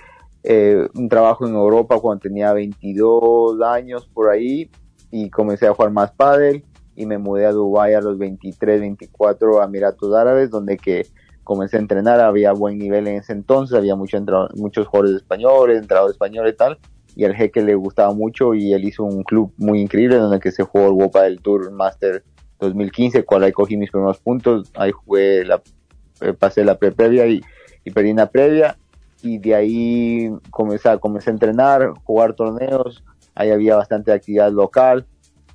eh, 0.43 0.89
un 0.95 1.09
trabajo 1.09 1.47
en 1.47 1.55
Europa 1.55 1.99
cuando 2.01 2.21
tenía 2.21 2.53
22 2.53 3.61
años 3.63 4.09
por 4.13 4.31
ahí 4.31 4.71
y 5.11 5.29
comencé 5.29 5.67
a 5.67 5.75
jugar 5.75 5.91
más 5.91 6.13
pádel 6.13 6.65
y 6.97 7.07
me 7.07 7.19
mudé 7.19 7.47
a 7.47 7.53
Dubái 7.53 7.95
a 7.95 8.01
los 8.01 8.19
23, 8.19 8.81
24 8.81 9.61
a 9.61 9.65
Emiratos 9.65 10.15
Árabes 10.15 10.51
donde 10.51 10.77
que 10.77 11.07
comencé 11.45 11.77
a 11.77 11.81
entrenar, 11.81 12.21
había 12.21 12.53
buen 12.53 12.79
nivel 12.79 13.09
en 13.09 13.17
ese 13.17 13.33
entonces, 13.33 13.77
había 13.77 13.97
mucho 13.97 14.19
muchos 14.55 14.87
jugadores 14.87 15.17
españoles, 15.17 15.79
entrenadores 15.79 16.15
españoles 16.15 16.55
y 16.55 16.57
tal, 16.57 16.79
y 17.17 17.25
al 17.25 17.35
jeque 17.35 17.61
le 17.63 17.75
gustaba 17.75 18.15
mucho 18.15 18.55
y 18.55 18.73
él 18.73 18.85
hizo 18.85 19.05
un 19.05 19.25
club 19.25 19.53
muy 19.57 19.81
increíble 19.81 20.17
donde 20.17 20.39
que 20.39 20.53
se 20.53 20.63
jugó 20.63 20.87
el 20.87 20.93
Wopa 20.93 21.23
del 21.23 21.41
Tour 21.41 21.73
Master 21.73 22.23
2015, 22.61 23.25
cual 23.25 23.43
ahí 23.43 23.53
cogí 23.53 23.77
mis 23.77 23.91
primeros 23.91 24.19
puntos, 24.19 24.71
ahí 24.75 24.93
jugué 24.93 25.45
la, 25.45 25.61
eh, 26.21 26.35
pasé 26.35 26.65
la 26.65 26.79
pre-previa 26.79 27.27
y, 27.27 27.41
y 27.85 27.91
perdí 27.91 28.13
una 28.13 28.27
previa, 28.27 28.79
y 29.23 29.39
de 29.39 29.55
ahí 29.55 30.31
comencé, 30.51 30.99
comencé 30.99 31.31
a 31.31 31.33
entrenar, 31.33 31.93
jugar 32.05 32.35
torneos, 32.35 33.03
ahí 33.35 33.51
había 33.51 33.77
bastante 33.77 34.13
actividad 34.13 34.51
local, 34.51 35.07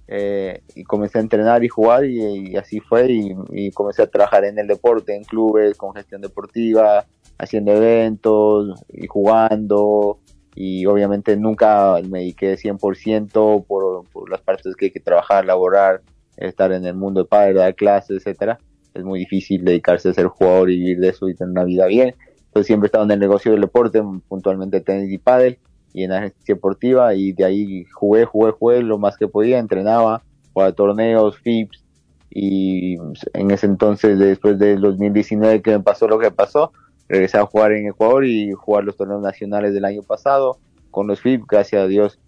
eh, 0.07 0.61
y 0.75 0.83
comencé 0.83 1.17
a 1.17 1.21
entrenar 1.21 1.63
y 1.63 1.67
jugar 1.67 2.05
y, 2.05 2.55
así 2.57 2.79
fue 2.79 3.11
y, 3.11 3.35
y 3.51 3.71
comencé 3.71 4.03
a 4.03 4.07
trabajar 4.07 4.45
en 4.45 4.59
el 4.59 4.67
deporte, 4.67 5.15
en 5.15 5.23
clubes, 5.23 5.75
con 5.75 5.93
gestión 5.93 6.21
deportiva, 6.21 7.05
haciendo 7.37 7.73
eventos 7.73 8.83
y 8.89 9.07
jugando 9.07 10.19
y 10.55 10.85
obviamente 10.85 11.35
nunca 11.35 11.99
me 12.09 12.19
dediqué 12.19 12.55
100% 12.55 13.65
por, 13.65 14.07
por 14.09 14.29
las 14.29 14.41
partes 14.41 14.75
que 14.75 14.85
hay 14.85 14.91
que 14.91 15.01
trabajar, 15.01 15.45
laborar, 15.45 16.01
estar 16.37 16.71
en 16.71 16.85
el 16.85 16.95
mundo 16.95 17.23
de 17.23 17.27
padre, 17.27 17.53
dar 17.55 17.75
clases, 17.75 18.17
etcétera. 18.17 18.57
Es 18.93 19.03
muy 19.03 19.19
difícil 19.19 19.65
dedicarse 19.65 20.09
a 20.09 20.13
ser 20.13 20.27
jugador 20.27 20.71
y 20.71 20.77
vivir 20.77 20.99
de 20.99 21.09
eso 21.09 21.27
y 21.27 21.35
tener 21.35 21.51
una 21.51 21.65
vida 21.65 21.85
bien. 21.87 22.15
Entonces 22.55 22.67
siempre 22.67 22.85
he 22.85 22.87
estado 22.87 23.03
en 23.03 23.11
el 23.11 23.19
negocio 23.19 23.51
del 23.51 23.59
deporte, 23.59 24.01
puntualmente 24.29 24.79
tenis 24.79 25.11
y 25.11 25.17
pádel 25.17 25.59
y 25.91 26.05
en 26.05 26.11
la 26.11 26.19
agencia 26.19 26.55
deportiva 26.55 27.13
y 27.13 27.33
de 27.33 27.43
ahí 27.43 27.83
jugué, 27.93 28.23
jugué, 28.23 28.51
jugué 28.51 28.81
lo 28.81 28.97
más 28.97 29.17
que 29.17 29.27
podía, 29.27 29.59
entrenaba, 29.59 30.23
jugaba 30.53 30.71
torneos, 30.71 31.37
FIPS 31.39 31.83
y 32.29 32.95
en 33.33 33.51
ese 33.51 33.65
entonces, 33.65 34.17
después 34.17 34.57
del 34.57 34.79
2019 34.79 35.61
que 35.61 35.71
me 35.71 35.81
pasó 35.81 36.07
lo 36.07 36.17
que 36.17 36.31
pasó, 36.31 36.71
regresé 37.09 37.39
a 37.39 37.45
jugar 37.45 37.73
en 37.73 37.87
Ecuador 37.87 38.23
y 38.25 38.53
jugar 38.53 38.85
los 38.85 38.95
torneos 38.95 39.21
nacionales 39.21 39.73
del 39.73 39.83
año 39.83 40.01
pasado 40.03 40.57
con 40.91 41.07
los 41.07 41.19
FIP, 41.19 41.43
gracias 41.49 41.83
a 41.83 41.87
Dios 41.87 42.21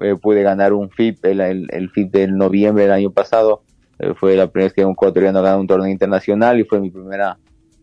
eh, 0.00 0.14
pude 0.14 0.44
ganar 0.44 0.74
un 0.74 0.90
FIP, 0.90 1.24
el, 1.24 1.40
el, 1.40 1.66
el 1.72 1.90
FIP 1.90 2.12
del 2.12 2.36
noviembre 2.36 2.84
del 2.84 2.92
año 2.92 3.10
pasado, 3.10 3.62
eh, 3.98 4.14
fue 4.14 4.36
la 4.36 4.46
primera 4.46 4.66
vez 4.66 4.74
que 4.74 4.84
un 4.84 4.92
ecuatoriano 4.92 5.42
ganó 5.42 5.58
un 5.58 5.66
torneo 5.66 5.88
internacional 5.88 6.60
y 6.60 6.62
fue 6.62 6.78
mi 6.78 6.90
primera 6.90 7.36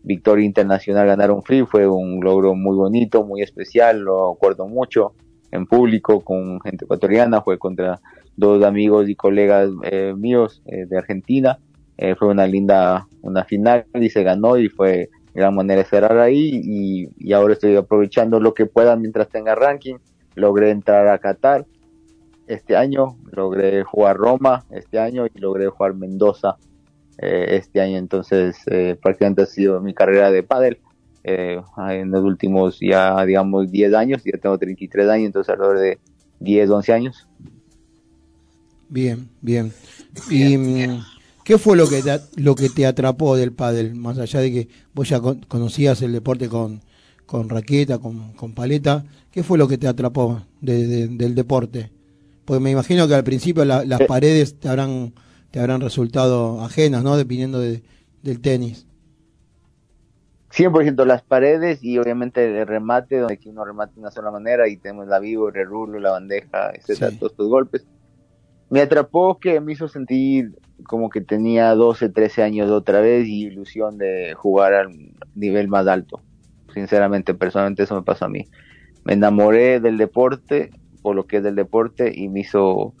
victoria 0.04 0.44
internacional 0.44 1.06
ganar 1.06 1.30
un 1.30 1.42
FIP, 1.42 1.66
fue 1.66 1.88
un 1.88 2.20
logro 2.22 2.54
muy 2.54 2.76
bonito, 2.76 3.24
muy 3.24 3.42
especial, 3.42 4.00
lo 4.00 4.32
acuerdo 4.32 4.68
mucho 4.68 5.14
en 5.50 5.66
público 5.66 6.20
con 6.20 6.60
gente 6.60 6.84
ecuatoriana, 6.84 7.40
fue 7.40 7.58
contra 7.58 8.00
dos 8.36 8.62
amigos 8.64 9.08
y 9.08 9.14
colegas 9.14 9.70
eh, 9.82 10.14
míos 10.16 10.62
eh, 10.66 10.86
de 10.86 10.98
Argentina, 10.98 11.58
eh, 11.96 12.14
fue 12.16 12.28
una 12.28 12.46
linda, 12.46 13.08
una 13.22 13.44
final 13.44 13.86
y 13.94 14.10
se 14.10 14.22
ganó 14.22 14.58
y 14.58 14.68
fue 14.68 15.08
gran 15.32 15.54
manera 15.54 15.82
de 15.82 15.88
cerrar 15.88 16.18
ahí 16.18 16.60
y, 16.62 17.08
y 17.18 17.32
ahora 17.32 17.54
estoy 17.54 17.74
aprovechando 17.76 18.38
lo 18.40 18.54
que 18.54 18.66
pueda 18.66 18.96
mientras 18.96 19.28
tenga 19.28 19.54
ranking, 19.54 19.96
logré 20.34 20.70
entrar 20.70 21.08
a 21.08 21.18
Qatar 21.18 21.66
este 22.46 22.76
año, 22.76 23.16
logré 23.32 23.84
jugar 23.84 24.16
Roma 24.16 24.64
este 24.70 24.98
año 24.98 25.26
y 25.26 25.38
logré 25.38 25.68
jugar 25.68 25.94
Mendoza 25.94 26.56
eh, 27.18 27.46
este 27.50 27.80
año, 27.80 27.96
entonces 27.98 28.56
eh, 28.66 28.96
prácticamente 29.00 29.42
ha 29.42 29.46
sido 29.46 29.80
mi 29.80 29.94
carrera 29.94 30.30
de 30.30 30.42
pádel 30.42 30.78
eh, 31.22 31.60
en 31.90 32.10
los 32.10 32.22
últimos 32.24 32.78
ya 32.80 33.24
digamos 33.24 33.70
10 33.70 33.94
años, 33.94 34.22
ya 34.24 34.38
tengo 34.38 34.58
33 34.58 35.08
años, 35.08 35.26
entonces 35.26 35.50
alrededor 35.52 35.78
de 35.78 35.98
10, 36.40 36.68
11 36.70 36.92
años. 36.92 37.26
Bien, 38.88 39.28
bien. 39.40 39.72
¿Y 40.30 40.56
mm, 40.56 41.04
qué 41.44 41.58
fue 41.58 41.76
lo 41.76 41.88
que 41.88 42.02
te, 42.02 42.20
lo 42.40 42.54
que 42.54 42.68
te 42.68 42.86
atrapó 42.86 43.36
del 43.36 43.52
pádel? 43.52 43.94
Más 43.94 44.18
allá 44.18 44.40
de 44.40 44.52
que 44.52 44.68
vos 44.94 45.08
ya 45.08 45.20
con- 45.20 45.40
conocías 45.40 46.02
el 46.02 46.12
deporte 46.12 46.48
con, 46.48 46.80
con 47.26 47.48
raqueta, 47.48 47.98
con, 47.98 48.32
con 48.34 48.52
paleta, 48.52 49.04
¿qué 49.30 49.42
fue 49.42 49.58
lo 49.58 49.66
que 49.66 49.78
te 49.78 49.88
atrapó 49.88 50.42
de- 50.60 50.86
de- 50.86 51.08
del 51.08 51.34
deporte? 51.34 51.90
Porque 52.44 52.60
me 52.62 52.70
imagino 52.70 53.08
que 53.08 53.14
al 53.14 53.24
principio 53.24 53.64
la- 53.64 53.84
las 53.84 54.02
Eh. 54.02 54.06
paredes 54.06 54.60
te 54.60 54.68
habrán 54.68 55.14
te 55.54 55.60
habrán 55.60 55.80
resultado 55.80 56.62
ajenas, 56.62 57.04
¿no? 57.04 57.16
Dependiendo 57.16 57.60
de, 57.60 57.84
del 58.24 58.40
tenis. 58.40 58.88
100% 60.50 61.06
las 61.06 61.22
paredes 61.22 61.78
y 61.80 61.96
obviamente 61.96 62.60
el 62.60 62.66
remate, 62.66 63.18
donde 63.18 63.34
aquí 63.34 63.50
uno 63.50 63.64
remate 63.64 63.94
de 63.94 64.00
una 64.00 64.10
sola 64.10 64.32
manera 64.32 64.66
y 64.66 64.76
tenemos 64.78 65.06
la 65.06 65.20
vivo, 65.20 65.50
el 65.50 65.64
rulo, 65.64 66.00
la 66.00 66.10
bandeja, 66.10 66.72
etcétera, 66.72 67.12
Sí. 67.12 67.18
todos 67.18 67.30
estos 67.34 67.48
golpes. 67.48 67.86
Me 68.68 68.80
atrapó 68.80 69.38
que 69.38 69.60
me 69.60 69.74
hizo 69.74 69.86
sentir 69.86 70.58
como 70.88 71.08
que 71.08 71.20
tenía 71.20 71.72
12, 71.76 72.08
13 72.08 72.42
años 72.42 72.68
otra 72.72 73.00
vez 73.00 73.28
y 73.28 73.44
ilusión 73.44 73.96
de 73.96 74.34
jugar 74.34 74.74
al 74.74 74.88
nivel 75.36 75.68
más 75.68 75.86
alto. 75.86 76.20
Sinceramente, 76.72 77.32
personalmente 77.32 77.84
eso 77.84 77.94
me 77.94 78.02
pasó 78.02 78.24
a 78.24 78.28
mí. 78.28 78.48
Me 79.04 79.12
enamoré 79.12 79.78
del 79.78 79.98
deporte, 79.98 80.70
por 81.00 81.14
lo 81.14 81.28
que 81.28 81.36
es 81.36 81.44
del 81.44 81.54
deporte 81.54 82.12
y 82.12 82.28
me 82.28 82.40
hizo 82.40 82.92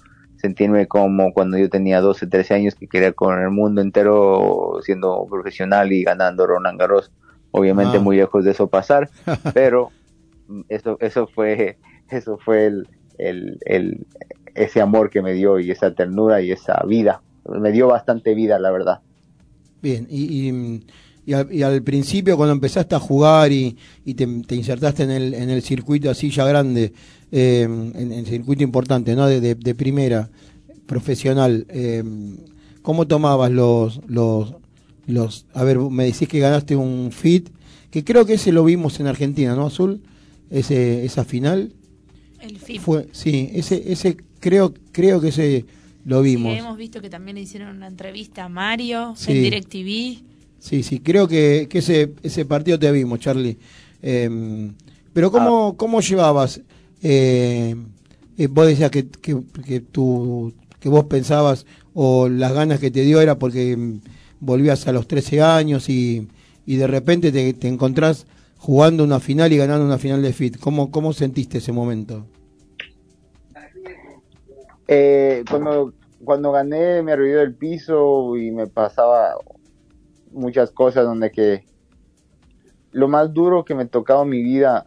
sentirme 0.44 0.86
como 0.86 1.32
cuando 1.32 1.56
yo 1.56 1.70
tenía 1.70 2.02
12, 2.02 2.26
13 2.26 2.52
años 2.52 2.74
que 2.74 2.86
quería 2.86 3.12
con 3.14 3.40
el 3.40 3.48
mundo 3.50 3.80
entero 3.80 4.78
siendo 4.84 5.26
profesional 5.30 5.90
y 5.90 6.04
ganando 6.04 6.46
Roland 6.46 6.78
Garros. 6.78 7.10
Obviamente 7.50 7.96
Ah. 7.96 8.00
muy 8.00 8.16
lejos 8.18 8.44
de 8.44 8.50
eso 8.50 8.66
pasar, 8.66 9.08
pero 9.54 9.90
eso 10.68 10.98
eso 11.00 11.26
fue 11.34 11.78
eso 12.10 12.36
fue 12.44 12.66
el, 12.66 12.86
el, 13.16 13.58
el- 13.64 14.06
ese 14.54 14.82
amor 14.82 15.08
que 15.08 15.22
me 15.22 15.32
dio 15.32 15.58
y 15.58 15.70
esa 15.70 15.94
ternura 15.94 16.42
y 16.42 16.52
esa 16.52 16.82
vida. 16.86 17.22
Me 17.48 17.72
dio 17.72 17.88
bastante 17.88 18.34
vida, 18.34 18.58
la 18.58 18.70
verdad. 18.70 19.00
Bien, 19.82 20.06
y, 20.10 20.48
y, 20.48 20.86
y 21.26 21.32
al, 21.32 21.52
y 21.52 21.62
al 21.62 21.82
principio 21.82 22.36
cuando 22.36 22.52
empezaste 22.52 22.94
a 22.94 22.98
jugar 23.00 23.50
y, 23.52 23.76
y 24.04 24.14
te, 24.14 24.26
te 24.46 24.54
insertaste 24.56 25.04
en 25.04 25.10
el, 25.10 25.34
en 25.34 25.50
el 25.50 25.62
circuito 25.62 26.10
así 26.10 26.30
ya 26.30 26.44
grande, 26.46 26.92
eh, 27.32 27.62
en, 27.62 28.12
el 28.12 28.26
circuito 28.26 28.62
importante, 28.62 29.14
¿no? 29.16 29.26
De, 29.26 29.40
de- 29.40 29.54
de 29.54 29.74
primera, 29.74 30.30
profesional, 30.86 31.66
eh, 31.70 32.02
¿cómo 32.82 33.06
tomabas 33.06 33.50
los, 33.50 34.00
los, 34.06 34.54
los, 35.06 35.46
a 35.54 35.64
ver, 35.64 35.78
me 35.78 36.04
decís 36.04 36.28
que 36.28 36.38
ganaste 36.40 36.76
un 36.76 37.10
fit, 37.12 37.48
que 37.90 38.04
creo 38.04 38.26
que 38.26 38.34
ese 38.34 38.52
lo 38.52 38.64
vimos 38.64 39.00
en 39.00 39.06
Argentina, 39.06 39.54
¿no, 39.54 39.66
Azul? 39.66 40.02
Ese, 40.50 41.04
esa 41.04 41.24
final. 41.24 41.72
El 42.40 42.58
FIP. 42.58 42.80
Fue, 42.80 43.08
sí, 43.12 43.50
ese, 43.54 43.90
ese 43.92 44.16
creo, 44.40 44.74
creo 44.92 45.20
que 45.20 45.28
ese 45.28 45.64
lo 46.04 46.22
Sí, 46.22 46.30
vimos. 46.36 46.56
hemos 46.58 46.76
visto 46.76 47.00
que 47.00 47.08
también 47.08 47.36
le 47.36 47.42
hicieron 47.42 47.74
una 47.76 47.86
entrevista 47.86 48.44
a 48.44 48.48
Mario 48.50 49.14
Sí. 49.16 49.32
en 49.32 49.42
DirecTV. 49.42 50.22
Sí, 50.64 50.82
sí, 50.82 51.00
creo 51.00 51.28
que, 51.28 51.66
que 51.68 51.80
ese, 51.80 52.14
ese 52.22 52.46
partido 52.46 52.78
te 52.78 52.90
vimos, 52.90 53.20
Charlie. 53.20 53.58
Eh, 54.00 54.72
pero 55.12 55.30
¿cómo, 55.30 55.76
cómo 55.76 56.00
llevabas? 56.00 56.62
Eh, 57.02 57.76
eh, 58.38 58.46
vos 58.46 58.66
decías 58.66 58.90
que, 58.90 59.06
que, 59.06 59.42
que, 59.66 59.80
tú, 59.80 60.54
que 60.80 60.88
vos 60.88 61.04
pensabas 61.04 61.66
o 61.92 62.30
las 62.30 62.54
ganas 62.54 62.80
que 62.80 62.90
te 62.90 63.02
dio 63.02 63.20
era 63.20 63.38
porque 63.38 63.76
mm, 63.76 64.00
volvías 64.40 64.88
a 64.88 64.92
los 64.92 65.06
13 65.06 65.42
años 65.42 65.90
y, 65.90 66.28
y 66.64 66.76
de 66.76 66.86
repente 66.86 67.30
te, 67.30 67.52
te 67.52 67.68
encontrás 67.68 68.26
jugando 68.56 69.04
una 69.04 69.20
final 69.20 69.52
y 69.52 69.58
ganando 69.58 69.84
una 69.84 69.98
final 69.98 70.22
de 70.22 70.32
FIT. 70.32 70.58
¿Cómo, 70.60 70.90
cómo 70.90 71.12
sentiste 71.12 71.58
ese 71.58 71.72
momento? 71.72 72.24
Eh, 74.88 75.44
cuando, 75.50 75.92
cuando 76.24 76.52
gané 76.52 77.02
me 77.02 77.12
arrulló 77.12 77.40
del 77.40 77.54
piso 77.54 78.34
y 78.38 78.50
me 78.50 78.66
pasaba 78.66 79.34
muchas 80.34 80.70
cosas 80.70 81.04
donde 81.04 81.30
que 81.30 81.64
lo 82.92 83.08
más 83.08 83.32
duro 83.32 83.64
que 83.64 83.74
me 83.74 83.86
tocaba 83.86 84.22
en 84.22 84.28
mi 84.28 84.42
vida 84.42 84.86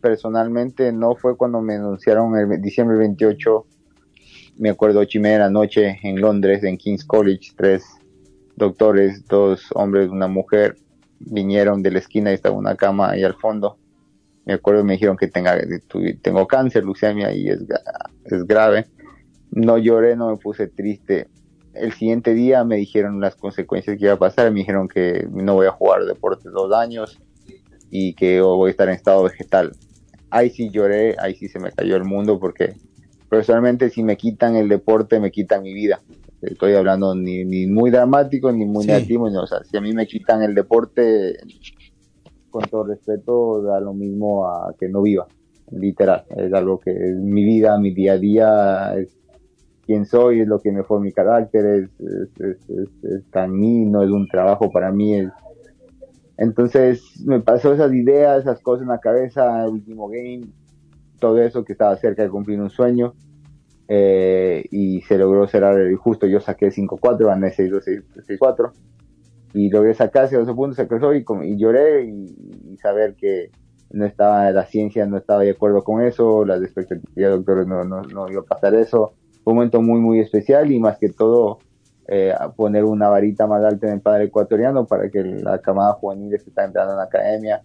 personalmente 0.00 0.92
no 0.92 1.14
fue 1.14 1.36
cuando 1.36 1.60
me 1.60 1.76
anunciaron 1.76 2.36
el 2.36 2.60
diciembre 2.60 2.96
28, 2.96 3.66
me 4.58 4.70
acuerdo 4.70 5.00
ocho 5.00 5.20
de 5.20 5.50
noche 5.50 5.98
en 6.02 6.20
Londres, 6.20 6.62
en 6.64 6.76
King's 6.76 7.04
College, 7.04 7.52
tres 7.56 7.84
doctores, 8.56 9.26
dos 9.26 9.70
hombres, 9.74 10.10
una 10.10 10.28
mujer, 10.28 10.76
vinieron 11.18 11.82
de 11.82 11.92
la 11.92 11.98
esquina 11.98 12.30
y 12.30 12.34
estaba 12.34 12.56
una 12.56 12.76
cama 12.76 13.10
ahí 13.10 13.24
al 13.24 13.34
fondo. 13.34 13.78
Me 14.44 14.54
acuerdo 14.54 14.84
me 14.84 14.94
dijeron 14.94 15.16
que 15.16 15.28
tenga, 15.28 15.56
tengo 16.20 16.46
cáncer, 16.46 16.84
leucemia 16.84 17.32
y 17.32 17.48
es, 17.48 17.60
es 18.24 18.44
grave. 18.46 18.86
No 19.50 19.78
lloré, 19.78 20.16
no 20.16 20.30
me 20.30 20.36
puse 20.36 20.66
triste. 20.66 21.28
El 21.74 21.92
siguiente 21.92 22.34
día 22.34 22.64
me 22.64 22.76
dijeron 22.76 23.20
las 23.20 23.34
consecuencias 23.36 23.96
que 23.96 24.04
iba 24.04 24.14
a 24.14 24.18
pasar, 24.18 24.50
me 24.52 24.60
dijeron 24.60 24.88
que 24.88 25.26
no 25.32 25.54
voy 25.54 25.66
a 25.66 25.70
jugar 25.72 26.04
deporte 26.04 26.48
dos 26.50 26.72
años 26.74 27.18
y 27.90 28.14
que 28.14 28.40
voy 28.40 28.68
a 28.68 28.70
estar 28.70 28.88
en 28.88 28.94
estado 28.94 29.22
vegetal. 29.22 29.72
Ahí 30.30 30.50
sí 30.50 30.70
lloré, 30.70 31.16
ahí 31.18 31.34
sí 31.34 31.48
se 31.48 31.58
me 31.58 31.72
cayó 31.72 31.96
el 31.96 32.04
mundo 32.04 32.38
porque 32.38 32.74
personalmente 33.28 33.90
si 33.90 34.02
me 34.02 34.16
quitan 34.16 34.56
el 34.56 34.68
deporte 34.68 35.18
me 35.20 35.30
quitan 35.30 35.62
mi 35.62 35.72
vida. 35.72 36.00
Estoy 36.42 36.74
hablando 36.74 37.14
ni, 37.14 37.44
ni 37.44 37.66
muy 37.66 37.90
dramático 37.90 38.50
ni 38.50 38.64
muy 38.64 38.84
Sí. 38.84 38.90
negativo, 38.90 39.30
no, 39.30 39.42
o 39.42 39.46
sea, 39.46 39.62
si 39.64 39.76
a 39.76 39.80
mí 39.80 39.92
me 39.92 40.06
quitan 40.06 40.42
el 40.42 40.54
deporte, 40.54 41.38
con 42.50 42.62
todo 42.68 42.84
respeto, 42.84 43.62
da 43.62 43.80
lo 43.80 43.94
mismo 43.94 44.46
a 44.46 44.74
que 44.78 44.88
no 44.88 45.02
viva, 45.02 45.26
literal, 45.70 46.24
es 46.36 46.52
algo 46.52 46.80
que 46.80 46.90
es 46.90 47.16
mi 47.16 47.44
vida, 47.44 47.78
mi 47.78 47.94
día 47.94 48.14
a 48.14 48.18
día, 48.18 48.94
es 48.98 49.16
quién 49.86 50.06
soy, 50.06 50.40
es 50.40 50.48
lo 50.48 50.60
que 50.60 50.72
me 50.72 50.82
forma 50.84 51.04
mi 51.06 51.12
carácter, 51.12 51.64
es, 51.66 52.00
es, 52.00 52.40
es, 52.40 52.70
es- 52.70 53.04
es 53.04 53.22
para 53.30 53.48
mí, 53.48 53.84
no 53.86 54.02
es 54.02 54.10
un 54.10 54.26
trabajo 54.28 54.70
para 54.70 54.90
mí, 54.92 55.14
es... 55.14 55.30
Entonces 56.38 57.02
me 57.26 57.40
pasó 57.40 57.72
esas 57.72 57.92
ideas, 57.92 58.40
esas 58.42 58.60
cosas 58.60 58.82
en 58.82 58.88
la 58.88 58.98
cabeza, 58.98 59.64
el 59.64 59.70
último 59.70 60.08
game, 60.08 60.42
todo 61.20 61.38
eso 61.40 61.64
que 61.64 61.72
estaba 61.72 61.96
cerca 61.96 62.22
de 62.22 62.30
cumplir 62.30 62.60
un 62.60 62.70
sueño 62.70 63.14
eh, 63.88 64.64
y 64.70 65.02
se 65.02 65.18
logró 65.18 65.46
cerrar 65.46 65.78
el 65.78 65.96
justo, 65.96 66.26
yo 66.26 66.40
saqué 66.40 66.70
5-4, 66.70 67.26
gané 67.26 67.50
6-2, 67.50 67.84
6-4 68.26 68.72
y 69.54 69.70
logré 69.70 69.94
sacarse 69.94 70.36
12 70.36 70.54
puntos, 70.54 70.76
se 70.76 70.88
cruzó 70.88 71.14
y, 71.14 71.24
y 71.44 71.56
lloré 71.58 72.06
y, 72.06 72.76
saber 72.78 73.14
que 73.14 73.50
no 73.90 74.06
estaba 74.06 74.50
la 74.50 74.64
ciencia 74.66 75.06
no 75.06 75.18
estaba 75.18 75.42
de 75.42 75.50
acuerdo 75.50 75.84
con 75.84 76.02
eso, 76.02 76.44
las 76.44 76.62
expectativas 76.62 77.14
de 77.14 77.24
doctores 77.28 77.66
no, 77.66 77.84
no, 77.84 78.02
no 78.02 78.28
iba 78.30 78.40
a 78.40 78.44
pasar 78.44 78.74
eso. 78.74 79.12
Un 79.44 79.54
momento 79.54 79.82
muy, 79.82 80.00
muy 80.00 80.20
especial 80.20 80.70
y 80.70 80.78
más 80.78 80.98
que 80.98 81.08
todo 81.08 81.58
eh, 82.08 82.34
poner 82.56 82.84
una 82.84 83.08
varita 83.08 83.46
más 83.46 83.64
alta 83.64 83.86
en 83.86 83.94
el 83.94 84.00
padre 84.00 84.24
ecuatoriano 84.24 84.86
para 84.86 85.08
que 85.08 85.22
la 85.22 85.58
camada 85.58 85.94
juvenil 85.94 86.30
que 86.30 86.36
está 86.50 86.64
entrando 86.64 86.92
en 86.92 86.98
la 86.98 87.04
academia 87.04 87.62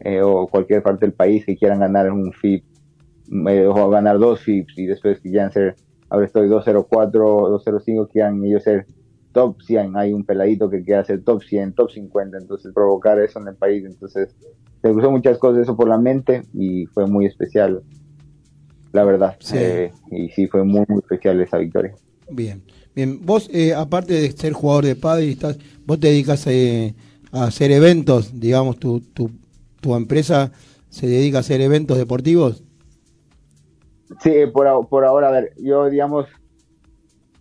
eh, 0.00 0.20
o 0.22 0.46
cualquier 0.48 0.82
parte 0.82 1.06
del 1.06 1.14
país 1.14 1.44
que 1.44 1.56
quieran 1.56 1.80
ganar 1.80 2.10
un 2.10 2.32
FIP 2.32 2.64
me 3.28 3.54
dejó 3.54 3.88
ganar 3.90 4.18
dos 4.18 4.40
FIPS 4.40 4.78
y 4.78 4.86
después 4.86 5.20
querían 5.20 5.50
ser, 5.50 5.76
ahora 6.10 6.26
estoy 6.26 6.48
204, 6.48 7.48
205, 7.50 8.08
quieran 8.08 8.44
ellos 8.44 8.62
ser 8.62 8.86
top 9.32 9.60
100, 9.62 9.96
hay 9.96 10.12
un 10.12 10.24
peladito 10.24 10.70
que 10.70 10.82
quiere 10.82 11.04
ser 11.04 11.22
top 11.22 11.42
100, 11.42 11.74
top 11.74 11.90
50, 11.90 12.38
entonces 12.38 12.72
provocar 12.72 13.18
eso 13.20 13.40
en 13.40 13.48
el 13.48 13.56
país, 13.56 13.84
entonces 13.84 14.34
se 14.82 14.92
cruzó 14.92 15.10
muchas 15.10 15.38
cosas 15.38 15.62
eso 15.62 15.76
por 15.76 15.88
la 15.88 15.98
mente 15.98 16.42
y 16.52 16.86
fue 16.86 17.06
muy 17.06 17.26
especial, 17.26 17.82
la 18.94 19.02
verdad, 19.02 19.36
Sí. 19.40 19.56
Eh, 19.58 19.92
y 20.12 20.28
sí 20.28 20.46
fue 20.46 20.62
muy, 20.62 20.84
muy 20.88 21.00
especial 21.00 21.40
esa 21.40 21.58
victoria. 21.58 21.94
Bien, 22.30 22.62
bien. 22.94 23.26
Vos, 23.26 23.50
eh, 23.52 23.74
aparte 23.74 24.14
de 24.14 24.30
ser 24.30 24.52
jugador 24.52 24.84
de 24.84 24.92
estás, 25.30 25.58
vos 25.84 25.98
te 25.98 26.06
dedicas 26.06 26.46
eh, 26.46 26.94
a 27.32 27.46
hacer 27.46 27.72
eventos, 27.72 28.38
digamos, 28.38 28.78
tu, 28.78 29.00
tu, 29.00 29.32
tu 29.80 29.96
empresa 29.96 30.52
se 30.90 31.08
dedica 31.08 31.38
a 31.38 31.40
hacer 31.40 31.60
eventos 31.60 31.98
deportivos. 31.98 32.62
Sí, 34.22 34.30
eh, 34.30 34.46
por, 34.46 34.88
por 34.88 35.04
ahora, 35.04 35.28
a 35.28 35.32
ver, 35.32 35.54
yo 35.58 35.90
digamos, 35.90 36.28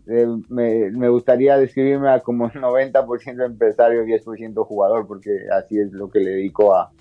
eh, 0.07 0.25
me, 0.49 0.89
me 0.89 1.07
gustaría 1.09 1.55
describirme 1.59 2.09
a 2.09 2.21
como 2.21 2.49
90% 2.49 3.45
empresario, 3.45 4.03
10% 4.05 4.65
jugador, 4.65 5.05
porque 5.05 5.29
así 5.55 5.77
es 5.77 5.91
lo 5.91 6.09
que 6.09 6.19
le 6.19 6.31
dedico 6.31 6.75
a, 6.75 6.91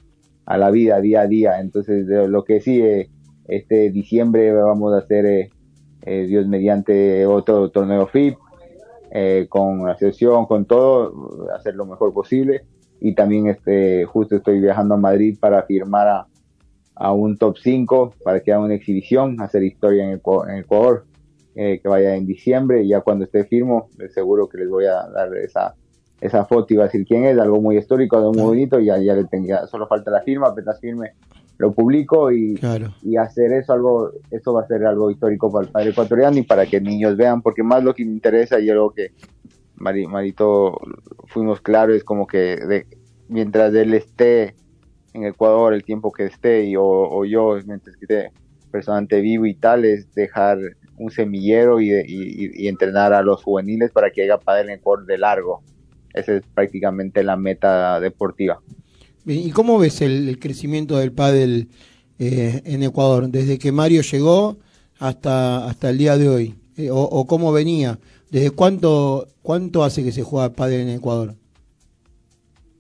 a 0.44 0.58
la 0.58 0.70
vida 0.70 1.00
día 1.00 1.22
a 1.22 1.26
día. 1.26 1.58
Entonces, 1.58 2.06
de 2.06 2.28
lo 2.28 2.44
que 2.44 2.60
sí, 2.60 2.82
eh, 2.82 3.08
este 3.56 3.90
diciembre 3.90 4.52
vamos 4.52 4.94
a 4.94 4.98
hacer, 4.98 5.26
eh, 5.26 5.50
eh, 6.02 6.26
Dios 6.26 6.46
mediante, 6.46 7.26
otro 7.26 7.70
torneo 7.70 8.06
FIP, 8.06 8.36
eh, 9.10 9.46
con 9.48 9.84
la 9.86 9.96
sesión, 9.96 10.46
con 10.46 10.64
todo, 10.64 11.48
hacer 11.54 11.74
lo 11.74 11.86
mejor 11.86 12.12
posible. 12.12 12.62
Y 13.00 13.14
también 13.14 13.48
este, 13.48 14.04
justo 14.04 14.36
estoy 14.36 14.60
viajando 14.60 14.94
a 14.94 14.96
Madrid 14.96 15.36
para 15.40 15.62
firmar 15.64 16.08
a, 16.08 16.26
a 16.94 17.12
un 17.12 17.36
top 17.36 17.56
5 17.58 18.14
para 18.24 18.40
que 18.40 18.52
haga 18.52 18.64
una 18.64 18.74
exhibición, 18.74 19.40
hacer 19.40 19.62
historia 19.64 20.04
en, 20.08 20.20
Ecu- 20.20 20.48
en 20.48 20.58
Ecuador, 20.58 21.04
eh, 21.54 21.80
que 21.82 21.88
vaya 21.88 22.14
en 22.14 22.26
diciembre 22.26 22.82
y 22.82 22.88
ya 22.88 23.00
cuando 23.00 23.24
esté 23.24 23.44
firmo, 23.44 23.88
seguro 24.14 24.48
que 24.48 24.58
les 24.58 24.68
voy 24.68 24.86
a 24.86 25.06
dar 25.08 25.36
esa, 25.36 25.74
esa 26.20 26.44
foto 26.44 26.72
y 26.72 26.76
va 26.76 26.84
a 26.84 26.86
decir 26.86 27.04
quién 27.04 27.24
es, 27.24 27.36
algo 27.38 27.60
muy 27.60 27.76
histórico, 27.76 28.16
algo 28.16 28.32
muy 28.32 28.42
bonito, 28.44 28.78
y 28.80 28.86
ya, 28.86 28.98
ya 28.98 29.14
le 29.14 29.24
tenga, 29.24 29.66
solo 29.66 29.86
falta 29.88 30.10
la 30.10 30.22
firma, 30.22 30.46
apenas 30.48 30.80
firme, 30.80 31.12
lo 31.58 31.72
publico 31.72 32.32
y, 32.32 32.54
Claro. 32.54 32.92
y 33.02 33.16
hacer 33.16 33.52
eso 33.52 33.72
algo, 33.72 34.10
eso 34.30 34.52
va 34.52 34.62
a 34.62 34.66
ser 34.66 34.84
algo 34.84 35.10
histórico 35.10 35.52
para 35.52 35.66
el 35.66 35.72
padre 35.72 35.90
ecuatoriano 35.90 36.38
y 36.38 36.42
para 36.42 36.66
que 36.66 36.80
niños 36.80 37.16
vean, 37.16 37.42
porque 37.42 37.62
más 37.62 37.84
lo 37.84 37.94
que 37.94 38.04
me 38.04 38.12
interesa 38.12 38.58
y 38.58 38.68
algo 38.70 38.90
que 38.92 39.10
Mari- 39.76 40.06
Marito 40.06 40.78
fuimos 41.28 41.60
claros 41.60 41.96
es 41.96 42.04
como 42.04 42.26
que 42.26 42.56
de, 42.56 42.86
mientras 43.28 43.74
él 43.74 43.94
esté 43.94 44.54
en 45.14 45.24
Ecuador 45.24 45.74
el 45.74 45.84
tiempo 45.84 46.10
que 46.12 46.24
esté 46.24 46.64
y, 46.64 46.76
o, 46.76 46.82
o 46.84 47.24
yo 47.24 47.56
mientras 47.66 47.96
que 47.96 48.04
esté 48.04 48.30
personalmente 48.70 49.20
vivo 49.20 49.44
y 49.46 49.54
tal 49.54 49.84
es 49.84 50.12
dejar 50.14 50.58
un 50.96 51.10
semillero 51.10 51.80
y, 51.80 51.88
de- 51.90 52.04
y, 52.06 52.44
y- 52.46 52.64
y 52.64 52.68
entrenar 52.68 53.12
a 53.12 53.22
los 53.22 53.42
juveniles 53.42 53.90
para 53.92 54.10
que 54.10 54.24
haga 54.24 54.38
padre 54.38 54.62
en 54.64 54.78
Ecuador 54.78 55.04
de 55.06 55.18
largo. 55.18 55.62
Esa 56.14 56.34
es 56.36 56.42
prácticamente 56.54 57.22
la 57.24 57.36
meta 57.36 57.98
deportiva. 58.00 58.60
¿Y 59.24 59.51
cómo 59.51 59.78
ves 59.78 60.01
el, 60.01 60.39
crecimiento 60.40 60.97
del 60.99 61.12
pádel 61.12 61.69
eh, 62.19 62.62
en 62.65 62.82
Ecuador? 62.82 63.28
Desde 63.28 63.59
que 63.59 63.70
Mario 63.70 64.03
llegó 64.03 64.57
hasta, 64.99 65.66
hasta 65.66 65.90
el 65.90 65.99
día 65.99 66.16
de 66.16 66.28
hoy. 66.28 66.55
Eh, 66.77 66.89
o, 66.90 67.27
cómo 67.27 67.53
venía? 67.53 67.99
¿Desde 68.31 68.51
cuánto, 68.51 69.28
cuánto 69.43 69.85
hace 69.85 70.03
que 70.03 70.12
se 70.12 70.23
juega 70.23 70.51
pádel 70.51 70.81
en 70.81 70.89
Ecuador? 70.89 71.35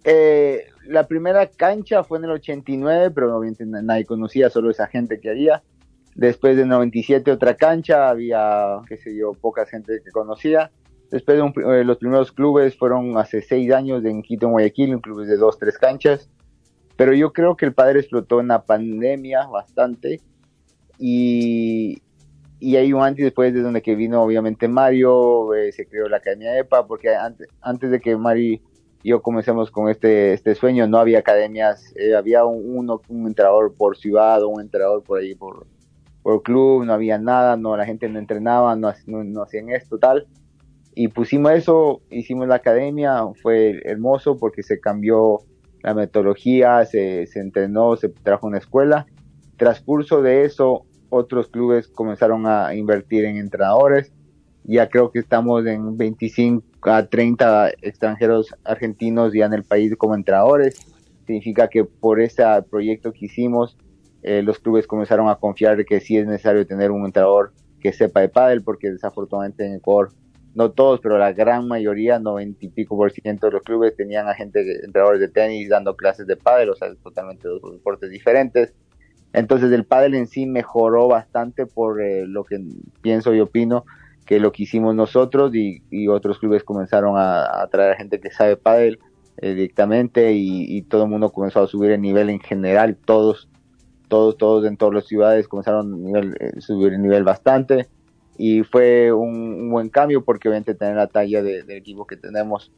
Eh, 0.04 0.66
la 0.86 1.06
primera 1.06 1.46
cancha 1.46 2.02
fue 2.02 2.18
en 2.18 2.24
el 2.24 2.30
89, 2.32 3.12
pero 3.14 3.40
nadie 3.64 4.04
conocía, 4.04 4.50
solo 4.50 4.70
esa 4.70 4.88
gente 4.88 5.20
que 5.20 5.30
había. 5.30 5.62
Después 6.14 6.56
del 6.56 6.68
97 6.68 7.30
otra 7.30 7.54
cancha, 7.54 8.08
había, 8.08 8.80
qué 8.88 8.96
sé 8.96 9.16
yo, 9.16 9.32
poca 9.34 9.64
gente 9.66 10.00
que 10.04 10.10
conocía. 10.10 10.70
Después 11.12 11.36
de 11.36 11.80
eh, 11.80 11.84
los 11.84 11.98
primeros 11.98 12.32
clubes 12.32 12.74
fueron 12.74 13.18
hace 13.18 13.42
seis 13.42 13.70
años 13.70 14.02
en 14.02 14.22
Quito, 14.22 14.46
en 14.46 14.52
Guayaquil, 14.52 14.94
un 14.94 15.00
clubes 15.02 15.28
de 15.28 15.36
dos, 15.36 15.58
tres 15.58 15.76
canchas. 15.76 16.30
Pero 16.96 17.12
yo 17.12 17.34
creo 17.34 17.54
que 17.54 17.66
el 17.66 17.74
padre 17.74 18.00
explotó 18.00 18.40
en 18.40 18.48
la 18.48 18.62
pandemia 18.62 19.46
bastante. 19.46 20.22
Y, 20.98 22.02
y 22.60 22.76
hay 22.76 22.94
un 22.94 23.02
antes 23.02 23.24
después 23.24 23.52
de 23.52 23.60
donde 23.60 23.82
que 23.82 23.94
vino 23.94 24.22
obviamente 24.22 24.68
Mario, 24.68 25.52
eh, 25.52 25.70
se 25.72 25.86
creó 25.86 26.08
la 26.08 26.16
Academia 26.16 26.58
EPA, 26.58 26.86
porque 26.86 27.14
antes, 27.14 27.46
antes 27.60 27.90
de 27.90 28.00
que 28.00 28.16
Mario 28.16 28.62
y 29.02 29.10
yo 29.10 29.20
comencemos 29.20 29.70
con 29.70 29.90
este, 29.90 30.32
este 30.32 30.54
sueño, 30.54 30.86
no 30.86 30.96
había 30.96 31.18
academias, 31.18 31.92
eh, 31.96 32.14
había 32.14 32.46
un, 32.46 32.74
uno, 32.74 33.02
un 33.08 33.26
entrenador 33.26 33.74
por 33.74 33.98
ciudad 33.98 34.42
un 34.44 34.62
entrenador 34.62 35.02
por 35.02 35.18
ahí 35.18 35.34
por, 35.34 35.66
por 36.22 36.42
club, 36.42 36.84
no 36.86 36.94
había 36.94 37.18
nada, 37.18 37.58
no 37.58 37.76
la 37.76 37.84
gente 37.84 38.08
no 38.08 38.18
entrenaba, 38.18 38.76
no, 38.76 38.94
no, 39.06 39.24
no 39.24 39.42
hacían 39.42 39.68
esto, 39.68 39.98
tal. 39.98 40.26
Y 40.94 41.08
pusimos 41.08 41.52
eso, 41.52 42.02
hicimos 42.10 42.48
la 42.48 42.56
academia, 42.56 43.22
fue 43.42 43.80
hermoso 43.84 44.36
porque 44.36 44.62
se 44.62 44.78
cambió 44.78 45.38
la 45.82 45.94
metodología, 45.94 46.84
se, 46.84 47.26
se 47.26 47.40
entrenó, 47.40 47.96
se 47.96 48.08
trajo 48.08 48.46
una 48.46 48.58
escuela. 48.58 49.06
Transcurso 49.56 50.22
de 50.22 50.44
eso, 50.44 50.84
otros 51.08 51.48
clubes 51.48 51.88
comenzaron 51.88 52.46
a 52.46 52.74
invertir 52.74 53.24
en 53.24 53.36
entrenadores. 53.36 54.12
Ya 54.64 54.88
creo 54.88 55.10
que 55.10 55.18
estamos 55.18 55.66
en 55.66 55.96
25 55.96 56.62
a 56.82 57.06
30 57.06 57.70
extranjeros 57.82 58.54
argentinos 58.64 59.32
ya 59.32 59.46
en 59.46 59.54
el 59.54 59.64
país 59.64 59.94
como 59.96 60.14
entrenadores. 60.14 60.78
Significa 61.26 61.68
que 61.68 61.84
por 61.84 62.20
ese 62.20 62.44
proyecto 62.70 63.12
que 63.12 63.26
hicimos, 63.26 63.76
eh, 64.22 64.42
los 64.42 64.58
clubes 64.58 64.86
comenzaron 64.86 65.28
a 65.28 65.36
confiar 65.36 65.84
que 65.84 66.00
sí 66.00 66.16
es 66.16 66.26
necesario 66.26 66.66
tener 66.66 66.90
un 66.90 67.04
entrenador 67.04 67.52
que 67.80 67.92
sepa 67.92 68.20
de 68.20 68.28
pádel, 68.28 68.62
porque 68.62 68.90
desafortunadamente 68.90 69.66
en 69.66 69.74
Ecuador, 69.74 70.12
no 70.54 70.70
todos, 70.70 71.00
pero 71.00 71.18
la 71.18 71.32
gran 71.32 71.66
mayoría, 71.66 72.18
90 72.18 72.66
y 72.66 72.68
pico 72.68 72.96
por 72.96 73.10
ciento 73.10 73.46
de 73.46 73.52
los 73.52 73.62
clubes 73.62 73.96
tenían 73.96 74.28
a 74.28 74.34
gente, 74.34 74.60
entrenadores 74.84 75.20
de 75.20 75.28
tenis 75.28 75.68
dando 75.68 75.96
clases 75.96 76.26
de 76.26 76.36
pádel, 76.36 76.70
o 76.70 76.76
sea, 76.76 76.94
totalmente 77.02 77.48
dos 77.48 77.72
deportes 77.72 78.10
diferentes. 78.10 78.74
Entonces 79.32 79.72
el 79.72 79.84
pádel 79.84 80.14
en 80.14 80.26
sí 80.26 80.44
mejoró 80.44 81.08
bastante 81.08 81.64
por 81.64 82.02
eh, 82.02 82.26
lo 82.26 82.44
que 82.44 82.60
pienso 83.00 83.34
y 83.34 83.40
opino 83.40 83.84
que 84.26 84.38
lo 84.40 84.52
que 84.52 84.64
hicimos 84.64 84.94
nosotros 84.94 85.52
y, 85.54 85.82
otros 86.08 86.38
clubes 86.38 86.62
comenzaron 86.62 87.14
a, 87.16 87.66
traer 87.70 87.92
a 87.92 87.96
gente 87.96 88.20
que 88.20 88.30
sabe 88.30 88.56
pádel 88.56 88.98
eh, 89.38 89.54
directamente 89.54 90.32
y, 90.34 90.82
todo 90.82 91.04
el 91.04 91.10
mundo 91.10 91.30
comenzó 91.30 91.62
a 91.62 91.66
subir 91.66 91.92
el 91.92 92.00
nivel 92.00 92.28
en 92.28 92.40
general, 92.40 92.96
todos, 92.96 93.48
todos, 94.08 94.36
todos 94.36 94.66
en 94.66 94.76
todas 94.76 94.94
las 94.94 95.06
ciudades 95.06 95.48
comenzaron 95.48 96.14
a 96.14 96.20
eh, 96.20 96.60
subir 96.60 96.92
el 96.92 97.02
nivel 97.02 97.24
bastante 97.24 97.88
y 98.36 98.62
fue 98.64 99.12
un, 99.12 99.70
buen 99.70 99.88
cambio 99.90 100.24
porque 100.24 100.48
obviamente 100.48 100.74
tener 100.74 100.96
la 100.96 101.06
talla 101.08 101.42
de- 101.42 101.62
del 101.64 101.76
equipo 101.78 102.06
que 102.06 102.16
tenemos 102.16 102.72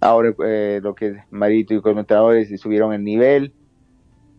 ahora 0.00 0.34
eh, 0.46 0.80
lo 0.82 0.94
que 0.94 1.24
Marito 1.30 1.74
y 1.74 1.80
con 1.80 1.98
entrenadores 1.98 2.60
subieron 2.60 2.92
el 2.92 3.04
nivel 3.04 3.52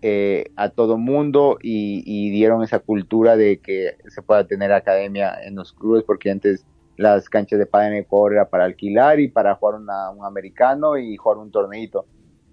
eh, 0.02 0.45
a 0.56 0.70
todo 0.70 0.98
mundo 0.98 1.57
y, 1.61 2.32
dieron 2.32 2.64
esa 2.64 2.80
cultura 2.80 3.36
de 3.36 3.60
que 3.60 3.98
se 4.07 4.22
pueda 4.22 4.48
tener 4.48 4.72
academia 4.72 5.38
en 5.44 5.56
los 5.56 5.74
clubes 5.74 6.03
porque 6.06 6.32
antes 6.32 6.66
las 6.95 7.30
canchas 7.30 7.60
de 7.60 7.66
pádel 7.66 7.94
en 7.94 7.99
Ecuador 7.99 8.34
era 8.34 8.49
para 8.49 8.66
alquilar 8.66 9.20
y 9.20 9.28
para 9.30 9.56
jugar 9.56 9.76
una- 9.76 10.10
un 10.11 10.26
americano 10.26 10.98
y 10.98 11.18
jugar 11.18 11.38
un 11.40 11.52
torneito. 11.52 12.06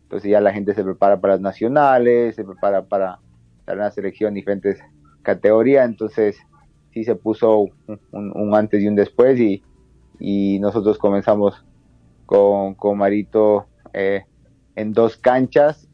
Entonces 0.05 0.31
ya 0.31 0.41
la 0.41 0.53
gente 0.53 0.75
se 0.75 0.85
prepara 0.85 1.21
para 1.21 1.35
las 1.35 1.41
nacionales 1.43 2.35
se 2.37 2.45
prepara 2.45 2.85
para 2.87 3.21
para 3.65 3.79
una 3.79 3.91
selección 3.91 4.29
en 4.29 4.35
diferentes 4.35 4.81
categorías. 5.23 5.87
Entonces 5.89 6.37
sí 6.97 7.05
se 7.05 7.15
puso 7.15 7.59
un, 7.61 8.01
un- 8.35 8.55
antes 8.55 8.83
y 8.83 8.89
un 8.89 8.97
después 8.97 9.39
y, 9.39 9.63
y 10.19 10.59
nosotros 10.61 10.97
comenzamos 10.97 11.63
con, 12.25 12.75
con 12.75 12.97
Marito 12.97 13.67
eh, 13.93 14.25
en 14.77 14.93
dos 14.95 15.19
canchas 15.19 15.89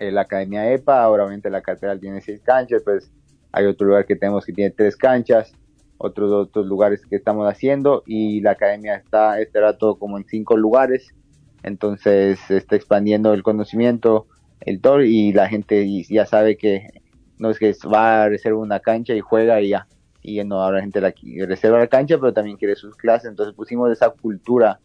eh, 0.00 0.10
la 0.10 0.22
Academia 0.22 0.72
EPA, 0.72 1.04
ahora 1.04 1.22
obviamente 1.24 1.50
la 1.50 1.62
Catedral 1.62 2.00
tiene 2.00 2.20
seis 2.20 2.40
canchas, 2.42 2.82
pues 2.84 3.12
hay 3.52 3.66
otro 3.66 3.86
lugar 3.86 4.06
que 4.06 4.16
tenemos 4.16 4.44
que 4.44 4.52
tiene 4.52 4.70
tres 4.72 4.96
canchas, 4.96 5.52
otros 5.98 6.32
otros 6.32 6.66
lugares 6.66 7.02
que 7.08 7.16
estamos 7.16 7.46
haciendo 7.48 8.02
y 8.06 8.40
la 8.40 8.52
Academia 8.52 8.96
está 8.96 9.40
este 9.40 9.60
rato 9.60 9.96
como 9.98 10.18
en 10.18 10.24
cinco 10.24 10.56
lugares, 10.56 11.14
entonces 11.62 12.40
se 12.48 12.56
está 12.56 12.74
expandiendo 12.74 13.32
el 13.34 13.44
conocimiento, 13.44 14.26
el 14.60 14.80
tour 14.80 15.04
y 15.04 15.32
la 15.32 15.48
gente 15.48 15.86
ya 16.08 16.26
sabe 16.26 16.56
que 16.56 17.01
no 17.38 17.50
es 17.50 17.58
que 17.58 17.74
va 17.92 18.24
a 18.24 18.28
reservar 18.28 18.60
una 18.60 18.80
cancha 18.80 19.14
y 19.14 19.20
juega 19.20 19.60
y 19.60 19.70
ya, 19.70 19.86
y 20.22 20.42
no 20.44 20.62
ahora 20.62 20.76
la 20.78 20.82
gente 20.82 21.00
la 21.00 21.12
reserva 21.46 21.78
la 21.78 21.86
cancha, 21.88 22.18
pero 22.18 22.32
también 22.32 22.56
quiere 22.56 22.76
sus 22.76 22.94
clases, 22.96 23.30
entonces 23.30 23.54
pusimos 23.54 23.90
esa 23.90 24.10
cultura 24.10 24.78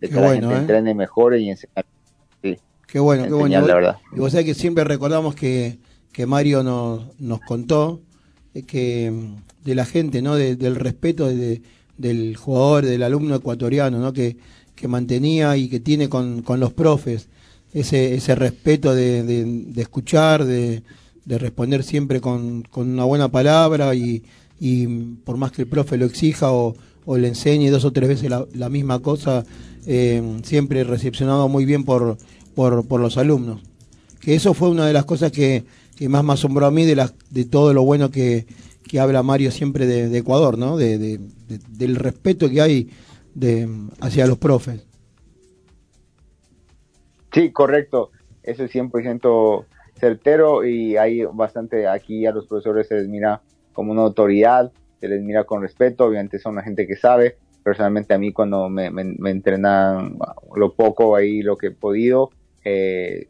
de 0.00 0.08
Qué 0.08 0.14
que 0.14 0.20
la 0.20 0.26
bueno, 0.26 0.48
gente 0.48 0.54
¿eh? 0.54 0.58
entrene 0.60 0.94
mejor 0.94 1.36
y 1.36 1.50
enseñar, 1.50 1.84
sí, 2.42 2.58
Qué 2.88 2.98
bueno, 2.98 3.24
qué 3.24 3.30
bueno. 3.30 3.44
enseñar 3.46 3.62
la 3.68 3.74
verdad. 3.74 3.96
Y 4.14 4.18
vos 4.18 4.32
sabés 4.32 4.46
que 4.46 4.54
siempre 4.54 4.84
recordamos 4.84 5.34
que, 5.34 5.78
que 6.12 6.26
Mario 6.26 6.62
nos, 6.62 7.18
nos 7.20 7.40
contó 7.40 8.00
eh, 8.54 8.64
que 8.64 9.10
mm, 9.10 9.64
de 9.64 9.74
la 9.74 9.84
gente, 9.84 10.20
¿no? 10.22 10.34
De- 10.34 10.56
del 10.56 10.74
respeto 10.76 11.28
de- 11.28 11.62
del 11.96 12.36
jugador, 12.36 12.84
del 12.84 13.02
alumno 13.04 13.36
ecuatoriano, 13.36 13.98
¿no? 13.98 14.12
Que, 14.12 14.36
que 14.74 14.88
mantenía 14.88 15.56
y 15.56 15.68
que 15.68 15.78
tiene 15.78 16.08
con, 16.08 16.42
con 16.42 16.58
los 16.58 16.72
profes 16.72 17.28
ese, 17.72 18.14
ese 18.14 18.34
respeto 18.34 18.92
de- 18.94 19.22
de 19.22 19.80
escuchar, 19.82 20.44
de, 20.44 20.82
de 21.24 21.38
responder 21.38 21.82
siempre 21.84 22.20
con, 22.20 22.62
con 22.62 22.90
una 22.90 23.04
buena 23.04 23.30
palabra 23.30 23.94
y, 23.94 24.22
y 24.60 24.86
por 25.24 25.36
más 25.36 25.52
que 25.52 25.62
el 25.62 25.68
profe 25.68 25.96
lo 25.96 26.06
exija 26.06 26.52
o, 26.52 26.74
o 27.04 27.18
le 27.18 27.28
enseñe 27.28 27.70
dos 27.70 27.84
o 27.84 27.92
tres 27.92 28.08
veces 28.08 28.30
la, 28.30 28.46
la 28.54 28.68
misma 28.68 29.00
cosa, 29.00 29.44
eh, 29.86 30.22
siempre 30.44 30.84
recepcionado 30.84 31.48
muy 31.48 31.64
bien 31.64 31.84
por, 31.84 32.16
por, 32.54 32.86
por 32.86 33.00
los 33.00 33.16
alumnos. 33.18 33.60
Que 34.20 34.34
eso 34.34 34.54
fue 34.54 34.70
una 34.70 34.86
de 34.86 34.92
las 34.92 35.04
cosas 35.04 35.32
que, 35.32 35.64
que 35.96 36.08
más 36.08 36.24
me 36.24 36.32
asombró 36.34 36.66
a 36.66 36.70
mí 36.70 36.84
de, 36.84 36.96
las, 36.96 37.14
de 37.30 37.44
todo 37.44 37.72
lo 37.74 37.82
bueno 37.82 38.10
que, 38.10 38.46
que 38.88 39.00
habla 39.00 39.22
Mario 39.22 39.50
siempre 39.50 39.86
de, 39.86 40.16
Ecuador, 40.18 40.58
¿no? 40.58 40.76
De, 40.76 40.98
de- 40.98 41.18
de- 41.18 41.60
del 41.70 41.96
respeto 41.96 42.48
que 42.48 42.60
hay 42.62 42.88
de, 43.34 43.68
hacia 44.00 44.26
los 44.26 44.38
profes. 44.38 44.80
Sí, 47.32 47.50
correcto. 47.52 48.10
Eso 48.42 48.64
es 48.64 48.70
100% 48.72 49.66
certero 50.02 50.64
y 50.66 50.96
hay 50.98 51.24
bastante 51.24 51.86
aquí 51.88 52.26
a 52.26 52.32
los 52.32 52.46
profesores 52.48 52.88
se 52.88 52.96
les 52.96 53.08
mira 53.08 53.42
como 53.72 53.92
una 53.92 54.02
autoridad, 54.02 54.72
se 55.00 55.08
les 55.08 55.22
mira 55.22 55.44
con 55.44 55.62
respeto, 55.62 56.04
obviamente 56.06 56.38
son 56.40 56.56
la 56.56 56.62
gente 56.64 56.86
que 56.88 56.96
sabe. 56.96 57.38
Personalmente 57.62 58.14
a 58.14 58.18
mí 58.18 58.32
cuando 58.32 58.68
me, 58.70 58.90
me, 58.90 59.04
me 59.18 59.30
entrenan 59.30 60.18
lo 60.56 60.74
poco 60.74 61.16
ahí, 61.16 61.42
lo 61.42 61.56
que 61.56 61.68
he 61.68 61.72
podido, 61.72 62.34
eh, 62.64 63.28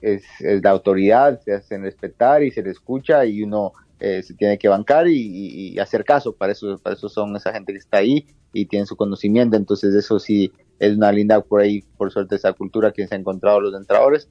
es, 0.00 0.24
es 0.40 0.62
la 0.62 0.70
autoridad, 0.70 1.40
se 1.44 1.54
hacen 1.54 1.82
respetar 1.82 2.42
y 2.42 2.50
se 2.50 2.62
le 2.62 2.70
escucha 2.70 3.24
y 3.26 3.42
uno 3.42 3.72
eh, 3.98 4.22
se 4.22 4.34
tiene 4.34 4.58
que 4.58 4.68
bancar 4.68 5.08
y, 5.08 5.14
y- 5.18 5.74
y 5.74 5.78
hacer 5.78 6.04
caso. 6.04 6.36
Para 6.36 6.52
eso, 6.52 6.78
para 6.82 6.94
eso 6.96 7.08
son 7.08 7.36
esa 7.36 7.52
gente 7.52 7.72
que 7.72 7.78
está 7.78 7.98
ahí 7.98 8.26
y 8.52 8.66
tiene 8.66 8.86
su 8.86 8.96
conocimiento. 8.96 9.56
Entonces 9.56 9.94
eso 9.94 10.18
sí 10.18 10.52
es 10.78 10.96
una 10.96 11.12
linda 11.12 11.40
por 11.42 11.62
ahí, 11.62 11.82
por 11.96 12.12
suerte, 12.12 12.36
esa 12.36 12.52
cultura 12.54 12.92
que 12.92 13.06
se 13.06 13.14
ha 13.14 13.18
encontrado 13.18 13.60
los 13.60 13.74
entrenadores 13.74 14.28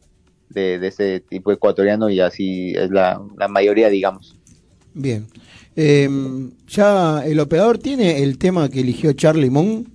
de, 0.49 0.79
de 0.79 0.87
ese 0.87 1.19
tipo 1.19 1.51
ecuatoriano 1.51 2.09
y 2.09 2.19
así 2.19 2.73
es 2.75 2.89
la, 2.91 3.21
la 3.37 3.47
mayoría, 3.47 3.89
digamos. 3.89 4.35
Bien. 4.93 5.27
Eh, 5.75 6.09
ya 6.67 7.23
el 7.25 7.39
operador 7.39 7.77
tiene 7.77 8.23
el 8.23 8.37
tema 8.37 8.69
que 8.69 8.81
eligió 8.81 9.13
Charlie 9.13 9.49
Moon. 9.49 9.87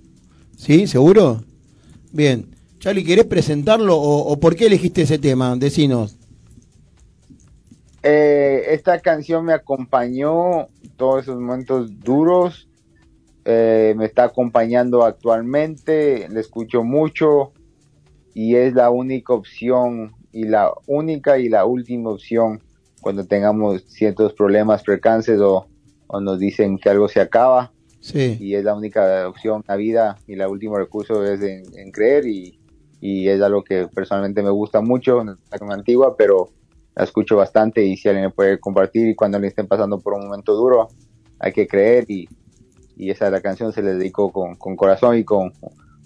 ¿Sí? 0.55 0.85
¿Seguro? 0.85 1.43
Bien. 2.11 2.45
Charlie, 2.79 3.03
¿querés 3.03 3.25
presentarlo 3.25 3.95
o, 3.95 4.31
o 4.31 4.39
por 4.39 4.55
qué 4.55 4.67
elegiste 4.67 5.03
ese 5.03 5.17
tema? 5.17 5.55
Decinos. 5.55 6.17
Eh, 8.03 8.63
esta 8.69 8.99
canción 8.99 9.45
me 9.45 9.53
acompañó 9.53 10.67
todos 10.97 11.23
esos 11.23 11.39
momentos 11.39 11.99
duros, 11.99 12.67
eh, 13.45 13.93
me 13.95 14.05
está 14.05 14.23
acompañando 14.23 15.03
actualmente, 15.03 16.27
le 16.29 16.39
escucho 16.39 16.83
mucho 16.83 17.53
y 18.33 18.55
es 18.55 18.73
la 18.73 18.89
única 18.89 19.33
opción 19.33 20.13
y 20.31 20.43
la 20.45 20.71
única 20.87 21.37
y 21.37 21.49
la 21.49 21.65
última 21.65 22.09
opción 22.11 22.61
cuando 23.01 23.25
tengamos 23.25 23.83
ciertos 23.87 24.33
problemas, 24.33 24.83
percances 24.83 25.39
o, 25.39 25.67
o 26.07 26.21
nos 26.21 26.39
dicen 26.39 26.77
que 26.77 26.89
algo 26.89 27.07
se 27.07 27.19
acaba 27.21 27.71
Sí. 27.99 28.35
y 28.39 28.55
es 28.55 28.63
la 28.63 28.73
única 28.73 29.27
opción 29.27 29.63
la 29.67 29.75
vida 29.75 30.17
y 30.25 30.33
el 30.33 30.41
último 30.47 30.75
recurso 30.75 31.23
es 31.23 31.39
en, 31.41 31.63
en 31.77 31.91
creer 31.91 32.25
y, 32.25 32.59
y 32.99 33.27
es 33.27 33.39
algo 33.43 33.63
que 33.63 33.87
personalmente 33.93 34.41
me 34.41 34.49
gusta 34.49 34.81
mucho, 34.81 35.19
una 35.19 35.37
antigua, 35.73 36.15
pero 36.17 36.49
la 36.95 37.03
escucho 37.03 37.35
bastante 37.37 37.85
y 37.85 37.97
si 37.97 38.09
alguien 38.09 38.25
me 38.25 38.31
puede 38.31 38.59
compartir 38.59 39.07
y 39.07 39.15
cuando 39.15 39.37
le 39.39 39.47
estén 39.47 39.67
pasando 39.67 39.99
por 39.99 40.13
un 40.13 40.25
momento 40.25 40.55
duro, 40.55 40.87
hay 41.39 41.51
que 41.53 41.67
creer 41.67 42.05
y, 42.09 42.27
y 42.97 43.11
esa 43.11 43.27
es 43.27 43.31
la 43.31 43.41
canción, 43.41 43.71
se 43.71 43.83
le 43.83 43.93
dedico 43.93 44.31
con, 44.31 44.55
con 44.55 44.75
corazón 44.75 45.17
y 45.17 45.23
con 45.23 45.53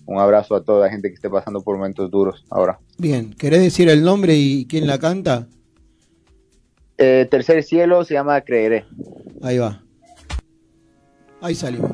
un 0.05 0.19
abrazo 0.19 0.55
a 0.55 0.63
toda 0.63 0.85
la 0.85 0.91
gente 0.91 1.09
que 1.09 1.15
esté 1.15 1.29
pasando 1.29 1.61
por 1.61 1.77
momentos 1.77 2.09
duros 2.11 2.45
ahora. 2.49 2.79
Bien. 2.97 3.33
¿Querés 3.33 3.61
decir 3.61 3.89
el 3.89 4.03
nombre 4.03 4.35
y 4.35 4.65
quién 4.67 4.87
la 4.87 4.99
canta? 4.99 5.47
Eh, 6.97 7.27
Tercer 7.29 7.63
Cielo 7.63 8.03
se 8.03 8.13
llama 8.13 8.39
Creeré. 8.41 8.85
Ahí 9.41 9.57
va. 9.57 9.81
Ahí 11.41 11.55
salimos. 11.55 11.91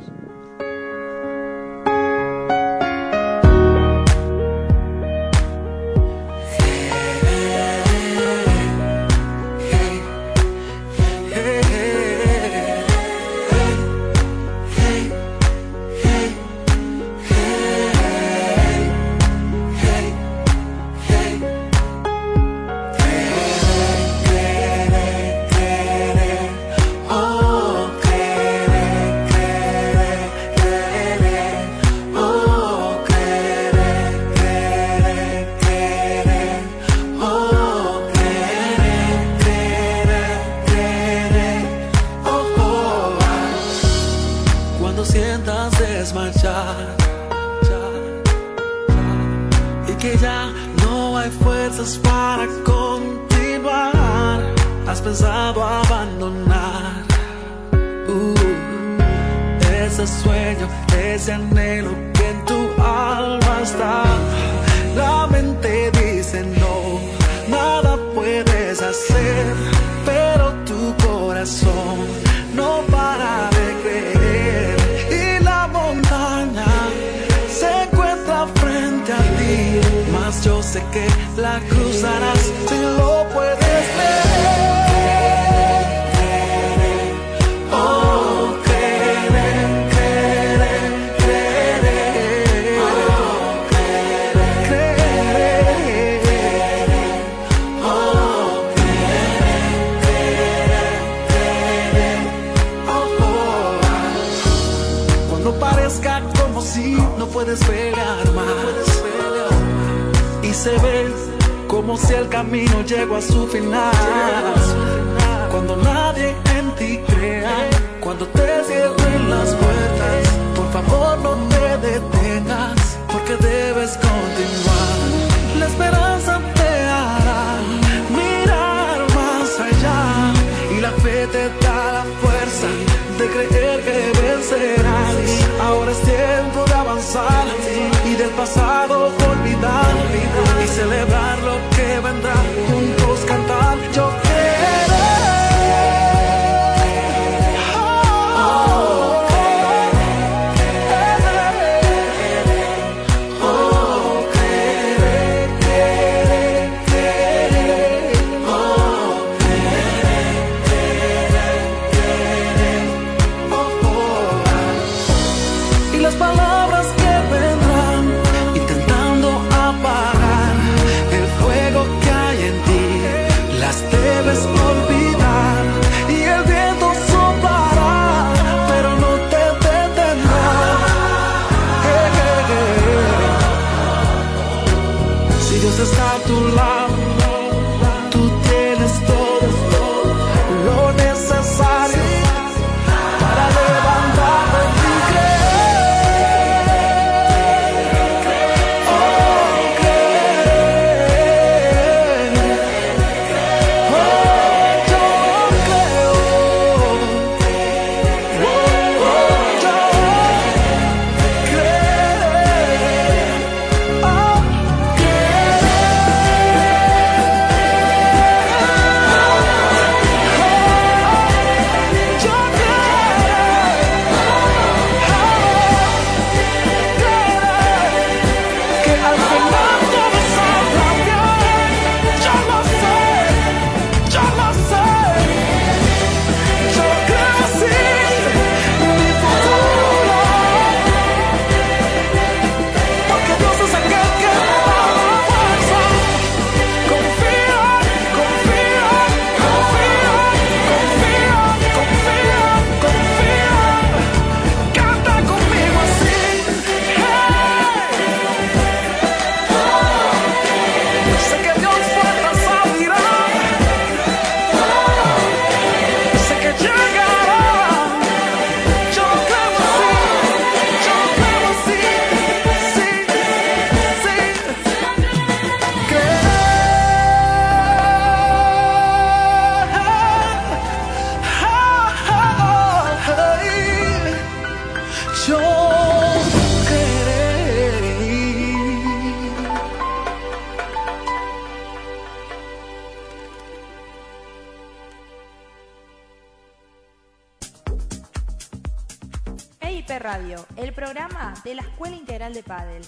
Padel. 302.52 302.86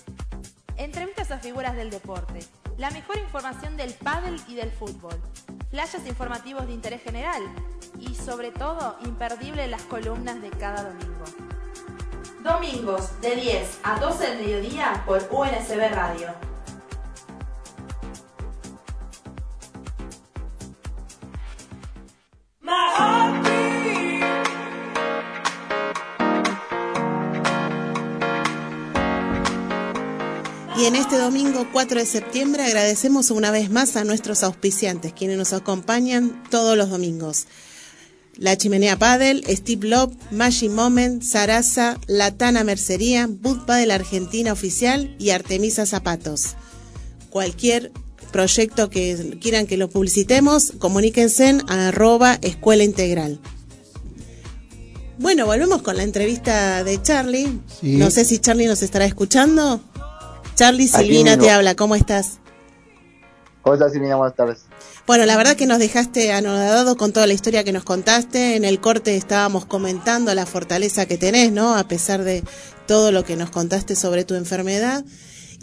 Entrevistas 0.76 1.32
a 1.32 1.38
figuras 1.38 1.74
del 1.74 1.90
deporte, 1.90 2.42
la 2.78 2.92
mejor 2.92 3.18
información 3.18 3.78
del 3.78 3.94
pádel 3.94 4.38
y 4.50 4.56
del 4.56 4.70
fútbol, 4.70 5.18
flashes 5.70 6.06
informativos 6.06 6.68
de 6.68 6.74
interés 6.74 7.02
general 7.02 7.42
y 7.98 8.14
sobre 8.14 8.52
todo 8.52 8.98
imperdible 9.06 9.66
las 9.70 9.84
columnas 9.84 10.42
de 10.42 10.50
cada 10.50 10.84
domingo. 10.84 11.24
Domingos 12.44 13.22
de 13.22 13.38
10 13.38 13.80
a 13.84 14.00
12 14.02 14.28
del 14.32 14.40
mediodía 14.40 15.02
por 15.06 15.26
UNSB 15.32 15.94
Radio. 15.94 16.54
Y 30.84 30.86
en 30.86 30.98
este 30.98 31.18
domingo 31.18 31.66
4 31.72 32.02
de 32.02 32.06
septiembre 32.06 32.62
agradecemos 32.62 33.32
una 33.32 33.52
vez 33.52 33.70
más 33.70 33.96
a 33.96 34.04
nuestros 34.04 34.44
auspiciantes, 34.44 35.14
quienes 35.14 35.38
nos 35.38 35.54
acompañan 35.54 36.44
todos 36.50 36.76
los 36.76 36.90
domingos. 36.90 37.46
La 38.36 38.58
Chimenea 38.58 39.00
Padel, 39.00 39.46
Steve 39.48 39.88
Love, 39.88 40.14
Magic 40.30 40.70
Moment, 40.70 41.24
Sarasa, 41.24 42.02
Latana 42.08 42.66
Mercería, 42.66 43.30
Boot 43.30 43.66
Padel 43.66 43.92
Argentina 43.92 44.52
Oficial 44.52 45.16
y 45.20 45.30
Artemisa 45.30 45.86
Zapatos. 45.86 46.56
Cualquier 47.30 47.94
proyecto 48.34 48.90
que 48.90 49.38
quieran 49.42 49.68
que 49.68 49.78
lo 49.78 49.90
publicitemos, 49.90 50.74
comuníquense 50.80 51.60
a 51.66 51.88
arroba 51.88 52.40
escuela 52.42 52.84
integral. 52.84 53.40
Bueno, 55.18 55.46
volvemos 55.46 55.82
con 55.82 55.96
la 55.96 56.04
entrevista 56.04 56.84
de 56.84 57.02
Charlie. 57.02 57.62
Sí. 57.80 57.96
No 57.96 58.12
sé 58.12 58.26
si 58.26 58.40
Charlie 58.40 58.66
nos 58.66 58.84
estará 58.84 59.06
escuchando. 59.06 59.82
Charlie 60.64 60.88
Silvina 60.88 61.38
te 61.38 61.52
habla, 61.52 61.76
¿cómo 61.76 61.94
estás? 61.94 62.40
¿Cómo 63.64 63.74
estás, 63.74 63.92
Silvina? 63.92 64.16
Buenas 64.16 64.38
tardes. 64.38 64.64
Bueno, 65.06 65.26
la 65.26 65.36
verdad 65.36 65.58
que 65.58 65.66
nos 65.66 65.78
dejaste 65.78 66.32
anodado 66.32 66.96
con 66.96 67.12
toda 67.12 67.28
la 67.28 67.34
historia 67.34 67.66
que 67.66 67.74
nos 67.74 67.84
contaste. 67.84 68.56
En 68.56 68.64
el 68.64 68.80
corte 68.80 69.18
estábamos 69.18 69.66
comentando 69.66 70.34
la 70.34 70.46
fortaleza 70.46 71.06
que 71.06 71.18
tenés, 71.18 71.52
¿no? 71.52 71.76
A 71.76 71.84
pesar 71.90 72.24
de 72.24 72.46
todo 72.88 73.12
lo 73.12 73.26
que 73.26 73.36
nos 73.36 73.50
contaste 73.50 73.98
sobre 73.98 74.24
tu 74.24 74.36
enfermedad. 74.36 75.04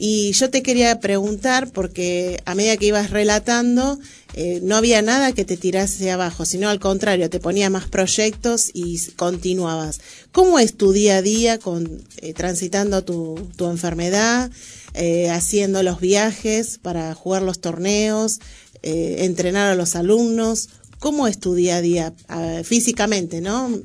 Y 0.02 0.32
yo 0.32 0.48
te 0.48 0.62
quería 0.62 0.98
preguntar, 0.98 1.70
porque 1.72 2.40
a 2.46 2.54
medida 2.54 2.78
que 2.78 2.86
ibas 2.86 3.10
relatando, 3.10 3.98
eh, 4.32 4.60
no 4.62 4.76
había 4.76 5.02
nada 5.02 5.32
que 5.32 5.44
te 5.44 5.58
tirase 5.58 6.10
abajo, 6.10 6.46
sino 6.46 6.70
al 6.70 6.80
contrario, 6.80 7.28
te 7.28 7.38
ponía 7.38 7.68
más 7.68 7.86
proyectos 7.86 8.70
y 8.72 8.98
continuabas. 9.16 10.00
¿Cómo 10.32 10.58
es 10.58 10.72
tu 10.72 10.92
día 10.92 11.18
a 11.18 11.22
día 11.22 11.58
con, 11.58 12.02
eh, 12.22 12.32
transitando 12.32 13.04
tu, 13.04 13.46
tu 13.56 13.68
enfermedad, 13.68 14.50
eh, 14.94 15.28
haciendo 15.28 15.82
los 15.82 16.00
viajes 16.00 16.78
para 16.78 17.12
jugar 17.12 17.42
los 17.42 17.60
torneos, 17.60 18.40
entrenar 18.82 19.70
a 19.70 19.74
los 19.74 19.96
alumnos? 19.96 20.70
¿Cómo 20.98 21.28
es 21.28 21.38
tu 21.38 21.54
día 21.54 21.76
a 21.76 21.82
día 21.82 22.14
físicamente, 22.64 23.42
no? 23.42 23.78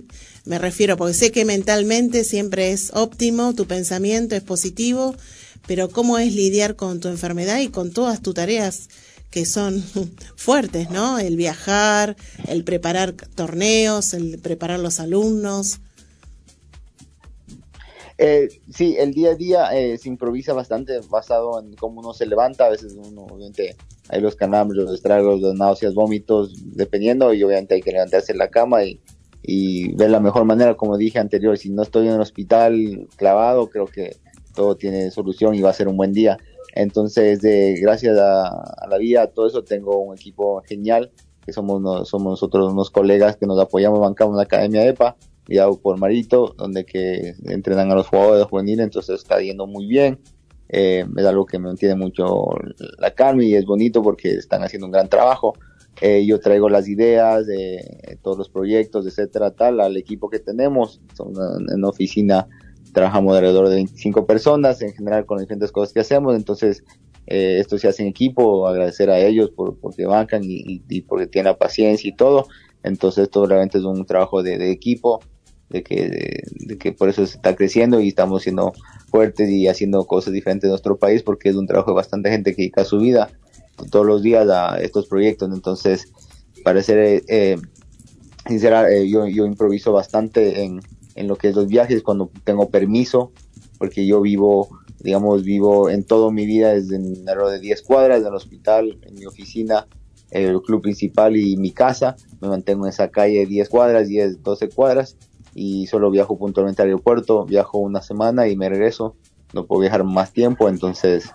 Me 0.46 0.60
refiero, 0.60 0.96
porque 0.96 1.14
sé 1.14 1.32
que 1.32 1.44
mentalmente 1.44 2.24
siempre 2.24 2.72
es 2.72 2.92
óptimo, 2.94 3.54
tu 3.54 3.66
pensamiento 3.66 4.36
es 4.36 4.44
positivo, 4.44 5.16
pero 5.68 5.90
¿cómo 5.90 6.18
es 6.18 6.34
lidiar 6.34 6.76
con 6.76 7.00
tu 7.00 7.08
enfermedad 7.08 7.60
y 7.60 7.70
con 7.70 7.92
todas 7.92 8.22
tus 8.22 8.34
tareas 8.34 8.90
que 9.36 9.46
son 9.46 9.84
fuertes, 10.38 10.90
¿no? 10.90 11.20
El 11.20 11.36
viajar, 11.36 12.16
el 12.48 12.64
preparar 12.64 13.14
torneos, 13.14 14.14
el 14.14 14.40
preparar 14.40 14.80
los 14.80 15.00
alumnos. 15.00 15.82
Eh, 18.18 18.48
sí, 18.74 18.96
el 18.98 19.14
día 19.14 19.32
a 19.32 19.36
día 19.36 19.78
eh, 19.78 19.98
se 19.98 20.08
improvisa 20.08 20.54
bastante 20.54 21.02
basado 21.10 21.60
en 21.60 21.76
cómo 21.76 22.00
uno 22.00 22.14
se 22.14 22.26
levanta. 22.26 22.66
A 22.66 22.70
veces 22.70 22.96
uno, 22.98 23.26
obviamente, 23.26 23.76
hay 24.08 24.22
los 24.22 24.36
calambres, 24.36 24.82
los 24.82 24.94
estragos, 24.94 25.42
las 25.42 25.56
náuseas, 25.56 25.94
vómitos, 25.94 26.54
dependiendo, 26.74 27.34
y 27.34 27.44
obviamente 27.44 27.76
hay 27.76 27.82
que 27.82 27.92
levantarse 27.92 28.32
en 28.32 28.38
la 28.38 28.48
cama 28.48 28.86
y, 28.86 29.02
y 29.44 29.94
ver 29.96 30.12
la 30.12 30.22
mejor 30.22 30.46
manera, 30.46 30.76
como 30.78 30.98
dije 30.98 31.20
anterior. 31.20 31.58
Si 31.58 31.70
no 31.70 31.84
estoy 31.84 32.08
en 32.08 32.14
el 32.14 32.22
hospital 32.22 33.10
clavado, 33.18 33.70
creo 33.70 33.88
que 33.88 34.16
todo 34.56 34.76
tiene 34.76 35.12
solución 35.12 35.56
y 35.56 35.62
va 35.62 35.70
a 35.70 35.74
ser 35.74 35.88
un 35.88 35.98
buen 35.98 36.14
día. 36.14 36.38
Entonces, 36.74 37.42
de, 37.42 37.76
gracias 37.80 38.18
a, 38.18 38.48
a 38.48 38.88
la 38.90 38.98
vida, 38.98 39.24
a 39.24 39.28
todo 39.28 39.48
eso, 39.48 39.64
tengo 39.64 39.98
un 39.98 40.16
equipo 40.16 40.62
genial, 40.68 41.12
que 41.46 41.54
somos, 41.54 42.10
somos 42.10 42.32
nosotros 42.32 42.74
unos 42.74 42.90
colegas 42.90 43.38
que 43.38 43.46
nos 43.46 43.60
apoyamos, 43.60 44.00
bancamos 44.00 44.36
la 44.36 44.44
Academia 44.44 44.86
EPA, 44.86 45.16
guiado 45.48 45.80
por 45.80 45.98
Marito, 45.98 46.56
donde 46.58 46.86
que 46.86 47.36
entrenan 47.46 47.92
a 47.92 47.96
los 47.96 48.08
jugadores 48.08 48.48
juveniles, 48.48 48.86
entonces 48.86 49.22
está 49.22 49.40
yendo 49.40 49.68
muy 49.68 49.86
bien. 49.86 50.20
Eh, 50.68 51.06
es 51.16 51.26
algo 51.26 51.46
que 51.46 51.60
me 51.60 51.68
mantiene 51.68 51.96
mucho 51.96 52.48
la 52.98 53.12
calma 53.12 53.44
y 53.44 53.54
es 53.54 53.66
bonito 53.66 54.02
porque 54.02 54.30
están 54.30 54.64
haciendo 54.64 54.88
un 54.88 54.92
gran 54.92 55.08
trabajo. 55.08 55.54
Eh, 56.02 56.26
yo 56.26 56.40
traigo 56.40 56.68
las 56.68 56.90
ideas 56.90 57.46
de 57.46 58.18
todos 58.24 58.38
los 58.38 58.50
proyectos, 58.50 59.06
etcétera, 59.06 59.52
tal, 59.52 59.80
al 59.80 59.96
equipo 59.96 60.30
que 60.30 60.40
tenemos. 60.40 61.00
Son 61.14 61.32
en 61.72 61.84
oficina 61.86 62.48
trabajamos 62.96 63.36
alrededor 63.36 63.70
de 63.70 63.76
25 63.76 64.26
personas, 64.26 64.82
en 64.82 64.94
general 64.94 65.26
con 65.26 65.36
las 65.38 65.44
diferentes 65.44 65.72
cosas 65.72 65.94
que 65.94 66.00
hacemos, 66.00 66.36
entonces 66.36 66.84
eh, 67.28 67.58
esto 67.60 67.78
se 67.78 67.88
hace 67.88 68.04
en 68.04 68.10
equipo, 68.10 68.68
agradecer 68.68 69.10
a 69.10 69.20
ellos 69.20 69.52
por 69.52 69.78
porque 69.80 70.06
bancan 70.06 70.42
y, 70.44 71.02
porque 71.02 71.28
tienen 71.28 71.52
la 71.52 71.58
paciencia 71.58 72.10
y 72.10 72.16
todo. 72.16 72.48
Entonces 72.84 73.24
esto 73.24 73.46
realmente 73.46 73.80
es 73.80 73.84
un 73.84 74.06
trabajo 74.06 74.42
de, 74.42 74.72
equipo, 74.72 75.20
de 75.70 75.84
que, 75.84 76.44
de 76.52 76.78
que 76.78 76.94
por 76.94 77.10
eso 77.10 77.26
se 77.26 77.36
está 77.36 77.56
creciendo 77.56 78.00
y 78.00 78.10
estamos 78.10 78.44
siendo 78.44 78.74
fuertes 79.10 79.50
y 79.50 79.68
haciendo 79.68 80.06
cosas 80.06 80.34
diferentes 80.34 80.66
en 80.66 80.70
nuestro 80.70 80.98
país 80.98 81.24
porque 81.24 81.50
es 81.50 81.56
un 81.56 81.68
trabajo 81.68 81.92
de 81.92 81.96
bastante 81.96 82.30
gente 82.30 82.56
que 82.56 82.64
dedica 82.64 82.86
su 82.86 83.00
vida 83.00 83.30
todos 83.92 84.06
los 84.06 84.22
días 84.22 84.48
a 84.50 84.78
estos 84.80 85.08
proyectos. 85.08 85.52
Entonces, 85.54 86.12
para 86.64 86.82
ser 86.82 87.00
eh, 87.00 87.24
eh, 87.28 87.58
sincera, 88.48 88.90
eh, 88.92 89.10
yo, 89.10 89.28
yo 89.28 89.46
improviso 89.46 89.92
bastante 89.92 90.64
en, 90.64 90.80
en 91.16 91.28
lo 91.28 91.38
que 91.38 91.50
es 91.50 91.56
los 91.56 91.68
viajes 91.68 92.04
cuando 92.04 92.30
tengo 92.44 92.70
permiso, 92.70 93.32
porque 93.80 94.06
yo 94.06 94.22
vivo, 94.22 94.70
digamos, 95.00 95.44
vivo 95.44 95.90
en 95.90 96.04
toda 96.04 96.32
mi 96.32 96.46
vida 96.46 96.74
desde 96.74 96.98
en 96.98 97.28
alrededor 97.28 97.52
de 97.52 97.60
10 97.60 97.82
cuadras 97.82 98.24
del 98.24 98.36
hospital, 98.36 99.00
en 99.02 99.16
mi 99.16 99.26
oficina, 99.26 99.88
el 100.32 100.62
club 100.62 100.82
principal 100.82 101.38
y 101.38 101.58
mi 101.58 101.72
casa. 101.72 102.16
Me 102.42 102.50
mantengo 102.50 102.86
en 102.86 102.90
esa 102.90 103.10
calle 103.10 103.46
10 103.46 103.70
cuadras, 103.70 104.08
10, 104.08 104.44
12 104.44 104.70
cuadras 104.70 105.18
y 105.54 105.88
solo 105.88 106.12
viajo 106.12 106.38
puntualmente 106.38 106.82
al 106.82 106.90
aeropuerto, 106.90 107.46
viajo 107.46 107.78
una 107.78 108.02
semana 108.02 108.48
y 108.48 108.58
me 108.58 108.70
regreso. 108.70 109.16
No 109.54 109.66
puedo 109.66 109.82
viajar 109.82 110.04
más 110.04 110.34
tiempo, 110.34 110.68
entonces 110.68 111.32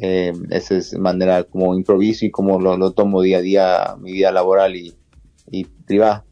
eh, 0.00 0.32
esa 0.50 0.76
es 0.76 0.98
manera 0.98 1.44
como 1.44 1.74
improviso 1.76 2.26
y 2.26 2.30
como 2.30 2.60
lo, 2.60 2.76
lo 2.76 2.90
tomo 2.92 3.22
día 3.22 3.38
a 3.38 3.42
día, 3.42 3.96
mi 4.00 4.12
vida 4.12 4.32
laboral 4.32 4.74
y, 4.74 4.94
y 5.50 5.64
privada. 5.64 6.24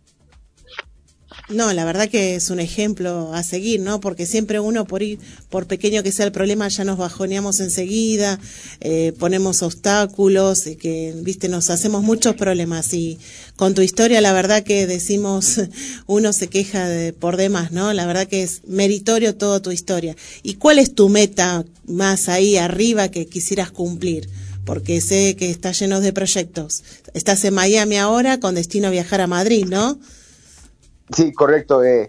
No, 1.51 1.73
la 1.73 1.85
verdad 1.85 2.09
que 2.09 2.37
es 2.37 2.49
un 2.51 2.61
ejemplo 2.61 3.35
a 3.35 3.43
seguir, 3.43 3.81
¿no? 3.81 3.99
Porque 3.99 4.25
siempre 4.25 4.61
uno, 4.61 4.85
por 4.85 5.03
ir, 5.03 5.19
por 5.49 5.67
pequeño 5.67 6.05
que 6.05 6.13
sea 6.13 6.25
el 6.25 6.31
problema, 6.31 6.69
ya 6.69 6.85
nos 6.85 6.97
bajoneamos 6.97 7.59
enseguida, 7.59 8.39
eh, 8.81 9.13
ponemos 9.19 9.63
obstáculos, 9.63 10.69
y 10.69 10.77
que, 10.77 11.13
viste, 11.17 11.49
nos 11.49 11.69
hacemos 11.71 12.05
muchos 12.05 12.37
problemas. 12.37 12.95
Y 12.95 13.19
con 13.57 13.75
tu 13.75 13.83
historia, 13.83 14.21
la 14.21 14.33
verdad 14.33 14.63
que 14.63 14.87
decimos, 14.87 15.61
uno 16.07 16.33
se 16.33 16.47
queja 16.47 16.89
de, 16.89 17.13
por 17.13 17.37
demás, 17.37 17.73
¿no? 17.73 17.93
La 17.95 18.07
verdad 18.07 18.29
que 18.29 18.45
es 18.45 18.61
meritorio 18.69 19.35
toda 19.35 19.61
tu 19.61 19.73
historia. 19.73 20.15
¿Y 20.45 20.55
cuál 20.55 20.79
es 20.79 20.95
tu 20.95 21.09
meta 21.09 21.65
más 21.85 22.29
ahí 22.29 22.59
arriba 22.59 23.09
que 23.09 23.27
quisieras 23.27 23.73
cumplir? 23.73 24.29
Porque 24.65 25.01
sé 25.01 25.35
que 25.35 25.51
está 25.51 25.73
lleno 25.73 26.01
de 26.01 26.13
proyectos. 26.13 26.85
Estás 27.13 27.45
en 27.45 27.55
Miami 27.55 27.97
ahora 27.97 28.39
con 28.39 28.55
destino 28.55 28.87
a 28.87 28.91
viajar 28.93 29.21
a 29.21 29.27
Madrid, 29.27 29.67
¿no? 29.67 29.99
Sí, 31.13 31.33
correcto. 31.33 31.83
eh, 31.83 32.09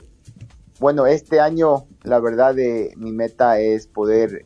bueno, 0.79 1.05
este 1.05 1.39
año 1.39 1.87
la 2.03 2.19
verdad 2.19 2.55
de 2.55 2.93
mi 2.97 3.11
meta 3.11 3.59
es 3.59 3.87
poder 3.87 4.45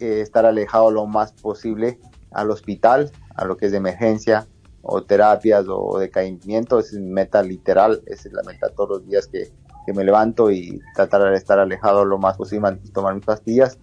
eh, 0.00 0.20
estar 0.20 0.46
alejado 0.46 0.90
lo 0.90 1.06
más 1.06 1.32
posible 1.32 1.98
al 2.30 2.50
hospital, 2.50 3.10
a 3.34 3.44
lo 3.44 3.56
que 3.56 3.66
es 3.66 3.72
de 3.72 3.78
emergencia 3.78 4.46
o 4.82 5.02
terapias 5.02 5.66
o 5.68 5.98
decaimiento. 5.98 6.78
Esa 6.78 6.96
es 6.96 7.02
mi 7.02 7.10
meta 7.10 7.42
literal, 7.42 8.02
esa 8.06 8.28
es 8.28 8.34
la 8.34 8.42
meta 8.42 8.68
todos 8.70 8.90
los 8.90 9.06
días 9.06 9.26
que, 9.26 9.50
me 9.94 10.04
levanto 10.04 10.50
y 10.50 10.82
tratar 10.94 11.30
de 11.30 11.34
estar 11.34 11.58
alejado 11.58 12.04
lo 12.04 12.18
más 12.18 12.36
posible, 12.36 12.78
tomar 12.92 13.14
mis 13.14 13.24
pastillas 13.24 13.78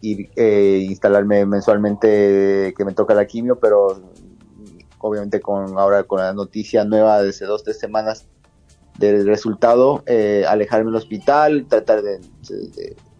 y 0.00 0.30
eh, 0.34 0.78
instalarme 0.88 1.44
mensualmente 1.44 2.72
que 2.74 2.84
me 2.86 2.94
toca 2.94 3.12
la 3.12 3.26
quimio, 3.26 3.60
pero 3.60 4.00
obviamente 4.96 5.42
con 5.42 5.78
ahora 5.78 6.04
con 6.04 6.20
la 6.20 6.32
noticia 6.32 6.86
nueva 6.86 7.20
de 7.20 7.28
hace 7.28 7.44
dos, 7.44 7.64
tres 7.64 7.78
semanas 7.78 8.26
del 8.98 9.26
resultado, 9.26 10.02
eh, 10.06 10.44
alejarme 10.48 10.86
del 10.86 10.96
hospital, 10.96 11.66
tratar 11.68 12.02
de, 12.02 12.20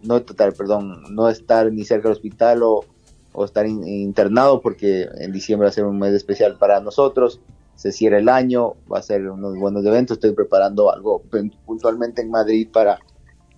no 0.03 0.21
tratar, 0.21 0.53
perdón, 0.53 1.13
no 1.13 1.29
estar 1.29 1.71
ni 1.71 1.83
cerca 1.83 2.09
del 2.09 2.13
hospital 2.17 2.63
o, 2.63 2.85
o 3.33 3.45
estar 3.45 3.65
in- 3.65 3.87
internado 3.87 4.61
porque 4.61 5.07
en 5.17 5.31
diciembre 5.31 5.65
va 5.65 5.69
a 5.69 5.73
ser 5.73 5.85
un 5.85 5.99
mes 5.99 6.13
especial 6.13 6.57
para 6.57 6.79
nosotros, 6.79 7.39
se 7.75 7.91
cierra 7.91 8.19
el 8.19 8.29
año, 8.29 8.75
va 8.91 8.99
a 8.99 9.01
ser 9.01 9.29
unos 9.29 9.57
buenos 9.57 9.85
eventos, 9.85 10.17
estoy 10.17 10.33
preparando 10.33 10.91
algo 10.91 11.23
puntualmente 11.65 12.21
en 12.21 12.29
Madrid 12.29 12.67
para, 12.71 12.99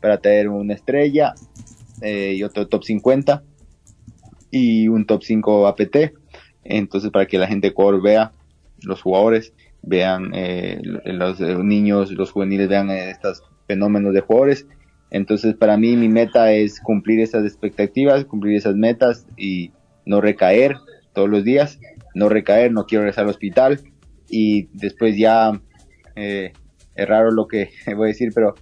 para 0.02 0.20
traer 0.20 0.48
una 0.50 0.74
estrella 0.74 1.36
eh, 2.02 2.34
y 2.38 2.44
otro 2.44 2.68
top 2.68 2.84
50 2.84 3.44
y 4.52 4.88
un 4.88 5.06
top 5.06 5.22
5 5.22 5.68
APT, 5.68 6.14
entonces 6.64 7.12
para 7.12 7.26
que 7.26 7.38
la 7.38 7.48
gente 7.48 7.68
Ecuador 7.68 8.02
vea 8.02 8.32
los 8.82 9.02
jugadores 9.02 9.54
vean 9.86 10.32
eh, 10.34 10.80
los 10.84 11.40
eh, 11.40 11.56
niños, 11.56 12.12
los 12.12 12.32
juveniles 12.32 12.68
vean 12.68 12.90
eh, 12.90 13.12
estos 13.12 13.44
fenómenos 13.68 14.14
de 14.14 14.22
jugadores. 14.22 14.68
Entonces, 15.12 15.56
para 15.56 15.78
mí, 15.78 15.96
mi 15.96 16.10
meta 16.10 16.52
es 16.52 16.80
cumplir 16.80 17.20
esas 17.20 17.46
expectativas, 17.46 18.26
cumplir 18.26 18.58
esas 18.58 18.76
metas 18.76 19.28
y 19.38 19.72
no 20.06 20.20
recaer 20.20 20.76
todos 21.14 21.30
los 21.30 21.44
días, 21.44 21.80
no 22.16 22.28
recaer, 22.28 22.72
no 22.72 22.86
quiero 22.86 23.04
regresar 23.04 23.26
al 23.26 23.30
hospital 23.30 23.80
y 24.30 24.68
después 24.74 25.16
ya, 25.18 25.62
es 26.16 26.52
raro 27.08 27.32
lo 27.32 27.48
que 27.48 27.70
voy 27.96 28.06
a 28.06 28.08
decir, 28.08 28.32
pero 28.34 28.56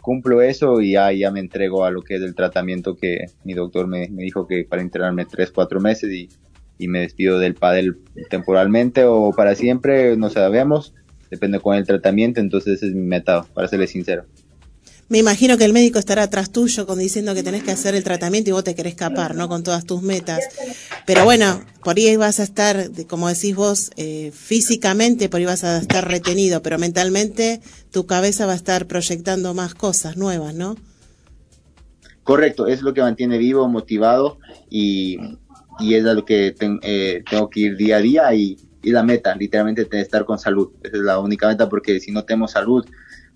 cumplo 0.00 0.40
eso 0.40 0.80
y 0.80 0.92
ya, 0.92 1.12
ya 1.12 1.30
me 1.30 1.40
entrego 1.40 1.84
a 1.84 1.90
lo 1.90 2.02
que 2.02 2.14
es 2.14 2.22
el 2.22 2.34
tratamiento 2.34 2.96
que 2.96 3.26
mi 3.44 3.52
doctor 3.52 3.86
me, 3.86 4.08
me 4.08 4.22
dijo 4.22 4.46
que 4.46 4.64
para 4.64 4.80
internarme 4.80 5.26
tres, 5.26 5.50
cuatro 5.50 5.80
meses 5.80 6.10
y, 6.10 6.28
y 6.78 6.88
me 6.88 7.00
despido 7.00 7.38
del 7.38 7.54
pádel 7.54 7.98
temporalmente 8.30 9.04
o 9.04 9.32
para 9.32 9.54
siempre, 9.54 10.16
no 10.16 10.30
sabemos, 10.30 10.94
depende 11.30 11.60
con 11.60 11.76
el 11.76 11.86
tratamiento, 11.86 12.40
entonces 12.40 12.74
ese 12.74 12.88
es 12.88 12.94
mi 12.94 13.06
meta, 13.06 13.44
para 13.54 13.68
serles 13.68 13.90
sincero. 13.90 14.24
Me 15.10 15.16
imagino 15.16 15.56
que 15.56 15.64
el 15.64 15.72
médico 15.72 15.98
estará 15.98 16.24
atrás 16.24 16.50
tuyo 16.50 16.86
con 16.86 16.98
diciendo 16.98 17.34
que 17.34 17.42
tenés 17.42 17.62
que 17.62 17.70
hacer 17.70 17.94
el 17.94 18.04
tratamiento 18.04 18.50
y 18.50 18.52
vos 18.52 18.62
te 18.62 18.74
querés 18.74 18.92
escapar, 18.92 19.34
¿no? 19.34 19.48
Con 19.48 19.62
todas 19.62 19.86
tus 19.86 20.02
metas. 20.02 20.44
Pero 21.06 21.24
bueno, 21.24 21.62
por 21.82 21.96
ahí 21.96 22.14
vas 22.16 22.40
a 22.40 22.42
estar, 22.42 22.90
como 23.08 23.28
decís 23.28 23.56
vos, 23.56 23.90
eh, 23.96 24.30
físicamente, 24.34 25.30
por 25.30 25.40
ahí 25.40 25.46
vas 25.46 25.64
a 25.64 25.78
estar 25.78 26.06
retenido, 26.06 26.60
pero 26.60 26.78
mentalmente 26.78 27.62
tu 27.90 28.04
cabeza 28.04 28.44
va 28.44 28.52
a 28.52 28.56
estar 28.56 28.86
proyectando 28.86 29.54
más 29.54 29.74
cosas 29.74 30.18
nuevas, 30.18 30.54
¿no? 30.54 30.76
Correcto, 32.22 32.66
es 32.66 32.82
lo 32.82 32.92
que 32.92 33.00
mantiene 33.00 33.38
vivo, 33.38 33.66
motivado 33.66 34.36
y, 34.68 35.16
y 35.80 35.94
es 35.94 36.04
a 36.06 36.14
lo 36.14 36.24
que 36.24 36.52
ten- 36.52 36.80
eh, 36.82 37.22
tengo 37.28 37.48
que 37.50 37.60
ir 37.60 37.76
día 37.76 37.96
a 37.96 38.00
día 38.00 38.34
y, 38.34 38.56
y 38.82 38.90
la 38.90 39.02
meta, 39.02 39.34
literalmente, 39.34 39.84
tener 39.84 40.04
estar 40.04 40.24
con 40.24 40.38
salud. 40.38 40.70
Esa 40.82 40.96
es 40.96 41.02
la 41.02 41.18
única 41.18 41.48
meta 41.48 41.68
porque 41.68 42.00
si 42.00 42.10
no 42.12 42.24
tenemos 42.24 42.52
salud, 42.52 42.84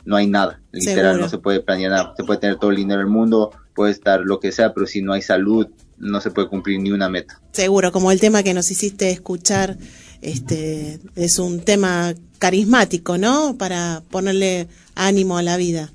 no 0.05 0.17
hay 0.17 0.27
nada. 0.27 0.61
Literal, 0.73 1.13
Seguro. 1.13 1.23
no 1.23 1.29
se 1.29 1.39
puede 1.39 1.61
planear 1.61 1.91
nada. 1.93 2.15
Se 2.17 2.25
puede 2.25 2.41
tener 2.41 2.57
todo 2.57 2.71
el 2.71 2.77
dinero 2.77 2.99
del 3.01 3.09
mundo, 3.11 3.51
puede 3.75 3.93
estar 3.93 4.21
lo 4.21 4.41
que 4.41 4.53
sea, 4.53 4.75
pero 4.75 4.87
si 4.87 5.03
no 5.03 5.13
hay 5.13 5.23
salud, 5.23 5.67
no 5.99 6.21
se 6.21 6.31
puede 6.31 6.49
cumplir 6.49 6.81
ni 6.81 6.91
una 6.91 7.09
meta. 7.09 7.41
Seguro, 7.53 7.93
como 7.93 8.11
el 8.11 8.19
tema 8.21 8.43
que 8.43 8.55
nos 8.55 8.71
hiciste 8.71 9.11
escuchar, 9.11 9.77
este, 10.21 10.99
es 11.15 11.39
un 11.39 11.61
tema 11.61 12.15
carismático, 12.39 13.19
¿no? 13.19 13.57
Para 13.57 14.03
ponerle 14.11 14.67
ánimo 14.97 15.39
a 15.39 15.43
la 15.43 15.57
vida. 15.57 15.93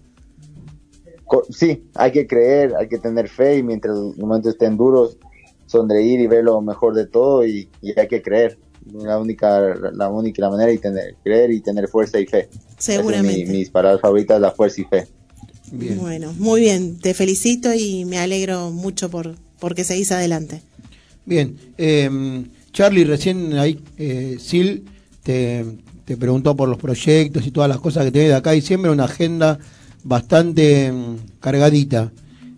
Sí, 1.50 1.84
hay 1.96 2.12
que 2.14 2.26
creer, 2.26 2.74
hay 2.80 2.88
que 2.88 2.98
tener 3.00 3.28
fe 3.28 3.58
y 3.58 3.64
mientras 3.64 3.98
los 3.98 4.18
momentos 4.18 4.54
estén 4.54 4.78
duros, 4.78 5.18
sonreír 5.68 6.20
y 6.20 6.26
ver 6.28 6.44
lo 6.44 6.60
mejor 6.62 6.96
de 6.96 7.06
todo 7.06 7.46
y, 7.46 7.70
y 7.82 7.98
hay 8.00 8.08
que 8.08 8.22
creer. 8.24 8.58
La 8.94 9.20
única, 9.20 9.60
la 9.94 10.10
única 10.10 10.42
la 10.42 10.50
manera 10.50 10.72
y 10.72 10.78
tener, 10.80 11.16
creer 11.24 11.52
y 11.52 11.60
tener 11.62 11.88
fuerza 11.90 12.20
y 12.20 12.26
fe. 12.26 12.50
Seguramente. 12.78 13.42
Son 13.44 13.52
mi- 13.52 13.58
mis 13.60 13.70
palabras 13.70 14.02
favoritas, 14.02 14.40
la 14.42 14.52
fuerza 14.52 14.82
y 14.82 14.86
fe. 14.86 15.08
Bien. 15.72 16.00
Bueno, 16.00 16.34
muy 16.40 16.62
bien, 16.62 16.98
te 16.98 17.14
felicito 17.14 17.74
y 17.74 18.06
me 18.06 18.18
alegro 18.20 18.72
mucho 18.72 19.10
por 19.10 19.36
porque 19.60 19.84
seguís 19.84 20.12
adelante. 20.12 20.62
Bien, 21.26 21.58
eh, 21.78 22.46
Charlie, 22.72 23.04
recién 23.04 23.54
ahí, 23.58 23.84
eh, 23.98 24.38
Sil 24.40 24.88
te, 25.24 25.66
te 26.06 26.16
preguntó 26.16 26.56
por 26.56 26.70
los 26.70 26.78
proyectos 26.78 27.46
y 27.46 27.52
todas 27.52 27.68
las 27.68 27.80
cosas 27.82 28.06
que 28.06 28.12
tenés 28.12 28.30
de 28.30 28.36
acá 28.36 28.52
a 28.52 28.54
diciembre, 28.54 28.90
una 28.92 29.04
agenda 29.06 29.60
bastante 30.06 30.92
mm, 30.92 31.16
cargadita. 31.42 32.12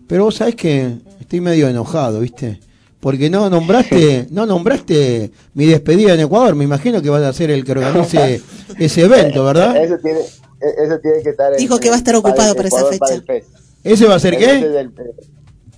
Pero 0.08 0.26
vos 0.26 0.36
sabés 0.36 0.56
que 0.56 0.98
estoy 1.20 1.42
medio 1.42 1.68
enojado, 1.68 2.20
¿viste? 2.20 2.60
Porque 3.00 3.30
no 3.30 3.50
nombraste, 3.50 4.28
no 4.32 4.46
nombraste 4.46 5.32
mi 5.54 5.66
despedida 5.66 6.14
en 6.14 6.20
Ecuador. 6.22 6.56
Me 6.56 6.64
imagino 6.66 7.02
que 7.02 7.10
vas 7.10 7.24
a 7.24 7.32
ser 7.34 7.50
el 7.52 7.64
que 7.64 7.72
organice 7.72 8.42
ese 8.80 9.02
evento, 9.04 9.46
¿verdad? 9.46 9.78
Eso 9.78 9.98
tiene, 10.04 10.20
e- 10.20 10.84
eso 10.86 11.00
tiene 11.00 11.22
que 11.24 11.30
estar 11.30 11.54
en- 11.54 11.60
Dijo 11.60 11.80
que 11.80 11.90
va 11.90 11.96
a 11.96 12.00
estar 12.00 12.14
en 12.14 12.20
ocupado 12.20 12.56
para 12.56 12.68
esa 12.68 12.86
fecha. 12.86 13.22
Fest. 13.26 13.48
¿Ese 13.84 14.06
va 14.06 14.16
a 14.16 14.20
ser 14.20 14.38
qué? 14.38 14.52
el- 14.52 14.92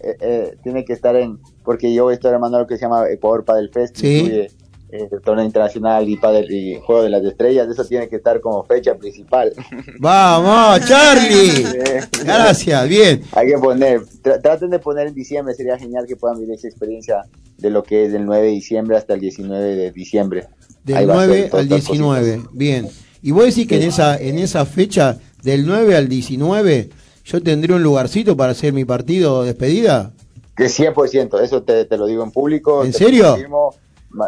eh, 0.03 0.17
eh, 0.19 0.55
tiene 0.63 0.83
que 0.83 0.93
estar 0.93 1.15
en, 1.15 1.37
porque 1.63 1.93
yo 1.93 2.09
estoy 2.09 2.31
armando 2.31 2.57
lo 2.57 2.65
que 2.65 2.75
se 2.75 2.81
llama 2.81 3.07
Ecuador 3.09 3.45
Padel 3.45 3.69
Fest, 3.69 3.97
Sí. 3.97 4.17
incluye 4.21 4.51
eh, 4.91 5.07
el 5.11 5.21
torneo 5.21 5.45
internacional 5.45 6.07
y, 6.09 6.17
padel, 6.17 6.51
y 6.51 6.79
Juego 6.85 7.03
de 7.03 7.09
las 7.09 7.23
Estrellas, 7.23 7.67
eso 7.69 7.85
tiene 7.85 8.09
que 8.09 8.17
estar 8.17 8.41
como 8.41 8.63
fecha 8.63 8.95
principal. 8.95 9.53
Vamos, 9.99 10.85
Charlie. 10.87 11.65
Gracias, 12.23 12.87
bien. 12.89 13.23
Hay 13.33 13.47
que 13.47 13.57
poner, 13.57 14.01
tra- 14.23 14.41
traten 14.41 14.69
de 14.69 14.79
poner 14.79 15.07
en 15.07 15.13
diciembre, 15.13 15.53
sería 15.53 15.77
genial 15.77 16.05
que 16.07 16.15
puedan 16.15 16.39
vivir 16.39 16.55
esa 16.55 16.67
experiencia 16.67 17.23
de 17.57 17.69
lo 17.69 17.83
que 17.83 18.05
es 18.05 18.11
del 18.11 18.25
9 18.25 18.47
de 18.47 18.51
diciembre 18.51 18.97
hasta 18.97 19.13
el 19.13 19.19
19 19.19 19.75
de 19.75 19.91
diciembre. 19.91 20.47
Del 20.83 20.97
Ahí 20.97 21.05
va 21.05 21.13
a 21.15 21.19
ser 21.19 21.27
9 21.27 21.49
todas 21.49 21.65
al 21.65 21.71
estas 21.71 21.91
19, 21.91 22.41
bien. 22.53 22.87
Y 23.21 23.31
vos 23.31 23.45
decís 23.45 23.67
que 23.67 23.75
en 23.75 23.83
esa, 23.83 24.17
en 24.17 24.39
esa 24.39 24.65
fecha, 24.65 25.19
del 25.43 25.65
9 25.65 25.95
al 25.95 26.07
19, 26.09 26.89
yo 27.23 27.43
tendré 27.43 27.73
un 27.73 27.83
lugarcito 27.83 28.35
para 28.35 28.51
hacer 28.53 28.73
mi 28.73 28.83
partido 28.83 29.41
de 29.41 29.49
despedida. 29.49 30.11
Que 30.55 30.65
100%, 30.65 31.39
eso 31.41 31.61
te, 31.63 31.85
te 31.85 31.97
lo 31.97 32.07
digo 32.07 32.23
en 32.23 32.31
público. 32.31 32.83
¿En 32.83 32.93
serio? 32.93 33.29
confirmo. 33.29 33.75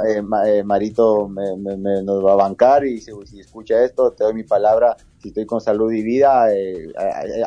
Eh, 0.07 0.21
eh, 0.47 0.63
Marito 0.63 1.27
me, 1.27 1.57
me- 1.57 1.77
me- 1.77 2.03
nos 2.03 2.23
va 2.23 2.33
a 2.33 2.35
bancar 2.35 2.85
y 2.85 3.01
si, 3.01 3.11
si 3.25 3.39
escucha 3.39 3.83
esto, 3.83 4.11
te 4.11 4.23
doy 4.23 4.33
mi 4.33 4.43
palabra. 4.43 4.95
Si 5.21 5.29
estoy 5.29 5.45
con 5.45 5.61
salud 5.61 5.91
y 5.91 6.01
vida, 6.03 6.53
eh, 6.53 6.91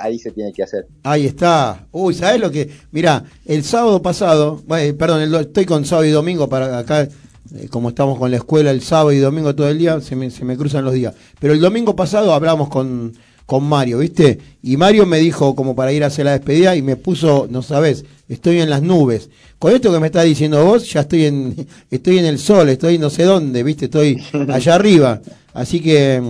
ahí 0.01 0.19
se 0.19 0.31
tiene 0.31 0.53
que 0.53 0.63
hacer. 0.63 0.87
Ahí 1.03 1.27
está. 1.27 1.87
Uy, 1.93 2.15
¿sabés 2.15 2.41
lo 2.41 2.51
que? 2.51 2.71
Mira, 2.91 3.25
el 3.45 3.65
sábado 3.65 4.01
pasado, 4.01 4.63
bueno, 4.67 4.97
perdón, 4.97 5.23
estoy 5.41 5.67
con 5.67 5.85
sábado 5.85 6.07
y 6.07 6.11
domingo 6.11 6.49
para 6.49 6.79
acá 6.79 7.03
eh, 7.03 7.69
como 7.71 7.91
estamos 7.91 8.19
con 8.19 8.31
la 8.31 8.39
escuela 8.39 8.71
el 8.71 8.81
sábado 8.83 9.13
y 9.13 9.19
domingo 9.19 9.55
todo 9.55 9.69
el 9.69 9.79
día, 9.79 10.01
se 10.01 10.17
me, 10.17 10.31
se 10.31 10.45
me 10.45 10.57
cruzan 10.57 10.85
los 10.85 10.95
días. 10.95 11.15
Pero 11.39 11.53
el 11.53 11.61
domingo 11.61 11.95
pasado 11.95 12.33
hablamos 12.33 12.69
con, 12.69 13.13
con 13.47 13.65
Mario, 13.65 13.99
¿viste? 13.99 14.39
Y 14.63 14.77
Mario 14.77 15.07
me 15.07 15.19
dijo 15.19 15.55
como 15.55 15.77
para 15.77 15.93
ir 15.93 16.03
a 16.03 16.09
hacer 16.09 16.25
la 16.25 16.33
despedida 16.33 16.75
y 16.75 16.83
me 16.83 16.97
puso, 16.97 17.47
no 17.49 17.63
sabes, 17.63 18.05
estoy 18.29 18.61
en 18.61 18.69
las 18.69 18.83
nubes. 18.83 19.31
Con 19.59 19.73
esto 19.73 19.93
que 19.93 20.01
me 20.01 20.07
estás 20.07 20.25
diciendo 20.25 20.65
vos, 20.65 20.93
ya 20.93 21.03
estoy 21.03 21.27
en, 21.27 21.67
estoy 21.91 22.19
en 22.19 22.27
el 22.27 22.39
sol, 22.39 22.69
estoy 22.69 22.99
no 22.99 23.09
sé 23.09 23.23
dónde, 23.23 23.63
¿viste? 23.63 23.87
Estoy 23.87 24.21
allá 24.49 24.75
arriba. 24.75 25.21
Así 25.55 25.81
que, 25.81 26.23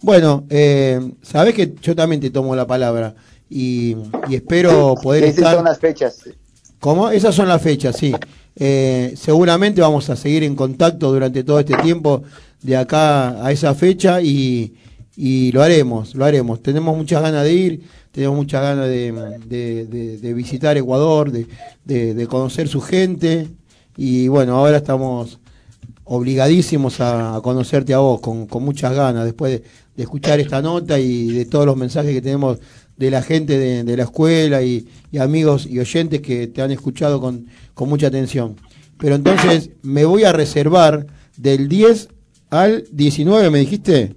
bueno, 0.00 0.44
eh, 0.50 0.98
sabés 1.22 1.54
que 1.54 1.74
yo 1.80 1.94
también 1.94 2.20
te 2.20 2.30
tomo 2.30 2.56
la 2.56 2.66
palabra 2.66 3.14
y, 3.48 3.94
y 4.28 4.34
espero 4.34 4.96
poder 5.00 5.24
Esas 5.24 5.38
estar... 5.38 5.54
son 5.56 5.64
las 5.66 5.78
fechas. 5.78 6.24
¿Cómo? 6.80 7.10
Esas 7.10 7.34
son 7.34 7.46
las 7.46 7.62
fechas, 7.62 7.96
sí. 7.96 8.12
Eh, 8.56 9.14
seguramente 9.16 9.80
vamos 9.80 10.10
a 10.10 10.16
seguir 10.16 10.42
en 10.42 10.56
contacto 10.56 11.12
durante 11.12 11.44
todo 11.44 11.60
este 11.60 11.76
tiempo 11.76 12.22
de 12.60 12.76
acá 12.76 13.44
a 13.44 13.52
esa 13.52 13.74
fecha 13.74 14.20
y, 14.20 14.74
y 15.16 15.52
lo 15.52 15.62
haremos, 15.62 16.14
lo 16.14 16.24
haremos. 16.24 16.62
Tenemos 16.62 16.96
muchas 16.96 17.22
ganas 17.22 17.44
de 17.44 17.52
ir, 17.52 17.82
tenemos 18.10 18.36
muchas 18.36 18.62
ganas 18.62 18.88
de, 18.88 20.32
visitar 20.34 20.76
Ecuador, 20.76 21.30
de, 21.30 22.26
conocer 22.28 22.68
su 22.68 22.80
gente 22.80 23.48
y 23.96 24.28
bueno, 24.28 24.56
ahora 24.56 24.78
estamos 24.78 25.38
obligadísimos 26.04 27.00
a, 27.00 27.40
conocerte 27.42 27.94
a 27.94 27.98
vos 27.98 28.20
con, 28.20 28.46
con 28.46 28.64
muchas 28.64 28.94
ganas 28.94 29.24
después 29.24 29.60
de, 29.60 30.02
escuchar 30.02 30.40
esta 30.40 30.62
nota 30.62 30.98
y 30.98 31.28
de 31.32 31.44
todos 31.44 31.66
los 31.66 31.76
mensajes 31.76 32.12
que 32.14 32.22
tenemos 32.22 32.58
de 32.96 33.10
la 33.10 33.20
gente 33.20 33.58
de, 33.58 33.96
la 33.96 34.04
escuela 34.04 34.62
y, 34.62 34.88
y 35.10 35.18
amigos 35.18 35.66
y 35.66 35.78
oyentes 35.78 36.20
que 36.20 36.46
te 36.46 36.62
han 36.62 36.70
escuchado 36.70 37.20
con, 37.20 37.46
con 37.74 37.88
mucha 37.88 38.06
atención. 38.06 38.56
Pero 38.98 39.16
entonces 39.16 39.70
me 39.82 40.04
voy 40.04 40.24
a 40.24 40.32
reservar 40.32 41.06
del 41.36 41.68
10 41.68 42.08
al 42.50 42.84
19, 42.92 43.50
¿me 43.50 43.58
dijiste? 43.58 44.14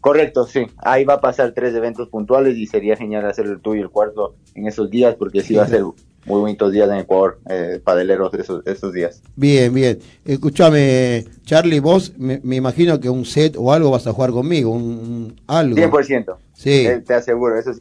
Correcto, 0.00 0.46
sí. 0.46 0.66
Ahí 0.78 1.04
va 1.04 1.14
a 1.14 1.20
pasar 1.20 1.52
tres 1.54 1.74
eventos 1.74 2.08
puntuales 2.08 2.56
y 2.56 2.66
sería 2.66 2.96
genial 2.96 3.26
hacer 3.26 3.46
el 3.46 3.60
tuyo 3.60 3.80
y 3.80 3.82
el 3.82 3.90
cuarto 3.90 4.36
en 4.54 4.66
esos 4.66 4.90
días 4.90 5.16
porque 5.16 5.42
sí 5.42 5.54
va 5.54 5.64
a 5.64 5.68
ser 5.68 5.82
muy 5.82 6.40
bonitos 6.40 6.72
días 6.72 6.88
en 6.90 6.96
Ecuador, 6.98 7.38
eh, 7.48 7.80
padeleros 7.82 8.32
esos, 8.34 8.64
esos 8.66 8.92
días. 8.92 9.22
Bien, 9.34 9.72
bien. 9.72 9.98
Escúchame, 10.24 11.24
Charlie, 11.44 11.80
vos 11.80 12.12
me, 12.18 12.40
me 12.44 12.56
imagino 12.56 13.00
que 13.00 13.08
un 13.10 13.24
set 13.24 13.56
o 13.58 13.72
algo 13.72 13.90
vas 13.90 14.06
a 14.06 14.12
jugar 14.12 14.30
conmigo, 14.30 14.70
un, 14.70 14.82
un- 14.82 15.40
algo. 15.46 15.76
100%. 15.76 16.36
Sí. 16.54 16.86
Eh, 16.86 17.02
te 17.06 17.14
aseguro, 17.14 17.58
eso 17.58 17.72
sí. 17.74 17.80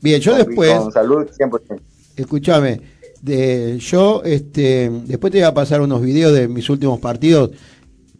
Bien, 0.00 0.20
yo 0.20 0.32
con- 0.36 0.46
después, 0.46 0.74
Con 0.74 0.92
salud, 0.92 1.26
100%. 1.38 1.80
escúchame, 2.16 2.80
de, 3.22 3.78
yo 3.78 4.22
este, 4.24 4.90
después 5.06 5.32
te 5.32 5.38
voy 5.38 5.46
a 5.46 5.54
pasar 5.54 5.80
unos 5.80 6.02
videos 6.02 6.32
de 6.34 6.48
mis 6.48 6.68
últimos 6.70 7.00
partidos, 7.00 7.50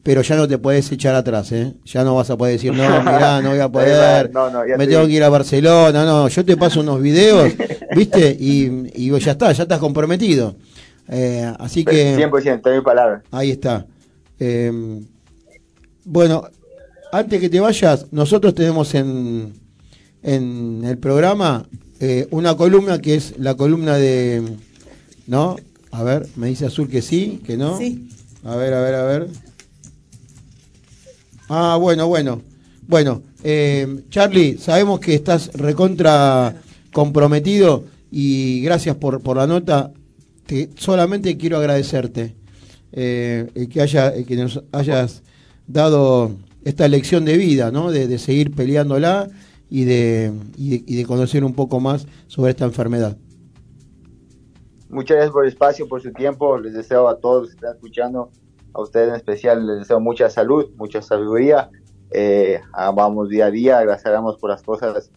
pero 0.03 0.23
ya 0.23 0.37
no 0.37 0.49
te 0.49 0.59
puedes 0.59 0.91
echar 0.91 1.15
atrás, 1.15 1.53
¿eh? 1.53 1.75
Ya 1.85 2.03
no 2.03 2.17
vas 2.17 2.31
a 2.31 2.37
poder 2.37 2.55
decir, 2.55 2.73
no, 2.73 2.83
mirá, 3.01 3.41
no 3.41 3.51
voy 3.51 3.61
a 3.61 3.69
poder, 3.69 4.33
No, 4.33 4.51
no, 4.51 4.67
ya 4.67 4.77
me 4.77 4.87
te 4.87 4.93
tengo 4.93 5.07
que 5.07 5.13
ir 5.13 5.23
a 5.23 5.29
Barcelona, 5.29 6.05
no, 6.05 6.29
yo 6.29 6.45
te 6.45 6.57
paso 6.57 6.81
unos 6.81 7.01
videos, 7.01 7.53
¿viste? 7.97 8.37
Y, 8.39 8.91
y 8.95 9.11
vos 9.11 9.25
ya 9.25 9.33
está, 9.33 9.53
ya 9.53 9.63
estás 9.63 9.79
comprometido. 9.79 10.57
Eh, 11.09 11.53
así 11.59 11.85
que... 11.85 12.17
100%, 12.17 12.63
te 12.63 12.71
doy 12.71 12.79
mi 12.79 12.85
palabra. 12.85 13.23
Ahí 13.31 13.51
está. 13.51 13.87
Eh, 14.41 15.01
bueno, 16.05 16.45
antes 17.13 17.41
que 17.41 17.49
te 17.49 17.61
vayas, 17.61 18.07
nosotros 18.11 18.55
tenemos 18.55 18.95
en, 18.95 19.53
en 20.23 20.83
el 20.85 20.99
programa 20.99 21.67
eh, 22.01 22.27
una 22.31 22.57
columna 22.57 23.01
que 23.01 23.15
es 23.15 23.39
la 23.39 23.55
columna 23.55 23.97
de... 23.97 24.43
¿No? 25.27 25.57
A 25.93 26.03
ver, 26.03 26.27
me 26.37 26.49
dice 26.49 26.67
Azul 26.67 26.89
que 26.89 27.03
sí, 27.03 27.41
que 27.47 27.57
no. 27.57 27.79
Sí. 27.79 28.09
A 28.45 28.57
ver, 28.57 28.75
a 28.75 28.81
ver, 28.81 28.95
a 28.95 29.05
ver. 29.05 29.29
Ah, 31.55 31.77
bueno, 31.77 32.09
bueno. 32.09 32.41
Bueno, 32.89 33.21
eh, 33.45 34.05
Charlie, 34.09 34.57
sabemos 34.57 35.01
que 35.01 35.15
estás 35.15 35.53
recontra 35.53 36.57
comprometido 36.95 37.85
y 38.11 38.63
gracias 38.63 38.97
por, 38.97 39.37
la 39.37 39.47
nota. 39.47 39.93
Te- 40.47 40.71
solamente 40.77 41.37
quiero 41.37 41.59
agradecerte 41.59 42.35
eh, 42.93 43.69
que, 43.71 43.83
haya, 43.83 44.25
que 44.25 44.35
nos 44.35 44.63
hayas 44.73 45.23
dado 45.67 46.33
esta 46.65 46.89
lección 46.89 47.27
de 47.27 47.37
vida, 47.37 47.71
¿no? 47.71 47.91
De, 47.91 48.07
de 48.07 48.19
seguir 48.19 48.55
peleándola 48.55 49.29
y 49.69 49.85
de, 49.85 50.33
y, 50.57 50.71
de, 50.71 50.85
y 50.87 50.97
de 50.97 51.05
conocer 51.05 51.45
un 51.45 51.53
poco 51.53 51.81
más 51.81 52.07
sobre 52.29 52.53
esta 52.53 52.65
enfermedad. 52.65 53.19
Muchas 54.89 55.17
gracias 55.17 55.33
por 55.33 55.45
el 55.45 55.53
espacio, 55.53 55.87
por 55.87 56.01
su 56.01 56.13
tiempo. 56.13 56.57
Les 56.57 56.73
deseo 56.73 57.09
a 57.09 57.19
todos 57.19 57.49
que 57.49 57.55
están 57.57 57.75
escuchando, 57.75 58.31
a 58.75 58.81
ustedes 58.81 59.09
en 59.09 59.15
especial, 59.15 59.67
les 59.67 59.81
deseo 59.81 60.01
mucha 60.01 60.31
salud, 60.31 60.71
mucha 60.77 61.03
sabiduría. 61.03 61.71
Eh, 62.11 62.61
vamos 62.95 63.29
día 63.29 63.47
a 63.47 63.51
día, 63.51 63.79
agradecemos 63.79 64.37
por 64.39 64.51
las 64.51 64.63
cosas 64.63 65.11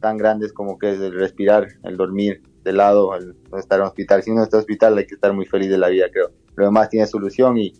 tan 0.00 0.16
grandes 0.16 0.52
como 0.52 0.78
que 0.78 0.92
es 0.92 1.00
el 1.00 1.12
respirar, 1.12 1.68
el 1.82 1.96
dormir 1.96 2.42
de 2.64 2.72
lado, 2.72 3.14
el 3.14 3.36
no 3.50 3.58
estar 3.58 3.80
en 3.80 3.86
hospital. 3.86 4.22
Si 4.22 4.30
uno 4.30 4.42
está 4.42 4.56
en 4.56 4.60
hospital 4.60 4.98
hay 4.98 5.06
que 5.06 5.14
estar 5.14 5.32
muy 5.32 5.46
feliz 5.46 5.70
de 5.70 5.78
la 5.78 5.88
vida, 5.88 6.06
creo. 6.10 6.30
Lo 6.56 6.64
demás 6.64 6.88
tiene 6.88 7.06
solución 7.06 7.58
y, 7.58 7.74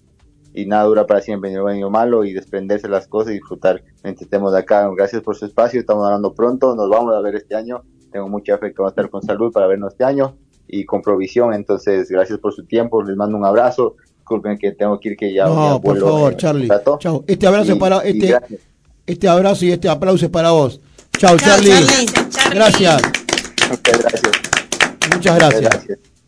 y 0.53 0.67
nada 0.67 0.85
dura 0.85 1.07
para 1.07 1.21
siempre, 1.21 1.51
ni 1.51 1.57
lo 1.57 1.63
bueno 1.63 1.77
ni 1.77 1.83
lo 1.83 1.91
malo, 1.91 2.25
y 2.25 2.33
desprenderse 2.33 2.87
de 2.87 2.93
las 2.93 3.09
cosas 3.09 3.33
y 3.33 3.35
disfrutar 3.35 3.83
mientras 4.03 4.23
estemos 4.23 4.55
acá. 4.55 4.89
Gracias 4.97 5.23
por 5.23 5.37
su 5.37 5.47
espacio, 5.47 5.81
estamos 5.81 6.05
hablando 6.05 6.35
pronto, 6.35 6.75
nos 6.75 6.89
vamos 6.89 7.15
a 7.15 7.21
ver 7.21 7.37
este 7.37 7.55
año. 7.55 7.83
Tengo 8.13 8.29
mucha 8.29 8.59
fe 8.59 8.75
que 8.75 8.83
va 8.83 8.89
a 8.89 8.91
estar 8.91 9.09
con 9.09 9.23
salud 9.23 9.53
para 9.53 9.67
vernos 9.67 9.93
este 9.93 10.05
año 10.05 10.37
y 10.67 10.85
con 10.85 11.03
provisión. 11.03 11.55
Entonces, 11.55 12.09
gracias 12.09 12.39
por 12.39 12.53
su 12.53 12.65
tiempo, 12.67 13.03
les 13.03 13.17
mando 13.17 13.37
un 13.37 13.45
abrazo. 13.45 13.97
Disculpen 14.31 14.59
que 14.59 14.71
tengo 14.71 15.01
que 15.01 15.09
ir, 15.09 15.17
que 15.17 15.35
ya. 15.35 15.49
ya 15.49 15.53
No, 15.53 15.81
por 15.81 15.99
favor, 15.99 16.37
Charlie. 16.37 16.69
Chao. 17.01 17.25
Este 17.27 17.47
abrazo 17.49 17.73
Y- 17.75 17.79
para 17.81 17.99
este, 17.99 18.27
gracias. 18.29 18.61
este 19.05 19.29
abrazo 19.29 19.65
y 19.65 19.73
este 19.73 19.89
aplauso 19.89 20.25
es 20.27 20.31
para 20.31 20.53
vos. 20.53 20.81
Chao, 21.19 21.37
Chao, 21.37 21.49
Charlie. 21.49 21.71
Charlie. 21.85 22.55
Gracias. 22.55 23.03
Muchas 23.69 23.99
gracias. 23.99 24.33
Muchas 25.13 25.37
gracias. 25.37 25.87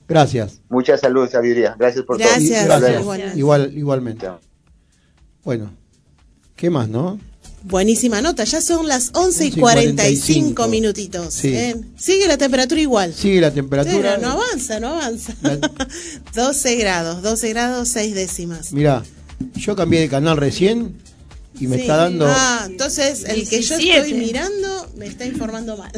Gracias. 0.09 0.61
Mucha 0.69 0.99
salud, 0.99 1.29
sabiduría. 1.31 1.77
Gracias 1.79 2.05
por 2.05 2.19
Gracias. 2.19 2.43
Y- 2.65 2.67
todo. 2.67 2.81
gracias. 3.13 3.37
Igual, 3.37 3.73
igualmente. 3.79 4.29
Bueno. 5.45 5.71
¿Qué 6.57 6.71
más, 6.71 6.89
no? 6.89 7.21
Buenísima 7.65 8.21
nota, 8.21 8.45
ya 8.45 8.61
son 8.61 8.89
las 8.89 9.11
11 9.15 9.45
y 9.45 9.47
11 9.49 9.59
y 9.59 9.61
45 9.61 10.55
45 10.55 10.69
minutitos. 10.69 11.33
Sí. 11.35 11.49
¿eh? 11.55 11.77
Sigue 11.97 12.27
la 12.27 12.37
temperatura 12.37 12.81
igual. 12.81 13.15
Sigue 13.15 13.41
la 13.41 13.53
temperatura. 13.53 14.17
no, 14.19 14.23
no 14.29 14.33
avanza, 14.43 14.81
no 14.81 14.89
avanza. 14.89 15.35
La- 15.43 15.59
12 16.35 16.77
grados, 16.77 17.23
12 17.23 17.49
grados, 17.51 17.89
6 17.89 18.15
décimas. 18.15 18.73
Mirá, 18.73 19.03
yo 19.55 19.77
cambié 19.77 20.01
de 20.01 20.09
canal 20.09 20.37
recién 20.37 20.95
y 21.61 21.67
me 21.69 21.77
Sí. 21.77 21.83
está 21.83 21.97
dando. 21.97 22.27
Ah, 22.29 22.65
entonces 22.67 23.25
el 23.27 23.49
que 23.49 23.63
yo 23.63 23.77
17. 23.79 23.97
estoy 23.99 24.15
mirando 24.15 24.89
me 24.97 25.07
está 25.07 25.25
informando 25.27 25.77
mal. 25.77 25.93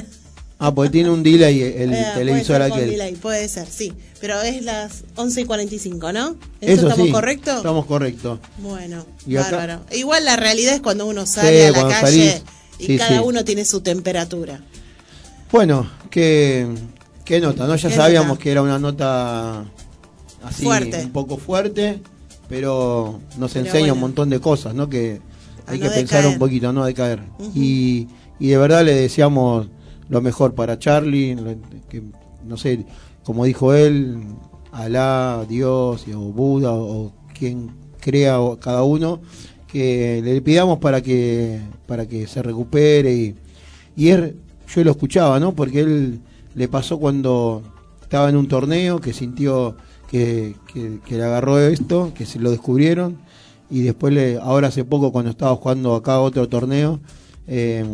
Ah, 0.67 0.75
porque 0.75 0.91
tiene 0.91 1.11
un 1.11 1.23
delay 1.23 1.61
el 1.63 1.93
Eh, 1.93 2.07
televisor 2.15 2.57
puede 2.59 2.69
ser 2.69 2.73
aquel. 2.73 2.91
delay, 2.91 3.15
puede 3.17 3.49
ser, 3.49 3.67
sí. 3.71 3.93
Pero 4.21 4.41
es 4.41 4.63
las 4.65 5.05
11 5.17 5.43
y 5.43 5.45
45, 5.45 6.13
¿no? 6.13 6.37
Eso 6.61 6.89
estamos 6.89 7.07
sí, 7.07 7.13
correcto? 7.13 7.57
Estamos 7.57 7.85
correctos. 7.87 8.39
Bueno, 8.59 9.05
Y 9.27 9.37
acá- 9.37 9.51
bárbaro. 9.57 9.81
Igual 9.93 10.25
la 10.25 10.37
realidad 10.37 10.75
es 10.75 10.81
cuando 10.81 11.07
uno 11.07 11.27
sale 11.27 11.69
Sí, 11.73 11.75
a 11.79 11.83
la 11.83 11.89
calle 12.01 12.31
salís. 12.31 12.43
y 12.79 12.87
Sí, 12.87 12.97
cada 12.99 13.21
uno 13.23 13.45
tiene 13.45 13.65
su 13.65 13.81
temperatura. 13.83 14.63
Bueno, 15.53 15.89
qué, 16.11 16.67
qué 17.25 17.41
nota, 17.41 17.67
¿no? 17.67 17.77
Ya 17.77 17.89
¿Qué 17.89 17.95
sabíamos 17.95 18.29
nota? 18.29 18.43
que 18.43 18.51
era 18.51 18.63
una 18.63 18.79
nota 18.79 19.65
así 20.43 20.65
Fuerte. 20.65 21.01
un 21.05 21.11
poco 21.11 21.37
fuerte, 21.37 22.01
pero 22.49 23.21
nos 23.39 23.53
Pero 23.53 23.67
enseña 23.67 23.81
bueno. 23.81 23.95
un 23.95 24.01
montón 24.01 24.31
de 24.31 24.41
cosas, 24.41 24.75
¿no? 24.75 24.89
Que 24.89 25.21
hay 25.67 25.79
no 25.79 25.85
que 25.85 25.91
pensar 25.95 26.27
un 26.27 26.39
poquito, 26.39 26.73
no 26.73 26.85
de 26.85 26.95
caer. 26.95 27.21
Y, 27.55 28.09
y 28.41 28.49
de 28.49 28.57
verdad 28.59 28.85
le 28.85 28.95
deseamos 28.95 29.69
lo 30.09 30.21
mejor 30.21 30.55
para 30.55 30.79
Charlie, 30.79 31.37
no 32.45 32.57
sé, 32.57 32.85
como 33.23 33.45
dijo 33.45 33.75
él, 33.75 34.23
Alá, 34.73 35.47
Dios 35.49 36.05
o 36.15 36.21
Buda 36.33 36.73
o 36.73 37.13
quien 37.39 37.71
crea 38.01 38.41
o 38.41 38.59
cada 38.59 38.83
uno, 38.83 39.21
que 39.69 40.21
le 40.23 40.41
pidamos 40.43 40.79
para 40.79 41.01
que 41.01 41.61
para 41.87 42.07
que 42.07 42.27
se 42.27 42.43
recupere 42.43 43.13
y, 43.13 43.35
y 43.97 44.09
él, 44.09 44.37
yo 44.69 44.85
lo 44.85 44.91
escuchaba, 44.91 45.39
¿no? 45.41 45.53
Porque 45.55 45.81
él 45.81 46.21
le 46.55 46.69
pasó 46.69 46.99
cuando 46.99 47.63
estaba 48.03 48.29
en 48.29 48.37
un 48.37 48.49
torneo 48.49 49.01
que 49.01 49.13
sintió 49.13 49.77
que, 50.11 50.55
que, 50.73 51.17
le 51.17 51.25
agarró 51.25 51.59
esto, 51.59 52.13
que 52.15 52.27
se 52.27 52.39
lo 52.39 52.51
descubrieron 52.51 53.17
y 53.71 53.83
después 53.83 54.13
le, 54.15 54.39
ahora 54.39 54.69
hace 54.69 54.85
poco 54.85 55.11
cuando 55.11 55.31
estaba 55.31 55.57
jugando 55.57 55.95
acá 55.95 56.21
otro 56.21 56.49
torneo 56.49 57.01
eh, 57.47 57.85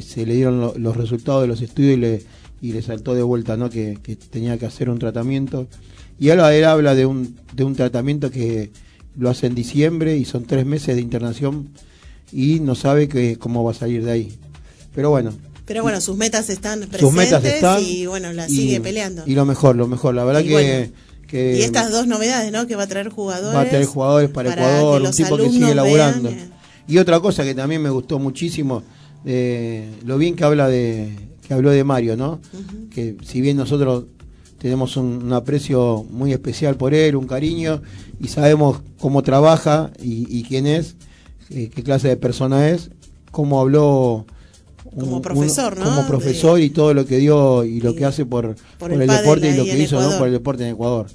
se 0.00 0.24
le 0.24 0.34
dieron 0.34 0.60
lo- 0.60 0.74
los 0.78 0.96
resultados 0.96 1.42
de 1.42 1.48
los 1.48 1.60
estudios 1.60 1.98
y 1.98 2.00
le, 2.00 2.22
y 2.62 2.72
le 2.72 2.80
saltó 2.80 3.12
de 3.14 3.22
vuelta, 3.22 3.58
¿no? 3.58 3.68
Que, 3.68 3.98
que 4.02 4.16
tenía 4.16 4.56
que 4.56 4.64
hacer 4.64 4.88
un 4.88 4.98
tratamiento 4.98 5.66
y 6.18 6.30
ahora 6.30 6.54
él 6.54 6.64
habla 6.64 6.94
de 6.94 7.04
un, 7.04 7.36
de 7.54 7.64
un 7.64 7.74
tratamiento 7.74 8.30
que 8.30 8.70
lo 9.18 9.28
hace 9.28 9.46
en 9.48 9.54
diciembre 9.54 10.16
y 10.16 10.24
son 10.24 10.44
tres 10.44 10.64
meses 10.64 10.94
de 10.96 11.02
internación 11.02 11.68
y 12.32 12.60
no 12.60 12.74
sabe 12.74 13.08
que, 13.08 13.36
cómo 13.36 13.62
va 13.64 13.72
a 13.72 13.74
salir 13.74 14.04
de 14.04 14.12
ahí. 14.12 14.32
Pero 14.94 15.10
bueno, 15.10 15.32
Pero 15.66 15.82
bueno, 15.82 16.00
sus 16.00 16.16
metas 16.16 16.48
están 16.48 16.78
presentes 16.80 17.00
sus 17.00 17.12
metas 17.12 17.44
están. 17.44 17.82
y 17.82 18.06
bueno, 18.06 18.32
la 18.32 18.46
y- 18.48 18.50
sigue 18.50 18.80
peleando. 18.80 19.22
Y 19.26 19.34
lo 19.34 19.44
mejor, 19.44 19.76
lo 19.76 19.86
mejor. 19.86 20.14
La 20.14 20.24
verdad 20.24 20.40
Y 20.40 20.46
que, 20.48 20.52
bueno. 20.52 20.92
que 21.28 21.58
Y 21.58 21.62
estas 21.62 21.90
dos 21.90 22.06
novedades, 22.06 22.52
¿no? 22.52 22.66
Que 22.66 22.76
va 22.76 22.84
a 22.84 22.86
traer 22.86 23.08
jugadores. 23.10 23.56
va 23.56 23.62
a 23.62 23.68
tener 23.68 23.86
jugadores 23.86 24.30
para, 24.30 24.50
para 24.50 24.78
Ecuador, 24.78 25.02
un 25.02 25.10
tipo 25.10 25.36
que 25.36 25.50
sigue 25.50 25.74
laburando. 25.74 26.28
vean, 26.30 26.38
eh. 26.40 26.48
Y 26.88 26.98
otra 26.98 27.20
cosa 27.20 27.42
que 27.44 27.54
también 27.54 27.80
me 27.82 27.90
gustó 27.90 28.18
muchísimo, 28.18 28.82
eh, 29.24 29.88
lo 30.04 30.18
bien 30.18 30.36
que 30.36 30.44
habla 30.44 30.68
de 30.68 31.10
que 31.46 31.54
habló 31.54 31.70
de 31.70 31.84
Mario, 31.84 32.16
¿no? 32.16 32.40
Que 32.90 33.16
si 33.24 33.40
bien 33.40 33.56
nosotros 33.56 34.04
tenemos 34.58 34.96
un, 34.96 35.24
un 35.24 35.32
aprecio 35.32 36.06
muy 36.08 36.32
especial 36.32 36.76
por 36.76 36.94
él, 36.94 37.16
un 37.16 37.26
cariño, 37.26 37.82
y 38.20 38.28
sabemos 38.28 38.80
cómo 39.00 39.22
trabaja 39.22 39.90
y, 40.00 40.26
y 40.30 40.44
quién 40.44 40.66
es, 40.66 40.94
eh, 41.50 41.68
qué 41.74 41.82
clase 41.82 42.08
de 42.08 42.16
persona 42.16 42.68
es, 42.68 42.90
cómo 43.32 43.60
habló 43.60 44.24
Como 44.98 45.16
un- 45.16 45.22
profesor, 45.22 45.76
¿no? 45.78 45.84
Como 45.84 46.06
profesor 46.06 46.60
y 46.60 46.70
todo 46.70 46.92
lo 46.94 47.06
que 47.06 47.16
dio 47.18 47.64
y 47.64 47.80
lo 47.80 47.94
que 47.94 48.04
hace 48.04 48.26
por, 48.26 48.54
por 48.78 48.90
por 48.90 48.92
el 48.92 49.08
deporte 49.08 49.48
y 49.50 49.56
lo 49.56 49.64
que 49.64 49.78
hizo 49.78 50.00
¿no? 50.00 50.18
Por 50.18 50.26
el 50.28 50.32
deporte 50.34 50.64
en 50.64 50.70
Ecuador. 50.74 51.06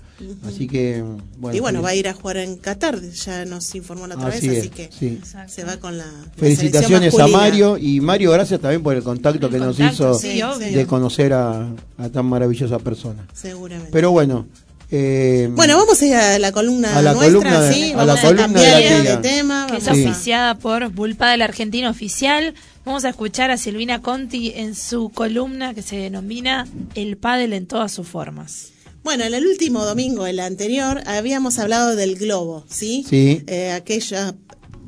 Así 0.48 0.68
que, 0.68 1.04
bueno. 1.38 1.56
y 1.56 1.60
bueno, 1.60 1.84
va 1.84 1.90
a 1.90 1.96
ir 1.96 2.08
a 2.08 2.14
jugar 2.14 2.38
en 2.38 2.56
Qatar, 2.58 3.00
ya 3.02 3.46
nos 3.46 3.76
informó 3.76 4.08
la 4.08 4.16
otra 4.16 4.30
Así 4.30 4.48
vez, 4.50 4.58
es, 4.58 4.62
así 4.64 4.70
que 4.72 4.90
sí. 4.92 5.20
se 5.48 5.64
va 5.64 5.78
con 5.78 5.96
la. 5.96 6.06
Felicitaciones 6.36 7.18
a. 7.20 7.28
Mario 7.28 7.78
y 7.78 8.00
Mario, 8.02 8.32
gracias 8.32 8.60
también 8.60 8.82
por 8.82 8.96
el 8.96 9.04
contacto 9.04 9.48
que 9.50 9.60
nos 9.60 9.80
hizo 9.80 10.16
sí, 10.16 10.42
obvio. 10.42 10.76
de 10.76 10.86
conocer 10.88 11.34
a, 11.34 11.68
a 12.00 12.10
tan 12.10 12.26
maravillosa 12.26 12.80
persona. 12.80 13.28
Seguramente. 13.34 13.92
Pero 13.92 14.10
bueno, 14.10 14.48
eh, 14.90 15.50
bueno, 15.52 15.78
vamos 15.78 16.02
a 16.02 16.06
ir 16.08 16.16
a 16.16 16.40
la 16.40 16.52
columna 16.52 16.98
A 16.98 17.02
la 17.02 17.14
nuestra, 17.14 17.28
columna 17.40 17.62
de- 17.62 17.74
sí, 17.74 17.92
a 17.92 17.98
vamos 17.98 18.08
la 18.08 18.14
a, 18.14 18.22
columna 18.24 18.42
cambiar 18.44 18.82
de 18.82 19.04
la 19.04 19.16
de, 19.18 19.18
tema. 19.18 19.68
que 19.70 19.78
es 19.78 19.88
oficiada 19.88 20.56
por 20.56 20.90
Bulpa 20.90 21.30
del 21.30 21.42
Argentino 21.44 21.90
Oficial. 21.92 22.56
Vamos 22.88 23.04
a 23.04 23.10
escuchar 23.10 23.52
a 23.52 23.58
Silvina 23.58 24.02
Conti 24.02 24.54
en 24.56 24.74
su 24.74 25.10
columna 25.10 25.74
que 25.74 25.82
se 25.82 25.98
denomina 25.98 26.66
El 26.96 27.18
pádel 27.18 27.52
en 27.52 27.68
todas 27.68 27.92
sus 27.92 28.08
formas. 28.08 28.72
Bueno, 29.04 29.26
en 29.26 29.34
el 29.34 29.46
último 29.46 29.84
domingo, 29.84 30.26
el 30.26 30.40
anterior, 30.40 31.02
habíamos 31.06 31.60
hablado 31.60 31.98
del 31.98 32.16
globo, 32.16 32.64
¿sí? 32.70 33.06
Sí. 33.06 33.44
Eh, 33.48 33.72
aquella, 33.72 34.36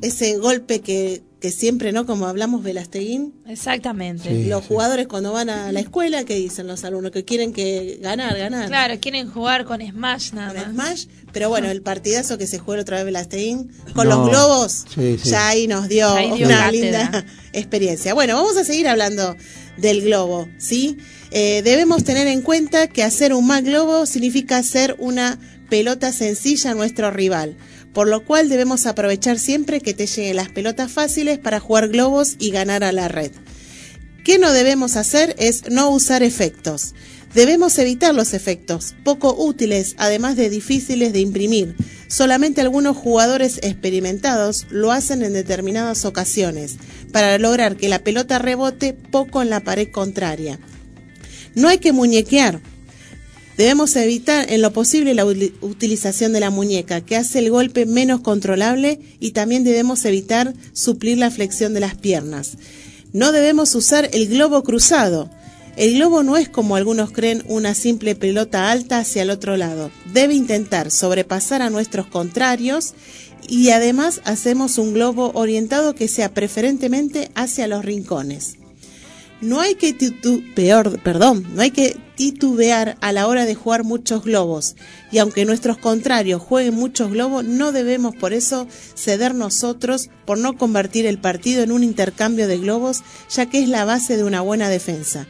ese 0.00 0.38
golpe 0.38 0.80
que, 0.80 1.22
que 1.40 1.50
siempre, 1.50 1.90
¿no? 1.92 2.04
Como 2.06 2.26
hablamos 2.26 2.62
Velasteguín, 2.62 3.32
Exactamente. 3.48 4.28
Sí. 4.28 4.44
los 4.48 4.64
jugadores 4.64 5.06
cuando 5.08 5.32
van 5.32 5.48
a 5.48 5.72
la 5.72 5.80
escuela, 5.80 6.24
¿qué 6.24 6.34
dicen 6.36 6.66
los 6.66 6.84
alumnos? 6.84 7.12
Que 7.12 7.24
quieren 7.24 7.52
que 7.54 7.98
ganar, 8.02 8.36
ganar. 8.36 8.68
Claro, 8.68 8.94
quieren 9.00 9.30
jugar 9.30 9.64
con 9.64 9.80
Smash 9.80 10.32
nada 10.34 10.64
Con 10.64 10.76
más. 10.76 11.00
Smash, 11.00 11.06
pero 11.32 11.48
bueno, 11.48 11.70
el 11.70 11.80
partidazo 11.82 12.36
que 12.36 12.46
se 12.46 12.58
jugó 12.58 12.76
la 12.76 12.82
otra 12.82 12.96
vez 12.98 13.06
Velasteguín 13.06 13.70
con 13.94 14.08
No. 14.08 14.16
los 14.18 14.28
globos, 14.30 14.84
Sí, 14.94 15.16
sí. 15.22 15.30
ya 15.30 15.48
ahí 15.48 15.66
nos 15.66 15.88
dio 15.88 16.10
Ahí 16.12 16.30
dio 16.36 16.46
una 16.46 16.58
cátedra. 16.66 16.70
linda 16.70 17.24
experiencia. 17.54 18.12
Bueno, 18.14 18.34
vamos 18.36 18.56
a 18.56 18.64
seguir 18.64 18.86
hablando 18.88 19.34
del 19.78 20.02
globo, 20.02 20.46
¿sí? 20.58 20.98
Eh, 21.30 21.62
debemos 21.64 22.04
tener 22.04 22.26
en 22.26 22.42
cuenta 22.42 22.86
que 22.88 23.02
hacer 23.02 23.32
un 23.32 23.46
mal 23.46 23.62
globo 23.62 24.04
significa 24.04 24.58
hacer 24.58 24.96
una 24.98 25.38
pelota 25.70 26.12
sencilla 26.12 26.72
a 26.72 26.74
nuestro 26.74 27.10
rival, 27.10 27.56
por 27.92 28.08
lo 28.08 28.24
cual 28.24 28.48
debemos 28.48 28.86
aprovechar 28.86 29.38
siempre 29.38 29.80
que 29.80 29.94
te 29.94 30.06
lleguen 30.06 30.36
las 30.36 30.50
pelotas 30.50 30.90
fáciles 30.90 31.38
para 31.38 31.60
jugar 31.60 31.88
globos 31.88 32.36
y 32.38 32.50
ganar 32.50 32.84
a 32.84 32.92
la 32.92 33.08
red. 33.08 33.32
¿Qué 34.24 34.38
no 34.38 34.52
debemos 34.52 34.96
hacer? 34.96 35.34
Es 35.38 35.70
no 35.70 35.90
usar 35.90 36.22
efectos. 36.22 36.94
Debemos 37.34 37.78
evitar 37.78 38.14
los 38.14 38.34
efectos, 38.34 38.94
poco 39.04 39.34
útiles, 39.36 39.94
además 39.98 40.36
de 40.36 40.50
difíciles 40.50 41.12
de 41.12 41.20
imprimir. 41.20 41.76
Solamente 42.08 42.60
algunos 42.60 42.96
jugadores 42.96 43.58
experimentados 43.62 44.66
lo 44.68 44.90
hacen 44.90 45.22
en 45.22 45.32
determinadas 45.32 46.04
ocasiones, 46.04 46.76
para 47.12 47.38
lograr 47.38 47.76
que 47.76 47.88
la 47.88 48.00
pelota 48.00 48.40
rebote 48.40 48.94
poco 48.94 49.42
en 49.42 49.50
la 49.50 49.60
pared 49.60 49.90
contraria. 49.90 50.58
No 51.54 51.68
hay 51.68 51.78
que 51.78 51.92
muñequear. 51.92 52.60
Debemos 53.60 53.94
evitar 53.96 54.50
en 54.50 54.62
lo 54.62 54.72
posible 54.72 55.12
la 55.12 55.26
utilización 55.26 56.32
de 56.32 56.40
la 56.40 56.48
muñeca, 56.48 57.02
que 57.02 57.16
hace 57.16 57.40
el 57.40 57.50
golpe 57.50 57.84
menos 57.84 58.22
controlable, 58.22 59.00
y 59.20 59.32
también 59.32 59.64
debemos 59.64 60.06
evitar 60.06 60.54
suplir 60.72 61.18
la 61.18 61.30
flexión 61.30 61.74
de 61.74 61.80
las 61.80 61.94
piernas. 61.94 62.52
No 63.12 63.32
debemos 63.32 63.74
usar 63.74 64.08
el 64.14 64.28
globo 64.28 64.62
cruzado. 64.62 65.28
El 65.76 65.96
globo 65.96 66.22
no 66.22 66.38
es 66.38 66.48
como 66.48 66.74
algunos 66.74 67.12
creen 67.12 67.42
una 67.48 67.74
simple 67.74 68.14
pelota 68.14 68.70
alta 68.70 69.00
hacia 69.00 69.20
el 69.20 69.28
otro 69.28 69.58
lado. 69.58 69.90
Debe 70.14 70.32
intentar 70.32 70.90
sobrepasar 70.90 71.60
a 71.60 71.68
nuestros 71.68 72.06
contrarios 72.06 72.94
y 73.46 73.68
además 73.72 74.22
hacemos 74.24 74.78
un 74.78 74.94
globo 74.94 75.32
orientado 75.34 75.94
que 75.94 76.08
sea 76.08 76.32
preferentemente 76.32 77.30
hacia 77.34 77.68
los 77.68 77.84
rincones. 77.84 78.56
No 79.40 79.60
hay 79.60 79.74
que 79.74 79.94
titubear 82.16 82.96
a 83.00 83.12
la 83.12 83.26
hora 83.26 83.46
de 83.46 83.54
jugar 83.54 83.84
muchos 83.84 84.24
globos. 84.24 84.76
Y 85.10 85.18
aunque 85.18 85.46
nuestros 85.46 85.78
contrarios 85.78 86.42
jueguen 86.42 86.74
muchos 86.74 87.10
globos, 87.10 87.44
no 87.44 87.72
debemos 87.72 88.14
por 88.14 88.32
eso 88.34 88.66
ceder 88.94 89.34
nosotros 89.34 90.10
por 90.26 90.36
no 90.38 90.58
convertir 90.58 91.06
el 91.06 91.18
partido 91.18 91.62
en 91.62 91.72
un 91.72 91.82
intercambio 91.82 92.48
de 92.48 92.58
globos, 92.58 93.02
ya 93.30 93.46
que 93.46 93.62
es 93.62 93.68
la 93.68 93.86
base 93.86 94.16
de 94.18 94.24
una 94.24 94.42
buena 94.42 94.68
defensa. 94.68 95.26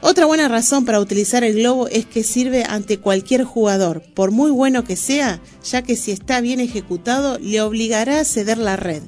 Otra 0.00 0.26
buena 0.26 0.46
razón 0.46 0.84
para 0.84 1.00
utilizar 1.00 1.42
el 1.42 1.54
globo 1.54 1.88
es 1.88 2.06
que 2.06 2.22
sirve 2.22 2.64
ante 2.68 2.98
cualquier 2.98 3.42
jugador, 3.42 4.02
por 4.14 4.30
muy 4.30 4.52
bueno 4.52 4.84
que 4.84 4.94
sea, 4.94 5.40
ya 5.64 5.82
que 5.82 5.96
si 5.96 6.12
está 6.12 6.40
bien 6.40 6.60
ejecutado 6.60 7.36
le 7.40 7.60
obligará 7.62 8.20
a 8.20 8.24
ceder 8.24 8.58
la 8.58 8.76
red. 8.76 9.02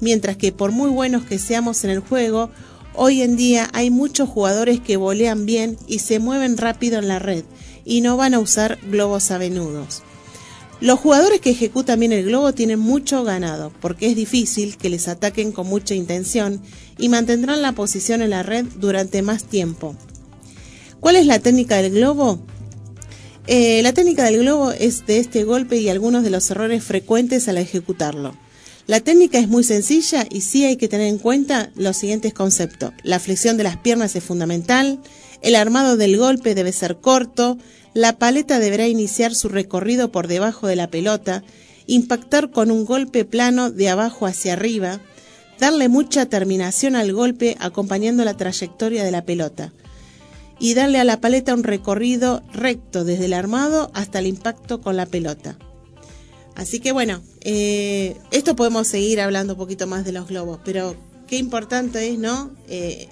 Mientras 0.00 0.36
que 0.36 0.50
por 0.50 0.72
muy 0.72 0.90
buenos 0.90 1.22
que 1.22 1.38
seamos 1.38 1.84
en 1.84 1.90
el 1.90 2.00
juego, 2.00 2.50
hoy 2.94 3.22
en 3.22 3.36
día 3.36 3.68
hay 3.72 3.90
muchos 3.90 4.28
jugadores 4.28 4.80
que 4.80 4.96
volean 4.96 5.46
bien 5.46 5.76
y 5.86 6.00
se 6.00 6.18
mueven 6.18 6.56
rápido 6.56 6.98
en 6.98 7.08
la 7.08 7.18
red 7.18 7.44
y 7.84 8.00
no 8.00 8.16
van 8.16 8.34
a 8.34 8.38
usar 8.38 8.78
globos 8.82 9.30
avenudos. 9.30 10.02
Los 10.80 10.98
jugadores 10.98 11.40
que 11.40 11.50
ejecutan 11.50 12.00
bien 12.00 12.12
el 12.12 12.24
globo 12.24 12.52
tienen 12.52 12.78
mucho 12.78 13.24
ganado, 13.24 13.72
porque 13.80 14.08
es 14.08 14.16
difícil 14.16 14.76
que 14.76 14.90
les 14.90 15.08
ataquen 15.08 15.52
con 15.52 15.66
mucha 15.66 15.94
intención 15.94 16.60
y 16.98 17.08
mantendrán 17.08 17.62
la 17.62 17.72
posición 17.72 18.22
en 18.22 18.30
la 18.30 18.42
red 18.42 18.66
durante 18.76 19.22
más 19.22 19.44
tiempo. 19.44 19.96
¿Cuál 21.00 21.16
es 21.16 21.26
la 21.26 21.38
técnica 21.38 21.76
del 21.76 21.92
globo? 21.92 22.40
Eh, 23.46 23.82
la 23.82 23.92
técnica 23.92 24.24
del 24.24 24.40
globo 24.40 24.72
es 24.72 25.06
de 25.06 25.18
este 25.18 25.44
golpe 25.44 25.76
y 25.76 25.88
algunos 25.88 26.22
de 26.22 26.30
los 26.30 26.50
errores 26.50 26.82
frecuentes 26.82 27.48
al 27.48 27.58
ejecutarlo. 27.58 28.34
La 28.86 29.00
técnica 29.00 29.38
es 29.38 29.48
muy 29.48 29.64
sencilla 29.64 30.26
y 30.30 30.42
sí 30.42 30.64
hay 30.64 30.76
que 30.76 30.88
tener 30.88 31.08
en 31.08 31.18
cuenta 31.18 31.70
los 31.74 31.96
siguientes 31.96 32.34
conceptos. 32.34 32.92
La 33.02 33.18
flexión 33.18 33.56
de 33.56 33.64
las 33.64 33.78
piernas 33.78 34.14
es 34.14 34.22
fundamental, 34.22 35.00
el 35.40 35.56
armado 35.56 35.96
del 35.96 36.18
golpe 36.18 36.54
debe 36.54 36.72
ser 36.72 36.98
corto, 36.98 37.56
la 37.94 38.18
paleta 38.18 38.58
deberá 38.58 38.86
iniciar 38.86 39.34
su 39.34 39.48
recorrido 39.48 40.12
por 40.12 40.28
debajo 40.28 40.66
de 40.66 40.76
la 40.76 40.88
pelota, 40.88 41.42
impactar 41.86 42.50
con 42.50 42.70
un 42.70 42.84
golpe 42.84 43.24
plano 43.24 43.70
de 43.70 43.88
abajo 43.88 44.26
hacia 44.26 44.52
arriba, 44.52 45.00
darle 45.58 45.88
mucha 45.88 46.26
terminación 46.26 46.94
al 46.94 47.12
golpe 47.12 47.56
acompañando 47.60 48.24
la 48.24 48.36
trayectoria 48.36 49.02
de 49.02 49.10
la 49.10 49.24
pelota 49.24 49.72
y 50.58 50.74
darle 50.74 50.98
a 50.98 51.04
la 51.04 51.20
paleta 51.20 51.54
un 51.54 51.64
recorrido 51.64 52.42
recto 52.52 53.04
desde 53.04 53.26
el 53.26 53.32
armado 53.32 53.90
hasta 53.94 54.18
el 54.18 54.26
impacto 54.26 54.80
con 54.80 54.96
la 54.96 55.06
pelota. 55.06 55.56
Así 56.54 56.80
que 56.80 56.92
bueno, 56.92 57.20
eh, 57.40 58.16
esto 58.30 58.54
podemos 58.54 58.86
seguir 58.86 59.20
hablando 59.20 59.54
un 59.54 59.58
poquito 59.58 59.86
más 59.86 60.04
de 60.04 60.12
los 60.12 60.28
globos, 60.28 60.60
pero 60.64 60.94
qué 61.26 61.36
importante 61.36 62.08
es, 62.08 62.18
¿no? 62.18 62.50
Eh, 62.68 63.08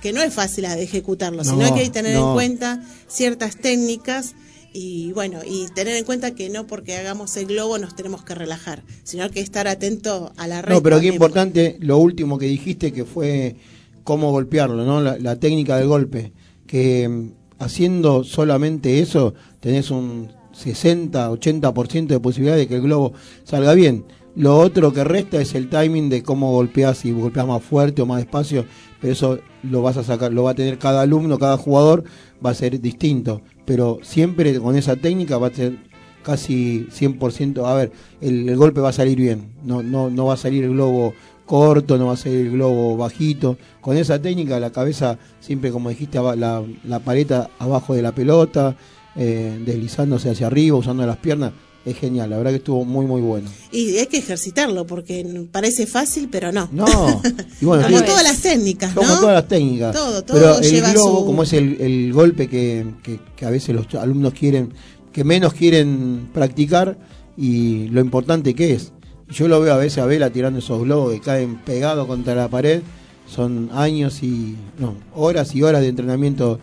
que 0.00 0.12
no 0.12 0.22
es 0.22 0.32
fácil 0.34 0.64
de 0.64 0.82
ejecutarlo, 0.82 1.44
sino 1.44 1.58
No, 1.58 1.74
que 1.74 1.80
hay 1.80 1.86
que 1.86 1.92
tener 1.92 2.14
no. 2.16 2.28
en 2.28 2.34
cuenta 2.34 2.82
ciertas 3.06 3.56
técnicas 3.56 4.34
y 4.72 5.12
bueno, 5.12 5.40
y 5.46 5.66
tener 5.74 5.96
en 5.96 6.04
cuenta 6.04 6.34
que 6.34 6.48
no 6.48 6.66
porque 6.66 6.96
hagamos 6.96 7.36
el 7.36 7.46
globo 7.46 7.78
nos 7.78 7.94
tenemos 7.94 8.24
que 8.24 8.34
relajar, 8.34 8.82
sino 9.04 9.30
que 9.30 9.40
estar 9.40 9.68
atento 9.68 10.32
a 10.36 10.48
la 10.48 10.62
red. 10.62 10.74
No, 10.74 10.82
pero 10.82 10.98
qué 10.98 11.06
importante 11.08 11.76
lo 11.80 11.98
último 11.98 12.38
que 12.38 12.46
dijiste 12.46 12.92
que 12.92 13.04
fue 13.04 13.56
cómo 14.02 14.30
golpearlo, 14.30 14.84
¿no? 14.84 15.00
La, 15.02 15.18
la 15.18 15.36
técnica 15.36 15.76
del 15.76 15.88
golpe. 15.88 16.32
Que 16.66 17.06
mm, 17.06 17.32
haciendo 17.58 18.24
solamente 18.24 19.00
eso 19.00 19.34
tenés 19.60 19.90
un 19.90 20.32
60, 20.52 21.30
80% 21.30 22.06
de 22.06 22.20
posibilidad 22.20 22.56
de 22.56 22.68
que 22.68 22.76
el 22.76 22.82
globo 22.82 23.12
salga 23.44 23.74
bien. 23.74 24.04
Lo 24.34 24.58
otro 24.58 24.92
que 24.92 25.04
resta 25.04 25.40
es 25.40 25.54
el 25.54 25.68
timing 25.68 26.08
de 26.08 26.22
cómo 26.22 26.52
golpeás, 26.52 26.98
si 26.98 27.12
golpeás 27.12 27.46
más 27.46 27.62
fuerte 27.62 28.00
o 28.00 28.06
más 28.06 28.18
despacio, 28.18 28.64
pero 29.00 29.12
eso 29.12 29.38
lo 29.62 29.82
vas 29.82 29.98
a 29.98 30.04
sacar, 30.04 30.32
lo 30.32 30.44
va 30.44 30.52
a 30.52 30.54
tener 30.54 30.78
cada 30.78 31.02
alumno, 31.02 31.38
cada 31.38 31.58
jugador, 31.58 32.04
va 32.44 32.50
a 32.50 32.54
ser 32.54 32.80
distinto. 32.80 33.42
Pero 33.66 33.98
siempre 34.02 34.58
con 34.58 34.74
esa 34.74 34.96
técnica 34.96 35.36
va 35.36 35.48
a 35.48 35.54
ser 35.54 35.76
casi 36.22 36.86
100%, 36.90 37.66
a 37.66 37.74
ver, 37.74 37.92
el, 38.20 38.56
golpe 38.56 38.80
va 38.80 38.88
a 38.90 38.92
salir 38.92 39.18
bien, 39.18 39.52
no, 39.64 39.82
no, 39.82 40.08
no 40.08 40.26
va 40.26 40.34
a 40.34 40.38
salir 40.38 40.64
el 40.64 40.70
globo 40.70 41.12
corto, 41.44 41.98
no 41.98 42.06
va 42.06 42.14
a 42.14 42.16
salir 42.16 42.46
el 42.46 42.52
globo 42.52 42.96
bajito. 42.96 43.58
Con 43.80 43.96
esa 43.96 44.22
técnica 44.22 44.58
la 44.60 44.70
cabeza 44.70 45.18
siempre, 45.40 45.70
como 45.70 45.90
dijiste, 45.90 46.18
la, 46.36 46.62
la 46.84 46.98
paleta 47.00 47.50
abajo 47.58 47.94
de 47.94 48.02
la 48.02 48.12
pelota, 48.12 48.76
eh, 49.16 49.60
deslizándose 49.64 50.30
hacia 50.30 50.46
arriba, 50.46 50.76
usando 50.76 51.06
las 51.06 51.16
piernas, 51.18 51.52
es 51.84 51.96
genial, 51.98 52.30
la 52.30 52.36
verdad 52.36 52.50
que 52.52 52.58
estuvo 52.58 52.84
muy 52.84 53.06
muy 53.06 53.20
bueno. 53.20 53.50
Y 53.72 53.96
hay 53.98 54.06
que 54.06 54.18
ejercitarlo 54.18 54.86
porque 54.86 55.46
parece 55.50 55.86
fácil, 55.86 56.28
pero 56.30 56.52
no. 56.52 56.68
No, 56.72 57.20
y 57.60 57.64
bueno, 57.64 57.82
Como 57.88 58.02
todas 58.04 58.22
las 58.22 58.40
técnicas, 58.40 58.94
como 58.94 59.08
¿no? 59.08 59.18
todas 59.18 59.34
las 59.34 59.48
técnicas. 59.48 59.92
Todo, 59.94 60.22
todo 60.22 60.38
Pero 60.38 60.58
el 60.60 60.92
globo, 60.92 61.20
su- 61.20 61.26
como 61.26 61.42
es 61.42 61.52
el, 61.52 61.80
el 61.80 62.12
golpe 62.12 62.46
que, 62.48 62.86
que- 63.02 63.18
que 63.34 63.44
a 63.46 63.50
veces 63.50 63.74
los 63.74 63.92
alumnos 63.96 64.32
quieren 64.32 64.72
que 65.12 65.24
menos 65.24 65.52
quieren 65.54 66.30
practicar 66.32 66.96
y 67.36 67.88
lo 67.88 68.00
importante 68.00 68.54
que 68.54 68.74
es. 68.74 68.92
Yo 69.28 69.48
lo 69.48 69.60
veo 69.60 69.74
a 69.74 69.76
veces 69.78 69.98
a 69.98 70.06
Vela 70.06 70.30
tirando 70.30 70.58
esos 70.60 70.82
globos 70.82 71.12
que 71.14 71.20
caen 71.20 71.56
pegados 71.64 72.06
contra 72.06 72.34
la 72.34 72.48
pared. 72.48 72.80
Son 73.26 73.70
años 73.72 74.22
y 74.22 74.56
no, 74.78 74.94
horas 75.14 75.54
y 75.54 75.62
horas 75.62 75.80
de 75.80 75.88
entrenamiento 75.88 76.60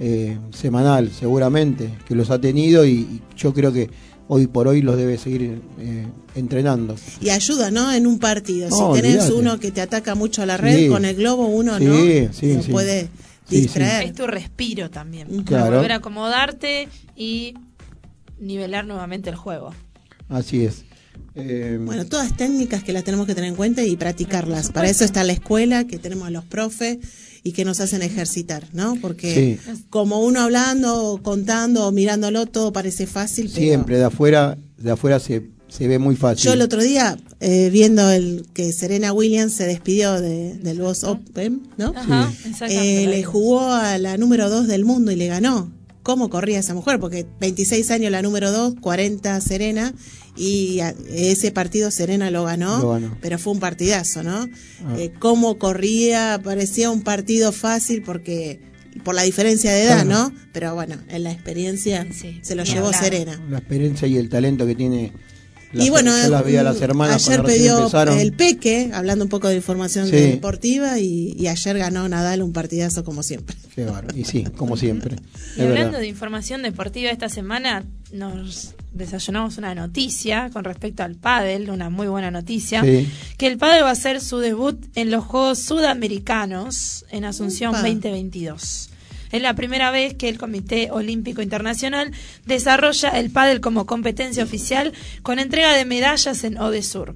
eh, 0.00 0.38
semanal, 0.52 1.10
seguramente, 1.12 1.90
que 2.08 2.14
los 2.14 2.30
ha 2.30 2.40
tenido 2.40 2.84
y, 2.86 2.92
y 2.92 3.22
yo 3.36 3.52
creo 3.54 3.72
que 3.72 3.90
hoy 4.28 4.46
por 4.46 4.66
hoy 4.68 4.80
los 4.80 4.96
debe 4.96 5.18
seguir 5.18 5.60
eh, 5.78 6.06
entrenando. 6.34 6.96
Y 7.20 7.30
ayuda, 7.30 7.70
¿no? 7.70 7.92
En 7.92 8.06
un 8.06 8.18
partido. 8.18 8.68
No, 8.70 8.94
si 8.94 9.02
tenés 9.02 9.28
uno 9.30 9.58
que 9.60 9.70
te 9.72 9.80
ataca 9.80 10.14
mucho 10.14 10.42
a 10.42 10.46
la 10.46 10.56
red, 10.56 10.76
Sí. 10.84 10.88
con 10.88 11.04
el 11.04 11.16
globo 11.16 11.46
uno 11.46 11.76
Sí, 11.78 11.84
no 11.84 12.32
sí, 12.32 12.70
puede 12.70 13.02
Sí, 13.02 13.08
sí. 13.56 13.60
distraer. 13.62 14.04
Es 14.08 14.14
tu 14.14 14.26
respiro 14.26 14.88
también. 14.90 15.26
Para 15.28 15.44
Claro. 15.44 15.76
volver 15.76 15.92
a 15.92 15.96
acomodarte 15.96 16.88
y 17.16 17.54
nivelar 18.38 18.86
nuevamente 18.86 19.28
el 19.30 19.36
juego. 19.36 19.74
Así 20.28 20.64
es. 20.64 20.84
Eh, 21.34 21.78
Bueno, 21.80 22.06
todas 22.06 22.36
técnicas 22.36 22.82
que 22.84 22.92
las 22.92 23.04
tenemos 23.04 23.26
que 23.26 23.34
tener 23.34 23.50
en 23.50 23.56
cuenta 23.56 23.82
y 23.84 23.96
practicarlas. 23.96 24.70
Para 24.70 24.88
eso 24.88 25.04
está 25.04 25.24
la 25.24 25.32
escuela, 25.32 25.84
que 25.86 25.98
tenemos 25.98 26.28
a 26.28 26.30
los 26.30 26.44
profes 26.44 26.98
y 27.42 27.52
que 27.52 27.64
nos 27.64 27.80
hacen 27.80 28.02
ejercitar, 28.02 28.66
¿no? 28.72 28.96
Porque 29.00 29.58
Sí. 29.64 29.70
como 29.90 30.20
uno 30.20 30.40
hablando, 30.42 31.20
contando 31.22 31.86
o 31.86 31.92
mirándolo, 31.92 32.46
todo 32.46 32.72
parece 32.72 33.06
fácil. 33.06 33.46
pero- 33.52 33.56
siempre 33.66 33.98
de 33.98 34.04
afuera, 34.04 34.58
de 34.78 34.90
afuera 34.90 35.18
se, 35.20 35.48
se 35.68 35.88
ve 35.88 35.98
muy 35.98 36.16
fácil. 36.16 36.44
Yo 36.44 36.52
el 36.52 36.62
otro 36.62 36.82
día, 36.82 37.16
eh, 37.40 37.70
viendo 37.70 38.10
el 38.10 38.44
que 38.52 38.72
Serena 38.72 39.12
Williams 39.12 39.52
se 39.52 39.64
despidió 39.66 40.20
de, 40.20 40.54
del 40.54 40.80
Boss 40.80 41.04
Open, 41.04 41.62
¿no? 41.78 41.92
Ajá, 41.96 42.30
Eh, 42.30 42.48
exactamente. 42.50 43.06
le 43.06 43.24
jugó 43.24 43.70
a 43.72 43.96
la 43.98 44.16
número 44.18 44.50
2 44.50 44.66
del 44.66 44.84
mundo 44.84 45.10
y 45.12 45.16
le 45.16 45.28
ganó. 45.28 45.70
¿Cómo 46.10 46.28
corría 46.28 46.58
esa 46.58 46.74
mujer? 46.74 46.98
Porque 46.98 47.24
26 47.38 47.88
años 47.92 48.10
la 48.10 48.20
número 48.20 48.50
2, 48.50 48.74
40 48.80 49.40
Serena, 49.40 49.94
y 50.36 50.80
ese 51.08 51.52
partido 51.52 51.92
Serena 51.92 52.32
lo 52.32 52.42
ganó, 52.42 52.80
Lo 52.80 52.90
ganó. 52.90 53.16
pero 53.20 53.38
fue 53.38 53.52
un 53.52 53.60
partidazo, 53.60 54.24
¿no? 54.24 54.48
Ah. 54.84 54.96
Eh, 54.98 55.12
cómo 55.20 55.56
corría, 55.58 56.40
parecía 56.42 56.90
un 56.90 57.02
partido 57.02 57.52
fácil 57.52 58.02
porque 58.02 58.60
por 59.04 59.14
la 59.14 59.22
diferencia 59.22 59.70
de 59.72 59.84
edad, 59.84 60.04
Claro. 60.04 60.30
¿no? 60.30 60.34
Pero 60.52 60.74
bueno, 60.74 60.96
en 61.08 61.22
la 61.22 61.30
experiencia 61.30 62.04
Sí, 62.12 62.40
se 62.42 62.56
lo 62.56 62.64
llevó. 62.64 62.92
Serena. 62.92 63.40
La 63.48 63.58
experiencia 63.58 64.08
y 64.08 64.16
el 64.16 64.28
talento 64.28 64.66
que 64.66 64.74
tiene. 64.74 65.12
Y 65.72 65.88
bueno, 65.90 66.10
yo 66.20 66.28
las 66.30 66.44
veía 66.44 66.60
a 66.60 66.64
las 66.64 66.80
mm, 66.80 66.82
hermanas 66.84 67.28
ayer 67.28 67.42
pidió 67.44 67.78
empezaron. 67.78 68.18
el 68.18 68.32
Peque, 68.32 68.90
hablando 68.92 69.24
un 69.24 69.28
poco 69.28 69.48
de 69.48 69.56
información 69.56 70.06
Sí. 70.08 70.16
deportiva, 70.16 70.98
y, 70.98 71.34
y 71.38 71.46
ayer 71.48 71.78
ganó 71.78 72.08
Nadal 72.08 72.42
un 72.42 72.52
partidazo 72.52 73.04
como 73.04 73.22
siempre. 73.22 73.56
Qué 73.74 73.84
bárbaro. 73.84 74.16
Y 74.16 74.24
sí, 74.24 74.44
como 74.56 74.76
siempre. 74.76 75.16
Y 75.56 75.60
hablando 75.62 75.84
verdad. 75.92 76.00
de 76.00 76.08
información 76.08 76.62
deportiva, 76.62 77.10
esta 77.10 77.28
semana 77.28 77.84
nos 78.12 78.74
desayunamos 78.92 79.56
una 79.58 79.72
noticia 79.76 80.50
con 80.52 80.64
respecto 80.64 81.04
al 81.04 81.14
pádel, 81.14 81.70
una 81.70 81.90
muy 81.90 82.08
buena 82.08 82.32
noticia, 82.32 82.82
Sí. 82.82 83.08
que 83.38 83.46
el 83.46 83.56
pádel 83.56 83.84
va 83.84 83.90
a 83.90 83.92
hacer 83.92 84.20
su 84.20 84.38
debut 84.38 84.84
en 84.96 85.10
los 85.12 85.24
Juegos 85.24 85.60
Sudamericanos 85.60 87.04
en 87.10 87.24
Asunción 87.24 87.70
Upa. 87.70 87.82
2022. 87.82 88.89
Es 89.32 89.40
la 89.42 89.54
primera 89.54 89.90
vez 89.90 90.14
que 90.14 90.28
el 90.28 90.38
Comité 90.38 90.88
Olímpico 90.90 91.40
Internacional 91.42 92.12
desarrolla 92.46 93.10
el 93.10 93.30
pádel 93.30 93.60
como 93.60 93.86
competencia 93.86 94.42
oficial 94.44 94.92
con 95.22 95.38
entrega 95.38 95.72
de 95.74 95.84
medallas 95.84 96.42
en 96.44 96.58
Odesur. 96.58 97.14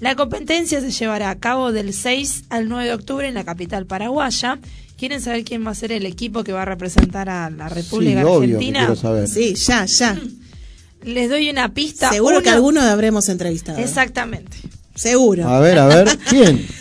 La 0.00 0.14
competencia 0.14 0.80
se 0.82 0.90
llevará 0.90 1.30
a 1.30 1.38
cabo 1.38 1.72
del 1.72 1.94
6 1.94 2.44
al 2.50 2.68
9 2.68 2.84
de 2.84 2.94
octubre 2.94 3.26
en 3.28 3.34
la 3.34 3.44
capital 3.44 3.86
paraguaya. 3.86 4.58
¿Quieren 4.98 5.20
saber 5.22 5.44
quién 5.44 5.66
va 5.66 5.70
a 5.70 5.74
ser 5.74 5.92
el 5.92 6.04
equipo 6.06 6.44
que 6.44 6.52
va 6.52 6.62
a 6.62 6.66
representar 6.66 7.28
a 7.30 7.48
la 7.50 7.68
República 7.70 8.20
sí, 8.20 8.26
obvio 8.26 8.58
que 8.58 8.66
Argentina? 8.66 8.96
saber. 8.96 9.28
Sí, 9.28 9.54
ya, 9.54 9.84
ya. 9.86 10.18
Les 11.04 11.30
doy 11.30 11.48
una 11.50 11.72
pista. 11.72 12.10
Seguro 12.10 12.42
que 12.42 12.48
Uno- 12.48 12.56
alguno 12.56 12.80
habremos 12.82 13.28
entrevistado. 13.28 13.78
Exactamente. 13.78 14.56
Seguro. 14.94 15.46
A 15.48 15.60
ver, 15.60 15.78
a 15.78 15.86
ver. 15.86 16.18
¿Quién? 16.28 16.66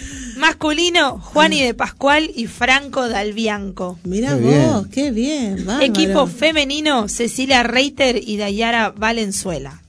Masculino, 0.49 1.17
Juani 1.19 1.59
de 1.63 1.73
Pascual 1.73 2.29
y 2.35 2.45
Franco 2.45 3.09
Dalbianco. 3.09 3.97
Mira 4.03 4.35
vos, 4.35 4.41
bien. 4.43 4.85
qué 4.91 5.09
bien. 5.09 5.65
bárbaro. 5.65 5.83
Equipo 5.83 6.27
femenino, 6.27 7.07
Cecilia 7.09 7.63
Reiter 7.63 8.21
y 8.23 8.37
Dayara 8.37 8.91
Valenzuela. 8.91 9.81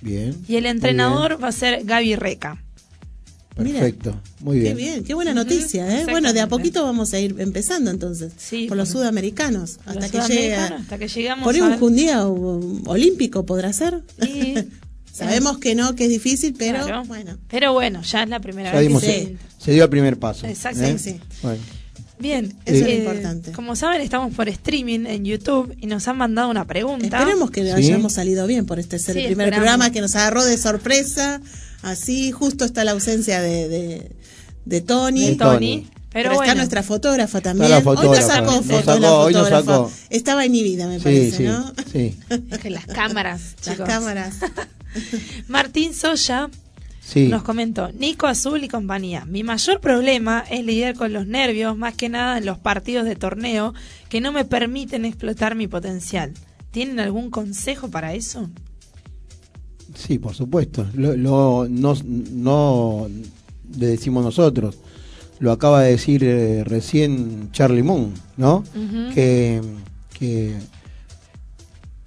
Bien. 0.00 0.34
Y 0.48 0.56
el 0.56 0.64
entrenador 0.64 1.38
va 1.44 1.48
a 1.48 1.52
ser 1.52 1.84
Gaby 1.84 2.16
Reca. 2.16 2.62
bien. 3.58 3.74
Perfecto. 3.74 4.18
Muy 4.40 4.56
Qué 4.62 4.62
bien. 4.72 4.76
bien, 4.76 5.04
qué 5.04 5.12
buena 5.12 5.34
noticia, 5.34 6.00
¿eh? 6.00 6.06
Bueno, 6.08 6.32
de 6.32 6.40
a 6.40 6.46
poquito 6.46 6.84
vamos 6.84 7.12
a 7.12 7.18
ir 7.20 7.34
empezando 7.38 7.90
entonces. 7.90 8.32
Sí, 8.38 8.64
por 8.66 8.78
los 8.78 8.88
sudamericanos. 8.88 9.78
Hasta 9.84 10.00
Los 10.00 10.10
que 10.10 10.20
llegue. 10.32 10.54
hasta 10.54 10.96
que 10.96 11.08
llegamos 11.08 11.44
Por 11.44 11.54
ahí 11.54 11.60
a 11.60 11.76
un, 11.78 11.94
día 11.96 12.26
o- 12.26 12.82
olímpico 12.86 13.44
podrá 13.44 13.74
ser. 13.74 14.00
Sí. 14.22 14.54
Sabemos 15.18 15.58
que 15.58 15.74
no, 15.74 15.94
que 15.94 16.04
es 16.04 16.10
difícil, 16.10 16.54
pero 16.58 16.84
Claro. 16.84 17.04
bueno. 17.04 17.36
Pero 17.48 17.72
bueno, 17.72 18.02
ya 18.02 18.22
es 18.22 18.28
la 18.28 18.40
primera 18.40 18.70
Ya 18.72 18.78
vez 18.78 18.88
dimos, 18.88 19.02
que 19.02 19.36
se... 19.58 19.64
se 19.64 19.72
dio 19.72 19.84
el 19.84 19.90
primer 19.90 20.18
paso. 20.18 20.46
Exacto, 20.46 20.82
¿eh? 20.82 20.98
sí. 20.98 21.20
Bueno, 21.42 21.58
Bien, 22.20 22.46
Eso 22.64 22.76
es 22.78 22.82
eh, 22.82 22.84
lo 22.84 22.90
importante. 23.12 23.52
Como 23.52 23.76
saben, 23.76 24.00
estamos 24.00 24.34
por 24.34 24.48
streaming 24.48 25.06
en 25.06 25.24
YouTube 25.24 25.72
y 25.80 25.86
nos 25.86 26.08
han 26.08 26.16
mandado 26.16 26.50
una 26.50 26.64
pregunta. 26.66 27.16
Esperemos 27.18 27.50
que 27.52 27.62
Sí. 27.62 27.70
hayamos 27.70 28.12
salido 28.14 28.46
bien 28.48 28.66
por 28.66 28.80
este 28.80 28.98
ser 28.98 29.14
Sí, 29.14 29.20
el 29.20 29.26
primer 29.26 29.46
esperamos. 29.48 29.64
programa 29.68 29.92
que 29.92 30.00
nos 30.00 30.16
agarró 30.16 30.44
de 30.44 30.58
sorpresa. 30.58 31.40
Así, 31.82 32.32
justo 32.32 32.64
está 32.64 32.82
la 32.82 32.90
ausencia 32.90 33.40
de, 33.40 33.68
de, 33.68 34.10
de 34.64 34.80
Tony. 34.80 35.28
de 35.30 35.36
Tony. 35.36 35.86
Pero, 36.10 36.10
Pero, 36.10 36.28
bueno, 36.30 36.42
está 36.44 36.54
nuestra 36.56 36.82
fotógrafa 36.82 37.40
también. 37.40 37.70
la 37.70 37.76
Hoy 37.78 37.84
fotógrafa. 37.84 38.18
nos 38.20 38.26
sacó 38.26 38.50
Nos 38.56 38.64
fotos 38.66 38.84
sacó, 38.86 38.98
la 38.98 39.12
hoy 39.14 39.32
nos 39.34 39.42
fotógrafa. 39.48 39.72
sacó. 39.72 39.92
Estaba 40.10 40.44
inhibida, 40.46 40.88
me 40.88 40.96
sí, 40.98 41.04
parece, 41.04 41.36
sí, 41.36 41.42
¿no? 41.44 41.72
sí. 41.92 42.16
que 42.60 42.70
las 42.70 42.86
cámaras, 42.86 43.40
Las 43.64 43.74
chicos. 43.76 43.86
cámaras. 43.88 44.34
Martín 45.48 45.94
Soya 45.94 46.48
Sí. 47.00 47.28
nos 47.28 47.42
comentó, 47.42 47.90
Nico 47.92 48.26
Azul 48.26 48.62
y 48.64 48.68
compañía. 48.68 49.24
Mi 49.24 49.42
mayor 49.42 49.80
problema 49.80 50.44
es 50.50 50.62
lidiar 50.62 50.94
con 50.94 51.12
los 51.14 51.26
nervios, 51.26 51.74
más 51.74 51.94
que 51.94 52.10
nada 52.10 52.36
en 52.36 52.44
los 52.44 52.58
partidos 52.58 53.06
de 53.06 53.16
torneo, 53.16 53.72
que 54.10 54.20
no 54.20 54.30
me 54.30 54.44
permiten 54.44 55.06
explotar 55.06 55.54
mi 55.54 55.68
potencial. 55.68 56.34
¿Tienen 56.70 57.00
algún 57.00 57.30
consejo 57.30 57.88
para 57.88 58.12
eso? 58.12 58.50
Sí, 59.94 60.18
por 60.18 60.34
supuesto. 60.34 60.86
Lo, 60.94 61.16
lo- 61.16 61.66
no, 61.68 61.94
no 62.04 63.08
le 63.78 63.86
decimos 63.86 64.22
nosotros. 64.22 64.76
Lo 65.38 65.50
acaba 65.52 65.82
de 65.82 65.92
decir 65.92 66.22
eh, 66.24 66.62
recién 66.64 67.50
Charlie 67.52 67.82
Moon, 67.82 68.12
¿no? 68.36 68.64
Que, 69.14 69.62
que, 70.12 70.56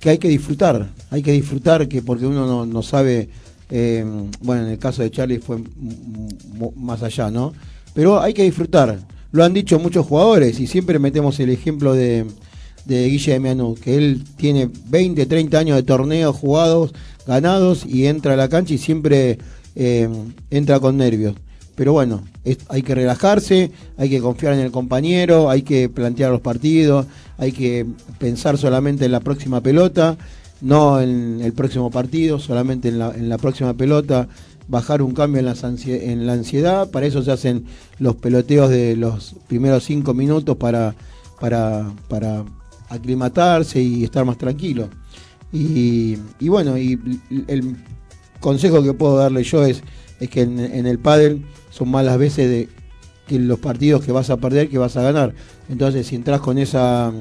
que 0.02 0.10
hay 0.10 0.18
que 0.18 0.28
disfrutar. 0.28 0.90
Hay 1.12 1.22
que 1.22 1.32
disfrutar 1.32 1.88
que 1.88 2.02
porque 2.02 2.26
uno 2.26 2.46
no, 2.46 2.66
no 2.66 2.84
sabe. 2.84 3.30
eh, 3.70 4.04
bueno, 4.42 4.64
en 4.64 4.70
el 4.70 4.80
caso 4.80 5.02
de 5.02 5.12
Charlie 5.12 5.40
fue 5.40 5.60
más 6.76 7.04
allá, 7.04 7.32
¿no? 7.32 7.54
Pero 7.94 8.20
hay 8.20 8.34
que 8.34 8.44
disfrutar. 8.44 9.00
Lo 9.32 9.46
han 9.46 9.54
dicho 9.54 9.80
muchos 9.80 10.06
jugadores 10.06 10.60
y 10.60 10.68
siempre 10.68 11.00
metemos 11.00 11.40
el 11.40 11.52
ejemplo 11.52 11.94
de, 11.94 12.26
de 12.86 13.76
que 13.82 13.96
él 13.96 14.24
tiene 14.36 14.70
20, 14.90 15.26
30 15.26 15.58
años 15.58 15.78
de 15.78 15.84
torneos 15.84 16.36
jugados, 16.36 16.94
ganados 17.26 17.86
y 17.86 18.08
entra 18.08 18.34
a 18.34 18.38
la 18.38 18.50
cancha 18.50 18.74
y 18.74 18.78
siempre 18.78 19.38
eh, 19.76 20.10
entra 20.50 20.80
con 20.82 20.98
nervios. 20.98 21.36
Pero 21.82 21.94
bueno, 21.94 22.22
hay 22.70 22.84
que 22.84 22.94
relajarse, 22.94 23.72
hay 23.98 24.08
que 24.08 24.22
confiar 24.22 24.54
en 24.54 24.60
el 24.60 24.70
compañero, 24.70 25.50
hay 25.50 25.64
que 25.64 25.90
plantear 25.90 26.30
los 26.30 26.40
partidos, 26.40 27.08
hay 27.40 27.52
que 27.54 27.88
pensar 28.20 28.60
solamente 28.60 29.06
en 29.06 29.12
la 29.12 29.20
próxima 29.20 29.62
pelota, 29.62 30.16
no 30.62 31.02
en 31.02 31.42
el 31.42 31.54
próximo 31.54 31.90
partido, 31.90 32.38
solamente 32.38 32.90
en 32.90 33.00
la, 33.00 33.38
próxima 33.40 33.74
pelota, 33.74 34.28
bajar 34.68 35.02
un 35.02 35.16
cambio 35.16 35.40
en, 35.40 36.28
la 36.28 36.34
ansiedad, 36.34 36.92
para 36.92 37.08
eso 37.08 37.24
se 37.24 37.32
hacen 37.32 37.66
los 37.98 38.16
peloteos 38.16 38.70
de 38.70 38.96
los 38.96 39.34
primeros 39.48 39.84
cinco 39.84 40.14
minutos 40.14 40.58
para, 40.58 40.94
para, 41.40 42.46
aclimatarse 42.90 43.82
y 43.82 44.04
estar 44.04 44.24
más 44.24 44.38
tranquilo. 44.38 44.88
Y, 45.52 46.16
y 46.40 46.48
bueno, 46.48 46.78
y 46.78 47.00
el 47.48 47.76
consejo 48.40 48.84
que 48.84 48.94
puedo 48.94 49.18
darle 49.18 49.44
yo 49.44 49.66
es, 49.66 49.82
es 50.20 50.30
que 50.30 50.42
en, 50.42 50.60
en 50.60 50.86
el 50.86 51.00
pádel 51.00 51.44
son 51.72 51.90
malas 51.90 52.18
veces 52.20 52.48
de 52.50 52.70
que 53.28 53.40
los 53.40 53.58
partidos 53.60 54.04
que 54.06 54.12
vas 54.12 54.30
a 54.30 54.38
perder 54.38 54.70
que 54.70 54.78
vas 54.78 54.96
a 54.98 55.02
ganar. 55.02 55.34
Entonces, 55.70 56.06
si 56.08 56.16
entras 56.16 56.40
con 56.42 56.58
esa 56.60 57.12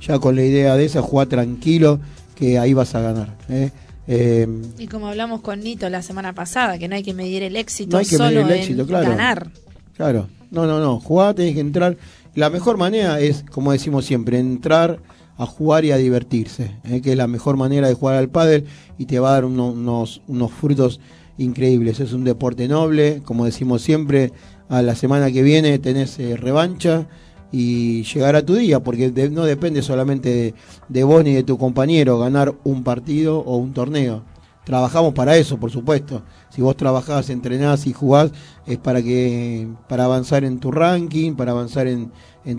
ya 0.00 0.18
con 0.18 0.36
la 0.36 0.44
idea 0.44 0.76
de 0.76 0.84
esa, 0.86 1.02
juega 1.02 1.28
tranquilo 1.28 1.98
que 2.36 2.58
ahí 2.58 2.72
vas 2.72 2.94
a 2.94 3.00
ganar. 3.00 3.36
¿eh? 3.50 3.70
Eh, 4.06 4.46
Y 4.78 4.86
como 4.86 5.08
hablamos 5.08 5.40
con 5.42 5.60
Nito 5.60 5.88
la 5.90 6.00
semana 6.02 6.32
pasada, 6.34 6.78
que 6.78 6.88
no 6.88 6.94
hay 6.94 7.02
que 7.02 7.12
medir 7.12 7.42
el 7.42 7.56
éxito 7.56 7.90
No 7.92 7.98
hay 7.98 8.06
que 8.06 8.16
solo 8.16 8.30
medir 8.30 8.46
el 8.46 8.52
en 8.52 8.58
éxito, 8.60 8.86
claro. 8.86 9.10
ganar. 9.10 9.50
Claro, 9.96 10.28
no, 10.50 10.66
no, 10.66 10.78
no, 10.80 11.00
jugar 11.00 11.34
tenés 11.34 11.54
que 11.54 11.60
entrar. 11.60 11.96
La 12.36 12.48
mejor 12.50 12.76
manera 12.76 13.18
es, 13.20 13.44
como 13.50 13.72
decimos 13.72 14.04
siempre, 14.04 14.38
entrar 14.38 15.00
a 15.36 15.46
jugar 15.46 15.84
y 15.84 15.90
a 15.90 15.96
divertirse, 15.96 16.70
¿eh? 16.84 17.00
que 17.00 17.10
es 17.12 17.16
la 17.16 17.26
mejor 17.26 17.56
manera 17.56 17.88
de 17.88 17.94
jugar 17.94 18.16
al 18.16 18.28
pádel 18.28 18.64
y 18.98 19.06
te 19.06 19.18
va 19.18 19.30
a 19.30 19.32
dar 19.32 19.44
uno- 19.44 19.68
unos, 19.70 20.22
unos 20.28 20.52
frutos 20.52 21.00
increíbles. 21.38 22.00
Es 22.00 22.12
un 22.12 22.24
deporte 22.24 22.68
noble, 22.68 23.22
como 23.24 23.44
decimos 23.46 23.82
siempre, 23.82 24.32
a 24.68 24.82
la 24.82 24.94
semana 24.94 25.30
que 25.30 25.42
viene 25.42 25.78
tenés 25.78 26.18
eh, 26.18 26.36
revancha 26.36 27.06
y 27.50 28.02
llegar 28.02 28.36
a 28.36 28.44
tu 28.44 28.56
día, 28.56 28.80
porque 28.80 29.10
no 29.30 29.44
depende 29.44 29.80
solamente 29.80 30.54
de, 30.88 31.04
vos 31.04 31.24
ni 31.24 31.32
de 31.32 31.44
tu 31.44 31.56
compañero 31.56 32.18
ganar 32.18 32.54
un 32.64 32.84
partido 32.84 33.38
o 33.38 33.56
un 33.56 33.72
torneo. 33.72 34.22
Trabajamos 34.64 35.14
para 35.14 35.38
eso, 35.38 35.58
por 35.58 35.70
supuesto. 35.70 36.22
Si 36.50 36.60
vos 36.60 36.76
trabajás, 36.76 37.30
entrenás 37.30 37.86
y 37.86 37.94
jugás, 37.94 38.32
es 38.66 38.76
para 38.76 39.00
que 39.02 39.66
para 39.88 40.04
avanzar 40.04 40.44
en 40.44 40.60
tu 40.60 40.70
ranking, 40.70 41.36
para 41.36 41.52
avanzar 41.52 41.86
en, 41.86 42.10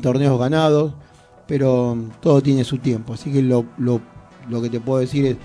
torneos 0.01 0.39
ganados, 0.39 0.93
pero 1.47 1.95
todo 2.19 2.41
tiene 2.41 2.63
su 2.63 2.79
tiempo. 2.79 3.13
Así 3.13 3.31
que 3.31 3.43
lo, 3.43 3.65
lo, 3.77 4.01
lo 4.49 4.59
que 4.59 4.71
te 4.71 4.79
puedo 4.79 4.99
decir 4.99 5.25
es 5.25 5.37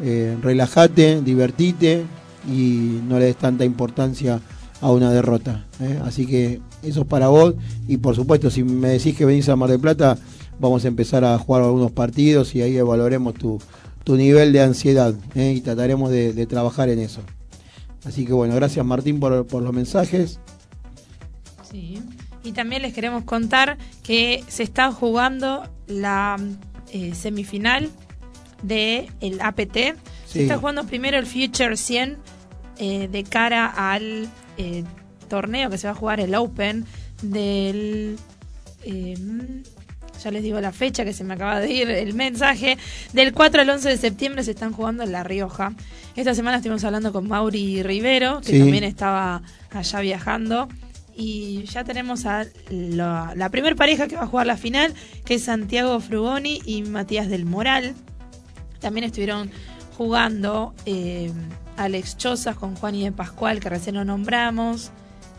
eh, 0.00 0.36
relájate, 0.40 1.20
divertite 1.20 2.04
y 2.48 3.00
no 3.06 3.18
le 3.18 3.26
des 3.26 3.36
tanta 3.36 3.64
importancia 3.64 4.40
a 4.80 4.90
una 4.90 5.10
derrota. 5.10 5.64
¿eh? 5.80 6.00
Así 6.04 6.26
que 6.26 6.60
eso 6.82 7.02
es 7.02 7.06
para 7.06 7.28
vos 7.28 7.54
y 7.88 7.96
por 7.96 8.14
supuesto 8.14 8.50
si 8.50 8.64
me 8.64 8.88
decís 8.88 9.16
que 9.16 9.24
venís 9.24 9.48
a 9.48 9.56
Mar 9.56 9.70
del 9.70 9.80
Plata 9.80 10.18
vamos 10.58 10.84
a 10.84 10.88
empezar 10.88 11.24
a 11.24 11.38
jugar 11.38 11.62
algunos 11.62 11.92
partidos 11.92 12.54
y 12.54 12.62
ahí 12.62 12.76
evaluaremos 12.76 13.34
tu, 13.34 13.60
tu 14.04 14.16
nivel 14.16 14.52
de 14.52 14.62
ansiedad 14.62 15.14
¿eh? 15.34 15.54
y 15.56 15.60
trataremos 15.60 16.10
de, 16.10 16.32
de 16.32 16.46
trabajar 16.46 16.88
en 16.88 16.98
eso. 16.98 17.20
Así 18.04 18.26
que 18.26 18.32
bueno, 18.32 18.54
gracias 18.54 18.84
Martín 18.84 19.20
por, 19.20 19.46
por 19.46 19.62
los 19.62 19.72
mensajes. 19.72 20.38
Sí. 21.70 21.98
Y 22.42 22.52
también 22.52 22.82
les 22.82 22.92
queremos 22.92 23.24
contar 23.24 23.78
que 24.02 24.44
se 24.48 24.62
está 24.62 24.92
jugando 24.92 25.64
la 25.86 26.36
eh, 26.92 27.14
semifinal 27.14 27.90
del 28.62 29.08
el 29.20 29.40
APT. 29.40 29.96
Se 30.26 30.42
está 30.42 30.58
jugando 30.58 30.84
primero 30.84 31.18
el 31.18 31.26
Future 31.26 31.76
100 31.76 32.18
eh, 32.78 33.08
de 33.10 33.24
cara 33.24 33.66
al 33.66 34.28
eh, 34.58 34.84
torneo 35.28 35.70
que 35.70 35.78
se 35.78 35.86
va 35.86 35.92
a 35.92 35.96
jugar 35.96 36.20
el 36.20 36.34
Open 36.34 36.84
del... 37.22 38.16
eh, 38.84 39.14
ya 40.22 40.30
les 40.30 40.42
digo 40.42 40.58
la 40.60 40.72
fecha 40.72 41.04
que 41.04 41.12
se 41.12 41.22
me 41.24 41.34
acaba 41.34 41.60
de 41.60 41.70
ir 41.70 41.90
el 41.90 42.14
mensaje. 42.14 42.78
Del 43.12 43.34
4 43.34 43.60
al 43.60 43.68
11 43.68 43.90
de 43.90 43.96
septiembre 43.98 44.42
se 44.42 44.52
están 44.52 44.72
jugando 44.72 45.02
en 45.02 45.12
La 45.12 45.22
Rioja. 45.22 45.74
Esta 46.16 46.34
semana 46.34 46.58
estuvimos 46.58 46.82
hablando 46.84 47.12
con 47.12 47.28
Mauri 47.28 47.82
Rivero, 47.82 48.40
que 48.40 48.52
Sí. 48.52 48.58
también 48.58 48.84
estaba 48.84 49.42
allá 49.70 50.00
viajando. 50.00 50.68
Y 51.16 51.64
ya 51.64 51.84
tenemos 51.84 52.24
a 52.26 52.46
la, 52.70 53.32
la 53.36 53.48
primer 53.50 53.76
pareja 53.76 54.08
que 54.08 54.16
va 54.16 54.22
a 54.22 54.26
jugar 54.26 54.46
la 54.46 54.56
final, 54.56 54.94
que 55.26 55.34
es 55.34 55.44
Santiago 55.44 56.00
Frugoni 56.00 56.60
y 56.64 56.82
Matías 56.84 57.28
del 57.28 57.44
Moral. 57.44 57.94
También 58.80 59.04
estuvieron 59.04 59.50
jugando 59.98 60.74
eh, 60.86 61.30
Alex 61.76 62.16
Chozas 62.16 62.56
con 62.56 62.74
Juan 62.76 62.94
y 62.94 63.04
de 63.04 63.12
Pascual, 63.12 63.60
que 63.60 63.68
recién 63.68 63.96
lo 63.96 64.04
nombramos. 64.04 64.90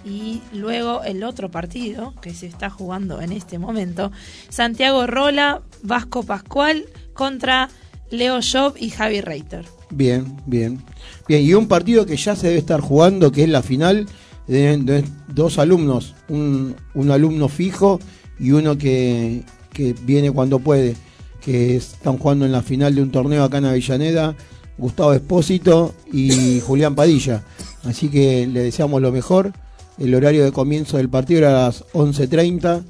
Y 0.05 0.41
luego 0.53 1.03
el 1.03 1.23
otro 1.23 1.49
partido 1.49 2.13
que 2.21 2.33
se 2.33 2.45
está 2.45 2.69
jugando 2.69 3.21
en 3.21 3.31
este 3.31 3.57
momento, 3.57 4.11
Santiago 4.49 5.07
Rola, 5.07 5.63
Vasco 5.81 6.21
Pascual 6.23 6.85
contra 7.13 7.69
Leo 8.11 8.39
Job 8.41 8.75
y 8.77 8.91
Javi 8.91 9.21
Reiter. 9.21 9.65
Bien, 9.89 10.37
bien. 10.45 10.83
Bien, 11.27 11.43
y 11.43 11.53
un 11.55 11.67
partido 11.67 12.05
que 12.05 12.17
ya 12.17 12.35
se 12.35 12.47
debe 12.47 12.59
estar 12.59 12.81
jugando, 12.81 13.31
que 13.31 13.43
es 13.43 13.49
la 13.49 13.63
final 13.63 14.05
de, 14.47 14.77
de 14.77 15.03
dos 15.27 15.57
alumnos, 15.57 16.13
un, 16.27 16.75
un 16.93 17.11
alumno 17.11 17.49
fijo 17.49 17.99
y 18.39 18.51
uno 18.51 18.77
que, 18.77 19.43
que 19.73 19.95
viene 20.03 20.31
cuando 20.31 20.59
puede, 20.59 20.95
que 21.41 21.75
están 21.77 22.17
jugando 22.17 22.45
en 22.45 22.51
la 22.51 22.61
final 22.61 22.93
de 22.95 23.01
un 23.01 23.11
torneo 23.11 23.43
acá 23.43 23.57
en 23.57 23.65
Avellaneda, 23.65 24.35
Gustavo 24.77 25.13
Espósito 25.13 25.93
y 26.11 26.59
Julián 26.61 26.95
Padilla. 26.95 27.43
Así 27.83 28.09
que 28.09 28.47
le 28.47 28.61
deseamos 28.61 29.01
lo 29.01 29.11
mejor. 29.11 29.53
El 29.97 30.13
horario 30.15 30.43
de 30.43 30.51
comienzo 30.51 30.97
del 30.97 31.09
partido 31.09 31.39
era 31.39 31.49
a 31.49 31.67
las 31.67 31.85
11.30 31.93 32.83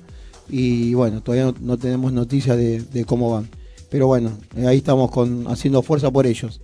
y 0.49 0.93
bueno, 0.93 1.21
todavía 1.21 1.45
no, 1.45 1.55
no 1.59 1.77
tenemos 1.77 2.11
noticias 2.13 2.57
de, 2.57 2.81
de 2.81 3.05
cómo 3.05 3.31
van. 3.31 3.49
Pero 3.89 4.07
bueno, 4.07 4.31
eh, 4.55 4.67
ahí 4.67 4.77
estamos 4.77 5.11
con, 5.11 5.47
haciendo 5.47 5.81
fuerza 5.83 6.09
por 6.11 6.25
ellos. 6.25 6.61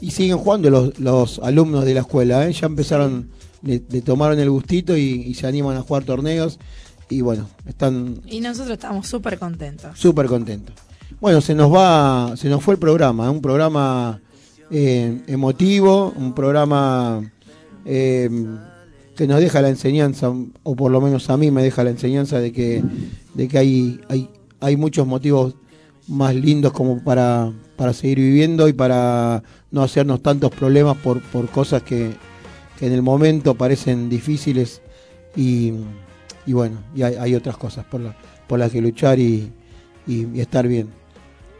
Y 0.00 0.10
siguen 0.12 0.38
jugando 0.38 0.70
los, 0.70 0.98
los 0.98 1.38
alumnos 1.40 1.84
de 1.84 1.94
la 1.94 2.00
escuela, 2.00 2.46
¿eh? 2.46 2.52
ya 2.52 2.66
empezaron, 2.66 3.30
le, 3.62 3.82
le 3.88 4.00
tomaron 4.02 4.38
el 4.38 4.50
gustito 4.50 4.96
y, 4.96 5.02
y 5.26 5.34
se 5.34 5.46
animan 5.46 5.76
a 5.76 5.82
jugar 5.82 6.04
torneos 6.04 6.58
y 7.10 7.22
bueno, 7.22 7.48
están 7.66 8.20
Y 8.24 8.40
nosotros 8.40 8.74
estamos 8.74 9.06
súper 9.08 9.38
contentos. 9.38 9.98
súper 9.98 10.26
contentos. 10.26 10.74
Bueno, 11.20 11.40
se 11.40 11.54
nos 11.54 11.72
va, 11.74 12.34
se 12.36 12.48
nos 12.48 12.62
fue 12.62 12.74
el 12.74 12.80
programa, 12.80 13.26
¿eh? 13.26 13.30
un 13.30 13.42
programa 13.42 14.20
eh, 14.70 15.20
emotivo, 15.26 16.12
un 16.16 16.34
programa 16.34 17.20
eh, 17.84 18.30
que 19.16 19.26
nos 19.26 19.40
deja 19.40 19.60
la 19.62 19.68
enseñanza, 19.68 20.32
o 20.62 20.76
por 20.76 20.90
lo 20.90 21.00
menos 21.00 21.28
a 21.30 21.36
mí 21.36 21.50
me 21.50 21.62
deja 21.62 21.84
la 21.84 21.90
enseñanza 21.90 22.38
de 22.40 22.52
que, 22.52 22.82
de 23.34 23.48
que 23.48 23.58
hay, 23.58 24.00
hay, 24.08 24.28
hay 24.60 24.76
muchos 24.76 25.06
motivos 25.06 25.54
más 26.08 26.34
lindos 26.34 26.72
como 26.72 27.02
para, 27.04 27.52
para 27.76 27.92
seguir 27.92 28.18
viviendo 28.18 28.66
y 28.68 28.72
para 28.72 29.42
no 29.70 29.82
hacernos 29.82 30.22
tantos 30.22 30.50
problemas 30.50 30.96
por, 30.96 31.20
por 31.20 31.48
cosas 31.48 31.82
que, 31.82 32.12
en 32.80 32.92
el 32.94 33.02
momento 33.02 33.54
parecen 33.54 34.08
difíciles 34.08 34.80
y, 35.36 35.74
y 36.46 36.52
bueno, 36.54 36.78
y 36.96 37.02
hay, 37.02 37.34
otras 37.34 37.58
cosas 37.58 37.84
por, 37.84 38.00
por 38.48 38.58
las 38.58 38.72
que 38.72 38.80
luchar 38.80 39.18
y, 39.18 39.52
y- 40.06 40.26
y 40.34 40.40
estar 40.40 40.66
bien. 40.66 40.88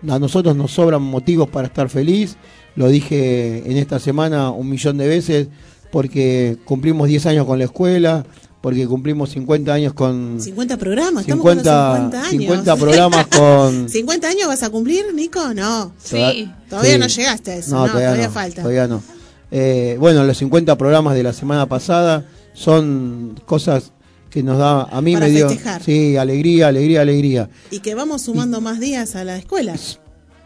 A 0.08 0.18
nosotros 0.18 0.56
nos 0.56 0.70
sobran 0.70 1.02
motivos 1.02 1.46
para 1.50 1.66
estar 1.66 1.90
feliz, 1.90 2.38
lo 2.80 2.88
dije 2.88 3.70
en 3.70 3.76
esta 3.76 3.98
semana 3.98 4.50
un 4.50 4.70
millón 4.70 4.96
de 4.96 5.06
veces, 5.06 5.48
porque 5.92 6.56
cumplimos 6.64 7.08
10 7.08 7.26
años 7.26 7.44
con 7.46 7.58
la 7.58 7.66
escuela, 7.66 8.24
porque 8.62 8.86
cumplimos 8.86 9.28
50 9.30 9.70
años 9.70 9.92
con 9.92 10.40
50 10.40 10.78
programas, 10.78 11.22
estamos 11.26 11.44
con 11.44 11.56
los 11.56 11.64
50, 11.64 12.00
50 12.10 12.18
años. 12.20 12.30
50 12.30 12.76
programas 12.84 13.26
con... 13.26 13.86
¿50 13.88 14.24
años 14.24 14.46
vas 14.48 14.62
a 14.62 14.70
cumplir, 14.70 15.04
Nico? 15.14 15.52
No. 15.52 15.92
Sí. 16.02 16.50
Todavía 16.70 16.94
Sí. 16.94 16.98
no 16.98 17.06
llegaste 17.06 17.50
a 17.50 17.56
eso, 17.56 17.74
no, 17.76 17.86
todavía, 17.92 18.26
no, 18.26 18.32
falta. 18.32 18.62
Todavía 18.62 18.86
no. 18.88 19.02
Eh, 19.50 19.96
bueno, 20.00 20.24
los 20.24 20.38
50 20.38 20.78
programas 20.78 21.14
de 21.14 21.22
la 21.22 21.34
semana 21.34 21.66
pasada 21.66 22.24
son 22.54 23.38
cosas 23.44 23.92
que 24.30 24.42
nos 24.42 24.56
da, 24.58 24.84
a 24.84 25.02
mí 25.02 25.12
Para 25.14 25.26
me 25.26 25.32
dio, 25.32 25.48
festejar. 25.48 25.82
sí, 25.82 26.16
alegría, 26.16 26.68
alegría, 26.68 27.02
alegría. 27.02 27.50
Y 27.70 27.80
que 27.80 27.94
vamos 27.94 28.22
sumando 28.22 28.62
más 28.62 28.80
días 28.80 29.16
a 29.16 29.24
la 29.24 29.36
escuela. 29.36 29.74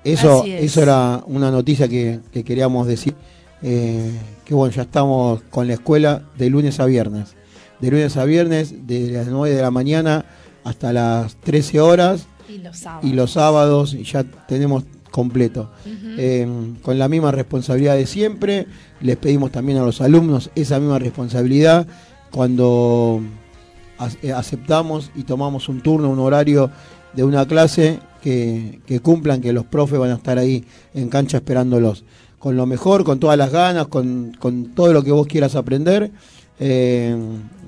Eso, 0.05 0.45
es. 0.45 0.65
eso 0.65 0.83
era 0.83 1.23
una 1.27 1.51
noticia 1.51 1.89
que, 1.89 2.21
que 2.33 2.45
queríamos 2.45 2.87
decir. 2.87 3.15
eh, 3.63 4.11
que 4.45 4.53
bueno, 4.55 4.75
ya 4.75 4.83
estamos 4.83 5.41
con 5.51 5.67
la 5.67 5.73
escuela 5.75 6.23
de 6.37 6.51
lunes 6.51 6.79
a 6.81 6.85
viernes. 6.87 7.35
De 7.81 7.91
lunes 7.91 8.17
a 8.19 8.25
viernes, 8.25 8.87
de 8.87 9.11
las 9.11 9.27
9 9.29 9.57
de 9.57 9.63
la 9.63 9.71
mañana 9.71 10.27
hasta 10.65 10.93
las 10.93 11.37
13 11.37 11.81
horas 11.81 12.27
Y 12.49 12.59
los 12.59 12.77
sábados. 12.79 13.05
y 13.11 13.13
los 13.15 13.31
sábados 13.33 13.97
ya 14.13 14.23
tenemos 14.47 14.85
completo. 15.11 15.71
Eh, 16.19 16.47
con 16.83 16.99
la 16.99 17.09
misma 17.09 17.31
responsabilidad 17.33 17.97
de 17.97 18.07
siempre, 18.07 18.67
les 19.01 19.17
pedimos 19.17 19.51
también 19.53 19.79
a 19.79 19.83
los 19.85 20.01
alumnos 20.01 20.51
esa 20.55 20.79
misma 20.81 20.99
responsabilidad 20.99 21.87
cuando 22.31 23.23
eh, 24.23 24.33
aceptamos 24.33 25.11
y 25.15 25.23
tomamos 25.23 25.69
un 25.69 25.81
turno, 25.81 26.11
un 26.11 26.19
horario 26.19 26.71
de 27.17 27.25
una 27.25 27.47
clase 27.47 28.01
que, 28.23 28.81
cumplan, 29.03 29.41
que 29.41 29.53
los 29.53 29.67
profes 29.67 29.99
van 29.99 30.11
a 30.11 30.15
estar 30.15 30.39
ahí 30.39 30.65
en 30.95 31.09
cancha 31.09 31.39
esperándolos. 31.39 32.05
Con 32.39 32.57
lo 32.57 32.67
mejor, 32.67 33.05
con 33.05 33.21
todas 33.21 33.39
las 33.39 33.51
ganas, 33.53 33.87
con, 33.89 34.33
con 34.39 34.75
todo 34.75 34.93
lo 34.93 35.03
que 35.03 35.13
vos 35.13 35.27
quieras 35.27 35.55
aprender, 35.57 36.11
eh, 36.59 37.17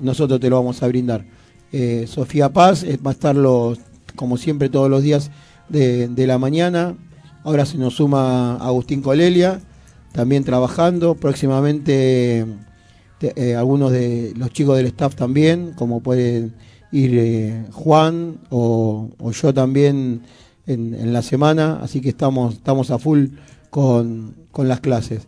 nosotros 0.01 0.39
te 0.39 0.49
lo 0.49 0.57
vamos 0.57 0.81
a 0.83 0.87
brindar. 0.87 1.25
Eh, 1.71 2.05
Sofía 2.07 2.49
Paz 2.49 2.83
eh, 2.83 2.97
va 3.05 3.11
a 3.11 3.13
estar 3.13 3.35
los, 3.35 3.79
como 4.15 4.37
siempre 4.37 4.69
todos 4.69 4.89
los 4.89 5.03
días 5.03 5.31
de, 5.69 6.07
de 6.07 6.27
la 6.27 6.37
mañana. 6.37 6.95
Ahora 7.43 7.65
se 7.65 7.77
nos 7.77 7.95
suma 7.95 8.55
Agustín 8.57 9.01
Colelia, 9.01 9.61
también 10.11 10.43
trabajando. 10.43 11.15
Próximamente 11.15 12.45
te- 13.19 13.55
algunos 13.55 13.91
de 13.91 14.33
los 14.35 14.51
chicos 14.51 14.77
del 14.77 14.87
staff 14.87 15.15
también, 15.15 15.73
como 15.75 16.01
pueden 16.01 16.53
ir 16.91 17.17
eh, 17.17 17.65
Juan 17.71 18.39
o, 18.49 19.09
yo 19.31 19.53
también 19.53 20.21
en, 20.65 21.13
la 21.13 21.21
semana. 21.21 21.79
Así 21.81 22.01
que 22.01 22.09
estamos, 22.09 22.55
estamos 22.55 22.91
a 22.91 22.99
full 22.99 23.27
con, 23.69 24.35
con 24.51 24.67
las 24.67 24.79
clases. 24.79 25.27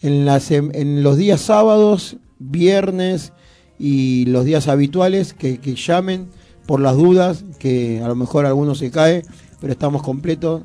En, 0.00 0.24
las, 0.24 0.50
en 0.50 1.02
los 1.02 1.16
días 1.16 1.40
sábados, 1.40 2.16
viernes 2.38 3.32
y 3.78 4.26
los 4.26 4.44
días 4.44 4.68
habituales 4.68 5.34
que, 5.34 5.58
que 5.58 5.74
llamen 5.74 6.28
por 6.66 6.80
las 6.80 6.96
dudas, 6.96 7.44
que 7.58 8.02
a 8.02 8.08
lo 8.08 8.14
mejor 8.14 8.44
alguno 8.44 8.74
se 8.74 8.90
cae, 8.90 9.22
pero 9.60 9.72
estamos 9.72 10.02
completos. 10.02 10.62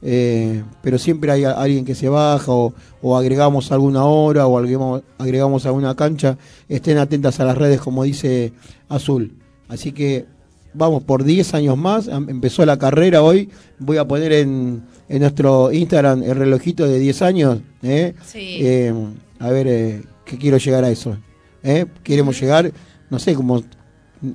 Eh, 0.00 0.62
pero 0.80 0.96
siempre 0.96 1.32
hay 1.32 1.42
alguien 1.44 1.84
que 1.84 1.96
se 1.96 2.08
baja 2.08 2.52
o, 2.52 2.72
o 3.02 3.16
agregamos 3.16 3.72
alguna 3.72 4.04
hora 4.04 4.46
o 4.46 4.56
agregamos, 4.56 5.02
agregamos 5.18 5.66
alguna 5.66 5.94
cancha. 5.96 6.38
Estén 6.68 6.98
atentas 6.98 7.40
a 7.40 7.44
las 7.44 7.58
redes, 7.58 7.80
como 7.80 8.04
dice 8.04 8.52
Azul. 8.88 9.32
Así 9.68 9.92
que 9.92 10.26
vamos 10.74 11.02
por 11.04 11.24
10 11.24 11.54
años 11.54 11.76
más. 11.76 12.08
Em- 12.08 12.28
Empezó 12.28 12.64
la 12.66 12.78
carrera 12.78 13.22
hoy. 13.22 13.48
Voy 13.78 13.96
a 13.98 14.06
poner 14.06 14.32
en, 14.32 14.82
en 15.08 15.20
nuestro 15.20 15.72
Instagram 15.72 16.22
el 16.22 16.34
relojito 16.36 16.86
de 16.86 16.98
10 16.98 17.22
años. 17.22 17.58
¿eh? 17.82 18.14
Sí. 18.26 18.58
Eh, 18.60 18.92
a 19.38 19.50
ver, 19.50 19.66
eh, 19.68 20.02
que 20.24 20.36
quiero 20.38 20.56
llegar 20.58 20.84
a 20.84 20.90
eso. 20.90 21.16
¿eh? 21.62 21.86
Queremos 22.02 22.40
llegar, 22.40 22.72
no 23.10 23.18
sé, 23.18 23.34
como 23.34 23.62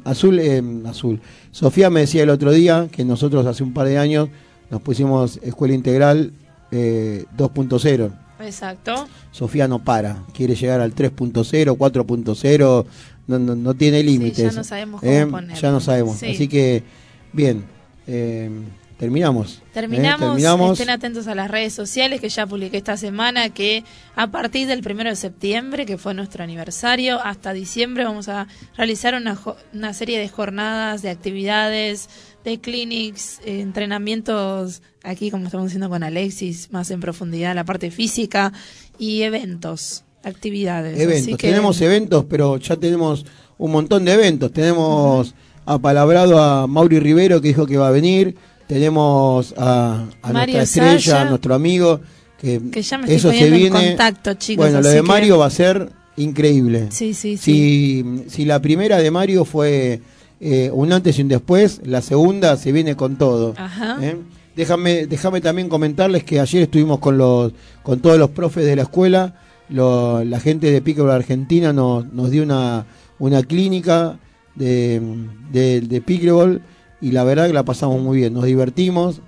Azul, 0.05 0.39
eh, 0.39 0.63
azul. 0.85 1.19
Sofía 1.51 1.89
me 1.89 1.99
decía 2.01 2.23
el 2.23 2.29
otro 2.29 2.51
día 2.53 2.87
que 2.89 3.03
nosotros 3.03 3.45
hace 3.45 3.63
un 3.63 3.73
par 3.73 3.85
de 3.87 3.97
años 3.97 4.29
nos 4.71 4.81
pusimos 4.81 5.39
escuela 5.43 5.73
integral 5.73 6.31
eh, 6.71 7.25
2.0. 7.37 8.11
Exacto. 8.39 9.07
Sofía 9.31 9.67
no 9.67 9.83
para, 9.83 10.23
quiere 10.33 10.55
llegar 10.55 10.79
al 10.79 10.95
3.0, 10.95 11.75
4.0, 11.77 12.85
no, 13.27 13.39
no, 13.39 13.55
no 13.55 13.73
tiene 13.73 14.03
límites. 14.03 14.51
ya 14.51 14.51
no 14.51 14.63
sabemos 14.63 15.01
cómo 15.01 15.11
Eh, 15.11 15.25
ponerlo. 15.27 15.61
Ya 15.61 15.71
no 15.71 15.79
sabemos. 15.79 16.17
Sí. 16.17 16.27
Así 16.27 16.47
que, 16.47 16.83
bien, 17.31 17.63
eh, 18.07 18.49
terminamos. 18.97 19.57
¿eh? 19.57 19.67
Terminamos, 19.73 20.19
terminamos. 20.19 20.71
estén 20.79 20.89
atentos 20.93 21.27
a 21.27 21.35
las 21.35 21.49
redes 21.49 21.73
sociales 21.73 22.21
que 22.21 22.29
ya 22.29 22.45
publiqué 22.45 22.77
esta 22.77 22.95
semana 22.95 23.49
que 23.49 23.83
a 24.15 24.27
partir 24.27 24.67
del 24.67 24.81
primero 24.81 25.09
de 25.09 25.15
septiembre, 25.15 25.85
que 25.85 25.97
fue 25.97 26.13
nuestro 26.13 26.43
aniversario, 26.43 27.19
hasta 27.21 27.53
diciembre 27.53 28.03
vamos 28.05 28.29
a 28.29 28.47
realizar 28.77 29.15
una, 29.15 29.35
jo- 29.35 29.57
una 29.73 29.93
serie 29.93 30.19
de 30.19 30.29
jornadas, 30.29 31.01
de 31.01 31.09
actividades, 31.09 32.09
de 32.45 32.59
clinics, 32.59 33.39
eh, 33.45 33.61
entrenamientos, 33.61 34.81
aquí 35.03 35.31
como 35.31 35.45
estamos 35.45 35.67
haciendo 35.67 35.89
con 35.89 36.03
Alexis, 36.03 36.71
más 36.71 36.91
en 36.91 36.99
profundidad 36.99 37.55
la 37.55 37.63
parte 37.63 37.89
física 37.89 38.51
y 38.99 39.21
eventos, 39.23 40.03
actividades. 40.23 40.93
Así 40.95 41.03
Eventos, 41.03 41.37
que- 41.37 41.47
tenemos 41.49 41.81
eventos, 41.81 42.25
pero 42.29 42.57
ya 42.57 42.75
tenemos 42.75 43.25
un 43.57 43.71
montón 43.71 44.05
de 44.05 44.13
eventos. 44.13 44.51
Tenemos 44.51 45.33
apalabrado 45.65 46.41
a 46.41 46.67
Mauri 46.67 46.99
Rivero 46.99 47.41
que 47.41 47.49
dijo 47.49 47.65
que 47.65 47.77
va 47.77 47.87
a 47.89 47.91
venir. 47.91 48.35
Tenemos 48.67 49.53
a, 49.57 50.05
nuestra 50.31 50.63
estrella, 50.63 51.21
a 51.21 51.25
nuestro 51.25 51.53
amigo, 51.53 51.99
que, 52.39 52.61
Que 52.71 52.81
ya 52.81 52.97
me 52.97 53.03
estoy 53.03 53.15
eso 53.17 53.29
se 53.31 53.35
poniendo 53.35 53.55
en 53.55 53.71
viene. 53.71 53.87
contacto, 53.89 54.33
chicos, 54.35 54.65
Bueno, 54.65 54.81
lo 54.81 54.89
de 54.89 54.95
que- 54.95 55.01
Mario 55.03 55.37
va 55.37 55.45
a 55.47 55.49
ser 55.49 55.89
increíble. 56.17 56.87
Sí, 56.89 57.13
sí, 57.13 57.37
sí. 57.37 58.23
Si, 58.25 58.29
si 58.29 58.45
la 58.45 58.61
primera 58.61 58.97
de 58.97 59.11
Mario 59.11 59.45
fue 59.45 60.01
eh, 60.39 60.69
un 60.73 60.91
antes 60.91 61.17
y 61.19 61.21
un 61.21 61.27
después, 61.27 61.81
la 61.85 62.01
segunda 62.01 62.57
se 62.57 62.71
viene 62.71 62.95
con 62.95 63.17
todo. 63.17 63.53
Ajá. 63.57 63.97
¿eh? 64.01 64.17
Déjame, 64.55 65.07
déjame 65.07 65.41
también 65.41 65.67
comentarles 65.69 66.23
que 66.23 66.39
ayer 66.39 66.63
estuvimos 66.63 66.99
con 66.99 67.17
los, 67.17 67.51
con 67.81 67.99
todos 67.99 68.17
los 68.17 68.29
profes 68.31 68.65
de 68.65 68.75
la 68.75 68.83
escuela. 68.83 69.35
La 69.69 70.39
gente 70.39 70.71
de 70.71 70.81
Pickleball 70.81 71.11
Argentina 71.11 71.73
nos, 71.73 72.11
nos 72.13 72.29
dio 72.31 72.43
una, 72.43 72.85
una 73.19 73.43
clínica 73.43 74.19
de, 74.55 75.01
de, 75.51 76.01
pickleball 76.01 76.61
y 77.01 77.11
la 77.11 77.23
verdad 77.23 77.47
que 77.47 77.53
la 77.53 77.63
pasamos 77.63 78.01
muy 78.01 78.17
bien, 78.17 78.33
nos 78.33 78.45
divertimos. 78.45 79.21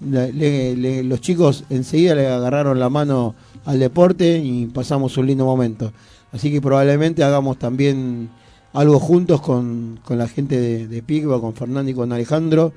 Los 0.00 1.20
chicos 1.20 1.64
enseguida 1.70 2.14
le 2.14 2.28
agarraron 2.28 2.78
la 2.78 2.88
mano 2.88 3.34
al 3.64 3.78
deporte 3.80 4.38
y 4.38 4.66
pasamos 4.66 5.16
un 5.16 5.26
lindo 5.26 5.44
momento. 5.44 5.92
Así 6.32 6.52
que 6.52 6.60
probablemente 6.60 7.24
hagamos 7.24 7.58
también 7.58 8.28
algo 8.72 9.00
juntos 9.00 9.40
con, 9.40 9.98
con 10.04 10.18
la 10.18 10.28
gente 10.28 10.60
de, 10.60 10.86
de 10.86 11.02
Pickleball, 11.02 11.40
con 11.40 11.54
Fernando 11.54 11.90
y 11.90 11.94
con 11.94 12.12
Alejandro. 12.12 12.72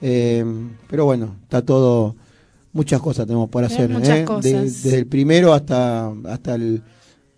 Eh, 0.00 0.44
pero 0.88 1.04
bueno, 1.04 1.36
está 1.44 1.62
todo, 1.62 2.14
muchas 2.74 3.00
cosas 3.00 3.26
tenemos 3.26 3.48
por 3.48 3.64
hacer. 3.64 3.88
muchas 3.88 4.18
¿eh? 4.18 4.24
cosas. 4.26 4.42
De- 4.44 4.60
desde 4.60 4.98
el 4.98 5.06
primero 5.06 5.54
hasta, 5.54 6.08
hasta 6.28 6.54
el... 6.56 6.82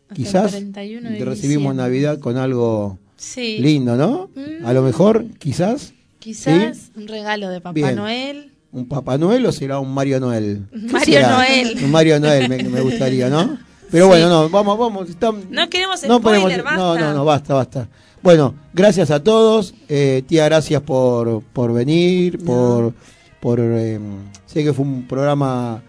Hasta 0.09 0.15
el 0.15 0.15
quizás 0.25 0.51
31 0.53 1.11
de 1.11 1.25
recibimos 1.25 1.63
diciembre. 1.75 1.75
Navidad 1.77 2.19
con 2.19 2.37
algo 2.37 2.99
Sí. 3.17 3.59
lindo, 3.59 3.97
¿no? 3.97 4.31
A 4.65 4.73
lo 4.73 4.83
mejor, 4.83 5.25
quizás, 5.39 5.93
Quizás 6.19 6.91
un 6.97 7.07
regalo 7.07 7.49
de 7.51 7.61
Papá 7.61 7.73
Bien. 7.73 7.95
Noel. 7.97 8.51
un 8.73 8.87
Papá 8.89 9.17
Noel 9.17 9.47
o 9.47 9.53
será 9.53 9.79
un 9.79 9.93
Mario 9.95 10.19
Noel. 10.21 10.67
¿Qué 10.73 10.93
Mario 10.93 11.15
será? 11.15 11.37
Noel. 11.37 11.79
Un 11.85 11.91
Mario 11.93 12.19
Noel 12.21 12.49
me, 12.49 12.63
me 12.65 12.81
gustaría, 12.81 13.29
¿no? 13.31 13.59
Pero 13.91 14.05
Sí. 14.07 14.09
bueno, 14.11 14.29
no, 14.29 14.49
vamos, 14.51 14.77
vamos. 14.79 15.09
están- 15.09 15.43
No 15.51 15.69
queremos 15.71 16.03
no 16.07 16.19
spoiler, 16.19 16.63
basta. 16.65 16.77
No, 16.79 16.99
no, 16.99 17.15
no, 17.15 17.25
basta, 17.25 17.55
basta. 17.55 17.89
Bueno, 18.23 18.55
gracias 18.75 19.11
a 19.13 19.23
todos. 19.23 19.73
Eh, 19.89 20.23
tía, 20.27 20.45
gracias 20.47 20.83
por, 20.83 21.43
por 21.53 21.73
venir, 21.73 22.45
por... 22.45 22.93
por 23.41 23.61
eh, 23.61 23.99
sé 24.47 24.65
que 24.65 24.73
fue 24.73 24.85
un 24.85 25.07
programa 25.07 25.83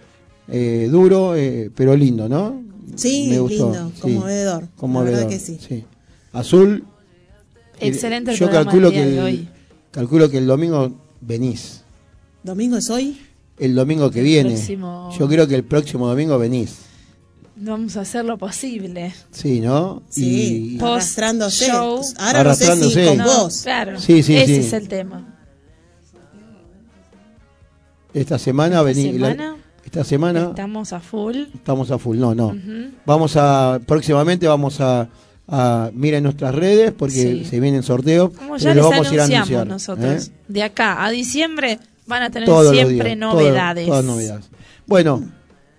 eh, 0.47 0.87
duro, 0.91 1.35
eh, 1.35 1.69
pero 1.75 1.95
lindo, 1.95 2.27
¿no? 2.29 2.61
Sí, 2.95 3.27
Me 3.29 3.39
gustó, 3.39 3.71
lindo, 3.71 3.91
sí. 3.95 4.01
conmovedor. 4.01 4.61
La 4.63 4.69
Conmovedor, 4.77 5.13
verdad 5.15 5.29
que 5.29 5.39
sí. 5.39 5.85
Azul. 6.33 6.83
Excelente 7.79 8.31
el 8.31 8.37
Yo 8.37 8.45
programa 8.47 8.71
calculo 8.71 8.91
que 8.91 9.03
el, 9.03 9.19
hoy. 9.19 9.47
calculo 9.91 10.29
que 10.29 10.37
el 10.39 10.47
domingo 10.47 10.91
venís. 11.21 11.81
¿Domingo 12.43 12.77
es 12.77 12.89
hoy? 12.89 13.19
El 13.59 13.75
domingo 13.75 14.09
que 14.09 14.19
El 14.19 14.25
viene. 14.25 14.49
próximo- 14.51 15.09
Yo 15.17 15.27
creo 15.27 15.47
que 15.47 15.55
el 15.55 15.63
próximo 15.63 16.07
domingo 16.07 16.37
venís. 16.39 16.75
Vamos 17.55 17.97
a 17.97 18.01
hacer 18.01 18.23
lo 18.23 18.37
posible. 18.37 19.13
Sí, 19.31 19.59
¿no? 19.61 20.03
Sí, 20.09 20.75
Y- 20.75 20.79
arrastrándose. 20.83 21.65
show. 21.67 22.01
Ahora 22.19 22.43
no 22.43 22.55
sé 22.55 22.65
si 22.65 22.71
Arrastrándose. 22.71 23.05
con 23.07 23.17
No, 23.17 23.25
vos. 23.43 23.61
Claro. 23.63 23.99
Sí, 23.99 24.21
sí, 24.23 24.35
Ese 24.37 24.45
sí. 24.61 24.67
es 24.67 24.73
el 24.73 24.87
tema. 24.87 25.36
Esta 28.13 28.37
semana 28.39 28.81
Esta 28.81 29.01
la- 29.19 29.27
semana 29.29 29.55
esta 29.85 30.03
semana 30.03 30.47
Estamos 30.49 30.91
a 30.91 30.99
full. 30.99 31.35
estamos 31.53 31.91
a 31.91 31.97
full. 31.97 32.17
No, 32.17 32.35
no. 32.35 32.53
Vamos 33.05 33.37
a. 33.37 33.79
Próximamente 33.85 34.45
vamos 34.47 34.81
a. 34.81 35.07
a 35.47 35.91
miren 35.93 36.23
nuestras 36.23 36.53
redes 36.53 36.91
porque 36.91 37.13
Sí. 37.13 37.45
se 37.45 37.59
vienen 37.61 37.83
sorteos. 37.83 38.31
Como 38.31 38.57
ya 38.57 38.73
lo 38.73 38.81
les 38.81 38.83
vamos 38.91 39.09
a 39.09 39.13
ir 39.13 39.19
a 39.21 39.23
anunciar. 39.23 39.65
nosotros. 39.65 40.27
¿eh? 40.27 40.31
De 40.49 40.63
acá 40.63 41.05
a 41.05 41.09
diciembre 41.09 41.79
van 42.05 42.23
a 42.23 42.29
tener 42.29 42.47
Todos 42.49 42.73
siempre 42.75 43.05
días, 43.15 43.17
novedades. 43.17 43.87
todas 43.87 44.03
novedades. 44.03 44.49
Bueno, 44.87 45.23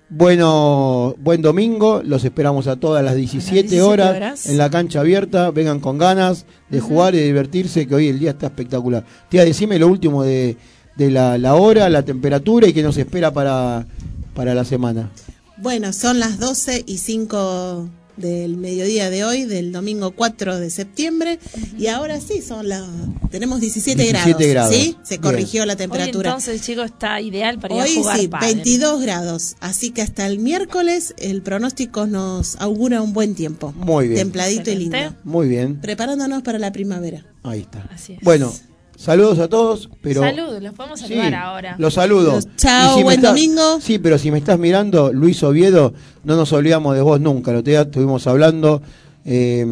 bueno, 0.08 1.14
buen 1.20 1.42
domingo. 1.42 2.00
Los 2.02 2.24
esperamos 2.24 2.66
a 2.66 2.76
todas 2.76 3.04
las 3.04 3.14
17, 3.14 3.68
17 3.68 3.82
horas, 3.82 4.16
horas. 4.16 4.46
en 4.46 4.56
la 4.56 4.70
cancha 4.70 5.00
abierta. 5.00 5.50
Vengan 5.50 5.80
con 5.80 5.98
ganas 5.98 6.46
de 6.70 6.80
jugar 6.80 7.14
y 7.14 7.18
de 7.18 7.24
divertirse, 7.26 7.86
que 7.86 7.94
hoy 7.94 8.08
el 8.08 8.18
día 8.18 8.30
está 8.30 8.46
espectacular. 8.46 9.04
Tía, 9.28 9.44
decime 9.44 9.78
lo 9.78 9.86
último 9.88 10.22
de, 10.22 10.56
de 10.98 11.10
la, 11.10 11.38
la 11.38 11.54
hora, 11.54 11.88
la 11.88 12.04
temperatura 12.04 12.68
y 12.68 12.72
qué 12.74 12.82
nos 12.82 12.96
espera 12.98 13.32
para, 13.32 13.86
para 14.34 14.54
la 14.54 14.64
semana. 14.64 15.10
Bueno, 15.56 15.92
son 15.92 16.18
las 16.18 16.38
12 16.38 16.84
y 16.86 16.98
5 16.98 17.88
del 18.16 18.56
mediodía 18.56 19.10
de 19.10 19.24
hoy, 19.24 19.44
del 19.44 19.70
domingo 19.70 20.10
4 20.10 20.58
de 20.58 20.70
septiembre. 20.70 21.38
Y 21.78 21.86
ahora 21.86 22.20
sí, 22.20 22.42
son 22.42 22.68
las 22.68 22.82
tenemos 23.30 23.60
17, 23.60 24.02
17 24.02 24.48
grados. 24.48 24.74
¿sí? 24.74 24.96
Se 25.04 25.18
Bien. 25.18 25.22
corrigió 25.22 25.66
la 25.66 25.74
Hoy 25.74 25.78
temperatura. 25.78 26.30
entonces, 26.30 26.62
chicos, 26.62 26.86
está 26.86 27.20
ideal 27.20 27.58
para 27.60 27.76
ir 27.76 27.82
Hoy 27.82 27.92
a 27.96 28.00
jugar 28.00 28.18
sí, 28.18 28.28
pádel. 28.28 28.54
22 28.56 29.02
grados. 29.02 29.56
Así 29.60 29.90
que 29.90 30.02
hasta 30.02 30.26
el 30.26 30.40
miércoles 30.40 31.14
el 31.18 31.42
pronóstico 31.42 32.06
nos 32.06 32.56
augura 32.56 33.02
un 33.02 33.12
buen 33.12 33.36
tiempo. 33.36 33.72
Muy 33.76 34.08
bien. 34.08 34.18
Templadito 34.20 34.70
y 34.72 34.76
lindo. 34.76 34.98
Muy 35.22 35.48
bien. 35.48 35.80
Preparándonos 35.80 36.42
para 36.42 36.58
la 36.58 36.72
primavera. 36.72 37.24
Ahí 37.44 37.60
está. 37.60 37.88
Así 37.92 38.14
es. 38.14 38.20
Bueno, 38.22 38.52
saludos 38.98 39.38
a 39.38 39.48
todos, 39.48 39.88
pero 40.02 40.20
Saludos, 40.22 40.60
los 40.60 40.74
podemos 40.74 40.98
Sí, 41.00 41.06
saludar 41.08 41.34
ahora. 41.34 41.76
Los 41.78 41.94
saludo. 41.94 42.32
Los- 42.32 42.56
chao, 42.56 42.98
Y 42.98 43.04
buen 43.04 43.22
domingo. 43.22 43.80
Sí, 43.80 43.98
pero 43.98 44.18
si 44.18 44.30
me 44.32 44.38
estás 44.38 44.58
mirando, 44.58 45.12
Luis 45.12 45.42
Oviedo, 45.44 45.94
no 46.24 46.34
nos 46.36 46.52
olvidamos 46.52 46.94
de 46.96 47.02
vos 47.02 47.20
nunca. 47.20 47.52
Lo 47.52 47.62
día 47.62 47.82
estuvimos 47.82 48.26
hablando 48.26 48.82
eh, 49.24 49.64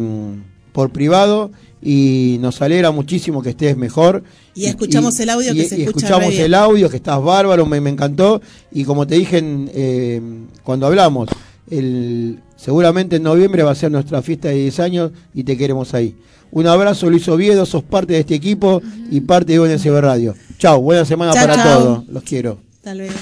por 0.71 0.91
privado 0.91 1.51
y 1.81 2.37
nos 2.39 2.61
alegra 2.61 2.91
muchísimo 2.91 3.41
que 3.43 3.49
estés 3.49 3.75
mejor. 3.75 4.23
Y 4.55 4.65
escuchamos 4.65 5.19
el 5.19 5.29
audio 5.29 5.53
que 5.53 5.65
se 5.65 5.77
y 5.77 5.83
escucha 5.83 6.07
escuchamos 6.07 6.33
el 6.33 6.53
audio, 6.53 6.89
que 6.89 6.97
estás 6.97 7.21
bárbaro, 7.21 7.65
me, 7.65 7.81
me 7.81 7.89
encantó. 7.89 8.41
Y 8.71 8.85
como 8.85 9.05
te 9.05 9.15
dije 9.15 9.37
en, 9.39 9.69
eh, 9.73 10.21
cuando 10.63 10.87
hablamos, 10.87 11.29
el, 11.69 12.39
seguramente 12.57 13.15
en 13.15 13.23
noviembre 13.23 13.63
va 13.63 13.71
a 13.71 13.75
ser 13.75 13.91
nuestra 13.91 14.21
fiesta 14.21 14.49
de 14.49 14.55
10 14.55 14.79
años 14.81 15.11
y 15.33 15.43
te 15.43 15.55
queremos 15.55 15.93
ahí. 15.93 16.15
Un 16.51 16.67
abrazo, 16.67 17.09
Luis 17.09 17.27
Oviedo, 17.27 17.65
sos 17.65 17.83
parte 17.83 18.13
de 18.13 18.19
este 18.19 18.35
equipo 18.35 18.81
y 19.09 19.21
parte 19.21 19.53
de 19.53 19.59
UNSB 19.59 19.99
Radio. 19.99 20.35
Chao, 20.57 20.81
buena 20.81 21.05
semana 21.05 21.33
para 21.33 21.63
todos. 21.63 22.07
Los 22.07 22.23
quiero. 22.23 22.59
Hasta 22.77 22.95
luego. 22.95 23.13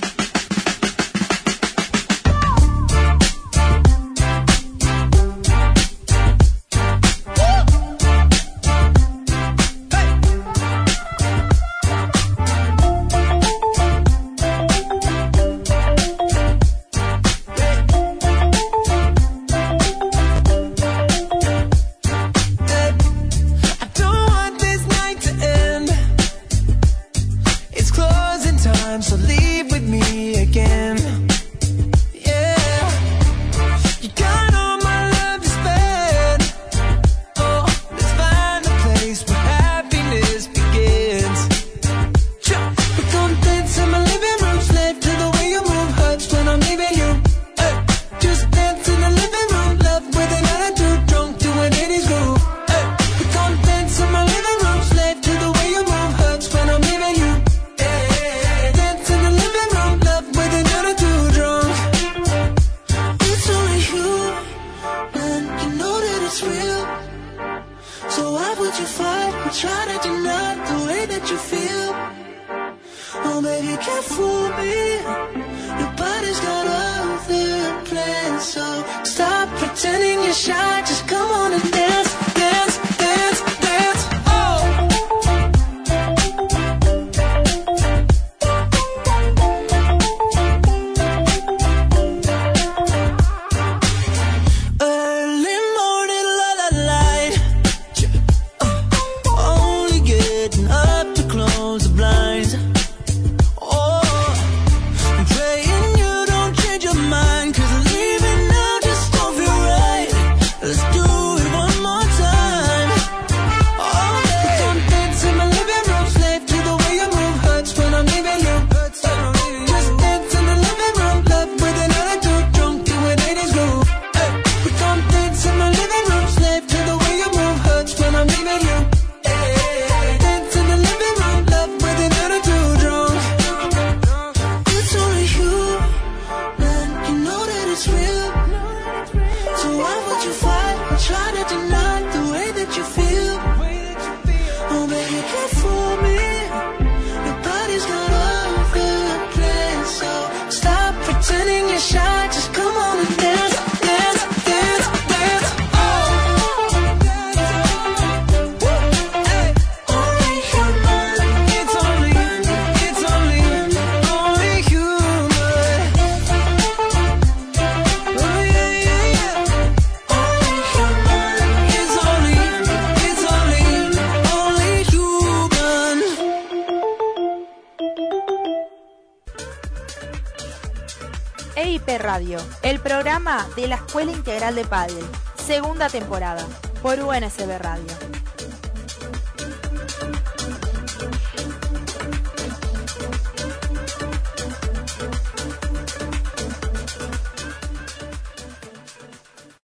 De 184.54 184.64
Padel, 184.64 185.04
segunda 185.36 185.90
temporada, 185.90 186.46
por 186.84 187.00
UNSB 187.00 187.58
Radio. 187.58 188.25